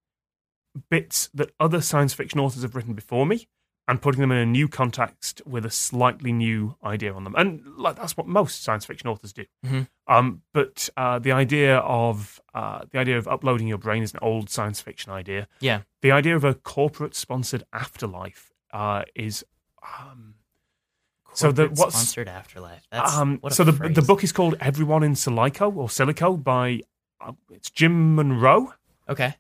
bits 0.91 1.29
that 1.35 1.51
other 1.61 1.81
science 1.81 2.13
fiction 2.13 2.41
authors 2.41 2.63
have 2.63 2.75
written 2.75 2.95
before 2.95 3.27
me 3.27 3.49
and 3.89 4.01
putting 4.03 4.21
them 4.21 4.31
in 4.31 4.39
a 4.39 4.47
new 4.47 4.69
context 4.69 5.41
with 5.47 5.65
a 5.65 5.71
slightly 5.71 6.31
new 6.31 6.77
idea 6.85 7.13
on 7.13 7.25
them. 7.25 7.35
And 7.37 7.63
like 7.77 7.97
that's 7.97 8.17
what 8.17 8.27
most 8.29 8.63
science 8.63 8.85
fiction 8.85 9.09
authors 9.09 9.33
do. 9.33 9.47
Mhm. 9.67 9.89
Um, 10.07 10.43
but 10.53 10.89
uh, 10.97 11.19
the 11.19 11.33
idea 11.33 11.79
of 11.79 12.41
uh, 12.55 12.81
the 12.91 12.99
idea 12.99 13.19
of 13.19 13.27
uploading 13.27 13.67
your 13.67 13.79
brain 13.79 14.03
is 14.03 14.13
an 14.13 14.21
old 14.23 14.51
science 14.51 14.81
fiction 14.81 15.11
idea. 15.11 15.49
yeah, 15.61 15.81
The 16.03 16.13
idea 16.13 16.37
of 16.37 16.45
a 16.45 16.55
corporate 16.55 17.15
sponsored 17.17 17.65
afterlife 17.73 18.53
uh, 18.73 19.03
is. 19.15 19.45
Um, 19.83 20.35
So 21.35 21.53
the- 21.53 21.69
what's- 21.69 21.95
sponsored 21.95 22.29
afterlife? 22.29 22.85
That's 22.91 23.15
um, 23.17 23.41
so 23.51 23.65
the 23.65 23.73
phrase. 23.73 23.95
the 23.95 24.03
book 24.03 24.23
is 24.25 24.33
called 24.33 24.55
Everyone 24.61 25.03
in 25.05 25.13
Silico 25.15 25.75
or 25.77 25.89
Silico 25.89 26.37
by 26.43 26.81
uh, 27.21 27.33
it's 27.51 27.71
Jim 27.71 28.15
Munroe. 28.17 28.75
Okay, 29.09 29.37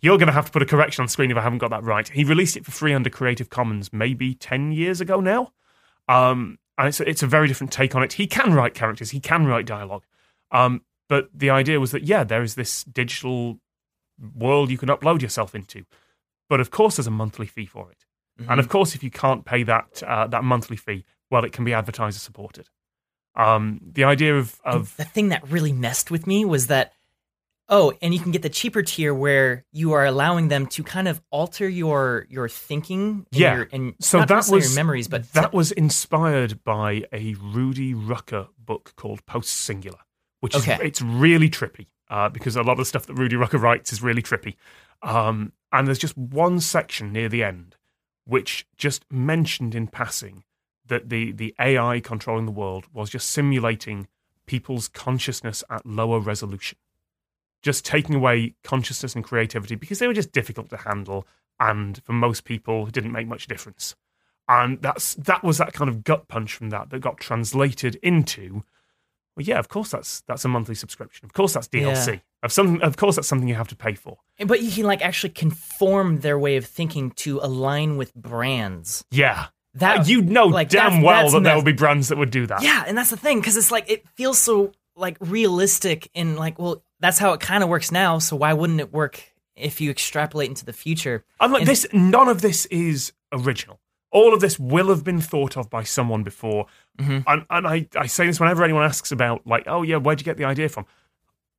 You're 0.00 0.18
going 0.18 0.28
to 0.28 0.32
have 0.32 0.46
to 0.46 0.52
put 0.52 0.62
a 0.62 0.66
correction 0.66 1.02
on 1.02 1.08
screen 1.08 1.30
if 1.30 1.36
I 1.36 1.42
haven't 1.42 1.58
got 1.58 1.70
that 1.70 1.84
right. 1.84 2.08
He 2.08 2.24
released 2.24 2.56
it 2.56 2.64
for 2.64 2.70
free 2.70 2.94
under 2.94 3.10
Creative 3.10 3.50
Commons 3.50 3.92
maybe 3.92 4.34
ten 4.34 4.72
years 4.72 5.00
ago 5.00 5.20
now. 5.20 5.52
Um, 6.08 6.58
and 6.78 6.88
it's 6.88 7.00
a, 7.00 7.08
it's 7.08 7.22
a 7.22 7.26
very 7.26 7.46
different 7.46 7.72
take 7.72 7.94
on 7.94 8.02
it. 8.02 8.14
He 8.14 8.26
can 8.26 8.54
write 8.54 8.74
characters, 8.74 9.10
he 9.10 9.20
can 9.20 9.46
write 9.46 9.66
dialogue. 9.66 10.04
Um, 10.50 10.82
but 11.08 11.28
the 11.34 11.50
idea 11.50 11.78
was 11.78 11.90
that 11.90 12.04
yeah, 12.04 12.24
there 12.24 12.42
is 12.42 12.54
this 12.54 12.84
digital 12.84 13.58
world 14.34 14.70
you 14.70 14.78
can 14.78 14.88
upload 14.88 15.22
yourself 15.22 15.54
into, 15.54 15.84
but 16.48 16.60
of 16.60 16.70
course 16.70 16.96
there's 16.96 17.06
a 17.06 17.10
monthly 17.10 17.46
fee 17.46 17.66
for 17.66 17.90
it. 17.90 18.06
Mm-hmm. 18.40 18.50
And 18.50 18.60
of 18.60 18.68
course, 18.68 18.94
if 18.94 19.02
you 19.02 19.10
can't 19.10 19.44
pay 19.44 19.62
that 19.64 20.02
uh, 20.02 20.26
that 20.28 20.44
monthly 20.44 20.76
fee, 20.76 21.04
well, 21.30 21.44
it 21.44 21.52
can 21.52 21.64
be 21.64 21.74
advertiser 21.74 22.18
supported. 22.18 22.68
Um, 23.36 23.80
the 23.82 24.04
idea 24.04 24.38
of 24.38 24.58
of 24.64 24.96
the 24.96 25.04
thing 25.04 25.28
that 25.28 25.46
really 25.48 25.72
messed 25.72 26.10
with 26.10 26.26
me 26.26 26.44
was 26.44 26.68
that 26.68 26.92
oh 27.70 27.92
and 28.02 28.12
you 28.12 28.20
can 28.20 28.32
get 28.32 28.42
the 28.42 28.48
cheaper 28.50 28.82
tier 28.82 29.14
where 29.14 29.64
you 29.72 29.92
are 29.92 30.04
allowing 30.04 30.48
them 30.48 30.66
to 30.66 30.82
kind 30.82 31.08
of 31.08 31.22
alter 31.30 31.68
your 31.68 32.26
your 32.28 32.48
thinking 32.48 33.26
and 33.32 33.40
Yeah. 33.40 33.54
your, 33.56 33.68
and 33.72 33.94
so 34.00 34.18
not 34.18 34.28
that 34.28 34.34
necessarily 34.36 34.60
was 34.64 34.74
your 34.74 34.84
memories 34.84 35.08
but 35.08 35.32
that 35.32 35.54
was 35.54 35.72
inspired 35.72 36.62
by 36.64 37.04
a 37.12 37.34
Rudy 37.40 37.94
Rucker 37.94 38.48
book 38.58 38.92
called 38.96 39.24
Post 39.26 39.50
Singular, 39.54 40.00
which 40.40 40.56
Okay. 40.56 40.74
is 40.74 40.80
it's 40.80 41.02
really 41.02 41.48
trippy 41.48 41.86
uh, 42.10 42.28
because 42.28 42.56
a 42.56 42.62
lot 42.62 42.72
of 42.72 42.78
the 42.78 42.84
stuff 42.84 43.06
that 43.06 43.14
Rudy 43.14 43.36
Rucker 43.36 43.58
writes 43.58 43.92
is 43.92 44.02
really 44.02 44.22
trippy. 44.22 44.56
Um, 45.02 45.52
and 45.72 45.86
there's 45.86 45.98
just 45.98 46.18
one 46.18 46.60
section 46.60 47.12
near 47.12 47.28
the 47.28 47.42
end 47.44 47.76
which 48.26 48.66
just 48.76 49.04
mentioned 49.10 49.74
in 49.74 49.86
passing 49.88 50.44
that 50.86 51.08
the 51.08 51.32
the 51.32 51.54
AI 51.60 52.00
controlling 52.00 52.46
the 52.46 52.52
world 52.52 52.86
was 52.92 53.10
just 53.10 53.28
simulating 53.30 54.06
people's 54.46 54.88
consciousness 54.88 55.62
at 55.70 55.86
lower 55.86 56.18
resolution, 56.20 56.76
just 57.62 57.84
taking 57.84 58.14
away 58.14 58.54
consciousness 58.64 59.14
and 59.14 59.24
creativity 59.24 59.74
because 59.74 59.98
they 59.98 60.06
were 60.06 60.14
just 60.14 60.32
difficult 60.32 60.70
to 60.70 60.76
handle, 60.78 61.26
and 61.58 62.02
for 62.04 62.12
most 62.12 62.44
people, 62.44 62.86
it 62.86 62.92
didn't 62.92 63.12
make 63.12 63.26
much 63.26 63.46
difference. 63.46 63.94
And 64.48 64.80
that's 64.82 65.14
that 65.14 65.44
was 65.44 65.58
that 65.58 65.72
kind 65.72 65.88
of 65.88 66.02
gut 66.04 66.26
punch 66.28 66.54
from 66.54 66.70
that 66.70 66.90
that 66.90 67.00
got 67.00 67.18
translated 67.18 67.96
into. 68.02 68.64
Well, 69.36 69.46
yeah, 69.46 69.58
of 69.60 69.68
course 69.68 69.90
that's 69.90 70.22
that's 70.22 70.44
a 70.44 70.48
monthly 70.48 70.74
subscription. 70.74 71.24
Of 71.26 71.32
course 71.34 71.52
that's 71.54 71.68
DLC. 71.68 72.14
Yeah. 72.14 72.18
Of 72.42 72.52
some, 72.52 72.80
of 72.80 72.96
course 72.96 73.16
that's 73.16 73.28
something 73.28 73.46
you 73.48 73.54
have 73.54 73.68
to 73.68 73.76
pay 73.76 73.94
for. 73.94 74.16
but 74.46 74.62
you 74.62 74.70
can 74.72 74.84
like 74.84 75.02
actually 75.02 75.30
conform 75.30 76.20
their 76.20 76.38
way 76.38 76.56
of 76.56 76.64
thinking 76.64 77.10
to 77.12 77.38
align 77.42 77.96
with 77.98 78.14
brands 78.14 79.04
Yeah, 79.10 79.48
that 79.74 80.08
you 80.08 80.22
know 80.22 80.46
like, 80.46 80.70
damn 80.70 80.84
that's- 81.02 81.04
well 81.04 81.20
that's 81.22 81.32
that 81.34 81.42
there 81.44 81.54
will 81.54 81.62
be 81.62 81.72
brands 81.72 82.08
that 82.08 82.16
would 82.18 82.30
do 82.30 82.46
that. 82.46 82.62
yeah 82.62 82.84
and 82.86 82.96
that's 82.98 83.10
the 83.10 83.16
thing 83.18 83.40
because 83.40 83.56
it's 83.58 83.70
like 83.70 83.90
it 83.90 84.08
feels 84.16 84.38
so 84.38 84.72
like 84.96 85.18
realistic 85.20 86.10
and 86.14 86.36
like 86.36 86.58
well 86.58 86.82
that's 87.00 87.18
how 87.18 87.32
it 87.32 87.40
kind 87.40 87.62
of 87.62 87.68
works 87.68 87.90
now 87.90 88.18
so 88.18 88.36
why 88.36 88.52
wouldn't 88.52 88.80
it 88.80 88.92
work 88.92 89.22
if 89.56 89.80
you 89.80 89.90
extrapolate 89.90 90.48
into 90.48 90.64
the 90.64 90.72
future 90.72 91.24
I'm 91.40 91.52
like 91.52 91.62
And- 91.62 91.68
this. 91.70 91.86
None 91.92 92.28
of 92.28 92.40
this 92.40 92.66
is 92.66 93.12
original. 93.32 93.80
All 94.12 94.32
of 94.34 94.40
this 94.40 94.58
will 94.58 94.88
have 94.88 95.04
been 95.04 95.20
thought 95.20 95.56
of 95.56 95.70
by 95.70 95.82
someone 95.84 96.22
before. 96.24 96.66
Mhm. 96.98 97.22
And, 97.26 97.44
and 97.48 97.66
I, 97.66 97.86
I 97.96 98.06
say 98.06 98.26
this 98.26 98.40
whenever 98.40 98.64
anyone 98.64 98.82
asks 98.84 99.12
about, 99.12 99.46
like, 99.46 99.64
oh 99.68 99.82
yeah, 99.82 99.96
where'd 99.96 100.20
you 100.20 100.24
get 100.24 100.36
the 100.36 100.44
idea 100.46 100.68
from? 100.68 100.84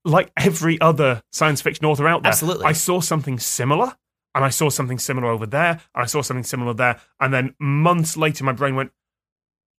Like 0.03 0.31
every 0.37 0.81
other 0.81 1.21
science 1.31 1.61
fiction 1.61 1.85
author 1.85 2.07
out 2.07 2.23
there, 2.23 2.31
Absolutely. 2.31 2.65
I 2.65 2.73
saw 2.73 2.99
something 3.01 3.37
similar, 3.39 3.95
and 4.35 4.43
I 4.43 4.49
saw 4.49 4.69
something 4.69 4.97
similar 4.99 5.27
over 5.29 5.45
there, 5.45 5.79
and 5.93 6.03
I 6.03 6.05
saw 6.07 6.21
something 6.21 6.43
similar 6.43 6.73
there, 6.73 6.99
and 7.19 7.33
then 7.33 7.55
months 7.59 8.17
later, 8.17 8.43
my 8.43 8.51
brain 8.53 8.75
went, 8.75 8.91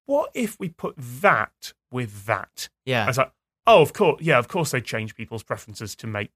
"What 0.07 0.31
if 0.35 0.59
we 0.61 0.69
put 0.69 0.95
that 0.97 1.73
with 1.91 2.27
that?" 2.27 2.69
I 2.87 2.91
Yeah. 2.91 3.07
was 3.07 3.19
like, 3.19 3.33
"Oh, 3.67 3.83
of 3.83 3.93
course, 3.93 4.21
yeah, 4.23 4.39
of 4.39 4.49
course 4.49 4.71
they 4.71 4.81
change 4.81 5.15
people's 5.15 5.43
preferences 5.43 5.95
to 5.97 6.07
make 6.07 6.31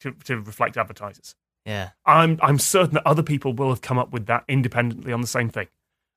to, 0.00 0.12
to 0.24 0.40
reflect 0.40 0.76
advertisers." 0.76 1.34
Yeah. 1.64 1.90
I'm 2.04 2.38
I'm 2.42 2.58
certain 2.58 2.94
that 2.94 3.06
other 3.06 3.22
people 3.22 3.52
will 3.52 3.68
have 3.68 3.80
come 3.80 3.98
up 3.98 4.12
with 4.12 4.26
that 4.26 4.44
independently 4.48 5.12
on 5.12 5.20
the 5.20 5.26
same 5.26 5.48
thing. 5.48 5.68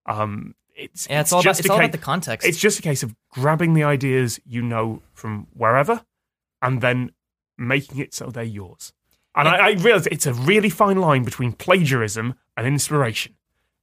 Um, 0.05 0.55
it's 0.75 1.07
Yeah, 1.09 1.21
it's, 1.21 1.31
all 1.31 1.39
about 1.39 1.49
just 1.49 1.59
it's 1.61 1.69
a 1.69 1.71
all 1.71 1.79
case, 1.79 1.85
about 1.85 1.91
the 1.91 2.03
context. 2.03 2.47
it's 2.47 2.57
just 2.57 2.79
a 2.79 2.81
case 2.81 3.03
of 3.03 3.15
grabbing 3.31 3.73
the 3.73 3.83
ideas 3.83 4.39
you 4.45 4.61
know 4.61 5.01
from 5.13 5.47
wherever 5.53 6.03
and 6.61 6.81
then 6.81 7.11
making 7.57 7.99
it 7.99 8.13
so 8.13 8.27
they're 8.27 8.43
yours. 8.43 8.91
And 9.35 9.47
I, 9.47 9.69
I 9.69 9.71
realize 9.71 10.07
it's 10.07 10.25
a 10.25 10.33
really 10.33 10.69
fine 10.69 10.97
line 10.97 11.23
between 11.23 11.51
plagiarism 11.53 12.35
and 12.55 12.65
inspiration. 12.65 13.35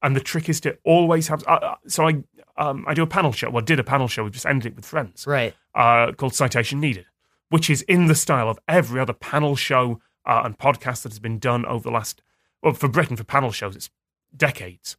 And 0.02 0.16
the 0.16 0.20
trick 0.20 0.48
is 0.48 0.60
to 0.62 0.76
always 0.84 1.28
have. 1.28 1.44
Uh, 1.46 1.52
uh, 1.62 1.74
so 1.86 2.08
I 2.08 2.22
um, 2.56 2.84
I 2.88 2.94
do 2.94 3.02
a 3.02 3.06
panel 3.06 3.32
show. 3.32 3.50
Well, 3.50 3.62
did 3.62 3.78
a 3.78 3.84
panel 3.84 4.08
show. 4.08 4.24
We 4.24 4.30
just 4.30 4.46
ended 4.46 4.72
it 4.72 4.76
with 4.76 4.84
friends 4.84 5.26
right. 5.26 5.54
uh, 5.74 6.12
called 6.12 6.34
Citation 6.34 6.80
Needed, 6.80 7.06
which 7.50 7.70
is 7.70 7.82
in 7.82 8.06
the 8.06 8.14
style 8.14 8.48
of 8.48 8.58
every 8.68 9.00
other 9.00 9.12
panel 9.12 9.56
show 9.56 10.00
uh, 10.26 10.42
and 10.44 10.58
podcast 10.58 11.02
that 11.02 11.12
has 11.12 11.18
been 11.18 11.38
done 11.38 11.64
over 11.66 11.82
the 11.82 11.90
last, 11.90 12.22
well, 12.62 12.74
for 12.74 12.88
Britain, 12.88 13.16
for 13.16 13.24
panel 13.24 13.52
shows, 13.52 13.74
it's 13.76 13.90
decades. 14.36 14.96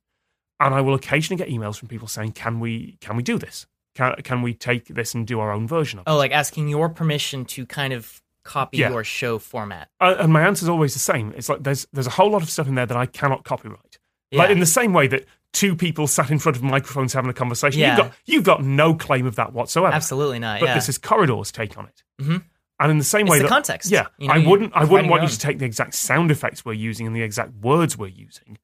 And 0.60 0.74
I 0.74 0.82
will 0.82 0.94
occasionally 0.94 1.38
get 1.44 1.50
emails 1.54 1.78
from 1.78 1.90
people 1.90 2.08
saying, 2.08 2.32
"Can 2.34 2.60
we, 2.60 2.98
can 3.02 3.18
we 3.18 3.24
do 3.24 3.38
this? 3.38 3.68
Can, 3.96 4.16
can 4.24 4.42
we 4.42 4.54
take 4.54 4.86
this 4.88 5.14
and 5.14 5.28
do 5.28 5.40
our 5.40 5.52
own 5.52 5.68
version 5.68 6.00
of 6.00 6.04
it?" 6.08 6.10
Oh, 6.10 6.18
like 6.18 6.32
asking 6.32 6.70
your 6.70 6.90
permission 6.90 7.44
to 7.46 7.66
kind 7.66 7.92
of 7.94 8.22
copy 8.44 8.78
Yeah. 8.78 8.90
your 8.90 9.04
show 9.04 9.40
format. 9.40 9.90
Uh, 10.00 10.16
and 10.20 10.32
my 10.32 10.46
answer 10.46 10.66
is 10.66 10.70
always 10.70 10.94
the 10.94 11.00
same. 11.00 11.34
It's 11.36 11.50
like 11.50 11.64
there's 11.64 11.88
there's 11.94 12.08
a 12.08 12.12
whole 12.12 12.30
lot 12.32 12.42
of 12.42 12.50
stuff 12.50 12.68
in 12.68 12.76
there 12.76 12.86
that 12.86 12.98
I 12.98 13.06
cannot 13.06 13.44
copyright. 13.44 13.93
Like 14.40 14.50
in 14.50 14.60
the 14.60 14.66
same 14.66 14.94
way 14.94 15.08
that 15.08 15.26
two 15.52 15.76
people 15.76 16.08
sat 16.08 16.32
in 16.32 16.40
front 16.40 16.56
of 16.58 16.64
microphones 16.64 17.14
having 17.14 17.30
a 17.30 17.34
conversation, 17.34 17.80
Yeah. 17.80 17.90
you've 17.90 17.98
got 18.06 18.14
you've 18.26 18.44
got 18.44 18.64
no 18.64 18.96
claim 18.96 19.26
of 19.26 19.36
that 19.36 19.54
whatsoever. 19.54 19.94
Absolutely 19.94 20.40
not. 20.40 20.60
But 20.60 20.68
yeah. 20.68 20.74
this 20.76 20.90
is 20.90 20.98
Corridor's 20.98 21.52
take 21.52 21.78
on 21.78 21.86
it. 21.86 22.04
Mhm. 22.22 22.44
And 22.80 22.92
in 22.92 22.98
the 22.98 23.04
same 23.04 23.22
It's 23.28 23.32
way 23.32 23.38
the 23.38 23.44
that 23.44 23.50
context. 23.50 23.92
Yeah, 23.92 24.08
You 24.18 24.28
know, 24.28 24.34
I 24.34 24.38
wouldn't. 24.40 24.74
I 24.76 24.84
wouldn't 24.84 25.10
want 25.10 25.22
you 25.24 25.30
to 25.30 25.40
take 25.40 25.60
the 25.60 25.66
exact 25.66 25.94
sound 25.94 26.32
effects 26.32 26.66
we're 26.66 26.74
using 26.74 27.06
and 27.08 27.16
the 27.16 27.22
exact 27.22 27.54
words 27.62 27.98
we're 27.98 28.08
using, 28.08 28.58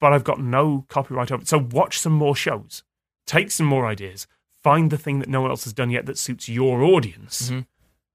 but 0.00 0.12
I've 0.12 0.24
got 0.24 0.40
no 0.40 0.86
copyright 0.88 1.30
over 1.32 1.42
it. 1.42 1.48
So 1.48 1.58
watch 1.58 1.98
some 1.98 2.12
more 2.12 2.36
shows, 2.36 2.84
take 3.26 3.50
some 3.50 3.66
more 3.66 3.86
ideas, 3.86 4.26
find 4.62 4.90
the 4.90 4.96
thing 4.98 5.18
that 5.18 5.28
no 5.28 5.40
one 5.40 5.50
else 5.50 5.64
has 5.64 5.72
done 5.72 5.90
yet 5.90 6.06
that 6.06 6.16
suits 6.16 6.48
your 6.48 6.82
audience, 6.82 7.50
Mhm. 7.50 7.66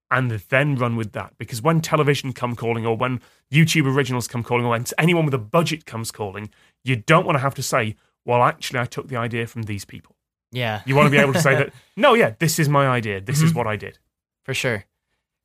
and 0.10 0.32
then 0.32 0.76
run 0.78 0.96
with 0.96 1.12
that. 1.12 1.34
Because 1.38 1.62
when 1.62 1.82
television 1.82 2.32
come 2.34 2.56
calling, 2.56 2.86
or 2.86 2.96
when 2.96 3.20
YouTube 3.52 3.86
originals 3.94 4.28
come 4.28 4.42
calling, 4.44 4.66
or 4.66 4.70
when 4.70 4.86
anyone 4.98 5.26
with 5.26 5.34
a 5.34 5.38
budget 5.40 5.86
comes 5.86 6.12
calling, 6.12 6.50
you 6.86 6.96
don't 6.96 7.26
want 7.26 7.36
to 7.36 7.42
have 7.42 7.56
to 7.56 7.64
say, 7.64 7.96
"Well, 8.26 8.42
actually, 8.44 8.80
I 8.80 8.86
took 8.86 9.08
the 9.10 9.18
idea 9.18 9.48
from 9.48 9.64
these 9.64 9.84
people." 9.86 10.16
yeah. 10.52 10.82
You 10.86 10.96
want 10.96 11.08
to 11.08 11.12
be 11.12 11.18
able 11.18 11.34
to 11.34 11.42
say 11.42 11.56
that, 11.56 11.74
"No, 11.98 12.14
yeah, 12.14 12.34
this 12.40 12.60
is 12.60 12.70
my 12.70 12.88
idea. 12.88 13.20
This 13.20 13.42
is 13.42 13.52
Mhm. 13.52 13.56
what 13.56 13.68
I 13.68 13.76
did." 13.76 14.00
for 14.46 14.54
sure. 14.54 14.86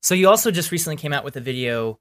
So 0.03 0.15
you 0.15 0.29
also 0.29 0.51
just 0.51 0.71
recently 0.71 0.97
came 0.97 1.13
out 1.15 1.25
with 1.25 1.35
a 1.37 1.41
video 1.41 1.99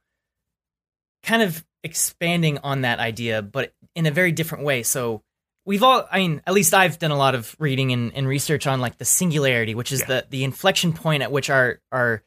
kind 1.24 1.42
of 1.42 1.66
expanding 1.84 2.58
on 2.60 2.82
that 2.82 3.00
idea, 3.00 3.42
but 3.42 3.74
in 3.96 4.06
a 4.06 4.12
very 4.12 4.32
different 4.34 4.64
way. 4.66 4.84
So 4.84 5.24
we've 5.66 5.82
all 5.84 6.08
I 6.12 6.20
mean, 6.20 6.42
at 6.46 6.54
least 6.54 6.74
I've 6.74 7.00
done 7.00 7.12
a 7.12 7.18
lot 7.18 7.36
of 7.36 7.56
reading 7.60 7.92
and, 7.92 8.14
and 8.14 8.28
research 8.28 8.68
on 8.68 8.82
like 8.82 8.98
the 8.98 9.06
singularity, 9.06 9.76
which 9.76 9.92
is 9.92 10.02
Yeah. 10.02 10.08
the 10.08 10.28
the 10.30 10.44
inflection 10.44 10.94
point 10.94 11.24
at 11.24 11.32
which 11.32 11.50
our 11.50 11.80
our 11.92 12.24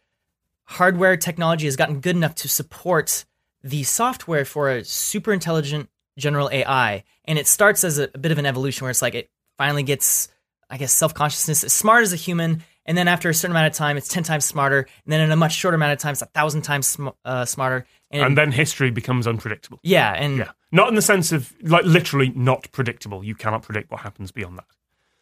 hardware 0.65 1.17
technology 1.17 1.67
has 1.67 1.77
gotten 1.77 2.01
good 2.01 2.17
enough 2.17 2.35
to 2.37 2.49
support 2.49 3.25
the 3.63 3.83
software 3.83 4.45
for 4.45 4.71
a 4.71 4.85
super 4.85 5.33
intelligent 5.33 5.89
general 6.19 6.49
AI. 6.53 7.05
And 7.25 7.39
it 7.39 7.47
starts 7.47 7.85
as 7.85 7.99
a, 7.99 8.09
a 8.15 8.19
bit 8.19 8.33
of 8.33 8.39
an 8.39 8.47
evolution 8.47 8.85
where 8.85 8.91
it's 8.91 9.03
like 9.03 9.15
it 9.15 9.31
finally 9.59 9.83
gets, 9.83 10.29
I 10.71 10.77
guess, 10.79 10.93
self 10.93 11.15
consciousness, 11.15 11.65
as 11.65 11.73
smart 11.73 12.03
as 12.03 12.13
a 12.13 12.17
human. 12.17 12.63
And 12.85 12.99
then 12.99 13.07
after 13.07 13.29
a 13.31 13.35
certain 13.35 13.53
amount 13.53 13.69
of 13.69 13.75
time, 13.77 13.97
it's 13.97 14.09
10 14.09 14.25
times 14.25 14.45
smarter. 14.45 14.81
And 15.05 15.13
then 15.13 15.21
in 15.21 15.31
a 15.31 15.37
much 15.37 15.55
shorter 15.55 15.77
amount 15.77 15.93
of 15.93 15.99
time, 16.01 16.13
it's 16.13 16.23
a 16.23 16.27
thousand 16.27 16.63
times 16.63 16.87
sm- 16.89 17.09
uh, 17.25 17.45
smarter. 17.45 17.87
And, 18.11 18.23
And 18.25 18.37
then 18.39 18.51
history 18.51 18.91
becomes 18.91 19.27
unpredictable. 19.29 19.79
yeah. 19.85 20.13
And 20.13 20.39
Yeah. 20.39 20.51
Not 20.73 20.89
in 20.89 20.95
the 20.97 21.03
sense 21.03 21.33
of 21.33 21.53
like 21.63 21.85
literally 21.85 22.33
not 22.35 22.67
predictable. 22.73 23.23
You 23.23 23.35
cannot 23.35 23.63
predict 23.63 23.91
what 23.91 24.01
happens 24.01 24.33
beyond 24.33 24.59
that. 24.59 24.65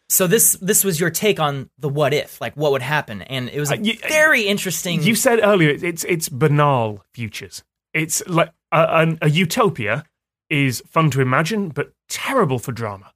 so 0.09 0.25
this 0.27 0.53
this 0.61 0.83
was 0.83 0.99
your 0.99 1.09
take 1.09 1.39
on 1.39 1.69
the 1.77 1.87
what 1.89 2.13
if, 2.13 2.39
like 2.41 2.55
what 2.55 2.71
would 2.71 2.81
happen. 2.81 3.21
And 3.21 3.49
it 3.49 3.59
was 3.59 3.69
a 3.69 3.75
Uh, 3.75 3.81
you- 3.81 3.97
very 4.09 4.43
interesting. 4.43 5.03
You 5.03 5.13
said 5.15 5.39
earlier 5.43 5.69
it's 5.69 6.03
it's 6.05 6.29
banal 6.29 7.03
futures. 7.13 7.63
It's 7.93 8.23
like 8.27 8.51
a, 8.71 8.79
a, 8.79 9.17
a 9.27 9.29
utopia 9.29 10.03
is 10.51 10.83
fun 10.85 11.09
to 11.11 11.21
imagine, 11.21 11.69
but 11.69 11.93
terrible 12.09 12.59
for 12.59 12.71
drama. 12.73 13.13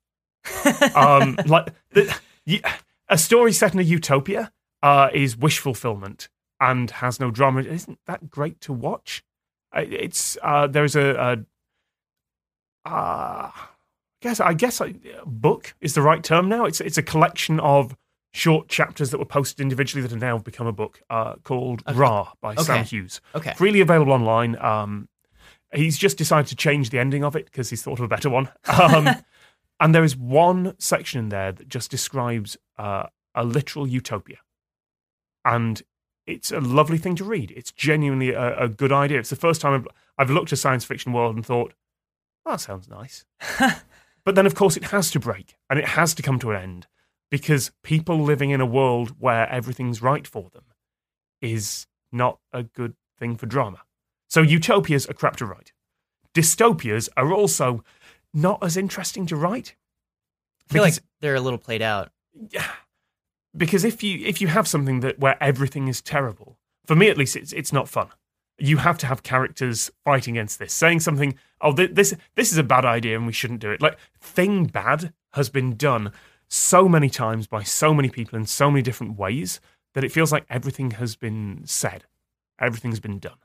um, 0.96 1.38
like 1.46 1.74
the, 1.92 2.16
a 3.10 3.18
story 3.18 3.52
set 3.52 3.74
in 3.74 3.80
a 3.80 3.84
utopia 3.84 4.52
uh, 4.82 5.10
is 5.14 5.38
wish 5.38 5.60
fulfillment 5.60 6.30
and 6.60 6.90
has 6.92 7.20
no 7.20 7.30
drama. 7.30 7.62
Isn't 7.62 8.00
that 8.08 8.30
great 8.30 8.62
to 8.62 8.74
watch? 8.74 9.24
It's 9.74 10.38
uh, 10.42 10.68
there's 10.68 10.96
a, 10.96 11.46
a 12.86 12.90
uh, 12.90 13.52
I 13.52 13.68
guess 14.22 14.40
I 14.40 14.54
guess 14.54 14.80
a 14.80 14.94
book 15.26 15.76
is 15.82 15.94
the 15.94 16.02
right 16.02 16.24
term 16.24 16.48
now. 16.48 16.64
It's 16.64 16.80
it's 16.80 16.98
a 16.98 17.04
collection 17.04 17.60
of 17.60 17.98
short 18.32 18.70
chapters 18.70 19.10
that 19.12 19.18
were 19.18 19.26
posted 19.26 19.60
individually 19.60 20.02
that 20.02 20.12
have 20.12 20.22
now 20.22 20.38
become 20.38 20.68
a 20.68 20.72
book 20.72 21.02
uh, 21.10 21.34
called 21.44 21.84
Ra 21.94 22.32
by 22.42 22.56
Sam 22.56 22.86
Hughes. 22.86 23.20
okay. 23.34 23.54
Freely 23.56 23.82
available 23.82 24.14
online. 24.14 24.58
Um, 24.58 25.10
he's 25.74 25.98
just 25.98 26.18
decided 26.18 26.48
to 26.48 26.56
change 26.56 26.90
the 26.90 27.00
ending 27.00 27.24
of 27.24 27.36
it 27.36 27.46
because 27.46 27.70
he's 27.70 27.84
thought 27.84 28.00
of 28.00 28.06
a 28.06 28.08
better 28.08 28.30
one. 28.30 28.50
Um, 28.68 29.10
and 29.80 29.94
there 29.94 30.04
is 30.04 30.16
one 30.16 30.76
section 30.80 31.20
in 31.20 31.30
there 31.30 31.52
that 31.52 31.68
just 31.68 31.92
describes 31.92 32.58
uh, 32.78 33.08
a 33.34 33.44
literal 33.44 33.88
utopia. 33.88 34.38
And 35.44 35.82
it's 36.26 36.52
a 36.52 36.60
lovely 36.60 36.98
thing 36.98 37.16
to 37.18 37.24
read. 37.24 37.52
It's 37.56 37.72
genuinely 37.72 38.32
a, 38.32 38.64
a 38.64 38.70
good 38.70 38.92
idea. 38.92 39.20
It's 39.20 39.30
the 39.30 39.36
first 39.36 39.62
time 39.62 39.74
I've, 39.74 39.88
I've 40.18 40.32
looked 40.32 40.52
at 40.54 40.60
science 40.60 40.86
fiction 40.86 41.14
world 41.14 41.36
and 41.36 41.46
thought, 41.46 41.74
"Oh, 42.46 42.52
that 42.52 42.62
sounds 42.62 42.90
nice. 42.90 43.26
but 44.24 44.36
then, 44.36 44.46
of 44.46 44.56
course, 44.56 44.76
it 44.76 44.86
has 44.86 45.12
to 45.12 45.20
break 45.20 45.56
and 45.70 45.78
it 45.78 45.90
has 45.90 46.14
to 46.16 46.24
come 46.24 46.40
to 46.40 46.52
an 46.52 46.62
end 46.62 46.88
because 47.30 47.72
people 47.84 48.20
living 48.22 48.50
in 48.50 48.62
a 48.62 48.66
world 48.66 49.16
where 49.20 49.48
everything's 49.50 50.02
right 50.02 50.26
for 50.26 50.50
them 50.52 50.64
is 51.42 51.86
not 52.12 52.40
a 52.52 52.64
good 52.64 52.96
thing 53.20 53.36
for 53.36 53.46
drama. 53.46 53.82
So 54.36 54.42
utopias 54.42 55.10
are 55.10 55.14
crap 55.14 55.38
to 55.38 55.46
write. 55.46 55.72
Dystopias 56.34 57.08
are 57.16 57.32
also 57.32 57.86
not 58.34 58.62
as 58.62 58.76
interesting 58.76 59.26
to 59.28 59.36
write. 59.38 59.76
I 60.70 60.74
feel 60.74 60.84
Because- 60.84 60.98
like 61.00 61.06
they're 61.22 61.36
a 61.36 61.40
little 61.40 61.58
played 61.58 61.82
out. 61.82 62.12
Yeah, 62.50 62.70
because 63.56 63.86
if 63.86 64.04
you 64.04 64.20
if 64.28 64.42
you 64.42 64.48
have 64.50 64.68
something 64.68 65.00
that 65.00 65.20
where 65.20 65.42
everything 65.42 65.88
is 65.88 66.02
terrible, 66.02 66.58
for 66.86 66.98
me 66.98 67.08
at 67.10 67.18
least, 67.18 67.38
it's 67.38 67.54
it's 67.54 67.72
not 67.72 67.88
fun. 67.88 68.10
You 68.58 68.76
have 68.88 68.98
to 68.98 69.08
have 69.08 69.24
characters 69.24 69.90
fighting 70.04 70.36
against 70.38 70.60
this, 70.60 70.74
saying 70.74 71.00
something. 71.00 71.36
Oh, 71.62 71.72
thi- 71.72 71.94
this 72.00 72.14
this 72.36 72.52
is 72.52 72.58
a 72.58 72.64
bad 72.76 72.84
idea 72.84 73.16
and 73.16 73.26
we 73.26 73.32
shouldn't 73.32 73.62
do 73.62 73.72
it. 73.72 73.82
Like 73.82 73.98
thing 74.20 74.66
bad 74.66 75.14
has 75.32 75.50
been 75.50 75.78
done 75.78 76.12
so 76.50 76.90
many 76.90 77.10
times 77.10 77.48
by 77.48 77.64
so 77.64 77.94
many 77.94 78.10
people 78.10 78.38
in 78.38 78.46
so 78.48 78.70
many 78.70 78.82
different 78.82 79.18
ways 79.18 79.62
that 79.94 80.04
it 80.04 80.12
feels 80.12 80.34
like 80.34 80.46
everything 80.50 80.92
has 80.92 81.16
been 81.16 81.62
said, 81.66 82.04
everything's 82.60 83.00
been 83.00 83.20
done. 83.20 83.38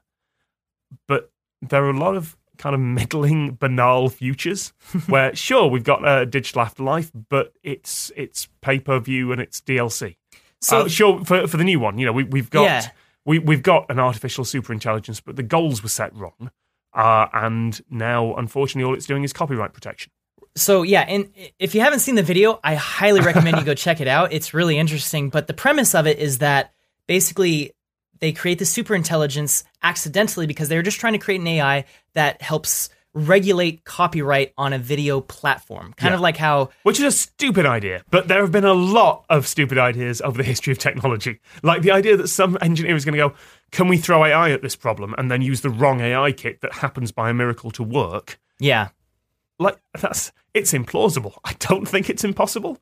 But 1.09 1.31
there 1.63 1.85
are 1.85 1.91
a 1.91 1.99
lot 1.99 2.17
of 2.17 2.37
kind 2.59 2.75
of 2.75 2.81
middling, 2.81 3.53
banal 3.53 4.09
futures 4.11 4.73
where 5.07 5.35
sure 5.35 5.67
we've 5.67 5.85
got 5.85 6.07
a 6.07 6.27
digital 6.27 6.61
afterlife, 6.63 7.11
but 7.29 7.53
it's 7.63 8.13
it's 8.17 8.49
pay 8.61 8.79
per 8.79 8.99
view 9.01 9.33
and 9.33 9.41
it's 9.41 9.61
DLC. 9.61 10.17
So 10.61 10.83
So 10.83 10.89
sure 10.89 11.25
for 11.25 11.47
for 11.47 11.57
the 11.57 11.65
new 11.65 11.81
one, 11.81 11.99
you 11.99 12.07
know 12.07 12.13
we 12.13 12.25
we've 12.25 12.51
got 12.51 12.65
Yeah. 12.65 12.87
we 13.25 13.39
we've 13.39 13.63
got 13.63 13.91
an 13.91 13.99
artificial 13.99 14.45
super 14.45 14.73
intelligence, 14.73 15.21
but 15.21 15.37
the 15.37 15.43
goals 15.43 15.83
were 15.83 15.89
set 15.89 16.15
wrong, 16.15 16.51
uh, 16.93 17.27
and 17.33 17.81
now 17.91 18.35
unfortunately 18.37 18.87
all 18.87 18.95
it's 18.95 19.07
doing 19.07 19.25
is 19.25 19.33
copyright 19.33 19.73
protection. 19.73 20.13
So 20.57 20.83
yeah, 20.83 21.03
and 21.09 21.31
if 21.59 21.75
you 21.75 21.81
haven't 21.81 22.01
seen 22.01 22.17
the 22.17 22.23
video, 22.25 22.59
I 22.63 22.75
highly 22.75 23.21
recommend 23.21 23.57
you 23.59 23.65
go 23.65 23.75
check 23.87 24.01
it 24.01 24.09
out. 24.09 24.33
It's 24.33 24.53
really 24.53 24.77
interesting. 24.79 25.31
But 25.31 25.47
the 25.47 25.55
premise 25.55 25.95
of 25.95 26.07
it 26.07 26.19
is 26.19 26.39
that 26.39 26.73
basically 27.07 27.73
they 28.21 28.33
create 28.33 28.59
the 28.59 28.65
super 28.65 28.95
intelligence 28.95 29.65
accidentally 29.83 30.47
because 30.47 30.69
they're 30.69 30.83
just 30.83 31.01
trying 31.01 31.15
to 31.15 31.19
create 31.19 31.41
an 31.41 31.47
AI 31.47 31.85
that 32.15 32.41
helps 32.43 32.91
regulate 33.13 33.85
copyright 33.85 34.53
on 34.57 34.73
a 34.73 34.79
video 34.79 35.21
platform. 35.21 35.93
Kind 35.95 36.11
Yeah. 36.13 36.15
of 36.15 36.21
like 36.21 36.37
how 36.37 36.71
Which 36.85 37.01
is 37.01 37.05
a 37.07 37.11
stupid 37.17 37.67
idea, 37.67 38.05
but 38.11 38.29
there 38.29 38.41
have 38.41 38.53
been 38.53 38.65
a 38.65 38.73
lot 38.73 39.25
of 39.29 39.49
stupid 39.49 39.79
ideas 39.79 40.21
over 40.23 40.39
the 40.39 40.45
history 40.53 40.71
of 40.73 40.79
technology. 40.79 41.41
Like 41.65 41.83
the 41.83 41.91
idea 41.91 42.17
that 42.17 42.29
some 42.29 42.57
engineer 42.61 42.95
is 42.95 43.05
going 43.05 43.15
to 43.15 43.29
go, 43.29 43.35
can 43.73 43.89
we 43.89 43.97
throw 43.99 44.25
AI 44.25 44.53
at 44.53 44.63
this 44.63 44.77
problem 44.77 45.15
and 45.19 45.29
then 45.31 45.43
use 45.43 45.63
the 45.63 45.71
wrong 45.71 46.01
AI 46.01 46.31
kit 46.33 46.61
that 46.61 46.73
happens 46.75 47.11
by 47.11 47.31
a 47.31 47.35
miracle 47.35 47.71
to 47.73 47.83
work? 47.83 48.39
yeah, 48.61 48.89
Like 49.59 49.79
that's 50.01 50.31
it's 50.55 50.73
implausible. 50.73 51.35
I 51.45 51.55
don't 51.59 51.87
think 51.89 52.11
it's 52.11 52.23
impossible. 52.25 52.79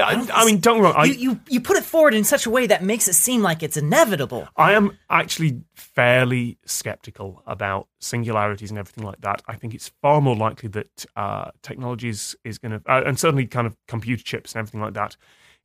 I, 0.00 0.12
I, 0.12 0.42
I 0.42 0.44
mean, 0.44 0.60
don't 0.60 0.80
wrong. 0.80 0.94
I, 0.96 1.04
you, 1.04 1.14
you 1.14 1.40
you 1.48 1.60
put 1.60 1.76
it 1.76 1.84
forward 1.84 2.14
in 2.14 2.24
such 2.24 2.46
a 2.46 2.50
way 2.50 2.66
that 2.66 2.82
makes 2.82 3.08
it 3.08 3.14
seem 3.14 3.42
like 3.42 3.62
it's 3.62 3.76
inevitable. 3.76 4.48
I 4.56 4.72
am 4.72 4.98
actually 5.10 5.62
fairly 5.74 6.58
skeptical 6.64 7.42
about 7.46 7.88
singularities 8.00 8.70
and 8.70 8.78
everything 8.78 9.04
like 9.04 9.20
that. 9.20 9.42
I 9.46 9.54
think 9.56 9.74
it's 9.74 9.88
far 10.00 10.20
more 10.20 10.36
likely 10.36 10.68
that 10.70 11.06
uh, 11.16 11.50
technology 11.62 12.08
is, 12.08 12.36
is 12.44 12.58
going 12.58 12.72
to, 12.72 12.90
uh, 12.90 13.02
and 13.04 13.18
certainly 13.18 13.46
kind 13.46 13.66
of 13.66 13.76
computer 13.88 14.22
chips 14.22 14.54
and 14.54 14.60
everything 14.60 14.80
like 14.80 14.94
that, 14.94 15.16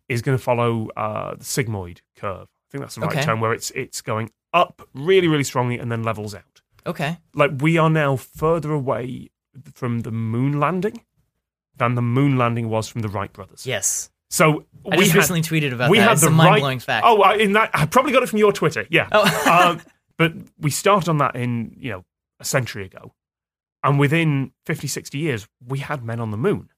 is 0.10 0.22
going 0.22 0.38
to 0.38 0.44
follow 0.44 0.90
uh, 0.98 1.36
the 1.36 1.44
sigmoid 1.44 2.00
curve. 2.16 2.48
I 2.50 2.68
think 2.72 2.82
that's 2.84 2.96
the 2.96 3.02
right 3.02 3.12
Okay. 3.12 3.24
term, 3.24 3.40
where 3.40 3.54
it's 3.54 3.72
it's 3.72 4.02
going 4.02 4.32
up 4.54 4.82
really, 4.94 5.28
really 5.28 5.44
strongly 5.44 5.78
and 5.80 5.92
then 5.92 6.04
levels 6.04 6.36
out. 6.36 6.62
Okay. 6.86 7.18
Like 7.34 7.52
we 7.60 7.78
are 7.78 7.90
now 7.90 8.16
further 8.16 8.72
away 8.72 9.30
from 9.74 10.02
the 10.02 10.12
moon 10.12 10.60
landing 10.60 11.02
than 11.76 11.96
the 11.96 12.02
moon 12.02 12.38
landing 12.38 12.70
was 12.70 12.88
from 12.88 13.02
the 13.02 13.08
Wright 13.10 13.32
brothers. 13.32 13.66
Yes. 13.66 14.10
So 14.30 14.66
I 14.92 14.98
we 14.98 15.04
just 15.04 15.12
had- 15.12 15.18
recently 15.20 15.42
tweeted 15.42 15.74
about 15.74 15.90
we 15.90 15.98
that. 16.00 16.04
had 16.04 16.12
it's 16.14 16.22
the 16.22 16.28
a 16.28 16.32
mind 16.32 16.62
blowing 16.62 16.80
fact. 16.80 17.06
Oh, 17.08 17.22
I- 17.22 17.36
in 17.36 17.54
that 17.54 17.72
I 17.74 17.86
probably 17.86 18.12
got 18.12 18.24
it 18.24 18.30
from 18.30 18.40
your 18.40 18.52
Twitter. 18.52 18.86
Yeah. 18.90 19.08
Oh. 19.12 19.72
um, 19.72 19.82
but 20.18 20.34
we 20.60 20.70
started 20.72 21.10
on 21.10 21.18
that 21.20 21.36
in 21.36 21.76
you 21.80 21.92
know 21.92 22.06
a 22.40 22.46
century 22.46 22.86
ago, 22.86 23.14
and 23.84 24.00
within 24.00 24.52
50, 24.66 24.88
60 24.88 25.18
years, 25.18 25.48
we 25.66 25.80
had 25.80 26.04
men 26.04 26.20
on 26.20 26.32
the 26.32 26.38
moon. 26.38 26.70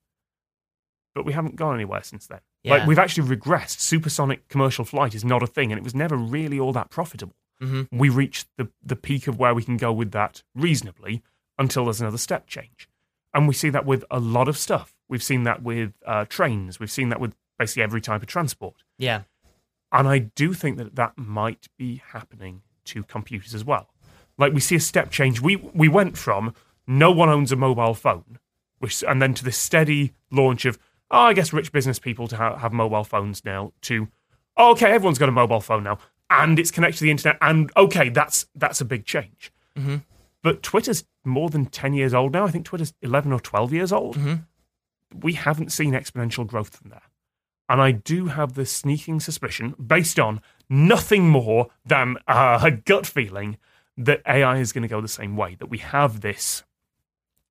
But 1.16 1.26
we 1.26 1.34
haven't 1.34 1.56
gone 1.56 1.76
anywhere 1.76 2.04
since 2.04 2.28
then. 2.28 2.40
Yeah. 2.64 2.76
Like 2.76 2.88
we've 2.88 3.00
actually 3.00 3.36
regressed. 3.36 3.80
Supersonic 3.80 4.48
commercial 4.48 4.86
flight 4.86 5.16
is 5.16 5.26
not 5.26 5.42
a 5.44 5.48
thing, 5.48 5.72
and 5.72 5.80
it 5.80 5.84
was 5.84 5.96
never 5.96 6.16
really 6.16 6.60
all 6.60 6.72
that 6.74 6.90
profitable. 6.90 7.36
Mhm. 7.62 7.88
We 7.92 8.10
reached 8.10 8.48
the 8.58 8.70
the 8.84 8.96
peak 8.96 9.28
of 9.28 9.38
where 9.40 9.54
we 9.56 9.64
can 9.64 9.76
go 9.78 9.92
with 9.92 10.12
that 10.12 10.44
reasonably 10.56 11.24
until 11.58 11.86
there's 11.86 12.00
another 12.00 12.18
step 12.18 12.48
change, 12.48 12.88
and 13.34 13.48
we 13.48 13.54
see 13.54 13.70
that 13.70 13.86
with 13.86 14.06
a 14.12 14.20
lot 14.20 14.48
of 14.48 14.58
stuff. 14.58 14.94
We've 15.10 15.24
seen 15.24 15.44
that 15.44 15.64
with 15.64 15.94
uh, 16.06 16.26
trains. 16.26 16.80
We've 16.80 16.92
seen 16.92 17.10
that 17.10 17.20
with 17.20 17.34
basically 17.60 17.84
every 17.84 18.02
type 18.02 18.22
of 18.24 18.28
transport. 18.28 18.84
yeah. 18.98 19.22
And 19.92 20.08
I 20.08 20.20
do 20.20 20.54
think 20.54 20.78
that 20.78 20.96
that 20.98 21.18
might 21.18 21.68
be 21.78 22.02
happening 22.14 22.62
to 22.86 23.02
computers 23.04 23.56
as 23.56 23.66
well. 23.66 23.90
Like 24.38 24.54
we 24.54 24.60
see 24.60 24.76
a 24.76 24.80
step 24.80 25.10
change. 25.12 25.42
We 25.42 25.56
we 25.56 25.88
went 25.90 26.16
from 26.18 26.54
no 26.86 27.12
one 27.12 27.28
owns 27.30 27.52
a 27.52 27.56
mobile 27.56 27.96
phone, 27.96 28.38
which 28.78 29.04
and 29.04 29.20
then 29.20 29.34
to 29.34 29.44
this 29.44 29.58
steady 29.58 30.14
launch 30.32 30.66
of 30.66 30.78
oh, 31.10 31.22
I 31.22 31.34
guess 31.34 31.52
rich 31.54 31.72
business 31.72 31.98
people 31.98 32.28
to 32.28 32.36
ha- 32.38 32.58
have 32.58 32.72
mobile 32.72 33.04
phones 33.04 33.44
now. 33.44 33.74
To 33.82 34.08
oh, 34.58 34.72
okay, 34.74 34.92
everyone's 34.92 35.18
got 35.18 35.28
a 35.28 35.32
mobile 35.32 35.60
phone 35.60 35.84
now, 35.84 35.98
and 36.30 36.60
it's 36.60 36.70
connected 36.70 37.00
to 37.00 37.04
the 37.06 37.12
internet. 37.12 37.40
And 37.42 37.72
okay, 37.76 38.10
that's 38.10 38.46
that's 38.54 38.80
a 38.82 38.86
big 38.86 39.06
change. 39.06 39.52
Mhm. 39.76 40.04
But 40.44 40.62
Twitter's 40.62 41.04
more 41.26 41.50
than 41.50 41.66
ten 41.66 41.94
years 41.96 42.14
old 42.14 42.32
now. 42.34 42.46
I 42.46 42.52
think 42.52 42.66
Twitter's 42.66 42.94
eleven 43.02 43.34
or 43.34 43.40
twelve 43.40 43.74
years 43.74 43.92
old. 43.92 44.18
We 45.24 45.34
haven't 45.34 45.72
seen 45.72 45.94
exponential 45.94 46.46
growth 46.46 46.76
from 46.78 46.92
there. 46.92 47.02
And 47.70 47.80
I 47.82 47.92
do 47.92 48.26
have 48.26 48.54
this 48.54 48.72
sneaking 48.72 49.20
suspicion, 49.20 49.76
based 49.76 50.20
on 50.20 50.42
nothing 50.70 51.30
more 51.30 51.68
than 51.86 52.18
uh, 52.28 52.60
a 52.64 52.72
gut 52.72 53.06
feeling, 53.06 53.58
that 53.96 54.22
AI 54.28 54.58
is 54.58 54.72
going 54.72 54.82
to 54.82 54.88
go 54.88 55.02
the 55.02 55.08
same 55.08 55.38
way. 55.38 55.56
That 55.56 55.70
we 55.70 55.78
have 55.78 56.22
this 56.22 56.64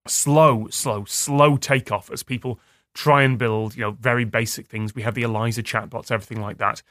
slow, 0.06 0.66
slow, 0.70 1.04
slow 1.04 1.56
takeoff 1.56 2.10
as 2.10 2.22
people 2.22 2.58
try 2.94 3.22
and 3.22 3.38
build, 3.38 3.76
you 3.76 3.82
know, 3.82 3.92
very 3.92 4.24
basic 4.24 4.66
things. 4.66 4.94
We 4.94 5.02
have 5.02 5.14
the 5.14 5.22
Eliza 5.22 5.62
chatbots, 5.62 6.10
everything 6.10 6.40
like 6.40 6.58
that. 6.58 6.82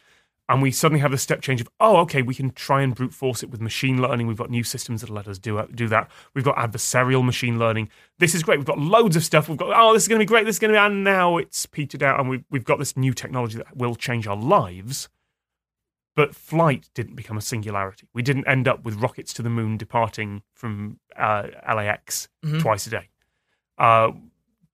And 0.50 0.62
we 0.62 0.72
suddenly 0.72 1.02
have 1.02 1.12
the 1.12 1.18
step 1.18 1.41
change 1.41 1.60
of, 1.60 1.68
oh, 1.82 1.98
okay, 1.98 2.22
we 2.22 2.34
can 2.34 2.52
try 2.52 2.82
and 2.82 2.95
brute 2.95 3.14
force 3.14 3.43
it 3.43 3.50
with 3.50 3.60
machine 3.60 4.02
learning. 4.02 4.28
We've 4.28 4.38
got 4.38 4.50
new 4.50 4.64
systems 4.64 5.02
that 5.02 5.10
let 5.10 5.28
us 5.28 5.38
do 5.38 5.62
do 5.76 5.89
that. 5.89 6.10
We've 6.34 6.43
got 6.45 6.56
adversarial 6.56 7.24
machine 7.26 7.60
learning. 7.60 7.89
This 8.20 8.34
is 8.34 8.43
great. 8.43 8.58
We've 8.58 8.66
got 8.66 8.80
loads 8.80 9.18
of 9.18 9.26
stuff. 9.26 9.50
We've 9.50 9.58
got, 9.58 9.74
oh, 9.76 9.93
this 9.93 10.04
is 10.04 10.08
going 10.08 10.20
to 10.20 10.24
be 10.24 10.28
great. 10.28 10.45
This 10.45 10.56
is 10.56 10.60
going 10.60 10.72
to 10.74 10.80
be, 10.80 10.86
and 10.86 11.04
now 11.04 11.36
it's 11.38 11.66
petered 11.66 12.02
out, 12.02 12.20
and 12.20 12.30
we've 12.30 12.45
we've 12.50 12.64
got 12.64 12.80
this 12.80 12.95
new 12.95 13.14
technology 13.14 13.58
that 13.58 13.76
will 13.76 13.95
change 13.95 14.26
our 14.26 14.38
lives. 14.38 15.10
But 16.16 16.34
flight 16.34 16.89
didn't 16.95 17.16
become 17.16 17.38
a 17.38 17.41
singularity. 17.41 18.08
We 18.14 18.22
didn't 18.24 18.48
end 18.48 18.68
up 18.68 18.84
with 18.84 18.95
rockets 18.95 19.34
to 19.34 19.41
the 19.43 19.50
moon 19.52 19.78
departing 19.78 20.41
from 20.54 21.00
uh, 21.16 21.50
LAX 21.68 22.30
Mhm. 22.43 22.62
twice 22.62 22.88
a 22.88 22.89
day. 22.89 23.10
Uh, 23.78 24.12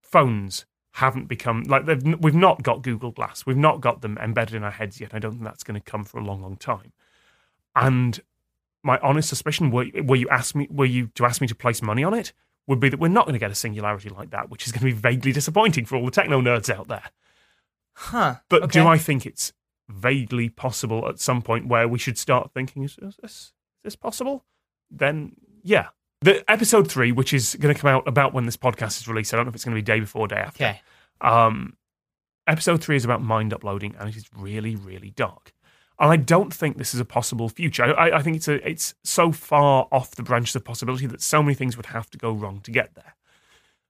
phones 0.02 0.66
haven't 0.94 1.26
become 1.26 1.64
like 1.64 1.86
they've, 1.86 2.04
we've 2.20 2.36
not 2.36 2.62
got 2.62 2.84
Google 2.84 3.12
Glass. 3.12 3.46
We've 3.46 3.58
not 3.58 3.82
got 3.82 4.02
them 4.02 4.18
embedded 4.20 4.56
in 4.56 4.64
our 4.64 4.72
heads 4.72 5.02
yet. 5.02 5.14
I 5.14 5.20
don't 5.20 5.32
think 5.32 5.44
that's 5.44 5.64
going 5.64 5.80
to 5.80 5.84
come 5.84 6.04
for 6.04 6.20
a 6.20 6.24
long, 6.24 6.42
long 6.42 6.56
time. 6.56 6.94
And 7.76 8.22
my 8.84 9.00
honest 9.00 9.28
suspicion, 9.28 9.72
were, 9.72 9.88
were 10.04 10.16
you 10.16 10.30
ask 10.30 10.54
me, 10.54 10.68
were 10.70 10.86
you 10.86 11.08
to 11.16 11.26
ask 11.26 11.42
me 11.42 11.48
to 11.48 11.56
place 11.56 11.82
money 11.82 12.04
on 12.04 12.14
it, 12.14 12.32
would 12.68 12.80
be 12.80 12.90
that 12.90 13.00
we're 13.00 13.08
not 13.08 13.26
going 13.26 13.34
to 13.34 13.40
get 13.40 13.50
a 13.50 13.56
singularity 13.56 14.10
like 14.10 14.30
that, 14.30 14.52
which 14.52 14.68
is 14.68 14.72
going 14.72 14.82
to 14.82 14.86
be 14.86 14.92
vaguely 14.92 15.32
disappointing 15.32 15.86
for 15.86 15.96
all 15.96 16.06
the 16.06 16.12
techno 16.12 16.42
nerds 16.42 16.70
out 16.70 16.88
there. 16.88 17.10
Huh. 17.94 18.36
But 18.48 18.64
okay. 18.64 18.80
do 18.80 18.88
I 18.88 19.00
think 19.00 19.26
it's 19.26 19.52
vaguely 19.90 20.48
possible 20.50 21.10
at 21.10 21.20
some 21.20 21.42
point 21.42 21.68
where 21.68 21.88
we 21.88 21.98
should 21.98 22.20
start 22.20 22.52
thinking, 22.54 22.84
is, 22.84 22.98
is 23.02 23.18
this 23.22 23.32
is 23.32 23.52
this 23.84 23.96
possible? 23.96 24.46
Then 24.92 25.34
yeah. 25.64 25.88
The 26.24 26.50
episode 26.50 26.90
three, 26.90 27.12
which 27.12 27.34
is 27.34 27.56
going 27.60 27.76
to 27.76 27.80
come 27.80 27.90
out 27.90 28.08
about 28.08 28.34
when 28.34 28.46
this 28.46 28.56
podcast 28.56 29.02
is 29.02 29.10
released, 29.10 29.34
I 29.34 29.38
don't 29.38 29.46
know 29.46 29.50
if 29.50 29.56
it's 29.56 29.66
going 29.66 29.76
to 29.76 29.82
be 29.82 29.86
day 29.86 30.00
before, 30.00 30.26
day 30.30 30.38
after. 30.38 30.64
Okay. 30.64 30.82
Um, 31.20 31.76
episode 32.48 32.82
three 32.82 32.96
is 32.96 33.04
about 33.04 33.22
mind 33.22 33.54
uploading, 33.54 33.94
and 34.00 34.08
it 34.08 34.16
is 34.16 34.26
really, 34.34 34.78
really 34.78 35.10
dark. 35.10 35.52
And 36.00 36.10
I 36.10 36.16
don't 36.16 36.54
think 36.54 36.78
this 36.78 36.94
is 36.94 37.02
a 37.02 37.06
possible 37.06 37.50
future. 37.50 37.84
I, 37.84 38.20
I 38.20 38.22
think 38.22 38.38
it's 38.38 38.48
a, 38.48 38.66
it's 38.66 38.96
so 39.04 39.34
far 39.34 39.90
off 39.92 40.12
the 40.12 40.24
branches 40.24 40.56
of 40.56 40.64
possibility 40.64 41.08
that 41.08 41.22
so 41.22 41.44
many 41.44 41.56
things 41.56 41.76
would 41.76 41.88
have 41.88 42.10
to 42.12 42.18
go 42.18 42.32
wrong 42.32 42.62
to 42.62 42.72
get 42.72 42.96
there. 42.96 43.16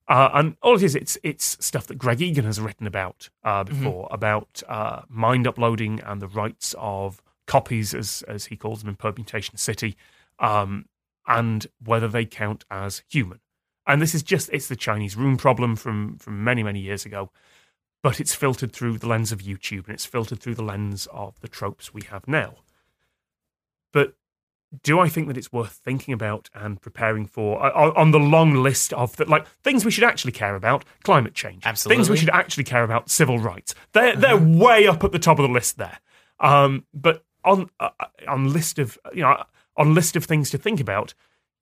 Uh, 0.08 0.32
and 0.34 0.58
all 0.64 0.76
it 0.76 0.82
is, 0.82 0.96
it's 0.96 1.20
it's 1.22 1.64
stuff 1.64 1.86
that 1.86 2.00
Greg 2.00 2.20
Egan 2.20 2.46
has 2.46 2.60
written 2.60 2.88
about 2.88 3.30
uh, 3.44 3.64
before 3.64 4.08
about 4.10 4.64
uh, 4.68 5.04
mind 5.08 5.46
uploading 5.46 6.02
and 6.02 6.20
the 6.20 6.28
rights 6.28 6.74
of 6.80 7.22
copies, 7.46 7.94
as 7.94 8.24
as 8.28 8.46
he 8.46 8.58
calls 8.58 8.80
them 8.80 8.90
in 8.90 8.96
Permutation 8.96 9.56
City, 9.56 9.96
um, 10.40 10.86
and 11.28 11.68
whether 11.84 12.08
they 12.08 12.26
count 12.26 12.66
as 12.70 13.04
human. 13.10 13.40
And 13.86 14.02
this 14.02 14.16
is 14.16 14.24
just 14.24 14.50
it's 14.54 14.68
the 14.68 14.76
Chinese 14.76 15.16
room 15.16 15.38
problem 15.38 15.76
from 15.76 16.18
from 16.18 16.44
many 16.44 16.64
many 16.64 16.80
years 16.80 17.06
ago, 17.06 17.32
but 18.02 18.20
it's 18.20 18.34
filtered 18.34 18.72
through 18.72 18.98
the 18.98 19.08
lens 19.08 19.32
of 19.32 19.40
YouTube 19.40 19.86
and 19.86 19.94
it's 19.94 20.06
filtered 20.06 20.40
through 20.40 20.56
the 20.56 20.64
lens 20.64 21.08
of 21.12 21.40
the 21.42 21.48
tropes 21.48 21.94
we 21.94 22.02
have 22.04 22.28
now. 22.28 22.56
But 23.92 24.16
do 24.82 25.00
I 25.00 25.08
think 25.08 25.28
that 25.28 25.38
it's 25.38 25.54
worth 25.54 25.74
thinking 25.84 26.14
about 26.14 26.50
and 26.54 26.82
preparing 26.82 27.26
for 27.26 27.64
uh, 27.64 27.92
on 27.96 28.12
the 28.12 28.20
long 28.20 28.56
list 28.56 28.92
of 28.94 29.16
the, 29.18 29.26
like 29.26 29.48
things 29.64 29.86
we 29.86 29.92
should 29.92 30.04
actually 30.04 30.32
care 30.32 30.56
about? 30.56 30.84
Climate 31.04 31.36
change, 31.36 31.64
things 31.90 32.10
we 32.10 32.18
should 32.18 32.30
actually 32.30 32.64
care 32.64 32.84
about. 32.84 33.10
Civil 33.10 33.38
rights. 33.38 33.76
They're 33.92 34.16
they're 34.16 34.38
way 34.38 34.88
up 34.88 35.04
at 35.04 35.12
the 35.12 35.20
top 35.20 35.40
of 35.40 35.44
the 35.44 35.54
list 35.54 35.78
there. 35.78 36.00
Um, 36.40 36.86
but 36.94 37.24
on 37.44 37.70
uh, 37.80 37.90
on 38.28 38.52
list 38.52 38.80
of 38.80 38.98
you 39.14 39.22
know 39.22 39.44
on 39.78 39.94
list 39.94 40.16
of 40.16 40.26
things 40.26 40.50
to 40.52 40.58
think 40.58 40.80
about, 40.80 41.14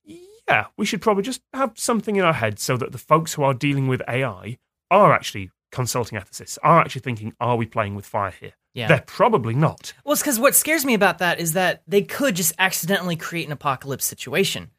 yeah, 0.06 0.66
we 0.78 0.86
should 0.86 1.02
probably 1.02 1.24
just 1.24 1.42
have 1.54 1.72
something 1.76 2.16
in 2.16 2.24
our 2.24 2.34
head 2.34 2.60
so 2.60 2.78
that 2.78 2.92
the 2.92 2.98
folks 2.98 3.34
who 3.34 3.44
are 3.44 3.54
dealing 3.54 3.88
with 3.88 4.02
AI 4.08 4.58
are 4.90 5.14
actually 5.14 5.52
consulting 5.72 6.20
ethicists, 6.20 6.58
are 6.64 6.82
actually 6.82 7.02
thinking, 7.02 7.34
are 7.40 7.56
we 7.56 7.66
playing 7.66 7.96
with 7.96 8.06
fire 8.06 8.32
here? 8.38 8.52
Yeah. 8.74 8.88
They're 8.88 9.04
probably 9.06 9.54
not. 9.54 9.94
Well, 10.06 10.14
it's 10.14 10.22
because 10.22 10.40
what 10.40 10.56
scares 10.56 10.84
me 10.86 10.94
about 10.94 11.20
that 11.20 11.40
is 11.40 11.54
that 11.54 11.82
they 11.88 12.02
could 12.02 12.36
just 12.36 12.54
accidentally 12.60 13.16
create 13.16 13.46
an 13.46 13.52
apocalypse 13.54 14.06
situation. 14.06 14.72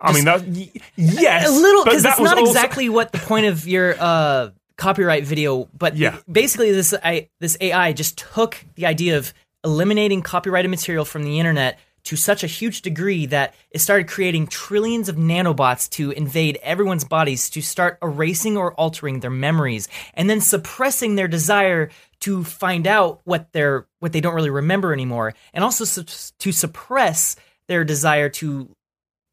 I 0.00 0.12
mean, 0.12 0.24
that, 0.26 0.42
y- 0.46 0.70
yes, 0.96 1.48
a 1.48 1.50
little 1.50 1.84
because 1.84 2.02
that 2.04 2.12
it's 2.12 2.20
not 2.20 2.38
also- 2.38 2.50
exactly 2.52 2.88
what 2.88 3.10
the 3.12 3.18
point 3.18 3.46
of 3.46 3.66
your 3.66 3.96
uh, 3.98 4.50
copyright 4.76 5.24
video. 5.24 5.68
But 5.76 5.96
Yeah. 5.96 6.18
basically, 6.30 6.72
this 6.72 6.94
I, 7.02 7.28
this 7.40 7.56
AI 7.60 7.92
just 7.92 8.16
took 8.18 8.64
the 8.76 8.86
idea 8.86 9.18
of 9.18 9.34
eliminating 9.64 10.22
copyrighted 10.22 10.70
material 10.70 11.04
from 11.04 11.24
the 11.24 11.38
internet 11.40 11.78
to 12.08 12.16
such 12.16 12.42
a 12.42 12.46
huge 12.46 12.80
degree 12.80 13.26
that 13.26 13.54
it 13.70 13.80
started 13.80 14.08
creating 14.08 14.46
trillions 14.46 15.10
of 15.10 15.16
nanobots 15.16 15.90
to 15.90 16.10
invade 16.12 16.58
everyone's 16.62 17.04
bodies 17.04 17.50
to 17.50 17.60
start 17.60 17.98
erasing 18.02 18.56
or 18.56 18.72
altering 18.80 19.20
their 19.20 19.30
memories 19.30 19.88
and 20.14 20.30
then 20.30 20.40
suppressing 20.40 21.16
their 21.16 21.28
desire 21.28 21.90
to 22.20 22.42
find 22.44 22.86
out 22.86 23.20
what 23.24 23.52
they're 23.52 23.86
what 23.98 24.14
they 24.14 24.22
don't 24.22 24.34
really 24.34 24.48
remember 24.48 24.94
anymore 24.94 25.34
and 25.52 25.62
also 25.62 25.84
su- 25.84 26.32
to 26.38 26.50
suppress 26.50 27.36
their 27.66 27.84
desire 27.84 28.30
to 28.30 28.74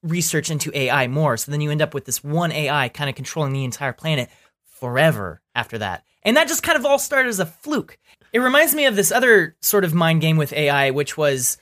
research 0.03 0.51
into 0.51 0.77
AI 0.77 1.07
more. 1.07 1.37
So 1.37 1.51
then 1.51 1.61
you 1.61 1.71
end 1.71 1.81
up 1.81 1.93
with 1.93 2.03
this 2.03 2.25
one 2.25 2.51
AI 2.51 2.89
kind 2.89 3.09
of 3.09 3.15
controlling 3.15 3.53
the 3.53 3.63
entire 3.63 3.93
planet 3.93 4.29
forever 4.65 5.41
after 5.55 5.77
that. 5.77 6.03
And 6.23 6.35
that 6.35 6.49
just 6.49 6.61
kind 6.61 6.77
of 6.77 6.85
all 6.85 6.99
started 6.99 7.29
as 7.29 7.39
a 7.39 7.45
fluke. 7.45 7.97
It 8.33 8.39
reminds 8.39 8.75
me 8.75 8.85
of 8.85 8.97
this 8.97 9.13
other 9.13 9.55
sort 9.61 9.85
of 9.85 9.93
mind 9.93 10.19
game 10.19 10.35
with 10.35 10.51
AI, 10.51 10.89
which 10.89 11.15
was 11.15 11.57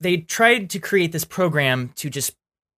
they 0.00 0.18
tried 0.18 0.70
to 0.70 0.78
create 0.78 1.12
this 1.12 1.24
program 1.24 1.92
to 1.96 2.10
just 2.10 2.34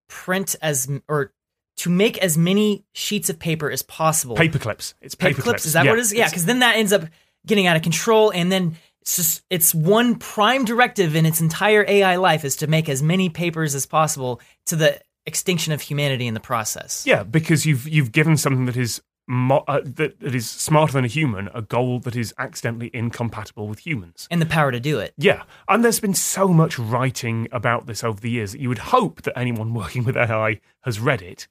print 0.07 0.55
as 0.61 0.89
or 1.07 1.33
to 1.77 1.89
make 1.89 2.17
as 2.17 2.37
many 2.37 2.83
sheets 2.93 3.29
of 3.29 3.39
paper 3.39 3.71
as 3.71 3.81
possible 3.81 4.35
paper 4.35 4.59
clips. 4.59 4.95
It's 5.01 5.15
paper, 5.15 5.35
paper 5.35 5.41
clips. 5.43 5.65
Is 5.65 5.73
that 5.73 5.85
Yeah, 5.85 5.91
what 5.91 5.99
it 5.99 6.01
is? 6.01 6.13
Yeah, 6.13 6.27
because 6.27 6.45
then 6.45 6.59
that 6.59 6.75
ends 6.75 6.91
up 6.91 7.03
getting 7.45 7.67
out 7.67 7.75
of 7.75 7.81
control, 7.81 8.31
and 8.31 8.51
then 8.51 8.75
it's 9.01 9.15
just 9.15 9.43
it's 9.49 9.73
one 9.73 10.15
prime 10.15 10.65
directive 10.65 11.15
in 11.15 11.25
its 11.25 11.41
entire 11.41 11.85
AI 11.87 12.17
life 12.17 12.43
is 12.43 12.57
to 12.57 12.67
make 12.67 12.89
as 12.89 13.01
many 13.01 13.29
papers 13.29 13.75
as 13.75 13.85
possible 13.85 14.41
to 14.65 14.75
the 14.75 14.99
extinction 15.25 15.71
of 15.73 15.81
humanity 15.81 16.27
in 16.27 16.33
the 16.33 16.39
process. 16.39 17.05
Yeah, 17.05 17.23
because 17.23 17.65
you've 17.65 17.87
you've 17.87 18.11
given 18.11 18.35
something 18.35 18.65
that 18.65 18.77
is 18.77 19.01
mo- 19.29 19.63
uh, 19.67 19.79
that, 19.85 20.19
that 20.19 20.35
is 20.35 20.49
smarter 20.49 20.93
than 20.93 21.05
a 21.05 21.07
human 21.07 21.49
a 21.53 21.61
goal 21.61 21.99
that 21.99 22.15
is 22.15 22.33
accidentally 22.37 22.89
incompatible 22.93 23.67
with 23.67 23.85
humans. 23.85 24.27
And 24.29 24.41
the 24.41 24.45
power 24.45 24.71
to 24.71 24.79
do 24.79 24.99
it. 24.99 25.13
Yeah, 25.17 25.43
and 25.69 25.85
there's 25.85 25.99
been 25.99 26.15
so 26.15 26.49
much 26.49 26.77
writing 26.77 27.47
about 27.51 27.85
this 27.85 28.03
over 28.03 28.19
the 28.19 28.31
years 28.31 28.51
that 28.51 28.59
you 28.59 28.67
would 28.67 28.79
hope 28.79 29.21
that 29.21 29.37
anyone 29.37 29.73
working 29.83 30.03
with 30.03 30.17
AI 30.17 30.59
has 30.81 30.99
read 30.99 31.21
it. 31.21 31.47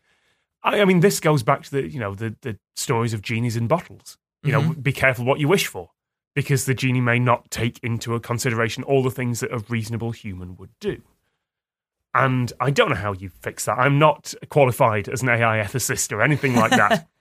I, 0.62 0.80
I 0.80 0.84
mean, 0.84 1.00
this 1.00 1.20
goes 1.20 1.42
back 1.42 1.62
to 1.62 1.70
the 1.70 1.88
you 1.88 2.00
know 2.00 2.14
the 2.14 2.34
the 2.42 2.58
stories 2.76 3.14
of 3.14 3.22
genies 3.22 3.56
in 3.56 3.68
bottles. 3.68 4.18
You 4.44 4.52
know, 4.52 4.72
be 4.74 4.92
careful 4.92 5.24
what 5.24 5.40
you 5.40 5.48
wish 5.48 5.66
for, 5.66 5.90
because 6.34 6.64
the 6.64 6.72
genie 6.72 7.00
may 7.00 7.18
not 7.18 7.50
take 7.50 7.80
into 7.82 8.18
consideration 8.20 8.84
all 8.84 9.02
the 9.02 9.10
things 9.10 9.40
that 9.40 9.52
a 9.52 9.58
reasonable 9.68 10.12
human 10.12 10.56
would 10.56 10.70
do. 10.78 11.02
And 12.14 12.52
I 12.60 12.70
don't 12.70 12.88
know 12.88 12.94
how 12.94 13.12
you 13.12 13.28
fix 13.28 13.64
that. 13.66 13.78
I'm 13.78 13.98
not 13.98 14.34
qualified 14.48 15.08
as 15.08 15.22
an 15.22 15.28
AI 15.28 15.58
ethicist 15.58 16.12
or 16.12 16.22
anything 16.22 16.54
like 16.54 16.70
that. 16.70 17.08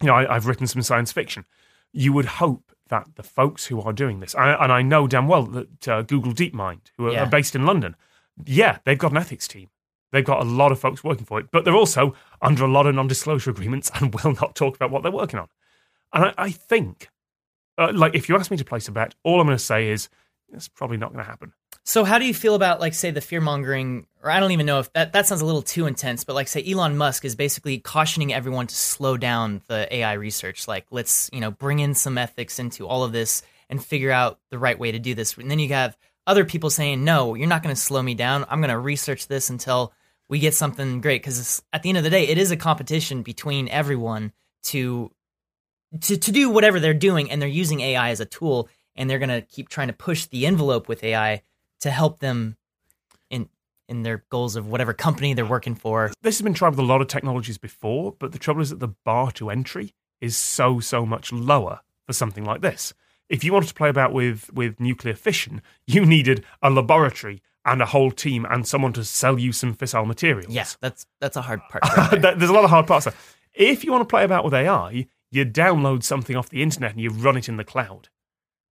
you 0.00 0.06
know, 0.08 0.14
I, 0.14 0.34
I've 0.36 0.46
written 0.46 0.66
some 0.66 0.82
science 0.82 1.12
fiction. 1.12 1.44
You 1.92 2.12
would 2.12 2.24
hope 2.26 2.72
that 2.88 3.08
the 3.16 3.22
folks 3.22 3.66
who 3.66 3.80
are 3.80 3.92
doing 3.92 4.20
this, 4.20 4.34
I, 4.34 4.52
and 4.62 4.72
I 4.72 4.82
know 4.82 5.06
damn 5.06 5.26
well 5.26 5.42
that 5.44 5.88
uh, 5.88 6.02
Google 6.02 6.32
DeepMind, 6.32 6.80
who 6.96 7.06
are, 7.08 7.12
Yeah. 7.12 7.22
are 7.24 7.30
based 7.30 7.54
in 7.56 7.66
London, 7.66 7.96
yeah, 8.44 8.78
they've 8.84 8.98
got 8.98 9.10
an 9.12 9.16
ethics 9.16 9.48
team. 9.48 9.68
They've 10.12 10.24
got 10.24 10.40
a 10.40 10.44
lot 10.44 10.70
of 10.72 10.78
folks 10.78 11.02
working 11.02 11.24
for 11.24 11.40
it, 11.40 11.46
but 11.50 11.64
they're 11.64 11.74
also 11.74 12.14
under 12.40 12.64
a 12.64 12.68
lot 12.68 12.86
of 12.86 12.94
non-disclosure 12.94 13.50
agreements 13.50 13.90
and 13.94 14.14
will 14.22 14.32
not 14.40 14.54
talk 14.54 14.76
about 14.76 14.90
what 14.90 15.02
they're 15.02 15.10
working 15.12 15.38
on. 15.40 15.48
And 16.12 16.26
I, 16.26 16.34
I 16.38 16.50
think, 16.50 17.08
uh, 17.76 17.90
like, 17.92 18.14
if 18.14 18.28
you 18.28 18.36
ask 18.36 18.50
me 18.50 18.56
to 18.56 18.64
place 18.64 18.86
a 18.88 18.92
bet, 18.92 19.14
all 19.24 19.40
I'm 19.40 19.46
going 19.46 19.58
to 19.58 19.64
say 19.64 19.88
is 19.88 20.08
it's 20.52 20.68
probably 20.68 20.96
not 20.96 21.12
going 21.12 21.24
to 21.24 21.28
happen. 21.30 21.52
So 21.88 22.02
how 22.02 22.18
do 22.18 22.26
you 22.26 22.34
feel 22.34 22.56
about 22.56 22.80
like 22.80 22.94
say 22.94 23.12
the 23.12 23.20
fear 23.20 23.40
mongering 23.40 24.08
or 24.20 24.28
I 24.28 24.40
don't 24.40 24.50
even 24.50 24.66
know 24.66 24.80
if 24.80 24.92
that 24.94 25.12
that 25.12 25.28
sounds 25.28 25.40
a 25.40 25.46
little 25.46 25.62
too 25.62 25.86
intense, 25.86 26.24
but 26.24 26.34
like 26.34 26.48
say 26.48 26.64
Elon 26.68 26.96
Musk 26.96 27.24
is 27.24 27.36
basically 27.36 27.78
cautioning 27.78 28.34
everyone 28.34 28.66
to 28.66 28.74
slow 28.74 29.16
down 29.16 29.62
the 29.68 29.86
AI 29.94 30.14
research. 30.14 30.66
Like 30.66 30.86
let's, 30.90 31.30
you 31.32 31.38
know, 31.38 31.52
bring 31.52 31.78
in 31.78 31.94
some 31.94 32.18
ethics 32.18 32.58
into 32.58 32.88
all 32.88 33.04
of 33.04 33.12
this 33.12 33.42
and 33.70 33.82
figure 33.82 34.10
out 34.10 34.40
the 34.50 34.58
right 34.58 34.76
way 34.76 34.90
to 34.90 34.98
do 34.98 35.14
this. 35.14 35.36
And 35.36 35.48
then 35.48 35.60
you 35.60 35.68
have 35.68 35.96
other 36.26 36.44
people 36.44 36.70
saying, 36.70 37.04
"No, 37.04 37.36
you're 37.36 37.46
not 37.46 37.62
going 37.62 37.74
to 37.74 37.80
slow 37.80 38.02
me 38.02 38.14
down. 38.14 38.44
I'm 38.48 38.60
going 38.60 38.70
to 38.70 38.78
research 38.78 39.28
this 39.28 39.48
until 39.48 39.92
we 40.28 40.40
get 40.40 40.54
something 40.54 41.00
great 41.00 41.22
because 41.22 41.62
at 41.72 41.84
the 41.84 41.88
end 41.88 41.98
of 41.98 42.04
the 42.04 42.10
day, 42.10 42.26
it 42.26 42.36
is 42.36 42.50
a 42.50 42.56
competition 42.56 43.22
between 43.22 43.68
everyone 43.68 44.32
to 44.64 45.12
to 46.00 46.16
to 46.16 46.32
do 46.32 46.50
whatever 46.50 46.80
they're 46.80 46.94
doing 46.94 47.30
and 47.30 47.40
they're 47.40 47.48
using 47.48 47.78
AI 47.78 48.10
as 48.10 48.18
a 48.18 48.26
tool 48.26 48.68
and 48.96 49.08
they're 49.08 49.20
going 49.20 49.28
to 49.28 49.42
keep 49.42 49.68
trying 49.68 49.86
to 49.86 49.94
push 49.94 50.26
the 50.26 50.46
envelope 50.46 50.88
with 50.88 51.04
AI 51.04 51.42
to 51.80 51.90
help 51.90 52.20
them 52.20 52.56
in 53.30 53.48
in 53.88 54.02
their 54.02 54.24
goals 54.30 54.56
of 54.56 54.66
whatever 54.66 54.92
company 54.92 55.34
they're 55.34 55.44
working 55.46 55.74
for. 55.74 56.12
This 56.22 56.38
has 56.38 56.42
been 56.42 56.54
tried 56.54 56.70
with 56.70 56.78
a 56.78 56.82
lot 56.82 57.00
of 57.00 57.08
technologies 57.08 57.58
before, 57.58 58.14
but 58.18 58.32
the 58.32 58.38
trouble 58.38 58.60
is 58.62 58.70
that 58.70 58.80
the 58.80 58.88
bar 59.04 59.30
to 59.32 59.50
entry 59.50 59.94
is 60.20 60.36
so 60.36 60.80
so 60.80 61.04
much 61.06 61.32
lower 61.32 61.80
for 62.06 62.12
something 62.12 62.44
like 62.44 62.60
this. 62.62 62.92
If 63.28 63.42
you 63.42 63.52
wanted 63.52 63.68
to 63.68 63.74
play 63.74 63.88
about 63.88 64.12
with 64.12 64.52
with 64.52 64.80
nuclear 64.80 65.14
fission, 65.14 65.62
you 65.86 66.04
needed 66.06 66.44
a 66.62 66.70
laboratory 66.70 67.42
and 67.64 67.82
a 67.82 67.86
whole 67.86 68.12
team 68.12 68.46
and 68.48 68.66
someone 68.66 68.92
to 68.92 69.02
sell 69.04 69.38
you 69.40 69.50
some 69.52 69.74
fissile 69.74 70.06
materials. 70.06 70.52
Yeah, 70.54 70.66
that's 70.80 71.04
that's 71.20 71.36
a 71.36 71.42
hard 71.42 71.60
part. 71.68 71.82
right 71.96 72.10
there. 72.12 72.20
There- 72.20 72.34
There's 72.36 72.50
a 72.50 72.54
lot 72.54 72.64
of 72.64 72.70
hard 72.70 72.86
parts 72.86 73.04
there. 73.06 73.14
If 73.54 73.84
you 73.84 73.90
want 73.92 74.02
to 74.02 74.12
play 74.12 74.22
about 74.24 74.44
with 74.44 74.54
AI, 74.54 75.06
you 75.32 75.44
download 75.44 76.02
something 76.04 76.36
off 76.36 76.48
the 76.50 76.62
internet 76.62 76.92
and 76.92 77.00
you 77.00 77.10
run 77.10 77.36
it 77.36 77.48
in 77.48 77.56
the 77.56 77.64
cloud. 77.64 78.08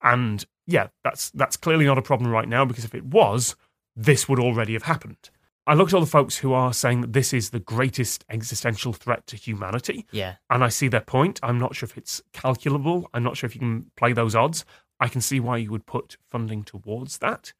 And 0.01 0.43
yeah, 0.68 0.88
that's 1.03 1.30
that's 1.32 1.57
clearly 1.57 1.86
not 1.86 1.97
a 1.97 2.01
problem 2.01 2.32
right 2.32 2.47
now 2.47 2.66
because 2.66 2.86
if 2.86 2.95
it 2.95 3.05
was, 3.05 3.55
this 3.95 4.28
would 4.30 4.39
already 4.39 4.74
have 4.74 4.84
happened. 4.84 5.30
I 5.68 5.76
look 5.76 5.89
at 5.89 5.93
all 5.93 6.01
the 6.01 6.07
folks 6.07 6.38
who 6.38 6.53
are 6.53 6.74
saying 6.74 7.01
that 7.01 7.14
this 7.14 7.34
is 7.34 7.51
the 7.51 7.59
greatest 7.59 8.26
existential 8.30 8.93
threat 8.93 9.28
to 9.28 9.36
humanity, 9.36 10.05
yeah, 10.12 10.36
and 10.49 10.64
I 10.64 10.70
see 10.70 10.88
their 10.88 11.01
point. 11.01 11.39
I'm 11.43 11.59
not 11.59 11.76
sure 11.76 11.88
if 11.88 11.97
it's 11.97 12.22
calculable. 12.34 13.09
I'm 13.14 13.24
not 13.24 13.38
sure 13.38 13.47
if 13.47 13.55
you 13.55 13.59
can 13.59 13.91
play 13.95 14.14
those 14.14 14.36
odds. 14.36 14.66
I 14.99 15.07
can 15.07 15.22
see 15.22 15.39
why 15.39 15.57
you 15.57 15.72
would 15.72 15.86
put 15.86 16.18
funding 16.30 16.64
towards 16.64 17.20
that. 17.20 17.53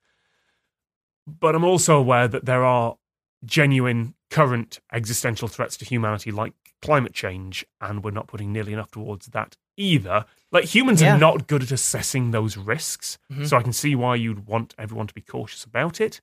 But 1.28 1.56
I'm 1.56 1.64
also 1.64 1.98
aware 1.98 2.28
that 2.28 2.46
there 2.46 2.64
are 2.64 2.98
genuine 3.46 4.16
current 4.30 4.80
existential 4.94 5.48
threats 5.48 5.76
to 5.78 5.86
humanity 5.86 6.32
like 6.32 6.54
climate 6.82 7.14
change, 7.14 7.66
and 7.80 8.04
we're 8.04 8.12
not 8.12 8.28
putting 8.28 8.52
nearly 8.52 8.74
enough 8.74 8.92
towards 8.92 9.28
that 9.28 9.56
either. 9.78 10.26
Like 10.52 10.66
humans 10.66 11.02
Yeah. 11.02 11.16
are 11.16 11.20
not 11.20 11.48
good 11.48 11.64
at 11.64 11.72
assessing 11.72 12.32
those 12.32 12.58
risks, 12.58 13.18
Mhm. 13.32 13.48
so 13.48 13.58
I 13.58 13.62
can 13.64 13.74
see 13.74 13.96
why 13.96 14.16
you'd 14.16 14.48
want 14.48 14.74
everyone 14.78 15.08
to 15.08 15.14
be 15.14 15.22
cautious 15.22 15.64
about 15.64 16.02
it. 16.02 16.22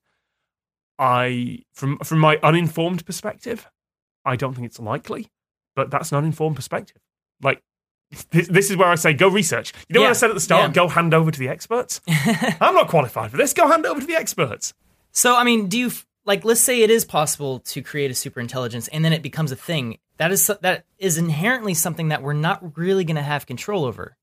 I, 0.99 1.61
from 1.73 1.99
from 1.99 2.19
my 2.19 2.39
uninformed 2.43 3.07
perspective, 3.07 3.69
I 4.25 4.37
don't 4.37 4.55
think 4.55 4.67
it's 4.67 4.81
likely, 4.81 5.29
but 5.77 5.91
that's 5.91 6.11
an 6.13 6.19
uninformed 6.19 6.57
perspective. 6.57 6.97
Like 7.41 7.63
this, 8.31 8.49
this 8.49 8.71
is 8.71 8.77
where 8.77 8.89
I 8.89 8.95
say 8.97 9.13
go 9.13 9.29
research. 9.29 9.73
You 9.89 9.95
know 9.95 10.01
what 10.03 10.11
I 10.11 10.15
said 10.15 10.31
at 10.31 10.35
the 10.35 10.41
start? 10.41 10.69
Yeah. 10.71 10.73
Go 10.73 10.89
hand 10.89 11.15
over 11.15 11.31
to 11.31 11.39
the 11.39 11.49
experts. 11.49 12.01
I'm 12.09 12.75
not 12.75 12.89
qualified 12.89 13.31
for 13.31 13.37
this. 13.37 13.53
Go 13.53 13.69
hand 13.69 13.87
over 13.87 14.01
to 14.01 14.07
the 14.07 14.17
experts. 14.17 14.75
So, 15.13 15.37
I 15.37 15.45
mean, 15.45 15.69
do 15.69 15.79
you 15.79 15.93
like? 16.25 16.45
Let's 16.45 16.61
say 16.61 16.83
it 16.83 16.91
is 16.91 17.05
possible 17.05 17.61
to 17.61 17.81
create 17.83 18.11
a 18.11 18.15
super 18.15 18.41
intelligence, 18.41 18.89
and 18.89 19.05
then 19.05 19.13
it 19.13 19.23
becomes 19.23 19.53
a 19.53 19.57
thing. 19.57 19.99
That 20.19 20.31
is 20.33 20.47
that 20.63 20.85
is 20.99 21.17
inherently 21.19 21.75
something 21.75 22.09
that 22.09 22.23
we're 22.23 22.33
not 22.35 22.77
really 22.77 23.05
going 23.05 23.17
to 23.17 23.23
have 23.23 23.47
control 23.47 23.85
over, 23.85 24.17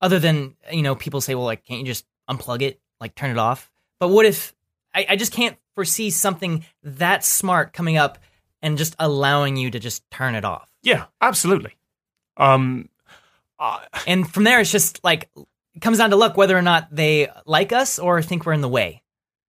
other 0.00 0.18
than 0.18 0.56
you 0.72 0.82
know 0.82 0.94
people 0.94 1.20
say, 1.20 1.34
well, 1.34 1.44
like, 1.44 1.64
can't 1.64 1.80
you 1.80 1.86
just 1.86 2.04
unplug 2.28 2.62
it, 2.62 2.80
like 3.00 3.14
turn 3.14 3.30
it 3.30 3.38
off? 3.38 3.70
But 4.00 4.08
what 4.08 4.26
if 4.26 4.54
I, 4.94 5.06
I 5.10 5.16
just 5.16 5.32
can't 5.32 5.56
foresee 5.74 6.10
something 6.10 6.64
that 6.82 7.24
smart 7.24 7.72
coming 7.72 7.96
up 7.96 8.18
and 8.62 8.76
just 8.76 8.96
allowing 8.98 9.56
you 9.56 9.70
to 9.70 9.78
just 9.78 10.08
turn 10.10 10.34
it 10.34 10.44
off? 10.44 10.68
Yeah, 10.82 11.04
absolutely. 11.20 11.76
Um, 12.36 12.88
uh, 13.58 13.78
And 14.06 14.30
from 14.32 14.44
there, 14.44 14.60
it's 14.60 14.70
just 14.72 15.02
like 15.04 15.30
it 15.74 15.80
comes 15.80 15.98
down 15.98 16.10
to 16.10 16.16
luck 16.16 16.36
whether 16.36 16.56
or 16.56 16.62
not 16.62 16.88
they 16.94 17.28
like 17.46 17.72
us 17.72 17.98
or 17.98 18.20
think 18.22 18.44
we're 18.46 18.52
in 18.52 18.60
the 18.62 18.68
way. 18.68 19.02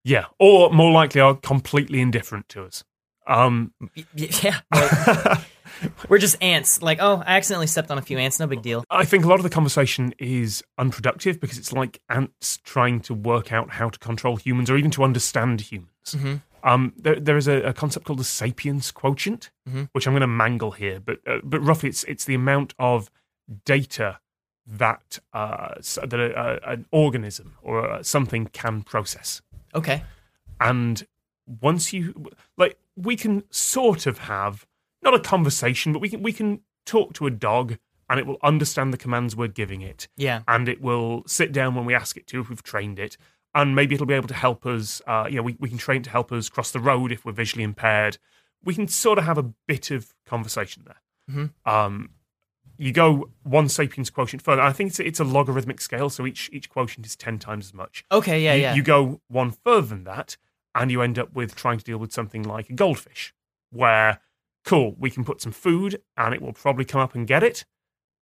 yeah, 0.03 0.25
or 0.39 0.71
more 0.71 0.91
likely 0.91 1.21
are 1.21 1.35
completely 1.35 1.99
indifferent 2.01 2.47
to 2.49 2.63
us. 2.63 2.83
Um, 3.25 3.73
Yeah, 4.13 4.59
like, 4.73 5.39
we're 6.09 6.17
just 6.17 6.35
ants. 6.41 6.81
Like, 6.81 6.99
oh, 7.01 7.23
I 7.25 7.37
accidentally 7.37 7.67
stepped 7.67 7.91
on 7.91 7.97
a 7.97 8.01
few 8.01 8.17
ants. 8.17 8.39
No 8.39 8.47
big 8.47 8.61
deal. 8.61 8.83
I 8.89 9.05
think 9.05 9.25
a 9.25 9.27
lot 9.27 9.39
of 9.39 9.43
the 9.43 9.49
conversation 9.49 10.13
is 10.19 10.63
unproductive 10.77 11.39
because 11.39 11.57
it's 11.57 11.73
like 11.73 11.99
ants 12.09 12.57
trying 12.63 12.99
to 13.01 13.13
work 13.13 13.51
out 13.51 13.71
how 13.71 13.89
to 13.89 13.99
control 13.99 14.35
humans 14.37 14.69
or 14.69 14.77
even 14.77 14.91
to 14.91 15.03
understand 15.03 15.61
humans. 15.61 15.89
Mhm. 16.09 16.41
Um, 16.63 16.93
there, 16.97 17.19
there 17.19 17.37
is 17.37 17.47
a, 17.47 17.61
a 17.61 17.73
concept 17.73 18.05
called 18.05 18.19
the 18.19 18.23
sapiens 18.25 18.91
quotient, 18.91 19.51
Mhm. 19.69 19.89
which 19.93 20.05
I'm 20.07 20.13
going 20.13 20.21
to 20.21 20.27
mangle 20.27 20.71
here, 20.71 20.99
but 20.99 21.19
uh, 21.27 21.37
but 21.43 21.61
roughly 21.61 21.89
it's 21.89 22.03
it's 22.05 22.25
the 22.25 22.35
amount 22.35 22.73
of 22.79 23.09
data 23.63 24.19
that 24.65 25.19
uh, 25.33 25.75
that 26.03 26.19
a, 26.19 26.59
a, 26.67 26.71
an 26.73 26.85
organism 26.91 27.55
or 27.61 27.89
uh 27.89 28.03
something 28.03 28.47
can 28.47 28.81
process. 28.83 29.41
Okay. 29.73 30.03
and 30.59 31.07
once 31.61 31.93
you 31.93 32.31
like 32.57 32.77
we 32.97 33.15
can 33.15 33.43
sort 33.49 34.05
of 34.07 34.17
have 34.17 34.65
not 35.03 35.13
a 35.13 35.19
conversation 35.19 35.93
but 35.93 35.99
we 35.99 36.09
can 36.09 36.21
we 36.21 36.33
can 36.33 36.61
talk 36.85 37.13
to 37.13 37.25
a 37.27 37.31
dog 37.31 37.77
and 38.09 38.19
it 38.19 38.25
will 38.25 38.37
understand 38.41 38.93
the 38.93 38.97
commands 38.97 39.35
we're 39.35 39.47
giving 39.47 39.81
it 39.81 40.07
Yeah. 40.17 40.41
and 40.47 40.67
it 40.69 40.81
will 40.81 41.23
sit 41.27 41.51
down 41.51 41.75
when 41.75 41.85
we 41.85 41.93
ask 41.93 42.15
it 42.17 42.27
to 42.27 42.39
if 42.41 42.49
we've 42.49 42.63
trained 42.63 42.97
it 42.99 43.17
and 43.53 43.75
maybe 43.75 43.95
it'll 43.95 44.07
be 44.07 44.13
able 44.13 44.27
to 44.29 44.33
help 44.33 44.65
us 44.65 45.01
uh, 45.07 45.25
you 45.29 45.35
know 45.37 45.43
we, 45.43 45.55
we 45.59 45.69
can 45.69 45.77
train 45.77 46.01
it 46.01 46.03
to 46.05 46.09
help 46.09 46.31
us 46.31 46.49
cross 46.49 46.71
the 46.71 46.79
road 46.79 47.11
if 47.11 47.25
we're 47.25 47.31
visually 47.31 47.63
impaired 47.63 48.17
we 48.63 48.73
can 48.73 48.87
sort 48.87 49.17
of 49.17 49.25
have 49.25 49.37
a 49.37 49.43
bit 49.67 49.91
of 49.91 50.13
conversation 50.25 50.83
there 50.85 51.01
Mhm. 51.29 51.51
um, 51.65 52.09
you 52.77 52.91
go 52.93 53.29
one 53.43 53.67
sapiens 53.67 54.09
quotient 54.09 54.41
further 54.41 54.61
i 54.61 54.71
think 54.71 54.89
it's, 54.91 54.99
a- 54.99 55.07
it's 55.07 55.19
a 55.19 55.23
logarithmic 55.25 55.81
scale 55.81 56.09
so 56.09 56.25
each 56.25 56.49
each 56.53 56.69
quotient 56.69 57.05
is 57.05 57.15
10 57.17 57.39
times 57.39 57.65
as 57.67 57.73
much 57.73 58.05
Okay. 58.11 58.41
Yeah. 58.43 58.53
you, 58.53 58.61
yeah. 58.61 58.73
you 58.75 58.83
go 58.83 59.19
one 59.27 59.51
further 59.51 59.87
than 59.87 60.03
that, 60.05 60.37
and 60.75 60.89
you 60.91 61.01
end 61.01 61.17
up 61.19 61.33
with 61.33 61.55
trying 61.55 61.79
to 61.79 61.83
deal 61.83 61.97
with 61.97 62.13
something 62.13 62.43
like 62.43 62.69
a 62.69 62.73
goldfish, 62.73 63.33
where, 63.71 64.19
cool, 64.67 64.95
we 64.99 65.09
can 65.09 65.23
put 65.23 65.41
some 65.41 65.51
food 65.51 66.01
and 66.15 66.33
it 66.35 66.41
will 66.41 66.53
probably 66.53 66.85
come 66.85 67.01
up 67.01 67.15
and 67.15 67.25
get 67.25 67.41
it, 67.43 67.65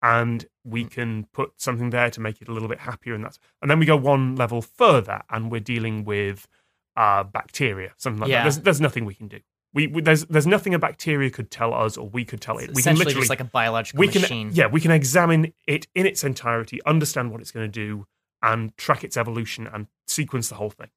and 0.01 0.45
we 0.63 0.85
can 0.85 1.25
put 1.33 1.53
something 1.57 1.89
there 1.89 2.09
to 2.11 2.21
make 2.21 2.41
it 2.41 2.47
a 2.47 2.51
little 2.53 2.69
bit 2.69 2.79
happier, 2.79 3.13
and 3.15 3.23
that's, 3.25 3.39
and 3.61 3.69
then 3.71 3.79
we 3.79 3.85
go 3.85 3.97
one 3.97 4.35
level 4.35 4.61
further, 4.61 5.21
and 5.29 5.51
we're 5.51 5.59
dealing 5.59 6.05
with 6.05 6.47
uh, 6.95 7.23
bacteria, 7.23 7.91
something 7.97 8.21
like 8.21 8.29
Yeah. 8.29 8.37
that. 8.37 8.43
There's, 8.43 8.59
there's 8.59 8.81
nothing 8.81 9.03
we 9.05 9.15
can 9.15 9.27
do. 9.27 9.39
We, 9.73 9.87
we 9.87 10.01
there's 10.01 10.23
there's 10.27 10.47
nothing 10.47 10.73
a 10.73 10.79
bacteria 10.79 11.29
could 11.29 11.51
tell 11.51 11.73
us 11.73 11.97
or 11.97 12.07
we 12.07 12.23
could 12.23 12.39
tell 12.39 12.57
it. 12.59 12.69
We 12.69 12.75
can 12.75 12.77
essentially 12.93 13.05
literally 13.07 13.21
just 13.23 13.29
like 13.29 13.41
a 13.41 13.43
biological 13.43 13.99
we 13.99 14.07
can 14.07 14.21
machine. 14.21 14.51
yeah 14.53 14.67
we 14.67 14.79
can 14.79 14.91
examine 14.91 15.51
it 15.67 15.85
in 15.93 16.05
its 16.05 16.23
entirety 16.23 16.79
understand 16.85 17.29
what 17.31 17.41
it's 17.41 17.51
going 17.51 17.69
to 17.69 17.79
do 17.87 18.05
and 18.41 18.77
track 18.77 19.03
its 19.03 19.17
evolution 19.17 19.67
and 19.67 19.87
sequence 20.07 20.47
the 20.47 20.55
whole 20.55 20.69
thing 20.69 20.91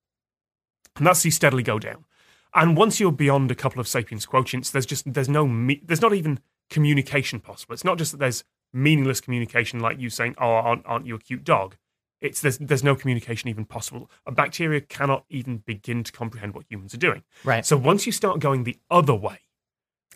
and 0.96 1.04
that's 1.04 1.24
you 1.24 1.32
steadily 1.32 1.64
go 1.64 1.80
down 1.80 2.04
and 2.54 2.76
once 2.76 2.98
you're 3.00 3.12
beyond 3.12 3.50
a 3.50 3.54
couple 3.54 3.80
of 3.80 3.88
sapiens 3.88 4.26
quotients 4.26 4.70
there's 4.72 4.86
just 4.86 5.10
there's 5.12 5.28
no 5.28 5.46
me- 5.46 5.82
there's 5.84 6.00
not 6.02 6.14
even 6.14 6.38
communication 6.70 7.40
possible 7.40 7.72
it's 7.72 7.84
not 7.84 7.98
just 7.98 8.12
that 8.12 8.18
there's 8.18 8.44
meaningless 8.72 9.20
communication 9.20 9.80
like 9.80 9.98
you 9.98 10.10
saying 10.10 10.34
oh 10.38 10.46
aren't, 10.46 10.84
aren't 10.86 11.06
you 11.06 11.14
a 11.14 11.18
cute 11.18 11.44
dog 11.44 11.76
it's 12.20 12.40
there's, 12.40 12.58
there's 12.58 12.84
no 12.84 12.94
communication 12.94 13.48
even 13.48 13.64
possible 13.64 14.10
a 14.26 14.32
bacteria 14.32 14.80
cannot 14.80 15.24
even 15.30 15.58
begin 15.58 16.02
to 16.04 16.12
comprehend 16.12 16.54
what 16.54 16.64
humans 16.68 16.92
are 16.94 16.98
doing 16.98 17.22
Right. 17.44 17.64
so 17.64 17.76
once 17.76 18.06
you 18.06 18.12
start 18.12 18.40
going 18.40 18.64
the 18.64 18.76
other 18.90 19.14
way 19.14 19.40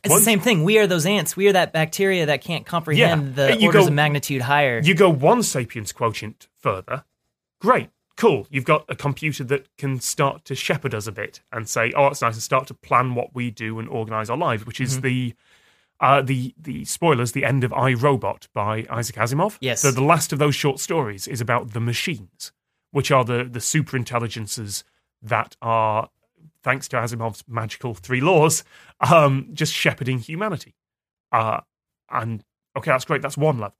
It's 0.04 0.10
Once- 0.10 0.22
the 0.22 0.30
same 0.32 0.40
thing. 0.40 0.64
We 0.64 0.78
are 0.78 0.86
those 0.88 1.06
ants. 1.06 1.36
We 1.36 1.46
are 1.48 1.52
that 1.52 1.72
bacteria 1.72 2.26
that 2.26 2.40
can't 2.42 2.66
comprehend 2.66 3.36
Yeah. 3.36 3.46
the 3.46 3.60
You 3.60 3.68
orders 3.68 3.82
go- 3.82 3.88
of 3.88 3.92
magnitude 3.94 4.42
higher. 4.42 4.80
You 4.82 4.94
go 4.96 5.08
one 5.08 5.44
sapiens 5.44 5.92
quotient 5.92 6.48
further, 6.58 7.04
great, 7.60 7.90
cool. 8.22 8.46
You've 8.50 8.64
got 8.64 8.84
a 8.88 8.94
computer 8.94 9.44
that 9.44 9.64
can 9.76 10.00
start 10.00 10.44
to 10.46 10.54
shepherd 10.54 10.94
us 10.94 11.06
a 11.06 11.12
bit 11.12 11.40
and 11.52 11.68
say, 11.68 11.92
"Oh, 11.96 12.06
it's 12.06 12.22
nice," 12.22 12.34
and 12.34 12.42
start 12.42 12.66
to 12.68 12.74
plan 12.74 13.14
what 13.14 13.34
we 13.34 13.50
do 13.50 13.78
and 13.78 13.88
organize 13.88 14.30
our 14.30 14.36
lives, 14.36 14.64
which 14.66 14.76
Mm-hmm. 14.76 14.84
is 14.84 15.00
the. 15.02 15.34
Uh, 16.00 16.20
the 16.20 16.52
the 16.60 16.84
spoilers, 16.84 17.30
the 17.30 17.44
end 17.44 17.62
of 17.62 17.72
I 17.72 17.92
Robot 17.94 18.48
by 18.52 18.84
Isaac 18.90 19.14
Asimov. 19.16 19.56
Yes. 19.60 19.82
So 19.82 19.92
the 19.92 20.02
last 20.02 20.32
of 20.32 20.40
those 20.40 20.56
short 20.56 20.80
stories 20.80 21.28
is 21.28 21.40
about 21.40 21.74
the 21.74 21.80
machines, 21.80 22.50
which 22.90 23.12
are 23.12 23.24
the 23.24 23.44
the 23.44 23.60
super 23.60 23.96
intelligences 23.96 24.82
that 25.22 25.56
are, 25.62 26.08
thanks 26.64 26.88
to 26.88 26.96
Asimov's 26.96 27.44
magical 27.46 27.94
three 27.94 28.20
laws, 28.20 28.64
um, 28.98 29.50
just 29.52 29.72
shepherding 29.72 30.18
humanity. 30.18 30.74
Uh, 31.30 31.60
and 32.10 32.42
okay, 32.76 32.90
that's 32.90 33.04
great. 33.04 33.22
That's 33.22 33.38
one 33.38 33.58
level. 33.60 33.76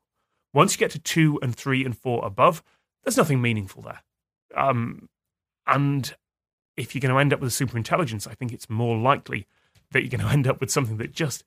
Once 0.55 0.75
you 0.75 0.79
get 0.79 0.93
to 0.93 1.01
two 1.01 1.41
and 1.43 1.57
three 1.57 1.85
and 1.85 1.99
four 1.99 2.25
above, 2.25 2.63
there's 3.03 3.17
nothing 3.17 3.43
meaningful 3.43 3.83
there. 3.83 4.03
Um, 4.57 5.09
and 5.67 6.15
if 6.77 6.95
you're 6.95 7.01
going 7.01 7.15
to 7.15 7.19
end 7.21 7.33
up 7.33 7.41
with 7.41 7.53
a 7.61 7.65
superintelligence, 7.65 8.27
I 8.27 8.35
think 8.35 8.53
it's 8.53 8.69
more 8.71 8.97
likely 8.97 9.47
that 9.93 10.01
you're 10.03 10.11
going 10.11 10.21
to 10.27 10.33
end 10.33 10.47
up 10.47 10.61
with 10.61 10.71
something 10.71 10.97
that 10.99 11.13
just 11.13 11.45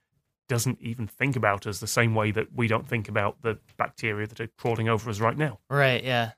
doesn't 0.48 0.80
even 0.80 1.08
think 1.08 1.36
about 1.36 1.66
us 1.66 1.80
the 1.80 1.88
same 1.88 2.14
way 2.14 2.30
that 2.32 2.54
we 2.56 2.68
don't 2.68 2.88
think 2.88 3.10
about 3.10 3.42
the 3.42 3.58
bacteria 3.78 4.28
that 4.28 4.40
are 4.40 4.48
crawling 4.60 4.88
over 4.88 5.10
us 5.10 5.20
right 5.20 5.38
now. 5.38 5.60
right? 5.70 6.04
Yeah. 6.04 6.32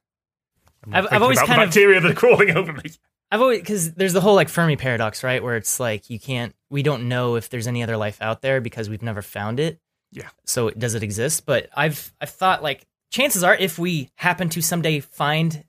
I've- 0.91 1.07
I've 1.11 1.21
always 1.21 1.37
about 1.39 1.47
kind 1.47 1.59
the 1.59 1.63
of- 1.63 1.67
bacteria 1.69 1.99
that 1.99 2.11
are 2.11 2.15
crawling 2.15 2.55
over 2.55 2.71
me. 2.73 2.83
I've 3.31 3.41
always 3.41 3.59
because 3.59 3.91
there's 3.95 4.13
the 4.13 4.21
whole 4.21 4.35
like 4.35 4.47
Fermi 4.47 4.77
paradox, 4.77 5.21
right? 5.21 5.43
Where 5.43 5.57
it's 5.57 5.81
like 5.81 6.09
you 6.09 6.17
can't, 6.17 6.55
we 6.69 6.81
don't 6.81 7.09
know 7.09 7.35
if 7.35 7.49
there's 7.49 7.67
any 7.67 7.83
other 7.83 7.97
life 7.97 8.17
out 8.21 8.41
there 8.41 8.61
because 8.61 8.89
we've 8.89 9.01
never 9.01 9.21
found 9.21 9.59
it. 9.59 9.81
Yeah. 10.13 10.29
So 10.45 10.69
does 10.69 10.95
it 10.95 11.03
exist? 11.03 11.45
But 11.45 11.67
I've 11.75 12.13
I've 12.21 12.29
thought 12.29 12.63
like 12.63 12.85
chances 13.11 13.43
are 13.43 13.53
if 13.53 13.77
we 13.77 14.09
happen 14.15 14.47
to 14.47 14.61
someday 14.61 15.01
find 15.01 15.65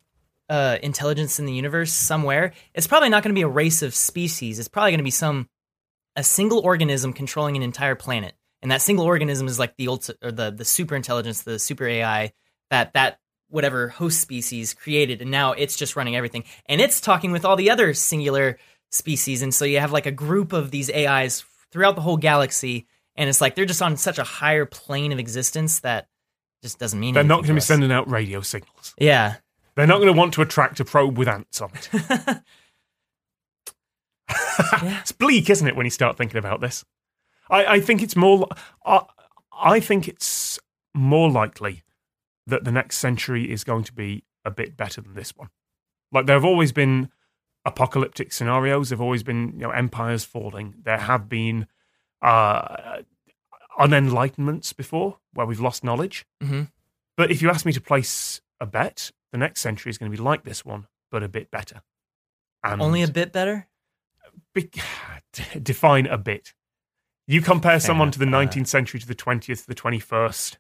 uh, 0.49 0.79
intelligence 0.83 1.39
in 1.39 1.47
the 1.47 1.53
universe 1.53 1.93
somewhere, 1.93 2.53
it's 2.75 2.87
probably 2.87 3.09
not 3.09 3.23
going 3.23 3.35
to 3.35 3.39
be 3.39 3.43
a 3.43 3.49
race 3.49 3.83
of 3.83 3.95
species. 3.95 4.59
It's 4.59 4.69
probably 4.69 4.93
going 4.93 4.99
to 4.99 5.05
be 5.05 5.11
some 5.11 5.49
a 6.17 6.25
single 6.25 6.61
organism 6.61 7.13
controlling 7.13 7.57
an 7.57 7.63
entire 7.63 7.95
planet, 7.95 8.35
and 8.61 8.71
that 8.71 8.83
single 8.83 9.05
organism 9.05 9.47
is 9.47 9.59
like 9.59 9.77
the 9.77 9.87
ulti- 9.87 10.17
or 10.23 10.33
the 10.33 10.51
the 10.51 10.65
super 10.65 10.97
intelligence, 10.97 11.43
the 11.43 11.59
super 11.59 11.87
AI 11.87 12.33
that 12.71 12.93
that 12.95 13.19
whatever 13.49 13.89
host 13.89 14.21
species 14.21 14.75
created, 14.75 15.23
and 15.23 15.31
now 15.31 15.53
it's 15.53 15.77
just 15.77 15.97
running 15.97 16.17
everything, 16.17 16.45
and 16.67 16.81
it's 16.81 17.01
talking 17.01 17.31
with 17.31 17.45
all 17.45 17.57
the 17.57 17.71
other 17.71 17.95
singular 17.95 18.59
species, 18.91 19.43
and 19.43 19.55
so 19.55 19.65
you 19.65 19.79
have 19.79 19.93
like 19.93 20.07
a 20.07 20.13
group 20.13 20.53
of 20.53 20.71
these 20.71 20.91
AIs 20.91 21.45
throughout 21.71 21.95
the 21.95 22.03
whole 22.03 22.17
galaxy, 22.17 22.87
and 23.15 23.29
it's 23.29 23.41
like 23.41 23.55
they're 23.55 23.65
just 23.65 23.83
on 23.83 23.97
such 23.97 24.19
a 24.19 24.25
higher 24.25 24.67
plane 24.67 25.13
of 25.13 25.19
existence 25.19 25.81
that 25.81 26.09
just 26.63 26.79
doesn't 26.79 26.99
mean 26.99 27.15
They're 27.15 27.23
not 27.23 27.37
going 27.37 27.49
to 27.49 27.55
be 27.55 27.61
sending 27.61 27.93
out 27.93 28.11
radio 28.11 28.41
signals. 28.41 28.95
Yeah, 28.99 29.37
They're 29.79 29.87
not 29.87 29.99
going 29.99 30.13
to 30.13 30.19
want 30.19 30.35
to 30.35 30.43
attract 30.43 30.81
a 30.81 30.85
probe 30.85 31.17
with 31.17 31.29
ants 31.29 31.61
on 31.61 31.71
it. 31.73 31.89
It's 34.83 35.13
bleak, 35.13 35.49
isn't 35.49 35.69
it, 35.69 35.77
when 35.77 35.87
you 35.87 35.91
start 35.91 36.19
thinking 36.19 36.37
about 36.37 36.61
this? 36.61 36.85
I, 37.49 37.65
I 37.65 37.81
think 37.81 38.03
it's 38.03 38.17
more. 38.17 38.49
I, 38.85 39.03
I 39.57 39.79
think 39.79 40.09
it's 40.09 40.59
more 40.95 41.31
likely 41.31 41.85
that 42.45 42.65
the 42.65 42.73
next 42.73 42.99
century 42.99 43.53
is 43.53 43.63
going 43.63 43.85
to 43.85 43.93
be 43.93 44.25
a 44.45 44.51
bit 44.51 44.77
better 44.77 45.01
than 45.01 45.15
this 45.15 45.37
one. 45.37 45.51
Like 46.11 46.27
there 46.27 46.35
have 46.35 46.45
always 46.45 46.73
been 46.73 47.11
apocalyptic 47.65 48.33
scenarios. 48.33 48.89
There've 48.89 49.01
always 49.01 49.23
been 49.23 49.53
you 49.53 49.61
know 49.61 49.71
empires 49.71 50.25
falling. 50.25 50.75
There 50.83 50.99
have 50.99 51.29
been 51.29 51.69
uh, 52.21 53.03
unenlightenments 53.79 54.75
before 54.77 55.19
where 55.35 55.47
we've 55.47 55.61
lost 55.61 55.85
knowledge. 55.85 56.27
hmm 56.43 56.63
But 57.17 57.31
if 57.31 57.43
you 57.43 57.49
ask 57.49 57.65
me 57.65 57.73
to 57.75 57.81
place 57.81 58.41
a 58.59 58.67
bet, 58.67 59.13
the 59.33 59.39
next 59.39 59.61
century 59.61 59.91
is 59.91 59.99
going 59.99 60.11
to 60.11 60.17
be 60.17 60.23
like 60.23 60.45
this 60.45 60.65
one, 60.65 60.87
but 61.11 61.23
a 61.23 61.29
bit 61.29 61.51
better. 61.51 61.83
And 62.65 62.81
only 62.83 63.03
a 63.03 63.09
bit 63.09 63.33
better. 63.33 63.69
be- 64.55 64.71
define 65.63 66.07
a 66.07 66.19
bit. 66.19 66.55
You 67.27 67.43
compare 67.43 67.79
someone 67.79 68.11
to 68.13 68.19
the 68.19 68.27
enough, 68.27 68.47
uh, 68.49 68.51
19th 68.51 68.67
century 68.69 69.01
to 69.01 69.07
the 69.07 69.15
20th, 69.15 69.67
the 69.67 69.75
21st. 69.75 70.57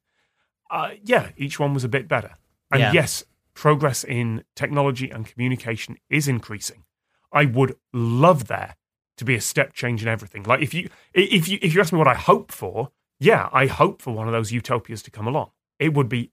Uh, 0.70 0.90
yeah, 1.02 1.30
each 1.36 1.58
one 1.58 1.72
was 1.72 1.82
a 1.84 1.88
bit 1.88 2.06
better. 2.08 2.34
And 2.70 2.80
Yeah. 2.80 2.92
yes, 2.92 3.24
progress 3.54 4.04
in 4.04 4.44
technology 4.54 5.10
and 5.10 5.26
communication 5.26 5.96
is 6.10 6.28
increasing. 6.28 6.84
I 7.32 7.46
would 7.46 7.76
love 7.92 8.48
there 8.48 8.76
to 9.16 9.24
be 9.24 9.34
a 9.34 9.40
step 9.40 9.72
change 9.72 10.02
in 10.02 10.08
everything. 10.08 10.42
Like 10.44 10.60
if 10.62 10.72
you 10.74 10.88
if 11.14 11.48
you 11.48 11.58
if 11.62 11.74
you 11.74 11.80
ask 11.80 11.92
me 11.92 11.98
what 11.98 12.06
I 12.08 12.14
hope 12.14 12.52
for, 12.52 12.90
yeah, 13.18 13.48
I 13.52 13.66
hope 13.66 14.00
for 14.02 14.12
one 14.14 14.28
of 14.28 14.32
those 14.32 14.52
utopias 14.52 15.02
to 15.04 15.10
come 15.10 15.26
along. 15.26 15.50
It 15.78 15.94
would 15.94 16.08
be 16.08 16.30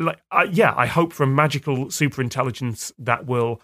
like 0.00 0.20
uh, 0.32 0.46
yeah, 0.50 0.74
I 0.76 0.86
hope 0.86 1.12
for 1.12 1.22
a 1.24 1.26
magical 1.28 1.90
super 1.90 2.20
intelligence 2.22 2.92
that 2.98 3.26
will 3.26 3.60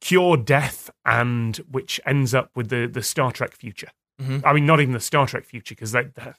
cure 0.00 0.36
death 0.36 0.90
and 1.04 1.56
which 1.70 2.00
ends 2.06 2.34
up 2.34 2.50
with 2.54 2.68
the 2.70 2.86
the 2.86 3.02
Star 3.02 3.30
Trek 3.32 3.52
future. 3.52 3.88
Mhm. 4.20 4.42
I 4.44 4.52
mean, 4.52 4.66
not 4.66 4.80
even 4.80 4.94
the 4.94 5.00
Star 5.00 5.26
Trek 5.26 5.44
future 5.44 5.74
because 5.74 5.92
that. 5.92 6.14
that 6.14 6.36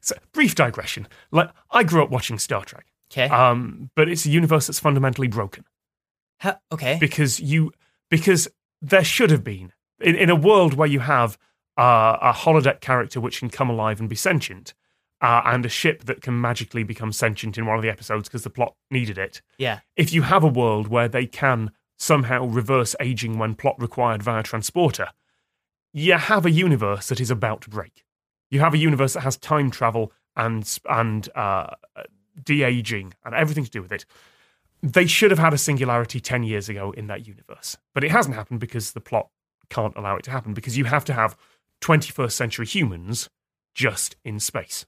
so, 0.00 0.14
brief 0.32 0.54
digression. 0.54 1.08
Like 1.32 1.50
I 1.70 1.82
grew 1.82 2.02
up 2.02 2.10
watching 2.10 2.38
Star 2.38 2.64
Trek, 2.64 2.86
Okay. 3.12 3.28
um, 3.28 3.90
but 3.96 4.08
it's 4.08 4.24
a 4.24 4.30
universe 4.30 4.66
that's 4.68 4.78
fundamentally 4.78 5.26
broken 5.28 5.64
Ha- 6.40 6.58
okay. 6.70 6.98
because 7.00 7.40
you 7.40 7.72
because 8.10 8.48
there 8.80 9.04
should 9.04 9.30
have 9.30 9.42
been 9.44 9.72
in, 10.00 10.14
in 10.14 10.30
a 10.30 10.36
world 10.36 10.74
where 10.74 10.88
you 10.88 11.00
have 11.00 11.36
uh, 11.76 12.16
a 12.22 12.32
holodeck 12.32 12.80
character 12.80 13.20
which 13.20 13.40
can 13.40 13.50
come 13.50 13.68
alive 13.68 13.98
and 14.00 14.08
be 14.08 14.16
sentient. 14.16 14.72
Uh, 15.22 15.42
and 15.44 15.66
a 15.66 15.68
ship 15.68 16.04
that 16.04 16.22
can 16.22 16.40
magically 16.40 16.82
become 16.82 17.12
sentient 17.12 17.58
in 17.58 17.66
one 17.66 17.76
of 17.76 17.82
the 17.82 17.90
episodes 17.90 18.26
because 18.26 18.42
the 18.42 18.48
plot 18.48 18.74
needed 18.90 19.18
it 19.18 19.42
yeah. 19.58 19.80
if 19.94 20.14
you 20.14 20.22
have 20.22 20.42
a 20.42 20.48
world 20.48 20.88
where 20.88 21.08
they 21.08 21.26
can 21.26 21.70
somehow 22.00 22.46
reverse 22.46 22.96
aging 22.98 23.38
when 23.38 23.54
plot 23.54 23.76
required 23.78 24.22
via 24.22 24.42
transporter, 24.42 25.08
you 25.92 26.14
have 26.14 26.46
a 26.46 26.50
universe 26.50 27.08
that 27.08 27.20
is 27.20 27.30
about 27.30 27.60
to 27.60 27.70
break. 27.70 28.04
You 28.50 28.60
have 28.60 28.74
a 28.74 28.78
universe 28.78 29.12
that 29.12 29.20
has 29.20 29.36
time 29.36 29.70
travel 29.70 30.12
and 30.34 30.78
and 30.88 31.28
uh, 31.34 31.74
de 32.42 32.62
aging 32.62 33.12
and 33.24 33.34
everything 33.34 33.64
to 33.64 33.70
do 33.70 33.82
with 33.82 33.92
it. 33.92 34.06
They 34.82 35.06
should 35.06 35.30
have 35.30 35.38
had 35.38 35.52
a 35.52 35.58
singularity 35.58 36.20
ten 36.20 36.42
years 36.42 36.68
ago 36.68 36.90
in 36.92 37.06
that 37.08 37.26
universe, 37.26 37.76
but 37.94 38.02
it 38.02 38.10
hasn't 38.10 38.34
happened 38.34 38.60
because 38.60 38.92
the 38.92 39.00
plot 39.00 39.28
can't 39.68 39.96
allow 39.96 40.16
it 40.16 40.24
to 40.24 40.30
happen. 40.30 40.54
Because 40.54 40.78
you 40.78 40.86
have 40.86 41.04
to 41.04 41.12
have 41.12 41.36
21st 41.82 42.32
century 42.32 42.66
humans 42.66 43.28
just 43.74 44.16
in 44.24 44.40
space 44.40 44.84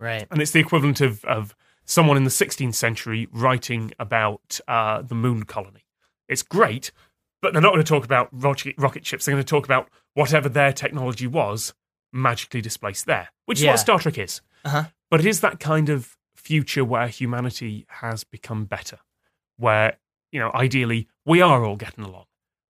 Right. 0.00 0.26
and 0.30 0.42
it's 0.42 0.50
the 0.50 0.60
equivalent 0.60 1.00
of 1.00 1.24
of 1.24 1.54
someone 1.86 2.16
in 2.16 2.24
the 2.24 2.30
16th 2.30 2.74
century 2.74 3.28
writing 3.30 3.92
about 3.98 4.58
uh, 4.66 5.02
the 5.02 5.14
moon 5.14 5.44
colony. 5.44 5.84
It's 6.28 6.42
great, 6.42 6.90
but 7.42 7.52
they're 7.52 7.60
not 7.62 7.72
going 7.72 7.84
to 7.84 7.88
talk 7.88 8.04
about 8.04 8.28
rocket, 8.32 8.74
rocket 8.78 9.04
ships. 9.04 9.24
They're 9.26 9.34
going 9.34 9.44
to 9.44 9.48
talk 9.48 9.66
about 9.66 9.90
whatever 10.14 10.48
their 10.48 10.72
technology 10.72 11.26
was 11.26 11.74
magically 12.12 12.60
displaced 12.62 13.04
there, 13.06 13.28
which 13.44 13.58
is 13.58 13.64
Yeah. 13.64 13.72
what 13.72 13.80
Star 13.80 13.98
Trek 13.98 14.16
is. 14.18 14.40
Uh-huh. 14.64 14.84
But 15.10 15.20
it 15.20 15.26
is 15.26 15.40
that 15.42 15.60
kind 15.60 15.90
of 15.90 16.16
future 16.34 16.84
where 16.84 17.06
humanity 17.08 17.84
has 17.88 18.24
become 18.24 18.64
better, 18.64 18.98
where 19.58 19.98
you 20.32 20.40
know 20.40 20.50
ideally 20.54 21.06
we 21.26 21.40
are 21.42 21.64
all 21.64 21.76
getting 21.76 22.04
along, 22.04 22.24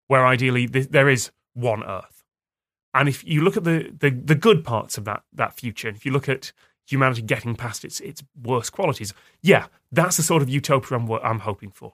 where 0.08 0.26
ideally 0.26 0.66
th- 0.66 0.88
there 0.88 1.08
is 1.08 1.30
one 1.54 1.84
Earth. 1.84 2.24
And 2.92 3.08
if 3.08 3.24
you 3.24 3.42
look 3.42 3.56
at 3.56 3.62
the, 3.64 3.92
the 3.96 4.10
the 4.10 4.34
good 4.34 4.64
parts 4.64 4.98
of 4.98 5.04
that 5.04 5.22
that 5.32 5.54
future, 5.58 5.88
if 5.88 6.04
you 6.04 6.10
look 6.12 6.28
at 6.28 6.52
humanity 6.86 7.22
getting 7.22 7.54
past 7.56 7.84
its 7.84 8.00
its 8.00 8.22
worst 8.42 8.72
qualities, 8.72 9.12
yeah, 9.42 9.66
that's 9.92 10.16
the 10.16 10.22
sort 10.22 10.42
of 10.42 10.48
utopia 10.48 10.98
I'm, 10.98 11.10
I'm 11.10 11.38
hoping 11.40 11.70
for. 11.70 11.92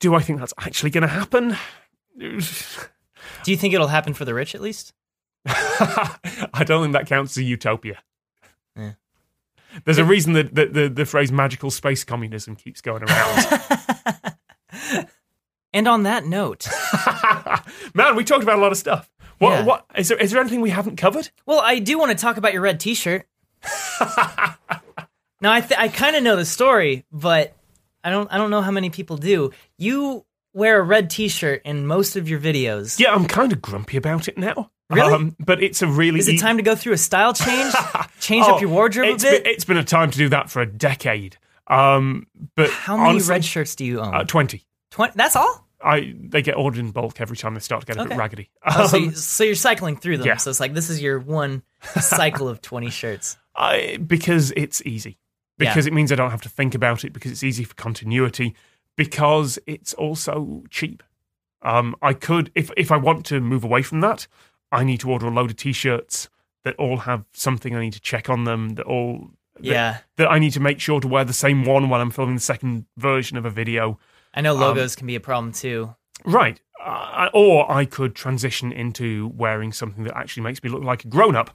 Do 0.00 0.14
I 0.14 0.20
think 0.20 0.38
that's 0.38 0.54
actually 0.58 0.90
going 0.90 1.02
to 1.02 1.08
happen? 1.08 1.56
Do 2.18 3.50
you 3.50 3.56
think 3.56 3.74
it'll 3.74 3.88
happen 3.88 4.14
for 4.14 4.24
the 4.24 4.32
rich 4.34 4.54
at 4.54 4.60
least? 4.60 4.92
I 5.46 6.64
don't 6.64 6.82
think 6.82 6.92
that 6.94 7.06
counts 7.06 7.32
as 7.32 7.38
a 7.38 7.44
utopia. 7.44 7.98
Yeah. 8.76 8.92
There's 9.84 9.98
a 9.98 10.04
reason 10.04 10.32
that 10.32 10.54
the, 10.54 10.66
the, 10.66 10.88
the 10.88 11.04
phrase 11.06 11.30
magical 11.30 11.70
space 11.70 12.02
communism 12.04 12.56
keeps 12.56 12.80
going 12.80 13.02
around. 13.04 13.62
And 15.72 15.86
on 15.86 16.02
that 16.02 16.24
note, 16.26 16.66
Man, 17.94 18.16
we 18.16 18.24
talked 18.24 18.42
about 18.42 18.58
a 18.58 18.60
lot 18.60 18.72
of 18.72 18.78
stuff. 18.78 19.08
What, 19.38 19.50
Yeah. 19.50 19.64
what 19.64 19.86
is 19.96 20.08
there? 20.08 20.18
Is 20.18 20.32
there 20.32 20.40
anything 20.40 20.60
we 20.62 20.70
haven't 20.70 20.96
covered? 20.96 21.30
well, 21.46 21.60
I 21.60 21.78
do 21.78 21.96
want 21.96 22.10
to 22.10 22.16
talk 22.16 22.36
about 22.36 22.52
your 22.52 22.62
red 22.62 22.80
T-shirt. 22.80 23.24
now, 25.40 25.52
I 25.52 25.60
th- 25.60 25.78
I 25.78 25.88
kind 25.88 26.16
of 26.16 26.22
know 26.22 26.36
the 26.36 26.44
story, 26.44 27.04
but 27.12 27.54
I 28.04 28.10
don't 28.10 28.30
I 28.32 28.36
don't 28.36 28.50
know 28.50 28.62
how 28.62 28.70
many 28.70 28.90
people 28.90 29.16
do. 29.16 29.52
You 29.78 30.24
wear 30.52 30.80
a 30.80 30.82
red 30.82 31.10
T-shirt 31.10 31.62
in 31.64 31.86
most 31.86 32.16
of 32.16 32.28
your 32.28 32.40
videos. 32.40 32.98
Yeah, 32.98 33.12
I'm 33.14 33.26
kind 33.26 33.52
of 33.52 33.62
grumpy 33.62 33.96
about 33.96 34.28
it 34.28 34.36
now. 34.38 34.70
Really? 34.90 35.12
Um, 35.14 35.36
but 35.38 35.62
it's 35.62 35.82
a 35.82 35.86
really. 35.86 36.18
Is 36.18 36.28
it 36.28 36.38
time 36.40 36.56
to 36.56 36.62
go 36.64 36.74
through 36.74 36.94
a 36.94 36.98
style 36.98 37.32
change? 37.32 37.72
Change 38.20 38.44
Oh, 38.48 38.56
up 38.56 38.60
your 38.60 38.70
wardrobe 38.70 39.08
a 39.08 39.12
bit? 39.18 39.44
Been, 39.44 39.52
it's 39.52 39.64
been 39.64 39.76
a 39.76 39.84
time 39.84 40.10
to 40.10 40.18
do 40.18 40.28
that 40.30 40.50
for 40.50 40.60
a 40.60 40.66
decade. 40.66 41.36
Um, 41.68 42.26
but 42.56 42.70
how 42.70 42.96
many 42.96 43.10
honestly, 43.10 43.30
red 43.32 43.44
shirts 43.44 43.76
do 43.76 43.84
you 43.84 44.00
own? 44.00 44.12
Uh, 44.14 44.24
Twenty. 44.24 44.66
Twenty. 44.90 45.12
That's 45.14 45.36
all. 45.36 45.66
I 45.82 46.14
they 46.18 46.42
get 46.42 46.56
ordered 46.56 46.80
in 46.80 46.90
bulk 46.90 47.20
every 47.20 47.36
time 47.36 47.54
they 47.54 47.60
start 47.60 47.82
to 47.82 47.86
get 47.86 47.96
a 47.96 48.00
bit 48.02 48.06
Okay. 48.08 48.16
raggedy. 48.18 48.50
Oh, 48.66 48.86
so, 48.88 48.96
Um, 48.98 49.04
you, 49.04 49.10
so 49.12 49.44
you're 49.44 49.54
cycling 49.54 49.96
through 49.96 50.18
them. 50.18 50.26
yeah. 50.26 50.36
So 50.36 50.50
it's 50.50 50.58
like 50.60 50.74
this 50.74 50.90
is 50.90 51.00
your 51.00 51.20
one 51.20 51.62
cycle 52.00 52.48
of 52.48 52.60
20 52.60 52.90
shirts. 52.90 53.38
I, 53.60 53.98
because 53.98 54.52
it's 54.56 54.80
easy. 54.86 55.18
Yeah. 55.58 55.70
Because 55.70 55.86
it 55.86 55.92
means 55.92 56.10
I 56.10 56.14
don't 56.14 56.30
have 56.30 56.42
to 56.42 56.48
think 56.48 56.74
about 56.74 57.04
it. 57.04 57.12
Because 57.12 57.30
it's 57.30 57.42
easy 57.44 57.64
for 57.64 57.74
continuity. 57.74 58.54
Because 58.96 59.58
it's 59.66 59.92
also 59.94 60.64
cheap. 60.70 61.02
Um, 61.62 61.94
I 62.00 62.14
could, 62.14 62.50
if 62.54 62.70
if 62.76 62.90
I 62.90 62.96
want 62.96 63.26
to 63.26 63.40
move 63.40 63.62
away 63.64 63.82
from 63.82 64.00
that, 64.00 64.26
I 64.72 64.82
need 64.84 65.00
to 65.00 65.10
order 65.10 65.26
a 65.26 65.30
load 65.30 65.50
of 65.50 65.56
t-shirts 65.56 66.28
that 66.64 66.74
all 66.76 66.98
have 66.98 67.24
something 67.32 67.74
I 67.76 67.80
need 67.80 67.92
to 67.92 68.00
check 68.00 68.30
on 68.30 68.44
them. 68.44 68.70
That 68.76 68.86
all 68.86 69.30
that, 69.56 69.64
Yeah. 69.64 69.98
that 70.16 70.30
I 70.30 70.38
need 70.38 70.52
to 70.54 70.60
make 70.60 70.80
sure 70.80 71.00
to 71.00 71.08
wear 71.08 71.24
the 71.24 71.32
same 71.34 71.64
one 71.64 71.88
while 71.90 72.00
I'm 72.00 72.10
filming 72.10 72.34
the 72.36 72.40
second 72.40 72.86
version 72.96 73.36
of 73.36 73.44
a 73.44 73.50
video. 73.50 73.98
I 74.32 74.40
know 74.40 74.54
Um, 74.54 74.60
logos 74.60 74.96
can 74.96 75.06
be 75.06 75.16
a 75.16 75.20
problem 75.20 75.52
too. 75.52 75.94
Right. 76.24 76.60
Uh, 76.82 77.28
or 77.34 77.70
I 77.70 77.84
could 77.84 78.14
transition 78.14 78.72
into 78.72 79.30
wearing 79.34 79.72
something 79.72 80.04
that 80.04 80.16
actually 80.16 80.44
makes 80.44 80.62
me 80.62 80.70
look 80.70 80.82
like 80.82 81.04
a 81.04 81.08
grown 81.08 81.36
up. 81.36 81.50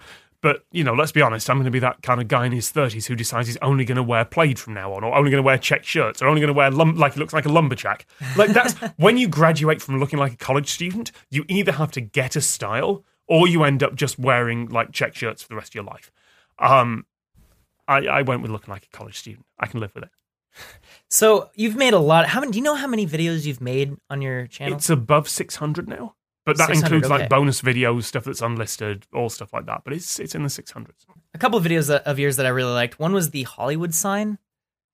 But, 0.45 0.63
you 0.72 0.84
know, 0.84 0.93
let's 0.93 1.11
be 1.11 1.23
honest, 1.23 1.49
I'm 1.49 1.55
going 1.55 1.65
to 1.65 1.72
be 1.72 1.80
that 1.80 2.03
kind 2.03 2.22
of 2.22 2.27
guy 2.27 2.45
in 2.45 2.51
his 2.51 2.72
30s 2.72 3.07
who 3.07 3.15
decides 3.15 3.47
he's 3.47 3.57
only 3.63 3.84
going 3.84 3.95
to 3.95 4.03
wear 4.03 4.23
plaid 4.23 4.59
from 4.59 4.76
now 4.76 4.93
on, 4.93 5.03
or 5.03 5.15
only 5.15 5.31
going 5.31 5.41
to 5.41 5.43
wear 5.43 5.57
check 5.57 5.84
shirts, 5.84 6.22
or 6.22 6.27
only 6.27 6.39
going 6.39 6.53
to 6.53 6.53
wear 6.53 6.69
lum- 6.69 6.97
like 6.97 7.15
he 7.15 7.19
looks 7.19 7.34
like 7.34 7.47
a 7.47 7.51
lumberjack. 7.51 8.05
Like, 8.38 8.51
that's 8.51 8.73
when 8.97 9.17
you 9.17 9.27
graduate 9.27 9.81
from 9.81 9.99
looking 9.99 10.19
like 10.19 10.34
a 10.34 10.38
college 10.38 10.69
student, 10.69 11.11
you 11.31 11.45
either 11.47 11.72
have 11.72 11.89
to 11.93 11.99
get 11.99 12.35
a 12.35 12.41
style 12.41 13.03
or 13.27 13.47
you 13.47 13.63
end 13.63 13.81
up 13.81 13.95
just 13.95 14.19
wearing 14.19 14.69
like 14.69 14.91
check 14.91 15.15
shirts 15.15 15.41
for 15.41 15.47
the 15.47 15.55
rest 15.55 15.69
of 15.69 15.73
your 15.73 15.84
life. 15.84 16.11
Um, 16.59 17.07
I, 17.88 18.05
I 18.05 18.22
went 18.22 18.43
with 18.43 18.51
looking 18.51 18.72
like 18.72 18.85
a 18.85 18.95
college 18.95 19.17
student. 19.17 19.47
I 19.57 19.65
can 19.65 19.80
live 19.80 19.95
with 19.95 20.03
it. 20.03 20.11
So 21.09 21.49
you've 21.55 21.76
made 21.76 21.95
a 21.95 21.99
lot. 21.99 22.27
How 22.27 22.39
many? 22.39 22.51
Do 22.51 22.59
you 22.59 22.63
know 22.63 22.76
how 22.76 22.85
many 22.85 23.07
videos 23.07 23.47
you've 23.47 23.61
made 23.61 23.95
on 24.11 24.22
your 24.22 24.45
channel? 24.45 24.76
It's 24.76 24.91
above 24.91 25.27
600 25.27 25.89
now. 25.89 26.13
But 26.45 26.57
that 26.57 26.69
includes 26.69 27.05
okay. 27.05 27.22
like 27.22 27.30
bonus 27.30 27.61
videos, 27.61 28.03
stuff 28.03 28.23
that's 28.23 28.41
unlisted, 28.41 29.07
all 29.13 29.30
stuff 29.30 29.51
like 29.51 29.65
that. 29.65 29.81
But 29.84 29.93
it's 29.93 30.19
it's 30.19 30.35
in 30.35 30.43
the 30.43 30.49
600s. 30.49 30.91
a 31.34 31.38
couple 31.38 31.57
of 31.57 31.65
videos 31.65 31.89
of 31.89 32.19
yours 32.19 32.38
that 32.38 32.45
I 32.45 32.49
really 32.49 32.73
liked. 32.73 32.99
One 32.99 33.13
was 33.13 33.31
the 33.31 33.43
Hollywood 33.43 33.93
sign. 33.93 34.38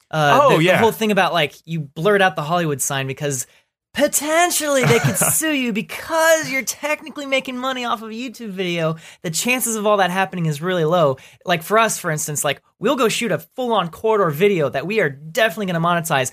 Uh, 0.10 0.40
Oh, 0.42 0.58
the, 0.58 0.66
the 0.66 0.78
whole 0.78 0.92
thing 0.92 1.12
about 1.12 1.34
like 1.34 1.56
you 1.66 1.82
blurred 1.82 2.22
out 2.22 2.36
the 2.36 2.42
Hollywood 2.42 2.82
sign 2.82 3.06
because 3.06 3.48
potentially 3.94 4.86
they 4.86 5.00
could 5.00 5.18
sue 5.34 5.52
you 5.52 5.74
because 5.74 6.50
you're 6.50 6.64
technically 6.64 7.26
making 7.26 7.58
money 7.58 7.84
off 7.84 8.02
of 8.02 8.10
a 8.10 8.14
YouTube 8.14 8.52
video. 8.52 8.96
The 9.22 9.32
chances 9.32 9.76
of 9.76 9.86
all 9.86 9.98
that 9.98 10.12
happening 10.12 10.46
is 10.46 10.62
really 10.62 10.86
low. 10.86 11.18
Like 11.46 11.64
for 11.64 11.78
us, 11.78 11.98
for 11.98 12.12
instance, 12.12 12.44
like 12.46 12.62
we'll 12.80 12.96
go 12.96 13.10
shoot 13.10 13.32
a 13.32 13.40
full 13.40 13.74
on 13.74 13.90
corridor 13.90 14.30
video 14.30 14.70
that 14.70 14.88
we 14.88 15.02
are 15.02 15.10
definitely 15.10 15.66
going 15.66 15.82
to 15.82 15.88
monetize. 15.88 16.32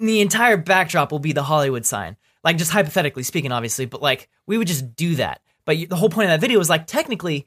The 0.00 0.20
entire 0.20 0.56
backdrop 0.56 1.12
will 1.12 1.20
be 1.20 1.32
the 1.32 1.44
Hollywood 1.44 1.86
sign. 1.86 2.16
Like 2.46 2.56
just 2.58 2.70
hypothetically 2.70 3.24
speaking, 3.24 3.50
obviously, 3.52 3.84
but 3.84 4.00
like 4.00 4.28
we 4.46 4.56
would 4.56 4.68
just 4.68 4.94
do 4.96 5.16
that. 5.16 5.42
But 5.66 5.76
you, 5.76 5.86
the 5.88 5.96
whole 5.96 6.08
point 6.08 6.30
of 6.30 6.30
that 6.30 6.40
video 6.40 6.58
was 6.58 6.70
like 6.70 6.86
technically 6.86 7.46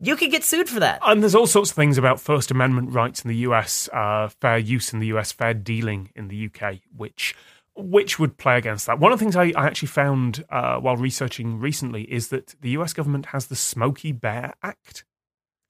you 0.00 0.16
could 0.16 0.30
get 0.30 0.44
sued 0.44 0.68
for 0.68 0.80
that. 0.80 1.00
And 1.06 1.22
there's 1.22 1.34
all 1.34 1.46
sorts 1.46 1.70
of 1.70 1.76
things 1.76 1.96
about 1.98 2.20
First 2.20 2.50
Amendment 2.50 2.92
rights 2.92 3.22
in 3.24 3.28
the 3.28 3.36
US, 3.48 3.88
uh, 3.92 4.28
fair 4.40 4.58
use 4.58 4.92
in 4.92 4.98
the 5.00 5.06
US, 5.16 5.32
fair 5.32 5.54
dealing 5.54 6.10
in 6.14 6.28
the 6.28 6.46
UK, 6.50 6.80
which 6.94 7.34
which 7.74 8.18
would 8.20 8.36
play 8.36 8.56
against 8.58 8.86
that. 8.86 9.00
One 9.00 9.12
of 9.12 9.18
the 9.18 9.24
things 9.24 9.34
I, 9.34 9.52
I 9.56 9.66
actually 9.66 9.88
found 9.88 10.44
uh, 10.50 10.76
while 10.78 10.96
researching 10.96 11.58
recently 11.58 12.02
is 12.02 12.28
that 12.28 12.54
the 12.60 12.70
US 12.78 12.92
government 12.92 13.26
has 13.26 13.46
the 13.46 13.56
Smokey 13.56 14.12
Bear 14.12 14.52
Act. 14.62 15.04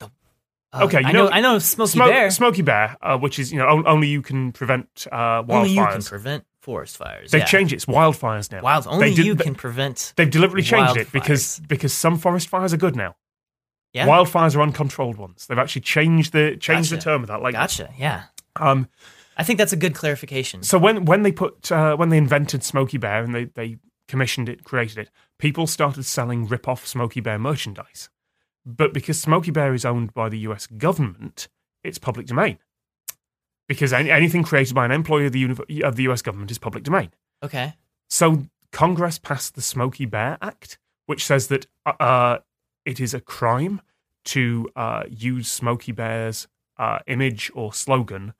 Uh, 0.00 0.08
Okay, 0.86 1.00
you 1.00 1.06
I 1.06 1.12
know- 1.12 1.26
know, 1.26 1.30
I 1.30 1.40
know, 1.40 1.58
Smokey 1.60 1.98
Smo- 1.98 2.08
Bear. 2.08 2.30
Smokey 2.30 2.62
Bear, 2.62 2.96
uh, 3.00 3.16
which 3.16 3.38
is 3.38 3.52
you 3.52 3.58
know 3.58 3.84
only 3.86 4.08
you 4.08 4.20
can 4.20 4.50
prevent 4.50 5.06
uh, 5.12 5.44
only 5.48 5.70
you 5.70 5.86
can 5.86 6.02
prevent 6.02 6.44
forest 6.64 6.96
fires. 6.96 7.30
They've 7.30 7.40
yeah. 7.42 7.44
changed 7.46 7.72
it. 7.72 7.76
It's 7.76 7.84
wildfires 7.84 8.50
now. 8.50 8.62
Wild. 8.62 8.86
Only 8.86 9.10
They 9.10 9.14
did- 9.16 9.26
you 9.26 9.34
they- 9.34 9.44
can 9.44 9.54
prevent. 9.54 10.14
They've 10.16 10.30
deliberately 10.30 10.62
changed 10.62 10.96
it 10.96 11.12
because 11.12 11.60
because 11.68 11.92
some 11.92 12.16
forest 12.18 12.48
fires 12.48 12.72
are 12.72 12.78
good 12.78 12.96
now. 12.96 13.16
Yeah. 13.92 14.06
Wildfires 14.08 14.56
are 14.56 14.62
uncontrolled 14.62 15.18
ones. 15.18 15.46
They've 15.46 15.58
actually 15.58 15.82
changed 15.82 16.32
the 16.32 16.56
changed 16.56 16.90
the 16.90 16.98
term 16.98 17.22
of 17.22 17.28
that. 17.28 17.42
Like, 17.42 17.52
Gotcha. 17.54 17.90
Yeah. 17.96 18.24
um, 18.56 18.88
I 19.36 19.44
think 19.44 19.58
that's 19.58 19.72
a 19.72 19.76
good 19.76 19.94
clarification. 19.94 20.62
so 20.62 20.78
when 20.78 21.04
when 21.04 21.22
they 21.22 21.32
put 21.32 21.70
uh, 21.70 21.96
when 21.96 22.08
they 22.08 22.18
invented 22.18 22.64
Smokey 22.64 22.98
Bear 22.98 23.22
and 23.22 23.34
they 23.34 23.44
they 23.44 23.76
commissioned 24.08 24.48
it, 24.48 24.64
created 24.64 24.98
it, 24.98 25.10
people 25.38 25.66
started 25.66 26.04
selling 26.04 26.46
rip 26.48 26.66
off 26.66 26.86
Smokey 26.86 27.20
Bear 27.20 27.38
merchandise. 27.38 28.08
But 28.66 28.94
because 28.94 29.20
Smokey 29.20 29.50
Bear 29.50 29.74
is 29.74 29.84
owned 29.84 30.14
by 30.14 30.28
the 30.30 30.38
U.S. 30.48 30.66
government, 30.66 31.48
it's 31.82 31.98
public 31.98 32.26
domain. 32.26 32.58
Because 33.68 33.92
any, 33.92 34.10
anything 34.10 34.42
created 34.42 34.74
by 34.74 34.84
an 34.84 34.90
employee 34.90 35.26
of 35.26 35.32
the 35.32 35.82
of 35.82 35.96
the 35.96 36.02
U.S. 36.04 36.22
government 36.22 36.50
is 36.50 36.58
public 36.58 36.84
domain. 36.84 37.10
Okay. 37.42 37.74
So 38.10 38.44
Congress 38.72 39.18
passed 39.18 39.54
the 39.54 39.62
Smokey 39.62 40.04
Bear 40.04 40.36
Act, 40.42 40.78
which 41.06 41.24
says 41.24 41.48
that 41.48 41.66
uh, 41.86 42.38
it 42.84 43.00
is 43.00 43.14
a 43.14 43.20
crime 43.20 43.80
to 44.26 44.68
uh, 44.76 45.04
use 45.08 45.50
Smokey 45.50 45.92
Bear's 45.92 46.46
uh, 46.78 46.98
image 47.06 47.50
or 47.54 47.72
slogan 47.72 48.34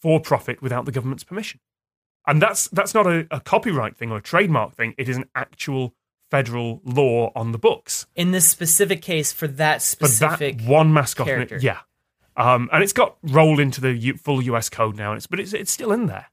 for 0.00 0.20
profit 0.20 0.60
without 0.60 0.84
the 0.84 0.92
government's 0.92 1.24
permission. 1.24 1.60
And 2.26 2.40
that's 2.42 2.68
that's 2.68 2.94
not 2.94 3.06
a, 3.06 3.26
a 3.30 3.40
copyright 3.40 3.96
thing 3.96 4.10
or 4.12 4.18
a 4.18 4.22
trademark 4.22 4.74
thing. 4.74 4.94
It 4.98 5.08
is 5.08 5.16
an 5.16 5.24
actual 5.34 5.94
federal 6.30 6.80
law 6.84 7.30
on 7.36 7.52
the 7.52 7.58
books 7.58 8.06
In 8.14 8.30
this 8.30 8.48
specific 8.48 9.02
case, 9.02 9.32
for 9.32 9.46
that 9.46 9.76
for 9.82 10.06
specific. 10.06 10.58
that 10.58 10.66
one 10.66 10.92
mascot. 10.92 11.26
character. 11.26 11.58
Yeah, 11.60 11.80
um, 12.36 12.68
and 12.72 12.82
it's 12.82 12.92
got 12.92 13.16
rolled 13.22 13.60
into 13.60 13.80
the 13.80 13.92
U- 13.94 14.16
full 14.16 14.42
US 14.42 14.68
code 14.68 14.96
now, 14.96 15.12
it's 15.12 15.26
but 15.26 15.40
it's 15.40 15.52
it's 15.52 15.70
still 15.70 15.92
in 15.92 16.06
there. 16.06 16.26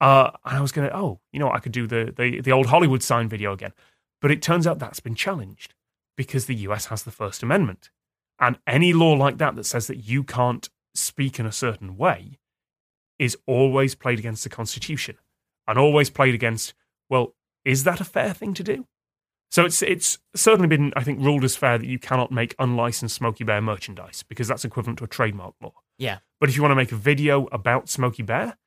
Uh, 0.00 0.30
and 0.44 0.58
I 0.58 0.60
was 0.60 0.72
gonna, 0.72 0.90
oh, 0.92 1.20
you 1.32 1.38
know, 1.38 1.46
what, 1.46 1.56
I 1.56 1.60
could 1.60 1.72
do 1.72 1.86
the, 1.86 2.12
the 2.16 2.40
the 2.40 2.52
old 2.52 2.66
Hollywood 2.66 3.02
sign 3.02 3.28
video 3.28 3.52
again, 3.52 3.72
but 4.20 4.30
it 4.30 4.42
turns 4.42 4.66
out 4.66 4.78
that's 4.78 5.00
been 5.00 5.14
challenged 5.14 5.74
because 6.16 6.46
the 6.46 6.54
US 6.54 6.86
has 6.86 7.02
the 7.02 7.10
First 7.10 7.42
Amendment, 7.42 7.90
and 8.38 8.58
any 8.66 8.92
law 8.92 9.12
like 9.12 9.38
that 9.38 9.56
that 9.56 9.64
says 9.64 9.86
that 9.86 9.98
you 9.98 10.24
can't 10.24 10.68
speak 10.94 11.38
in 11.38 11.46
a 11.46 11.52
certain 11.52 11.96
way 11.96 12.38
is 13.18 13.36
always 13.46 13.94
played 13.94 14.18
against 14.18 14.42
the 14.42 14.50
Constitution, 14.50 15.16
and 15.66 15.78
always 15.78 16.10
played 16.10 16.34
against. 16.34 16.74
Well, 17.08 17.34
is 17.64 17.84
that 17.84 18.00
a 18.00 18.04
fair 18.04 18.34
thing 18.34 18.52
to 18.54 18.64
do? 18.64 18.86
So 19.50 19.64
it's 19.64 19.82
it's 19.82 20.18
certainly 20.34 20.68
been, 20.68 20.92
I 20.96 21.02
think, 21.02 21.20
ruled 21.20 21.44
as 21.44 21.56
fair 21.56 21.78
that 21.78 21.86
you 21.86 21.98
cannot 21.98 22.30
make 22.32 22.54
unlicensed 22.58 23.14
Smokey 23.14 23.44
Bear 23.44 23.60
merchandise 23.60 24.24
because 24.28 24.48
that's 24.48 24.64
equivalent 24.64 24.98
to 24.98 25.04
a 25.04 25.08
trademark 25.08 25.54
law. 25.60 25.72
yeah. 25.98 26.18
But 26.38 26.50
if 26.50 26.56
you 26.56 26.62
want 26.62 26.72
to 26.72 26.76
make 26.76 26.92
a 26.92 26.96
video 26.96 27.48
about 27.52 27.88
Smokey 27.88 28.22
Bear, 28.22 28.58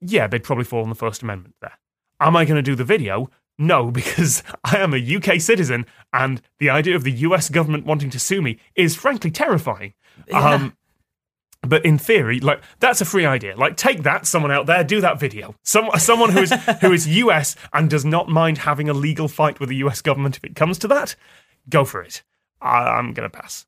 yeah, 0.00 0.26
they'd 0.26 0.44
probably 0.44 0.64
fall 0.64 0.82
on 0.82 0.88
the 0.88 0.94
First 0.94 1.22
Amendment 1.22 1.56
there. 1.60 1.78
Am 2.20 2.36
I 2.36 2.44
going 2.44 2.56
to 2.56 2.62
do 2.62 2.74
the 2.76 2.84
video? 2.84 3.30
No, 3.58 3.90
because 3.90 4.42
I 4.64 4.78
am 4.78 4.94
a 4.94 5.16
UK 5.16 5.40
citizen, 5.40 5.86
and 6.12 6.40
the 6.58 6.70
idea 6.70 6.94
of 6.94 7.04
the 7.04 7.12
US 7.12 7.48
government 7.48 7.86
wanting 7.86 8.10
to 8.10 8.18
sue 8.18 8.42
me 8.42 8.58
is 8.74 8.96
frankly 8.96 9.30
terrifying. 9.30 9.94
Um, 10.32 10.76
but 11.62 11.84
in 11.84 11.98
theory, 11.98 12.40
like 12.40 12.62
that's 12.78 13.00
a 13.00 13.04
free 13.04 13.26
idea. 13.26 13.56
Like 13.56 13.76
take 13.76 14.02
that, 14.04 14.26
someone 14.26 14.50
out 14.50 14.66
there, 14.66 14.82
do 14.82 15.00
that 15.00 15.20
video. 15.20 15.54
Some 15.62 15.90
someone 15.98 16.30
who 16.30 16.40
is 16.40 16.52
who 16.80 16.92
is 16.92 17.06
US 17.08 17.56
and 17.72 17.90
does 17.90 18.04
not 18.04 18.28
mind 18.28 18.58
having 18.58 18.88
a 18.88 18.94
legal 18.94 19.28
fight 19.28 19.60
with 19.60 19.68
the 19.68 19.76
US 19.76 20.00
government 20.00 20.36
if 20.36 20.44
it 20.44 20.56
comes 20.56 20.78
to 20.78 20.88
that, 20.88 21.16
go 21.68 21.84
for 21.84 22.02
it. 22.02 22.22
I, 22.60 22.78
I'm 22.98 23.12
gonna 23.12 23.28
pass. 23.30 23.66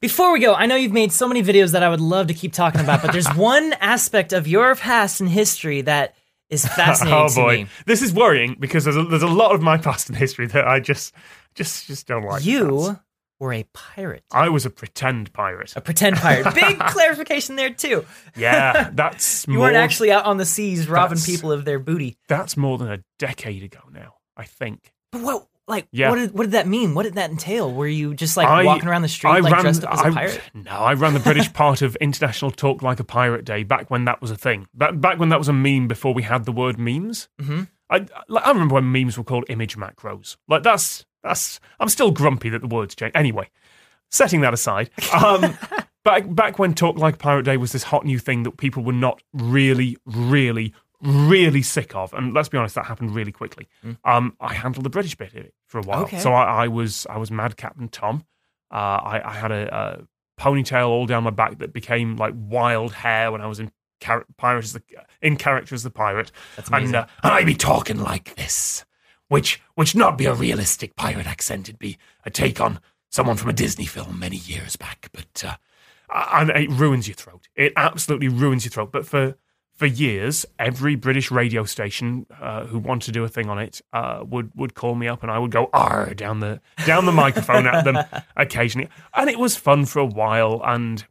Before 0.00 0.30
we 0.30 0.40
go, 0.40 0.54
I 0.54 0.66
know 0.66 0.76
you've 0.76 0.92
made 0.92 1.10
so 1.10 1.26
many 1.26 1.42
videos 1.42 1.72
that 1.72 1.82
I 1.82 1.88
would 1.88 2.02
love 2.02 2.26
to 2.26 2.34
keep 2.34 2.52
talking 2.52 2.82
about, 2.82 3.00
but 3.00 3.12
there's 3.12 3.28
one 3.34 3.72
aspect 3.80 4.32
of 4.34 4.46
your 4.46 4.74
past 4.74 5.20
and 5.20 5.28
history 5.30 5.80
that 5.82 6.14
is 6.50 6.64
oh, 6.66 6.68
fascinating 6.68 7.18
oh 7.18 7.28
to 7.28 7.34
boy, 7.34 7.56
me. 7.64 7.66
this 7.86 8.02
is 8.02 8.12
worrying 8.12 8.56
because 8.60 8.84
there's 8.84 8.96
a, 8.96 9.04
there's 9.04 9.22
a 9.22 9.26
lot 9.26 9.54
of 9.54 9.62
my 9.62 9.78
past 9.78 10.08
and 10.08 10.18
history 10.18 10.46
that 10.48 10.68
I 10.68 10.80
just 10.80 11.14
just 11.54 11.86
just 11.86 12.06
don't 12.06 12.24
like. 12.24 12.42
That's- 12.88 13.00
Were 13.38 13.52
a 13.52 13.64
pirate. 13.74 14.24
I 14.32 14.48
was 14.48 14.64
a 14.64 14.70
pretend 14.70 15.32
pirate. 15.32 15.74
A 15.76 15.80
pretend 15.82 16.16
pirate. 16.16 16.54
Big 16.54 16.78
clarification 16.78 17.56
there 17.56 17.70
too. 17.70 18.06
Yeah, 18.36 18.90
that's 18.94 19.46
You 19.46 19.54
more, 19.54 19.64
weren't 19.64 19.76
actually 19.76 20.10
out 20.10 20.24
on 20.24 20.38
the 20.38 20.46
seas 20.46 20.88
robbing 20.88 21.18
people 21.18 21.52
of 21.52 21.64
their 21.66 21.78
booty. 21.78 22.16
That's 22.28 22.56
more 22.56 22.78
than 22.78 22.90
a 22.90 22.98
decade 23.18 23.62
ago 23.62 23.80
now. 23.92 24.14
I 24.38 24.44
think. 24.44 24.92
But 25.12 25.20
what, 25.22 25.46
like, 25.68 25.86
Yeah. 25.92 26.10
what 26.10 26.16
did 26.16 26.32
what 26.32 26.42
did 26.44 26.52
that 26.52 26.66
mean? 26.66 26.94
What 26.94 27.02
did 27.02 27.14
that 27.16 27.30
entail? 27.30 27.72
Were 27.72 27.86
you 27.86 28.14
just 28.14 28.36
like 28.38 28.46
I- 28.48 28.64
walking 28.64 28.88
around 28.88 29.02
the 29.02 29.08
street 29.08 29.30
I 29.30 29.40
like 29.40 29.52
ran, 29.52 29.62
dressed 29.62 29.84
up 29.84 29.92
as 29.94 30.00
a 30.00 30.04
I- 30.06 30.10
pirate? 30.12 30.40
No, 30.54 30.70
I 30.70 30.94
ran 30.94 31.12
the 31.14 31.20
British 31.20 31.52
part 31.52 31.82
of 31.82 31.94
International 31.96 32.50
Talk 32.50 32.82
Like 32.82 33.00
a 33.00 33.04
Pirate 33.04 33.44
Day 33.44 33.64
back 33.64 33.90
when 33.90 34.06
that 34.06 34.20
was 34.22 34.30
a 34.30 34.36
thing. 34.36 34.66
Back, 34.74 34.98
back 35.00 35.18
when 35.18 35.28
that 35.28 35.38
was 35.38 35.48
a 35.48 35.52
meme 35.52 35.88
before 35.88 36.14
we 36.14 36.22
had 36.22 36.44
the 36.46 36.52
word 36.52 36.78
memes. 36.78 37.28
Mm-hmm. 37.40 37.64
I, 37.88 38.06
like, 38.28 38.46
I 38.46 38.50
remember 38.50 38.74
when 38.76 38.90
memes 38.90 39.16
were 39.18 39.24
called 39.24 39.44
image 39.48 39.76
macros. 39.76 40.36
Like 40.48 40.62
that's 40.62 41.04
that's. 41.26 41.60
I'm 41.80 41.88
still 41.88 42.10
grumpy 42.10 42.48
that 42.50 42.60
the 42.60 42.66
words 42.68 42.94
change. 42.94 43.12
Anyway, 43.14 43.50
setting 44.10 44.40
that 44.42 44.54
aside, 44.54 44.90
um, 45.12 45.56
back 46.04 46.24
back 46.34 46.58
when 46.58 46.74
Talk 46.74 46.96
Like 46.98 47.14
a 47.14 47.18
Pirate 47.18 47.44
Day 47.44 47.56
was 47.56 47.72
this 47.72 47.84
hot 47.84 48.04
new 48.04 48.18
thing 48.18 48.42
that 48.44 48.56
people 48.56 48.82
were 48.82 48.92
not 48.92 49.22
really, 49.32 49.96
really, 50.06 50.72
really 51.02 51.62
sick 51.62 51.94
of, 51.94 52.12
and 52.14 52.32
let's 52.34 52.48
be 52.48 52.56
honest, 52.58 52.74
that 52.76 52.86
happened 52.86 53.14
really 53.14 53.32
quickly. 53.32 53.68
Um, 54.04 54.36
I 54.40 54.54
handled 54.54 54.84
the 54.84 54.90
British 54.90 55.14
bit 55.16 55.28
of 55.34 55.36
it 55.44 55.54
for 55.66 55.78
a 55.78 55.82
while, 55.82 56.02
Okay. 56.04 56.18
so 56.18 56.32
I, 56.32 56.64
I 56.64 56.68
was 56.68 57.06
I 57.10 57.18
was 57.18 57.30
Mad 57.30 57.56
Captain 57.56 57.88
Tom. 57.88 58.24
Uh, 58.70 58.74
I, 58.74 59.22
I 59.24 59.32
had 59.34 59.52
a, 59.52 59.74
a 59.76 60.40
ponytail 60.40 60.88
all 60.88 61.06
down 61.06 61.22
my 61.24 61.30
back 61.30 61.58
that 61.58 61.72
became 61.72 62.16
like 62.16 62.34
wild 62.36 62.92
hair 62.92 63.30
when 63.30 63.40
I 63.40 63.46
was 63.46 63.60
in 63.60 63.70
char- 64.02 64.26
pirate 64.36 64.64
as 64.64 64.72
the 64.72 64.82
in 65.22 65.36
character 65.36 65.74
as 65.74 65.82
the 65.82 65.90
pirate, 65.90 66.32
That's 66.56 66.68
and 66.68 66.76
amazing. 66.76 66.94
uh, 66.96 67.06
and 67.22 67.32
I 67.32 67.44
be 67.44 67.54
talking 67.54 67.98
like 68.00 68.34
this, 68.34 68.84
which 69.28 69.60
which 69.74 69.94
not 69.94 70.18
be 70.18 70.26
a 70.26 70.34
realistic 70.34 70.96
pirate 70.96 71.26
accent. 71.26 71.68
It'd 71.68 71.78
be 71.78 71.98
a 72.24 72.30
take 72.30 72.60
on 72.60 72.80
someone 73.10 73.36
from 73.36 73.50
a 73.50 73.54
Disney 73.54 73.86
film 73.86 74.18
many 74.18 74.36
years 74.36 74.76
back, 74.76 75.08
but 75.12 75.44
uh, 75.44 75.56
and 76.32 76.50
it 76.50 76.70
ruins 76.70 77.08
your 77.08 77.14
throat. 77.14 77.48
It 77.54 77.72
absolutely 77.76 78.28
ruins 78.28 78.64
your 78.64 78.70
throat. 78.70 78.92
But 78.92 79.06
for 79.06 79.36
for 79.74 79.86
years, 79.86 80.46
every 80.58 80.94
British 80.94 81.30
radio 81.30 81.64
station 81.64 82.26
uh, 82.40 82.64
who 82.64 82.78
wanted 82.78 83.06
to 83.06 83.12
do 83.12 83.24
a 83.24 83.28
thing 83.28 83.50
on 83.50 83.58
it 83.58 83.82
uh, 83.92 84.24
would 84.26 84.50
would 84.54 84.74
call 84.74 84.94
me 84.94 85.08
up, 85.08 85.22
and 85.22 85.30
I 85.30 85.38
would 85.38 85.50
go 85.50 85.68
"r" 85.72 86.14
down 86.14 86.40
the 86.40 86.60
down 86.86 87.06
the 87.06 87.12
microphone 87.12 87.66
at 87.66 87.84
them 87.84 87.98
occasionally, 88.36 88.88
and 89.14 89.28
it 89.28 89.38
was 89.38 89.56
fun 89.56 89.84
for 89.84 89.98
a 89.98 90.06
while. 90.06 90.60
And 90.64 91.04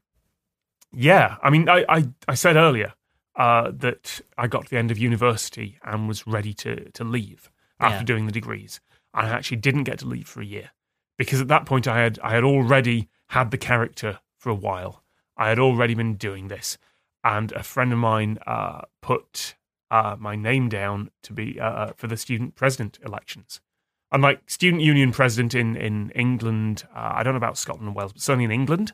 yeah, 0.93 1.37
I 1.43 1.49
mean, 1.49 1.69
I 1.69 1.85
I, 1.87 2.07
I 2.27 2.35
said 2.35 2.55
earlier 2.55 2.93
uh, 3.35 3.71
that 3.75 4.21
I 4.37 4.47
got 4.47 4.65
to 4.65 4.69
the 4.69 4.77
end 4.77 4.91
of 4.91 4.97
university 4.97 5.77
and 5.83 6.07
was 6.07 6.25
ready 6.25 6.53
to 6.55 6.89
to 6.91 7.03
leave 7.03 7.51
after 7.85 7.97
Yeah. 7.99 8.03
doing 8.03 8.25
the 8.25 8.31
degrees. 8.31 8.79
I 9.13 9.29
actually 9.29 9.57
didn't 9.57 9.83
get 9.85 9.99
to 9.99 10.07
leave 10.07 10.27
for 10.27 10.41
a 10.41 10.45
year 10.45 10.71
because 11.17 11.39
at 11.41 11.47
that 11.47 11.65
point 11.65 11.87
I 11.87 11.97
had 12.03 12.19
I 12.19 12.31
had 12.35 12.43
already 12.43 13.07
had 13.29 13.51
the 13.51 13.57
character 13.57 14.19
for 14.37 14.49
a 14.49 14.55
while. 14.67 15.03
I 15.37 15.49
had 15.49 15.59
already 15.59 15.95
been 15.95 16.15
doing 16.15 16.47
this, 16.49 16.77
and 17.23 17.51
a 17.53 17.63
friend 17.63 17.91
of 17.93 17.99
mine 17.99 18.37
uh, 18.45 18.81
put 19.01 19.55
uh, 19.91 20.15
my 20.19 20.35
name 20.35 20.69
down 20.69 21.11
to 21.23 21.33
be 21.33 21.59
uh, 21.59 21.93
for 21.95 22.07
the 22.07 22.17
student 22.17 22.55
president 22.55 22.99
elections. 23.05 23.61
And 24.11 24.21
like 24.23 24.49
student 24.49 24.81
union 24.83 25.11
president 25.11 25.53
in 25.55 25.75
in 25.75 26.09
England, 26.11 26.83
uh, 26.95 27.11
I 27.15 27.23
don't 27.23 27.33
know 27.33 27.37
about 27.45 27.57
Scotland 27.57 27.87
and 27.87 27.95
Wales, 27.95 28.13
but 28.13 28.21
certainly 28.21 28.45
in 28.45 28.51
England, 28.51 28.93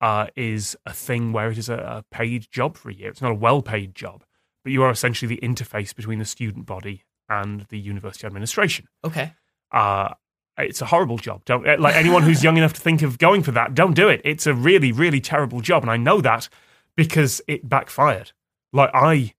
uh, 0.00 0.26
is 0.36 0.76
a 0.86 0.92
thing 0.92 1.32
where 1.32 1.50
it 1.50 1.58
is 1.58 1.68
a, 1.68 1.76
a 1.76 2.04
paid 2.10 2.48
job 2.50 2.76
for 2.76 2.90
a 2.90 2.94
year. 2.94 3.10
It's 3.10 3.22
not 3.22 3.32
a 3.32 3.42
well 3.46 3.62
paid 3.62 3.94
job, 3.94 4.24
but 4.64 4.72
you 4.72 4.82
are 4.82 4.90
essentially 4.90 5.28
the 5.34 5.40
interface 5.48 5.94
between 5.94 6.18
the 6.18 6.24
student 6.24 6.66
body 6.66 7.04
and 7.28 7.66
the 7.68 7.78
university 7.78 8.26
administration. 8.26 8.86
Okay. 9.04 9.32
Uh, 9.70 10.14
it's 10.58 10.82
a 10.82 10.86
horrible 10.86 11.16
job. 11.16 11.44
Don't 11.44 11.66
eh, 11.66 11.76
like 11.78 11.94
anyone 11.96 12.22
who's 12.22 12.44
young 12.44 12.56
enough 12.56 12.74
to 12.74 12.80
think 12.80 13.02
of 13.02 13.18
going 13.18 13.42
for 13.42 13.52
that. 13.52 13.74
Don't 13.74 13.94
do 13.94 14.08
it. 14.08 14.20
It's 14.24 14.46
a 14.46 14.54
really, 14.54 14.92
really 14.92 15.20
terrible 15.20 15.60
job, 15.60 15.82
and 15.82 15.90
I 15.90 15.96
know 15.96 16.20
that 16.20 16.48
because 16.96 17.40
it 17.48 17.68
backfired. 17.68 18.32
Like 18.72 18.90
I, 18.92 19.32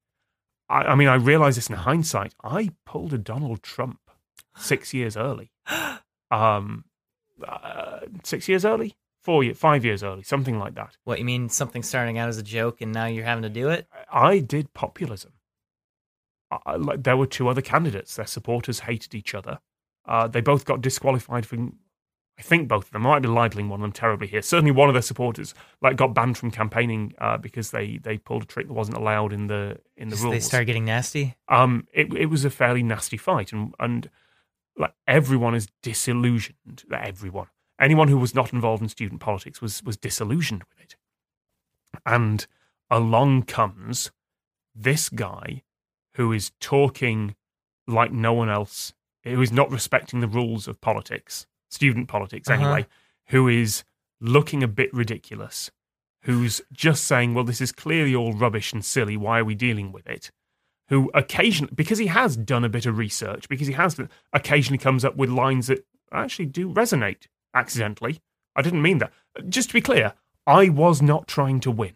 I, 0.70 0.82
I 0.84 0.96
mean, 0.96 1.08
I 1.08 1.16
realize 1.16 1.56
this 1.56 1.70
in 1.70 1.76
hindsight. 1.76 2.34
I 2.44 2.72
pulled 2.86 3.14
a 3.14 3.18
Donald 3.18 3.64
Trump 3.64 4.00
six 4.58 4.94
years 4.94 5.18
early. 5.18 5.52
Um, 6.32 6.86
uh, 7.48 8.00
six 8.24 8.50
years 8.50 8.66
early, 8.66 8.96
four 9.22 9.44
years, 9.44 9.56
five 9.56 9.86
years 9.86 10.02
early, 10.02 10.24
something 10.24 10.58
like 10.58 10.74
that. 10.74 10.98
What 11.04 11.20
you 11.20 11.26
mean? 11.26 11.48
Something 11.50 11.84
starting 11.84 12.18
out 12.18 12.28
as 12.28 12.40
a 12.40 12.44
joke, 12.44 12.82
and 12.82 12.92
now 12.92 13.06
you're 13.06 13.24
having 13.24 13.44
to 13.44 13.50
do 13.50 13.70
it? 13.70 13.88
I 14.12 14.40
did 14.40 14.74
populism. 14.74 15.34
Like, 16.78 17.04
there 17.04 17.18
were 17.18 17.28
two 17.28 17.48
other 17.48 17.62
candidates. 17.62 18.16
Their 18.16 18.28
supporters 18.28 18.82
hated 18.82 19.14
each 19.16 19.34
other. 19.34 19.60
Uh, 20.06 20.28
they 20.28 20.42
both 20.42 20.66
got 20.66 20.82
disqualified 20.82 21.46
from. 21.46 21.78
I 22.38 22.42
think 22.42 22.68
both 22.68 22.86
of 22.86 22.92
them. 22.92 23.06
I 23.06 23.12
might 23.12 23.22
be 23.22 23.28
libeling 23.28 23.70
one 23.70 23.80
of 23.80 23.84
them 23.84 23.92
terribly 23.92 24.28
here. 24.28 24.42
Certainly, 24.42 24.72
one 24.72 24.90
of 24.90 24.94
their 24.94 25.04
supporters 25.04 25.54
like 25.82 25.96
got 25.98 26.16
banned 26.16 26.38
from 26.38 26.50
campaigning 26.50 27.14
uh, 27.20 27.38
because 27.38 27.72
they 27.72 27.98
they 27.98 28.18
pulled 28.18 28.44
a 28.44 28.46
trick 28.46 28.68
that 28.68 28.74
wasn't 28.74 28.98
allowed 28.98 29.34
in 29.34 29.48
the 29.48 29.78
in 29.96 30.10
the 30.10 30.16
rules. 30.16 30.34
They 30.34 30.40
start 30.40 30.66
getting 30.66 30.86
nasty. 30.86 31.36
um, 31.48 31.88
it 31.94 32.12
it 32.14 32.26
was 32.26 32.44
a 32.44 32.50
fairly 32.50 32.82
nasty 32.82 33.18
fight, 33.18 33.54
and 33.54 33.74
and 33.80 34.10
like 34.76 34.94
everyone 35.08 35.54
is 35.54 35.68
disillusioned. 35.84 36.84
Everyone, 36.92 37.48
anyone 37.80 38.08
who 38.08 38.18
was 38.18 38.34
not 38.34 38.52
involved 38.52 38.82
in 38.82 38.90
student 38.90 39.22
politics 39.22 39.62
was 39.62 39.84
was 39.84 39.96
disillusioned 39.96 40.64
with 40.70 40.84
it. 40.84 40.96
And 42.06 42.48
along 42.90 43.44
comes 43.44 44.12
this 44.76 45.10
guy 45.10 45.62
who 46.16 46.32
is 46.32 46.52
talking 46.60 47.36
like 47.88 48.12
no 48.12 48.34
one 48.34 48.50
else, 48.50 48.94
who 49.24 49.42
is 49.42 49.52
not 49.52 49.72
respecting 49.72 50.20
the 50.20 50.28
rules 50.28 50.68
of 50.68 50.80
politics, 50.82 51.46
student 51.70 52.08
politics 52.08 52.50
Uh-huh. 52.50 52.62
anyway, 52.64 52.88
who 53.28 53.48
is 53.48 53.84
looking 54.22 54.64
a 54.64 54.68
bit 54.68 54.94
ridiculous, 54.94 55.72
who's 56.24 56.62
just 56.72 57.06
saying, 57.06 57.34
well, 57.34 57.44
this 57.44 57.62
is 57.62 57.72
clearly 57.72 58.16
all 58.16 58.34
rubbish 58.34 58.72
and 58.72 58.86
silly. 58.86 59.18
Why 59.18 59.40
are 59.40 59.46
we 59.46 59.56
dealing 59.56 59.92
with 59.92 60.08
it? 60.08 60.32
Who 60.90 61.10
occasionally, 61.14 61.74
because 61.76 61.98
he 61.98 62.08
has 62.08 62.38
done 62.38 62.64
a 62.64 62.70
bit 62.70 62.86
of 62.86 62.98
research, 62.98 63.50
because 63.50 63.68
he 63.68 63.74
has 63.74 64.00
occasionally 64.32 64.78
comes 64.78 65.04
up 65.04 65.16
with 65.16 65.30
lines 65.30 65.68
that 65.68 65.86
actually 66.12 66.46
do 66.46 66.70
resonate 66.74 67.28
accidentally. 67.54 68.22
I 68.56 68.62
didn't 68.62 68.82
mean 68.82 69.00
that. 69.00 69.12
Just 69.50 69.70
to 69.70 69.74
be 69.74 69.82
clear, 69.82 70.14
I 70.46 70.70
was 70.70 71.02
not 71.02 71.28
trying 71.28 71.60
to 71.62 71.72
win. 71.72 71.94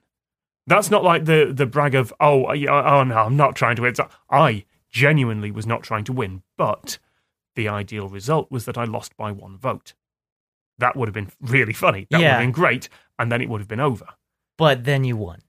That's 0.67 0.91
not 0.91 1.03
like 1.03 1.25
the 1.25 1.51
the 1.53 1.65
brag 1.65 1.95
of 1.95 2.13
oh 2.19 2.45
oh 2.45 3.03
no 3.03 3.15
I'm 3.15 3.37
not 3.37 3.55
trying 3.55 3.77
to 3.77 3.81
win. 3.83 3.93
I 4.29 4.65
genuinely 4.89 5.49
was 5.49 5.65
not 5.65 5.81
trying 5.81 6.03
to 6.03 6.13
win, 6.13 6.43
but 6.57 6.99
the 7.55 7.69
ideal 7.69 8.09
result 8.09 8.51
was 8.51 8.65
that 8.65 8.77
I 8.77 8.83
lost 8.83 9.15
by 9.17 9.31
one 9.31 9.57
vote. 9.57 9.93
That 10.77 10.95
would 10.95 11.07
have 11.07 11.13
been 11.13 11.31
really 11.41 11.73
funny. 11.73 12.05
That 12.11 12.17
would 12.17 12.27
have 12.27 12.41
been 12.41 12.51
great, 12.51 12.89
and 13.17 13.31
then 13.31 13.41
it 13.41 13.49
would 13.49 13.61
have 13.61 13.67
been 13.67 13.79
over. 13.79 14.07
But 14.57 14.83
then 14.83 15.03
you 15.03 15.17
won. 15.17 15.39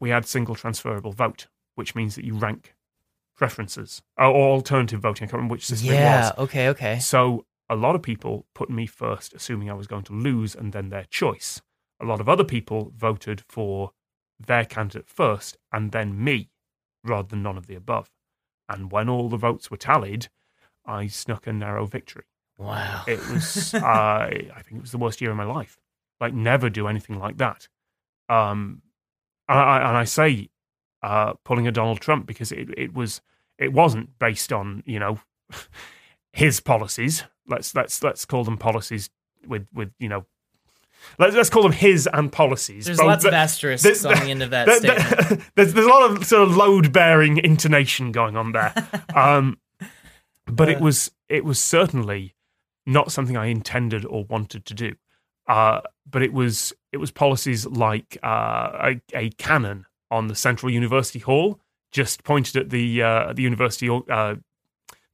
We 0.00 0.10
had 0.10 0.26
single 0.26 0.54
transferable 0.54 1.12
vote, 1.12 1.48
which 1.74 1.94
means 1.94 2.14
that 2.14 2.24
you 2.24 2.34
rank 2.34 2.74
preferences 3.36 4.00
or 4.16 4.26
or 4.26 4.52
alternative 4.52 5.00
voting. 5.00 5.24
I 5.24 5.26
can't 5.26 5.34
remember 5.34 5.54
which 5.54 5.66
system 5.66 5.90
it 5.90 5.94
was. 5.94 6.00
Yeah. 6.00 6.32
Okay. 6.38 6.68
Okay. 6.68 6.98
So 7.00 7.46
a 7.68 7.76
lot 7.76 7.96
of 7.96 8.02
people 8.02 8.46
put 8.54 8.70
me 8.70 8.86
first, 8.86 9.34
assuming 9.34 9.70
I 9.70 9.74
was 9.74 9.86
going 9.86 10.04
to 10.04 10.12
lose, 10.12 10.54
and 10.54 10.72
then 10.72 10.90
their 10.90 11.04
choice. 11.10 11.60
A 12.00 12.04
lot 12.04 12.20
of 12.20 12.28
other 12.28 12.44
people 12.44 12.92
voted 12.96 13.42
for 13.48 13.92
their 14.46 14.64
candidate 14.64 15.08
first, 15.08 15.56
and 15.72 15.92
then 15.92 16.22
me, 16.22 16.50
rather 17.04 17.28
than 17.28 17.42
none 17.42 17.58
of 17.58 17.66
the 17.66 17.74
above. 17.74 18.10
And 18.68 18.90
when 18.90 19.08
all 19.08 19.28
the 19.28 19.36
votes 19.36 19.70
were 19.70 19.76
tallied, 19.76 20.28
I 20.86 21.06
snuck 21.06 21.46
a 21.46 21.52
narrow 21.52 21.86
victory. 21.86 22.24
Wow. 22.58 23.04
It 23.06 23.18
was, 23.30 23.74
I 23.74 24.50
I 24.54 24.62
think 24.62 24.78
it 24.78 24.82
was 24.82 24.92
the 24.92 24.98
worst 24.98 25.20
year 25.20 25.30
of 25.30 25.36
my 25.36 25.44
life. 25.44 25.78
Like, 26.20 26.34
never 26.34 26.70
do 26.70 26.86
anything 26.86 27.18
like 27.18 27.38
that. 27.38 27.68
Um, 28.28 28.82
and 29.48 29.58
I, 29.58 29.88
and 29.88 29.96
I 29.96 30.04
say 30.04 30.50
uh, 31.02 31.34
pulling 31.44 31.66
a 31.66 31.72
Donald 31.72 32.00
Trump 32.00 32.26
because 32.26 32.52
it, 32.52 32.68
it 32.76 32.94
was 32.94 33.20
it 33.58 33.72
wasn't 33.72 34.18
based 34.18 34.52
on 34.52 34.82
you 34.86 34.98
know 34.98 35.20
his 36.32 36.60
policies. 36.60 37.24
Let's 37.46 37.74
let's 37.74 38.02
let's 38.02 38.24
call 38.24 38.44
them 38.44 38.56
policies 38.56 39.10
with 39.46 39.66
with 39.74 39.92
you 39.98 40.08
know 40.08 40.26
let's 41.18 41.34
let's 41.36 41.50
call 41.50 41.62
them 41.62 41.72
his 41.72 42.08
and 42.12 42.30
policies. 42.32 42.86
There's 42.86 42.98
Both- 42.98 43.06
lots 43.06 43.24
of 43.24 43.30
the- 43.32 43.36
asterisks 43.36 43.82
there's- 43.82 44.04
on 44.04 44.14
the 44.24 44.30
end 44.30 44.42
of 44.42 44.50
that 44.50 44.68
statement. 44.78 45.08
there- 45.28 45.38
there's 45.56 45.74
there's 45.74 45.86
a 45.86 45.88
lot 45.90 46.10
of 46.10 46.24
sort 46.26 46.42
of 46.48 46.56
load 46.56 46.92
bearing 46.92 47.38
intonation 47.38 48.12
going 48.12 48.36
on 48.36 48.52
there. 48.52 48.72
Um, 49.14 49.58
but 50.46 50.68
it 50.68 50.78
Uh. 50.78 50.84
was 50.84 51.10
it 51.28 51.44
was 51.44 51.62
certainly 51.62 52.34
not 52.86 53.12
something 53.12 53.36
I 53.36 53.46
intended 53.46 54.04
or 54.04 54.24
wanted 54.24 54.64
to 54.66 54.74
do. 54.74 54.94
Uh, 55.46 55.80
but 56.10 56.22
it 56.22 56.32
was 56.32 56.72
it 56.92 56.96
was 56.98 57.10
policies 57.10 57.66
like 57.66 58.18
uh, 58.22 58.92
a, 58.92 59.00
a 59.14 59.30
cannon 59.30 59.86
on 60.10 60.26
the 60.28 60.34
Central 60.34 60.70
University 60.70 61.18
Hall, 61.20 61.60
just 61.90 62.22
pointed 62.24 62.56
at 62.56 62.70
the 62.70 63.02
uh, 63.02 63.32
the 63.32 63.42
university. 63.42 63.88
Uh, 63.88 64.36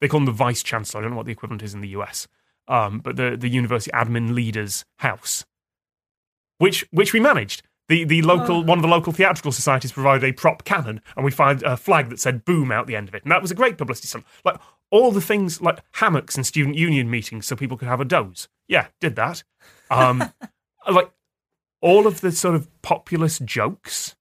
they 0.01 0.09
call 0.09 0.21
him 0.21 0.27
the 0.27 0.33
vice 0.33 0.63
chancellor. 0.63 1.01
I 1.01 1.03
don't 1.03 1.11
know 1.13 1.17
what 1.17 1.27
the 1.27 1.33
equivalent 1.33 1.63
is 1.63 1.75
in 1.75 1.81
the 1.81 1.89
US, 1.91 2.27
um, 2.69 3.01
but 3.01 3.17
the 3.17 3.37
the 3.39 3.49
university 3.49 3.91
admin 3.93 4.33
leader's 4.35 4.85
house, 4.99 5.45
which 6.59 6.87
which 6.91 7.13
we 7.13 7.21
managed. 7.21 7.63
The 7.89 8.05
the 8.05 8.21
local 8.23 8.57
Oh. 8.57 8.61
one 8.61 8.79
of 8.79 8.83
the 8.83 8.89
local 8.89 9.13
theatrical 9.13 9.51
societies 9.51 9.93
provided 9.93 10.23
a 10.25 10.33
prop 10.33 10.65
cannon, 10.65 11.01
and 11.17 11.25
we 11.25 11.31
fired 11.31 11.63
a 11.63 11.77
flag 11.77 12.11
that 12.11 12.21
said 12.21 12.45
"boom" 12.45 12.71
out 12.71 12.87
the 12.87 12.97
end 12.97 13.09
of 13.09 13.15
it, 13.15 13.23
and 13.23 13.33
that 13.33 13.41
was 13.43 13.51
a 13.51 13.55
great 13.55 13.79
publicity 13.79 14.07
stunt. 14.09 14.27
Like 14.45 14.61
all 14.91 15.11
the 15.11 15.21
things 15.21 15.61
like 15.63 15.81
hammocks 15.93 16.37
and 16.37 16.47
student 16.47 16.77
union 16.77 17.11
meetings, 17.11 17.47
so 17.47 17.57
people 17.57 17.77
could 17.79 17.89
have 17.89 18.01
a 18.01 18.05
doze. 18.05 18.49
Yeah, 18.69 18.89
did 19.01 19.17
that. 19.17 19.43
Um, 19.91 20.33
like 20.91 21.11
all 21.81 22.07
of 22.07 22.21
the 22.21 22.31
sort 22.33 22.55
of 22.55 22.69
populist 22.83 23.45
jokes. 23.45 24.17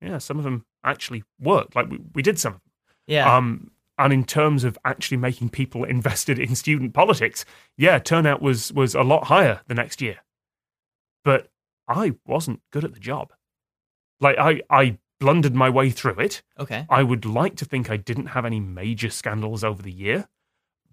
Yeah, 0.00 0.16
some 0.18 0.38
of 0.38 0.44
them 0.44 0.64
actually 0.82 1.24
worked. 1.38 1.76
Like 1.76 1.90
we, 1.90 1.98
we 2.14 2.22
did 2.22 2.38
some 2.38 2.54
of 2.54 2.60
them. 2.60 2.70
Yeah. 3.06 3.36
Um, 3.36 3.70
and 3.98 4.14
in 4.14 4.24
terms 4.24 4.64
of 4.64 4.78
actually 4.82 5.18
making 5.18 5.50
people 5.50 5.84
invested 5.96 6.38
in 6.38 6.54
student 6.54 6.94
politics, 6.94 7.44
yeah, 7.76 7.98
turnout 7.98 8.40
was 8.40 8.72
was 8.72 8.94
a 8.94 9.02
lot 9.02 9.24
higher 9.24 9.60
the 9.66 9.74
next 9.74 10.00
year. 10.00 10.20
But 11.22 11.49
I 11.90 12.14
wasn't 12.24 12.62
good 12.70 12.84
at 12.84 12.94
the 12.94 13.00
job. 13.00 13.32
Like 14.20 14.38
I, 14.38 14.62
I 14.70 14.98
blundered 15.18 15.54
my 15.54 15.68
way 15.68 15.90
through 15.90 16.18
it. 16.20 16.42
okay. 16.58 16.86
I 16.88 17.02
would 17.02 17.26
like 17.26 17.56
to 17.56 17.64
think 17.64 17.90
I 17.90 17.96
didn't 17.96 18.28
have 18.28 18.44
any 18.46 18.60
major 18.60 19.10
scandals 19.10 19.64
over 19.64 19.82
the 19.82 19.92
year, 19.92 20.28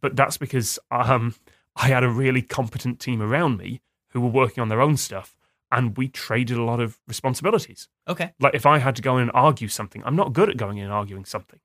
but 0.01 0.15
that's 0.15 0.37
because 0.37 0.79
um, 0.91 1.35
I 1.75 1.89
had 1.89 2.03
a 2.03 2.09
really 2.09 2.41
competent 2.41 2.99
team 2.99 3.21
around 3.21 3.57
me 3.57 3.81
who 4.09 4.21
were 4.21 4.29
working 4.29 4.61
on 4.61 4.69
their 4.69 4.81
own 4.81 4.97
stuff, 4.97 5.37
and 5.71 5.95
we 5.97 6.07
traded 6.07 6.57
a 6.57 6.63
lot 6.63 6.79
of 6.79 6.99
responsibilities. 7.07 7.87
Okay. 8.07 8.33
Like 8.39 8.55
if 8.55 8.65
I 8.65 8.79
had 8.79 8.95
to 8.95 9.01
go 9.01 9.17
in 9.17 9.23
and 9.23 9.31
argue 9.33 9.67
something, 9.67 10.01
I'm 10.03 10.15
not 10.15 10.33
good 10.33 10.49
at 10.49 10.57
going 10.57 10.77
in 10.77 10.85
and 10.85 10.93
arguing 10.93 11.25
something. 11.25 11.59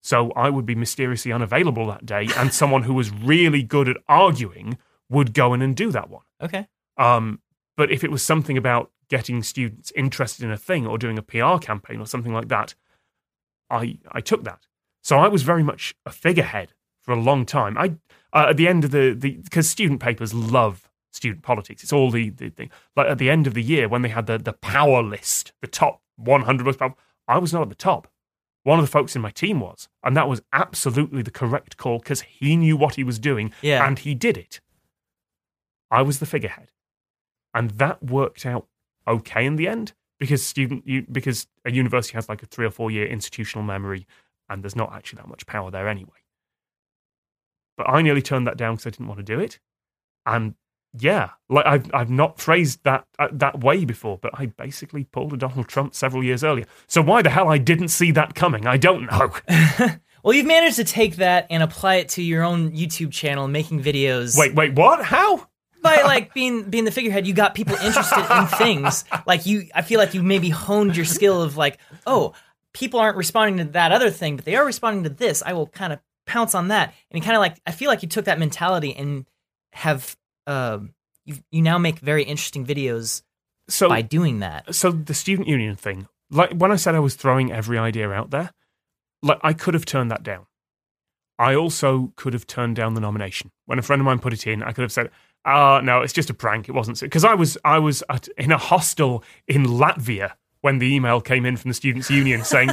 So 0.00 0.30
I 0.32 0.48
would 0.48 0.64
be 0.64 0.74
mysteriously 0.74 1.32
unavailable 1.32 1.86
that 1.88 2.06
day, 2.06 2.28
and 2.36 2.54
someone 2.62 2.84
who 2.84 2.94
was 2.94 3.10
really 3.10 3.62
good 3.62 3.88
at 3.88 3.96
arguing 4.08 4.78
would 5.10 5.34
go 5.34 5.54
in 5.54 5.62
and 5.62 5.76
do 5.76 5.90
that 5.90 6.08
one. 6.08 6.24
Okay. 6.40 6.68
Um, 6.96 7.40
but 7.78 7.90
if 7.90 8.04
it 8.04 8.10
was 8.10 8.22
something 8.22 8.58
about 8.58 8.90
getting 9.08 9.42
students 9.42 9.90
interested 9.96 10.44
in 10.44 10.50
a 10.50 10.56
thing 10.58 10.86
or 10.86 10.98
doing 10.98 11.16
a 11.16 11.22
PR 11.22 11.56
campaign 11.58 11.98
or 12.00 12.06
something 12.06 12.34
like 12.34 12.48
that, 12.48 12.74
I 13.70 13.98
I 14.12 14.20
took 14.20 14.44
that. 14.44 14.66
So 15.02 15.18
I 15.18 15.28
was 15.28 15.42
very 15.44 15.62
much 15.62 15.94
a 16.04 16.10
figurehead 16.10 16.74
for 17.00 17.12
a 17.12 17.20
long 17.20 17.46
time. 17.46 17.78
I 17.78 17.94
uh, 18.34 18.48
at 18.50 18.56
the 18.58 18.68
end 18.68 18.84
of 18.84 18.90
the 18.90 19.14
the 19.18 19.30
because 19.46 19.68
student 19.70 20.00
papers 20.00 20.34
love 20.34 20.90
student 21.12 21.42
politics. 21.42 21.82
It's 21.82 21.92
all 21.92 22.10
the 22.10 22.30
the 22.30 22.50
thing. 22.50 22.70
Like 22.96 23.08
at 23.08 23.18
the 23.18 23.30
end 23.30 23.46
of 23.46 23.54
the 23.54 23.62
year 23.62 23.88
when 23.88 24.02
they 24.02 24.10
had 24.10 24.26
the 24.26 24.38
the 24.38 24.52
power 24.52 25.02
list, 25.02 25.52
the 25.62 25.66
top 25.68 26.02
100 26.16 26.64
most 26.66 26.78
powerful, 26.80 26.98
I 27.28 27.38
was 27.38 27.52
not 27.52 27.62
at 27.62 27.68
the 27.68 27.74
top. 27.90 28.08
One 28.64 28.78
of 28.80 28.84
the 28.84 28.90
folks 28.90 29.14
in 29.16 29.22
my 29.22 29.30
team 29.30 29.60
was, 29.60 29.88
and 30.02 30.16
that 30.16 30.28
was 30.28 30.42
absolutely 30.52 31.22
the 31.22 31.30
correct 31.30 31.76
call 31.78 32.00
because 32.00 32.22
he 32.22 32.56
knew 32.56 32.76
what 32.76 32.96
he 32.96 33.04
was 33.04 33.18
doing 33.18 33.52
Yeah. 33.62 33.86
and 33.86 33.98
he 34.00 34.14
did 34.14 34.36
it. 34.36 34.60
I 35.90 36.02
was 36.02 36.18
the 36.18 36.26
figurehead, 36.26 36.70
and 37.58 37.70
that 37.72 38.00
worked 38.00 38.46
out 38.46 38.68
okay 39.08 39.44
in 39.44 39.56
the 39.56 39.66
end 39.66 39.92
because 40.20 40.46
student 40.46 40.86
you, 40.86 41.04
because 41.10 41.48
a 41.64 41.72
university 41.72 42.14
has 42.14 42.28
like 42.28 42.40
a 42.40 42.46
three 42.46 42.64
or 42.64 42.70
four 42.70 42.88
year 42.88 43.04
institutional 43.04 43.64
memory, 43.64 44.06
and 44.48 44.62
there's 44.62 44.76
not 44.76 44.92
actually 44.92 45.16
that 45.16 45.28
much 45.28 45.44
power 45.44 45.68
there 45.68 45.88
anyway. 45.88 46.22
But 47.76 47.88
I 47.88 48.00
nearly 48.00 48.22
turned 48.22 48.46
that 48.46 48.56
down 48.56 48.76
because 48.76 48.86
I 48.86 48.90
didn't 48.90 49.08
want 49.08 49.18
to 49.18 49.24
do 49.24 49.40
it, 49.40 49.58
and 50.24 50.54
yeah, 50.96 51.30
like 51.48 51.66
I've 51.66 51.92
I've 51.92 52.10
not 52.10 52.38
phrased 52.38 52.84
that 52.84 53.06
uh, 53.18 53.26
that 53.32 53.58
way 53.58 53.84
before, 53.84 54.18
but 54.18 54.38
I 54.38 54.46
basically 54.46 55.02
pulled 55.02 55.32
a 55.32 55.36
Donald 55.36 55.66
Trump 55.66 55.96
several 55.96 56.22
years 56.22 56.44
earlier. 56.44 56.66
So 56.86 57.02
why 57.02 57.22
the 57.22 57.30
hell 57.30 57.48
I 57.48 57.58
didn't 57.58 57.88
see 57.88 58.12
that 58.12 58.36
coming, 58.36 58.68
I 58.68 58.76
don't 58.76 59.10
know. 59.10 59.32
Well, 60.24 60.34
you've 60.34 60.46
managed 60.46 60.76
to 60.76 60.84
take 60.84 61.16
that 61.16 61.46
and 61.48 61.62
apply 61.62 61.96
it 61.96 62.08
to 62.10 62.22
your 62.22 62.42
own 62.42 62.72
YouTube 62.72 63.12
channel, 63.12 63.46
making 63.46 63.82
videos. 63.82 64.36
wait, 64.36 64.52
wait, 64.52 64.74
what? 64.74 65.04
How? 65.04 65.46
By 65.82 66.02
like 66.02 66.34
being 66.34 66.64
being 66.64 66.84
the 66.84 66.90
figurehead, 66.90 67.26
you 67.26 67.34
got 67.34 67.54
people 67.54 67.76
interested 67.76 68.24
in 68.36 68.46
things. 68.58 69.04
Like 69.26 69.46
you, 69.46 69.68
I 69.74 69.82
feel 69.82 69.98
like 69.98 70.14
you 70.14 70.22
maybe 70.22 70.48
honed 70.50 70.96
your 70.96 71.04
skill 71.06 71.42
of 71.42 71.56
like, 71.56 71.78
oh, 72.06 72.32
people 72.74 73.00
aren't 73.00 73.16
responding 73.16 73.64
to 73.64 73.72
that 73.72 73.92
other 73.92 74.10
thing, 74.10 74.36
but 74.36 74.44
they 74.44 74.56
are 74.56 74.64
responding 74.64 75.04
to 75.04 75.10
this. 75.10 75.42
I 75.44 75.52
will 75.52 75.66
kind 75.66 75.92
of 75.92 76.00
pounce 76.26 76.54
on 76.54 76.68
that, 76.68 76.94
and 77.10 77.20
you 77.22 77.24
kind 77.24 77.36
of 77.36 77.40
like. 77.40 77.60
I 77.66 77.72
feel 77.72 77.88
like 77.88 78.02
you 78.02 78.08
took 78.08 78.26
that 78.26 78.38
mentality 78.38 78.94
and 78.94 79.26
have 79.72 80.16
um, 80.46 80.94
you 81.24 81.36
you 81.50 81.62
now 81.62 81.78
make 81.78 81.98
very 81.98 82.22
interesting 82.24 82.66
videos 82.66 83.22
So 83.68 83.88
by 83.88 84.02
doing 84.02 84.40
that. 84.40 84.74
so 84.74 84.90
the 84.90 85.14
student 85.14 85.48
union 85.48 85.76
thing, 85.76 86.08
like 86.30 86.52
when 86.52 86.72
I 86.72 86.76
said 86.76 86.94
I 86.94 87.00
was 87.00 87.14
throwing 87.14 87.52
every 87.52 87.78
idea 87.78 88.10
out 88.10 88.30
there, 88.30 88.50
like 89.22 89.38
I 89.42 89.52
could 89.52 89.74
have 89.74 89.84
turned 89.84 90.10
that 90.10 90.22
down. 90.22 90.46
I 91.38 91.54
also 91.54 92.12
could 92.16 92.32
have 92.32 92.46
turned 92.48 92.74
down 92.74 92.94
the 92.94 93.00
nomination. 93.00 93.52
When 93.66 93.78
a 93.78 93.82
friend 93.82 94.00
of 94.00 94.06
mine 94.06 94.18
put 94.18 94.32
it 94.32 94.44
in, 94.46 94.60
I 94.62 94.72
could 94.72 94.82
have 94.82 94.90
said, 94.90 95.10
"Ah, 95.44 95.80
no, 95.80 96.02
it's 96.02 96.12
just 96.12 96.30
a 96.30 96.34
prank. 96.34 96.68
It 96.68 96.72
wasn't." 96.72 97.00
Because 97.00 97.24
I 97.24 97.34
was 97.34 97.56
I 97.64 97.78
was 97.78 98.02
at, 98.08 98.28
in 98.36 98.52
a 98.52 98.58
hostel 98.58 99.24
in 99.46 99.64
Latvia 99.64 100.32
when 100.60 100.78
the 100.78 100.92
email 100.92 101.20
came 101.20 101.46
in 101.46 101.56
from 101.56 101.70
the 101.70 101.74
students' 101.74 102.10
union 102.10 102.44
saying, 102.44 102.70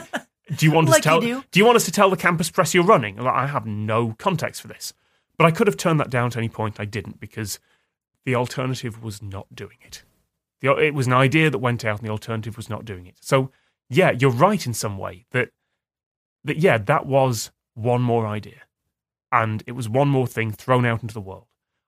"Do 0.55 0.65
you 0.65 0.71
want 0.71 0.87
us 0.89 0.93
Like 0.95 1.03
to 1.03 1.09
you 1.27 1.33
tell? 1.33 1.43
do. 1.51 1.59
you 1.59 1.65
want 1.65 1.75
us 1.75 1.85
to 1.85 1.91
tell 1.91 2.09
the 2.09 2.17
campus 2.17 2.49
press 2.49 2.73
you're 2.73 2.83
running?" 2.83 3.17
Like, 3.17 3.33
I 3.33 3.47
have 3.47 3.65
no 3.65 4.13
context 4.17 4.61
for 4.61 4.67
this, 4.67 4.93
but 5.37 5.45
I 5.45 5.51
could 5.51 5.67
have 5.67 5.77
turned 5.77 5.99
that 5.99 6.09
down 6.09 6.27
at 6.27 6.37
any 6.37 6.49
point. 6.49 6.79
I 6.79 6.85
didn't 6.85 7.19
because 7.19 7.59
the 8.25 8.35
alternative 8.35 9.03
was 9.03 9.21
not 9.21 9.47
doing 9.53 9.77
it. 9.85 10.03
The, 10.61 10.75
it 10.77 10.93
was 10.93 11.05
an 11.07 11.13
idea 11.13 11.49
that 11.49 11.59
went 11.59 11.85
out, 11.85 11.99
and 11.99 12.07
the 12.07 12.11
alternative 12.11 12.57
was 12.57 12.69
not 12.69 12.85
doing 12.85 13.05
it. 13.05 13.17
So, 13.21 13.51
yeah, 13.89 14.11
you're 14.11 14.31
right 14.31 14.65
in 14.65 14.73
some 14.73 14.97
way 14.97 15.25
that 15.31 15.49
that 16.43 16.57
yeah, 16.57 16.77
that 16.77 17.05
was 17.05 17.51
one 17.75 18.01
more 18.01 18.25
idea, 18.25 18.61
and 19.31 19.63
it 19.67 19.73
was 19.73 19.87
one 19.89 20.07
more 20.07 20.25
thing 20.27 20.51
thrown 20.51 20.85
out 20.85 21.01
into 21.03 21.13
the 21.13 21.21
world. 21.21 21.45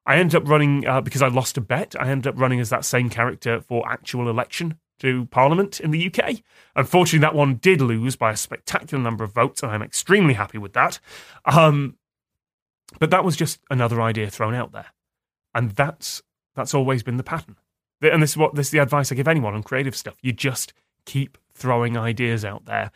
I 0.08 0.16
ended 0.16 0.42
up 0.42 0.48
running 0.48 0.88
uh, 0.88 1.02
because 1.02 1.22
I 1.22 1.28
lost 1.28 1.58
a 1.58 1.62
bet. 1.62 1.94
I 2.00 2.08
ended 2.08 2.28
up 2.28 2.40
running 2.40 2.62
as 2.62 2.70
that 2.70 2.86
same 2.86 3.10
character 3.10 3.60
for 3.60 3.88
actual 3.88 4.30
election 4.30 4.80
to 5.00 5.26
Parliament 5.26 5.82
in 5.82 5.92
the 5.92 6.08
UK. 6.08 6.38
Unfortunately, 6.78 7.20
that 7.20 7.36
one 7.36 7.56
did 7.56 7.82
lose 7.82 8.16
by 8.16 8.32
a 8.32 8.38
spectacular 8.38 9.04
number 9.04 9.26
of 9.26 9.34
votes, 9.34 9.62
and 9.62 9.72
I'm 9.72 9.84
extremely 9.84 10.34
happy 10.34 10.58
with 10.58 10.72
that. 10.74 11.02
Um, 11.44 11.98
but 13.00 13.12
that 13.12 13.26
was 13.26 13.36
just 13.36 13.60
another 13.70 14.02
idea 14.02 14.30
thrown 14.30 14.56
out 14.56 14.72
there, 14.72 14.88
and 15.54 15.72
that's 15.72 16.24
that's 16.56 16.74
always 16.74 17.04
been 17.04 17.18
the 17.18 17.24
pattern. 17.24 17.58
And 18.02 18.24
this 18.24 18.32
is 18.32 18.38
what 18.38 18.56
this 18.56 18.68
is 18.68 18.72
the 18.72 18.80
advice 18.80 19.12
I 19.12 19.16
give 19.16 19.28
anyone 19.28 19.56
on 19.56 19.62
creative 19.62 19.96
stuff. 19.96 20.16
You 20.22 20.32
just 20.32 20.72
keep 21.06 21.38
throwing 21.54 21.98
ideas 21.98 22.46
out 22.46 22.64
there, 22.64 22.92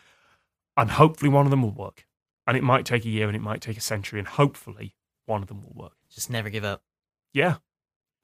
and 0.78 0.92
hopefully 0.92 1.30
one 1.30 1.46
of 1.46 1.52
them 1.52 1.62
will 1.62 1.72
work. 1.72 2.06
And 2.48 2.56
it 2.56 2.64
might 2.64 2.86
take 2.86 3.04
a 3.04 3.10
year, 3.10 3.28
and 3.28 3.36
it 3.36 3.42
might 3.42 3.60
take 3.60 3.78
a 3.78 3.82
century, 3.82 4.18
and 4.18 4.30
hopefully 4.30 4.96
one 5.26 5.42
of 5.42 5.50
them 5.50 5.62
will 5.62 5.84
work. 5.84 5.98
Just 6.10 6.30
never 6.30 6.50
give 6.50 6.64
up. 6.64 6.84
Yeah. 7.34 7.56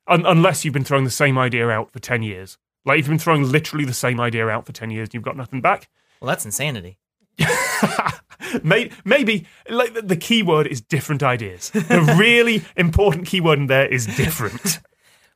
Un- 0.07 0.25
unless 0.25 0.63
you've 0.63 0.73
been 0.73 0.83
throwing 0.83 1.03
the 1.03 1.09
same 1.11 1.37
idea 1.37 1.69
out 1.69 1.91
for 1.91 1.99
10 1.99 2.23
years. 2.23 2.57
Like, 2.85 2.99
if 2.99 3.05
you've 3.05 3.11
been 3.11 3.19
throwing 3.19 3.43
literally 3.43 3.83
the 3.85 3.93
same 3.93 4.19
idea 4.19 4.47
out 4.47 4.65
for 4.65 4.71
10 4.71 4.89
years 4.91 5.07
and 5.09 5.13
you've 5.15 5.23
got 5.23 5.35
nothing 5.37 5.59
back, 5.61 5.89
Well, 6.21 6.29
that's 6.29 6.45
insanity. 6.45 6.97
May- 8.63 8.91
maybe 9.03 9.45
like 9.69 9.93
the- 9.93 10.01
the 10.01 10.15
key 10.15 10.41
word 10.43 10.67
is 10.67 10.79
different 10.81 11.21
ideas. 11.23 11.69
The 11.71 12.15
really 12.17 12.63
important 12.77 13.25
key 13.27 13.41
word 13.41 13.59
in 13.59 13.67
there 13.67 13.87
is 13.87 14.05
different. 14.05 14.79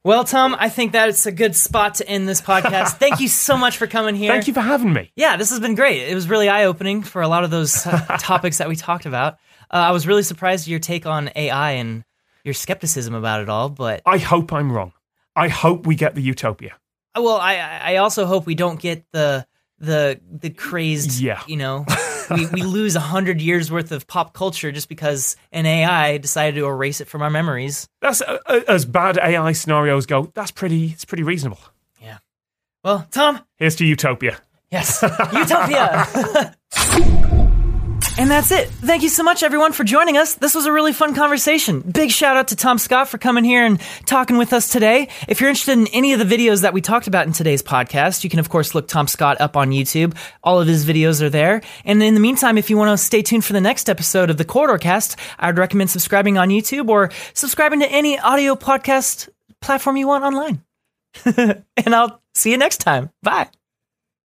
Well, 0.03 0.23
Tom, 0.23 0.55
I 0.57 0.69
think 0.69 0.93
that's 0.93 1.27
a 1.27 1.31
good 1.31 1.55
spot 1.55 1.93
to 1.95 2.07
end 2.09 2.27
this 2.27 2.41
podcast. 2.41 2.97
Thank 2.97 3.19
you 3.19 3.27
so 3.27 3.55
much 3.55 3.77
for 3.77 3.85
coming 3.85 4.15
here. 4.15 4.31
Thank 4.31 4.47
you 4.47 4.53
for 4.55 4.59
having 4.61 4.91
me. 4.93 5.11
Yeah, 5.15 5.37
this 5.37 5.51
has 5.51 5.59
been 5.59 5.75
great. 5.75 6.01
It 6.09 6.15
was 6.15 6.27
really 6.27 6.49
eye 6.49 6.65
opening 6.65 7.03
for 7.03 7.21
a 7.21 7.27
lot 7.27 7.43
of 7.43 7.51
those 7.51 7.85
uh, 7.85 8.17
topics 8.19 8.57
that 8.57 8.67
we 8.67 8.75
talked 8.75 9.05
about. 9.05 9.33
Uh, 9.69 9.75
I 9.75 9.91
was 9.91 10.07
really 10.07 10.23
surprised 10.23 10.63
at 10.63 10.69
your 10.69 10.79
take 10.79 11.05
on 11.05 11.29
AI 11.35 11.73
and 11.73 12.03
your 12.43 12.53
skepticism 12.53 13.13
about 13.13 13.41
it 13.41 13.49
all. 13.49 13.69
But 13.69 14.01
I 14.05 14.17
hope 14.17 14.51
I'm 14.53 14.71
wrong. 14.71 14.93
I 15.35 15.47
hope 15.47 15.85
we 15.85 15.95
get 15.95 16.15
the 16.15 16.21
utopia. 16.21 16.75
well, 17.15 17.37
I 17.37 17.55
I 17.57 17.95
also 17.97 18.25
hope 18.25 18.45
we 18.45 18.55
don't 18.55 18.79
get 18.79 19.05
the 19.11 19.45
the 19.79 20.19
the 20.29 20.49
crazed. 20.49 21.19
Yeah. 21.21 21.41
you 21.47 21.57
know, 21.57 21.85
we 22.29 22.45
we 22.47 22.63
lose 22.63 22.95
a 22.95 22.99
hundred 22.99 23.41
years 23.41 23.71
worth 23.71 23.91
of 23.91 24.07
pop 24.07 24.33
culture 24.33 24.71
just 24.71 24.89
because 24.89 25.35
an 25.51 25.65
AI 25.65 26.17
decided 26.17 26.55
to 26.59 26.65
erase 26.65 27.01
it 27.01 27.07
from 27.07 27.21
our 27.21 27.29
memories. 27.29 27.87
That's 28.01 28.21
uh, 28.21 28.37
uh, 28.45 28.61
as 28.67 28.85
bad 28.85 29.17
AI 29.17 29.51
scenarios 29.53 30.05
go. 30.05 30.31
That's 30.35 30.51
pretty. 30.51 30.87
It's 30.87 31.05
pretty 31.05 31.23
reasonable. 31.23 31.59
Yeah. 32.01 32.17
Well, 32.83 33.07
Tom, 33.11 33.41
Here's 33.57 33.75
to 33.77 33.85
utopia. 33.85 34.39
Yes. 34.71 35.01
Utopia. 35.33 36.55
and 38.17 38.29
that's 38.29 38.51
it. 38.51 38.69
Thank 38.69 39.03
you 39.03 39.09
so 39.09 39.23
much, 39.23 39.43
everyone, 39.43 39.71
for 39.71 39.83
joining 39.83 40.17
us. 40.17 40.35
This 40.35 40.53
was 40.53 40.65
a 40.65 40.71
really 40.71 40.93
fun 40.93 41.15
conversation. 41.15 41.81
Big 41.81 42.11
shout 42.11 42.37
out 42.37 42.49
to 42.49 42.55
Tom 42.55 42.77
Scott 42.77 43.07
for 43.07 43.17
coming 43.17 43.43
here 43.43 43.65
and 43.65 43.79
talking 44.05 44.37
with 44.37 44.53
us 44.53 44.69
today. 44.69 45.07
If 45.27 45.39
you're 45.39 45.49
interested 45.49 45.77
in 45.77 45.87
any 45.87 46.13
of 46.13 46.19
the 46.19 46.25
videos 46.25 46.61
that 46.61 46.73
we 46.73 46.81
talked 46.81 47.07
about 47.07 47.27
in 47.27 47.33
today's 47.33 47.63
podcast, 47.63 48.23
you 48.23 48.29
can, 48.29 48.39
of 48.39 48.49
course, 48.49 48.75
look 48.75 48.87
Tom 48.87 49.07
Scott 49.07 49.39
up 49.39 49.55
on 49.55 49.71
YouTube. 49.71 50.15
All 50.43 50.59
of 50.59 50.67
his 50.67 50.85
videos 50.85 51.21
are 51.21 51.29
there. 51.29 51.61
And 51.85 52.01
in 52.03 52.13
the 52.13 52.19
meantime, 52.19 52.57
if 52.57 52.69
you 52.69 52.77
want 52.77 52.97
to 52.97 53.03
stay 53.03 53.21
tuned 53.21 53.45
for 53.45 53.53
the 53.53 53.61
next 53.61 53.89
episode 53.89 54.29
of 54.29 54.37
the 54.37 54.45
Corridor 54.45 54.77
Cast, 54.77 55.17
I'd 55.39 55.57
recommend 55.57 55.89
subscribing 55.89 56.37
on 56.37 56.49
YouTube 56.49 56.89
or 56.89 57.11
subscribing 57.33 57.79
to 57.79 57.91
any 57.91 58.19
audio 58.19 58.55
podcast 58.55 59.29
platform 59.61 59.97
you 59.97 60.07
want 60.07 60.23
online. 60.23 60.63
and 61.77 61.95
I'll 61.95 62.21
see 62.33 62.51
you 62.51 62.57
next 62.57 62.77
time. 62.77 63.09
Bye. 63.23 63.49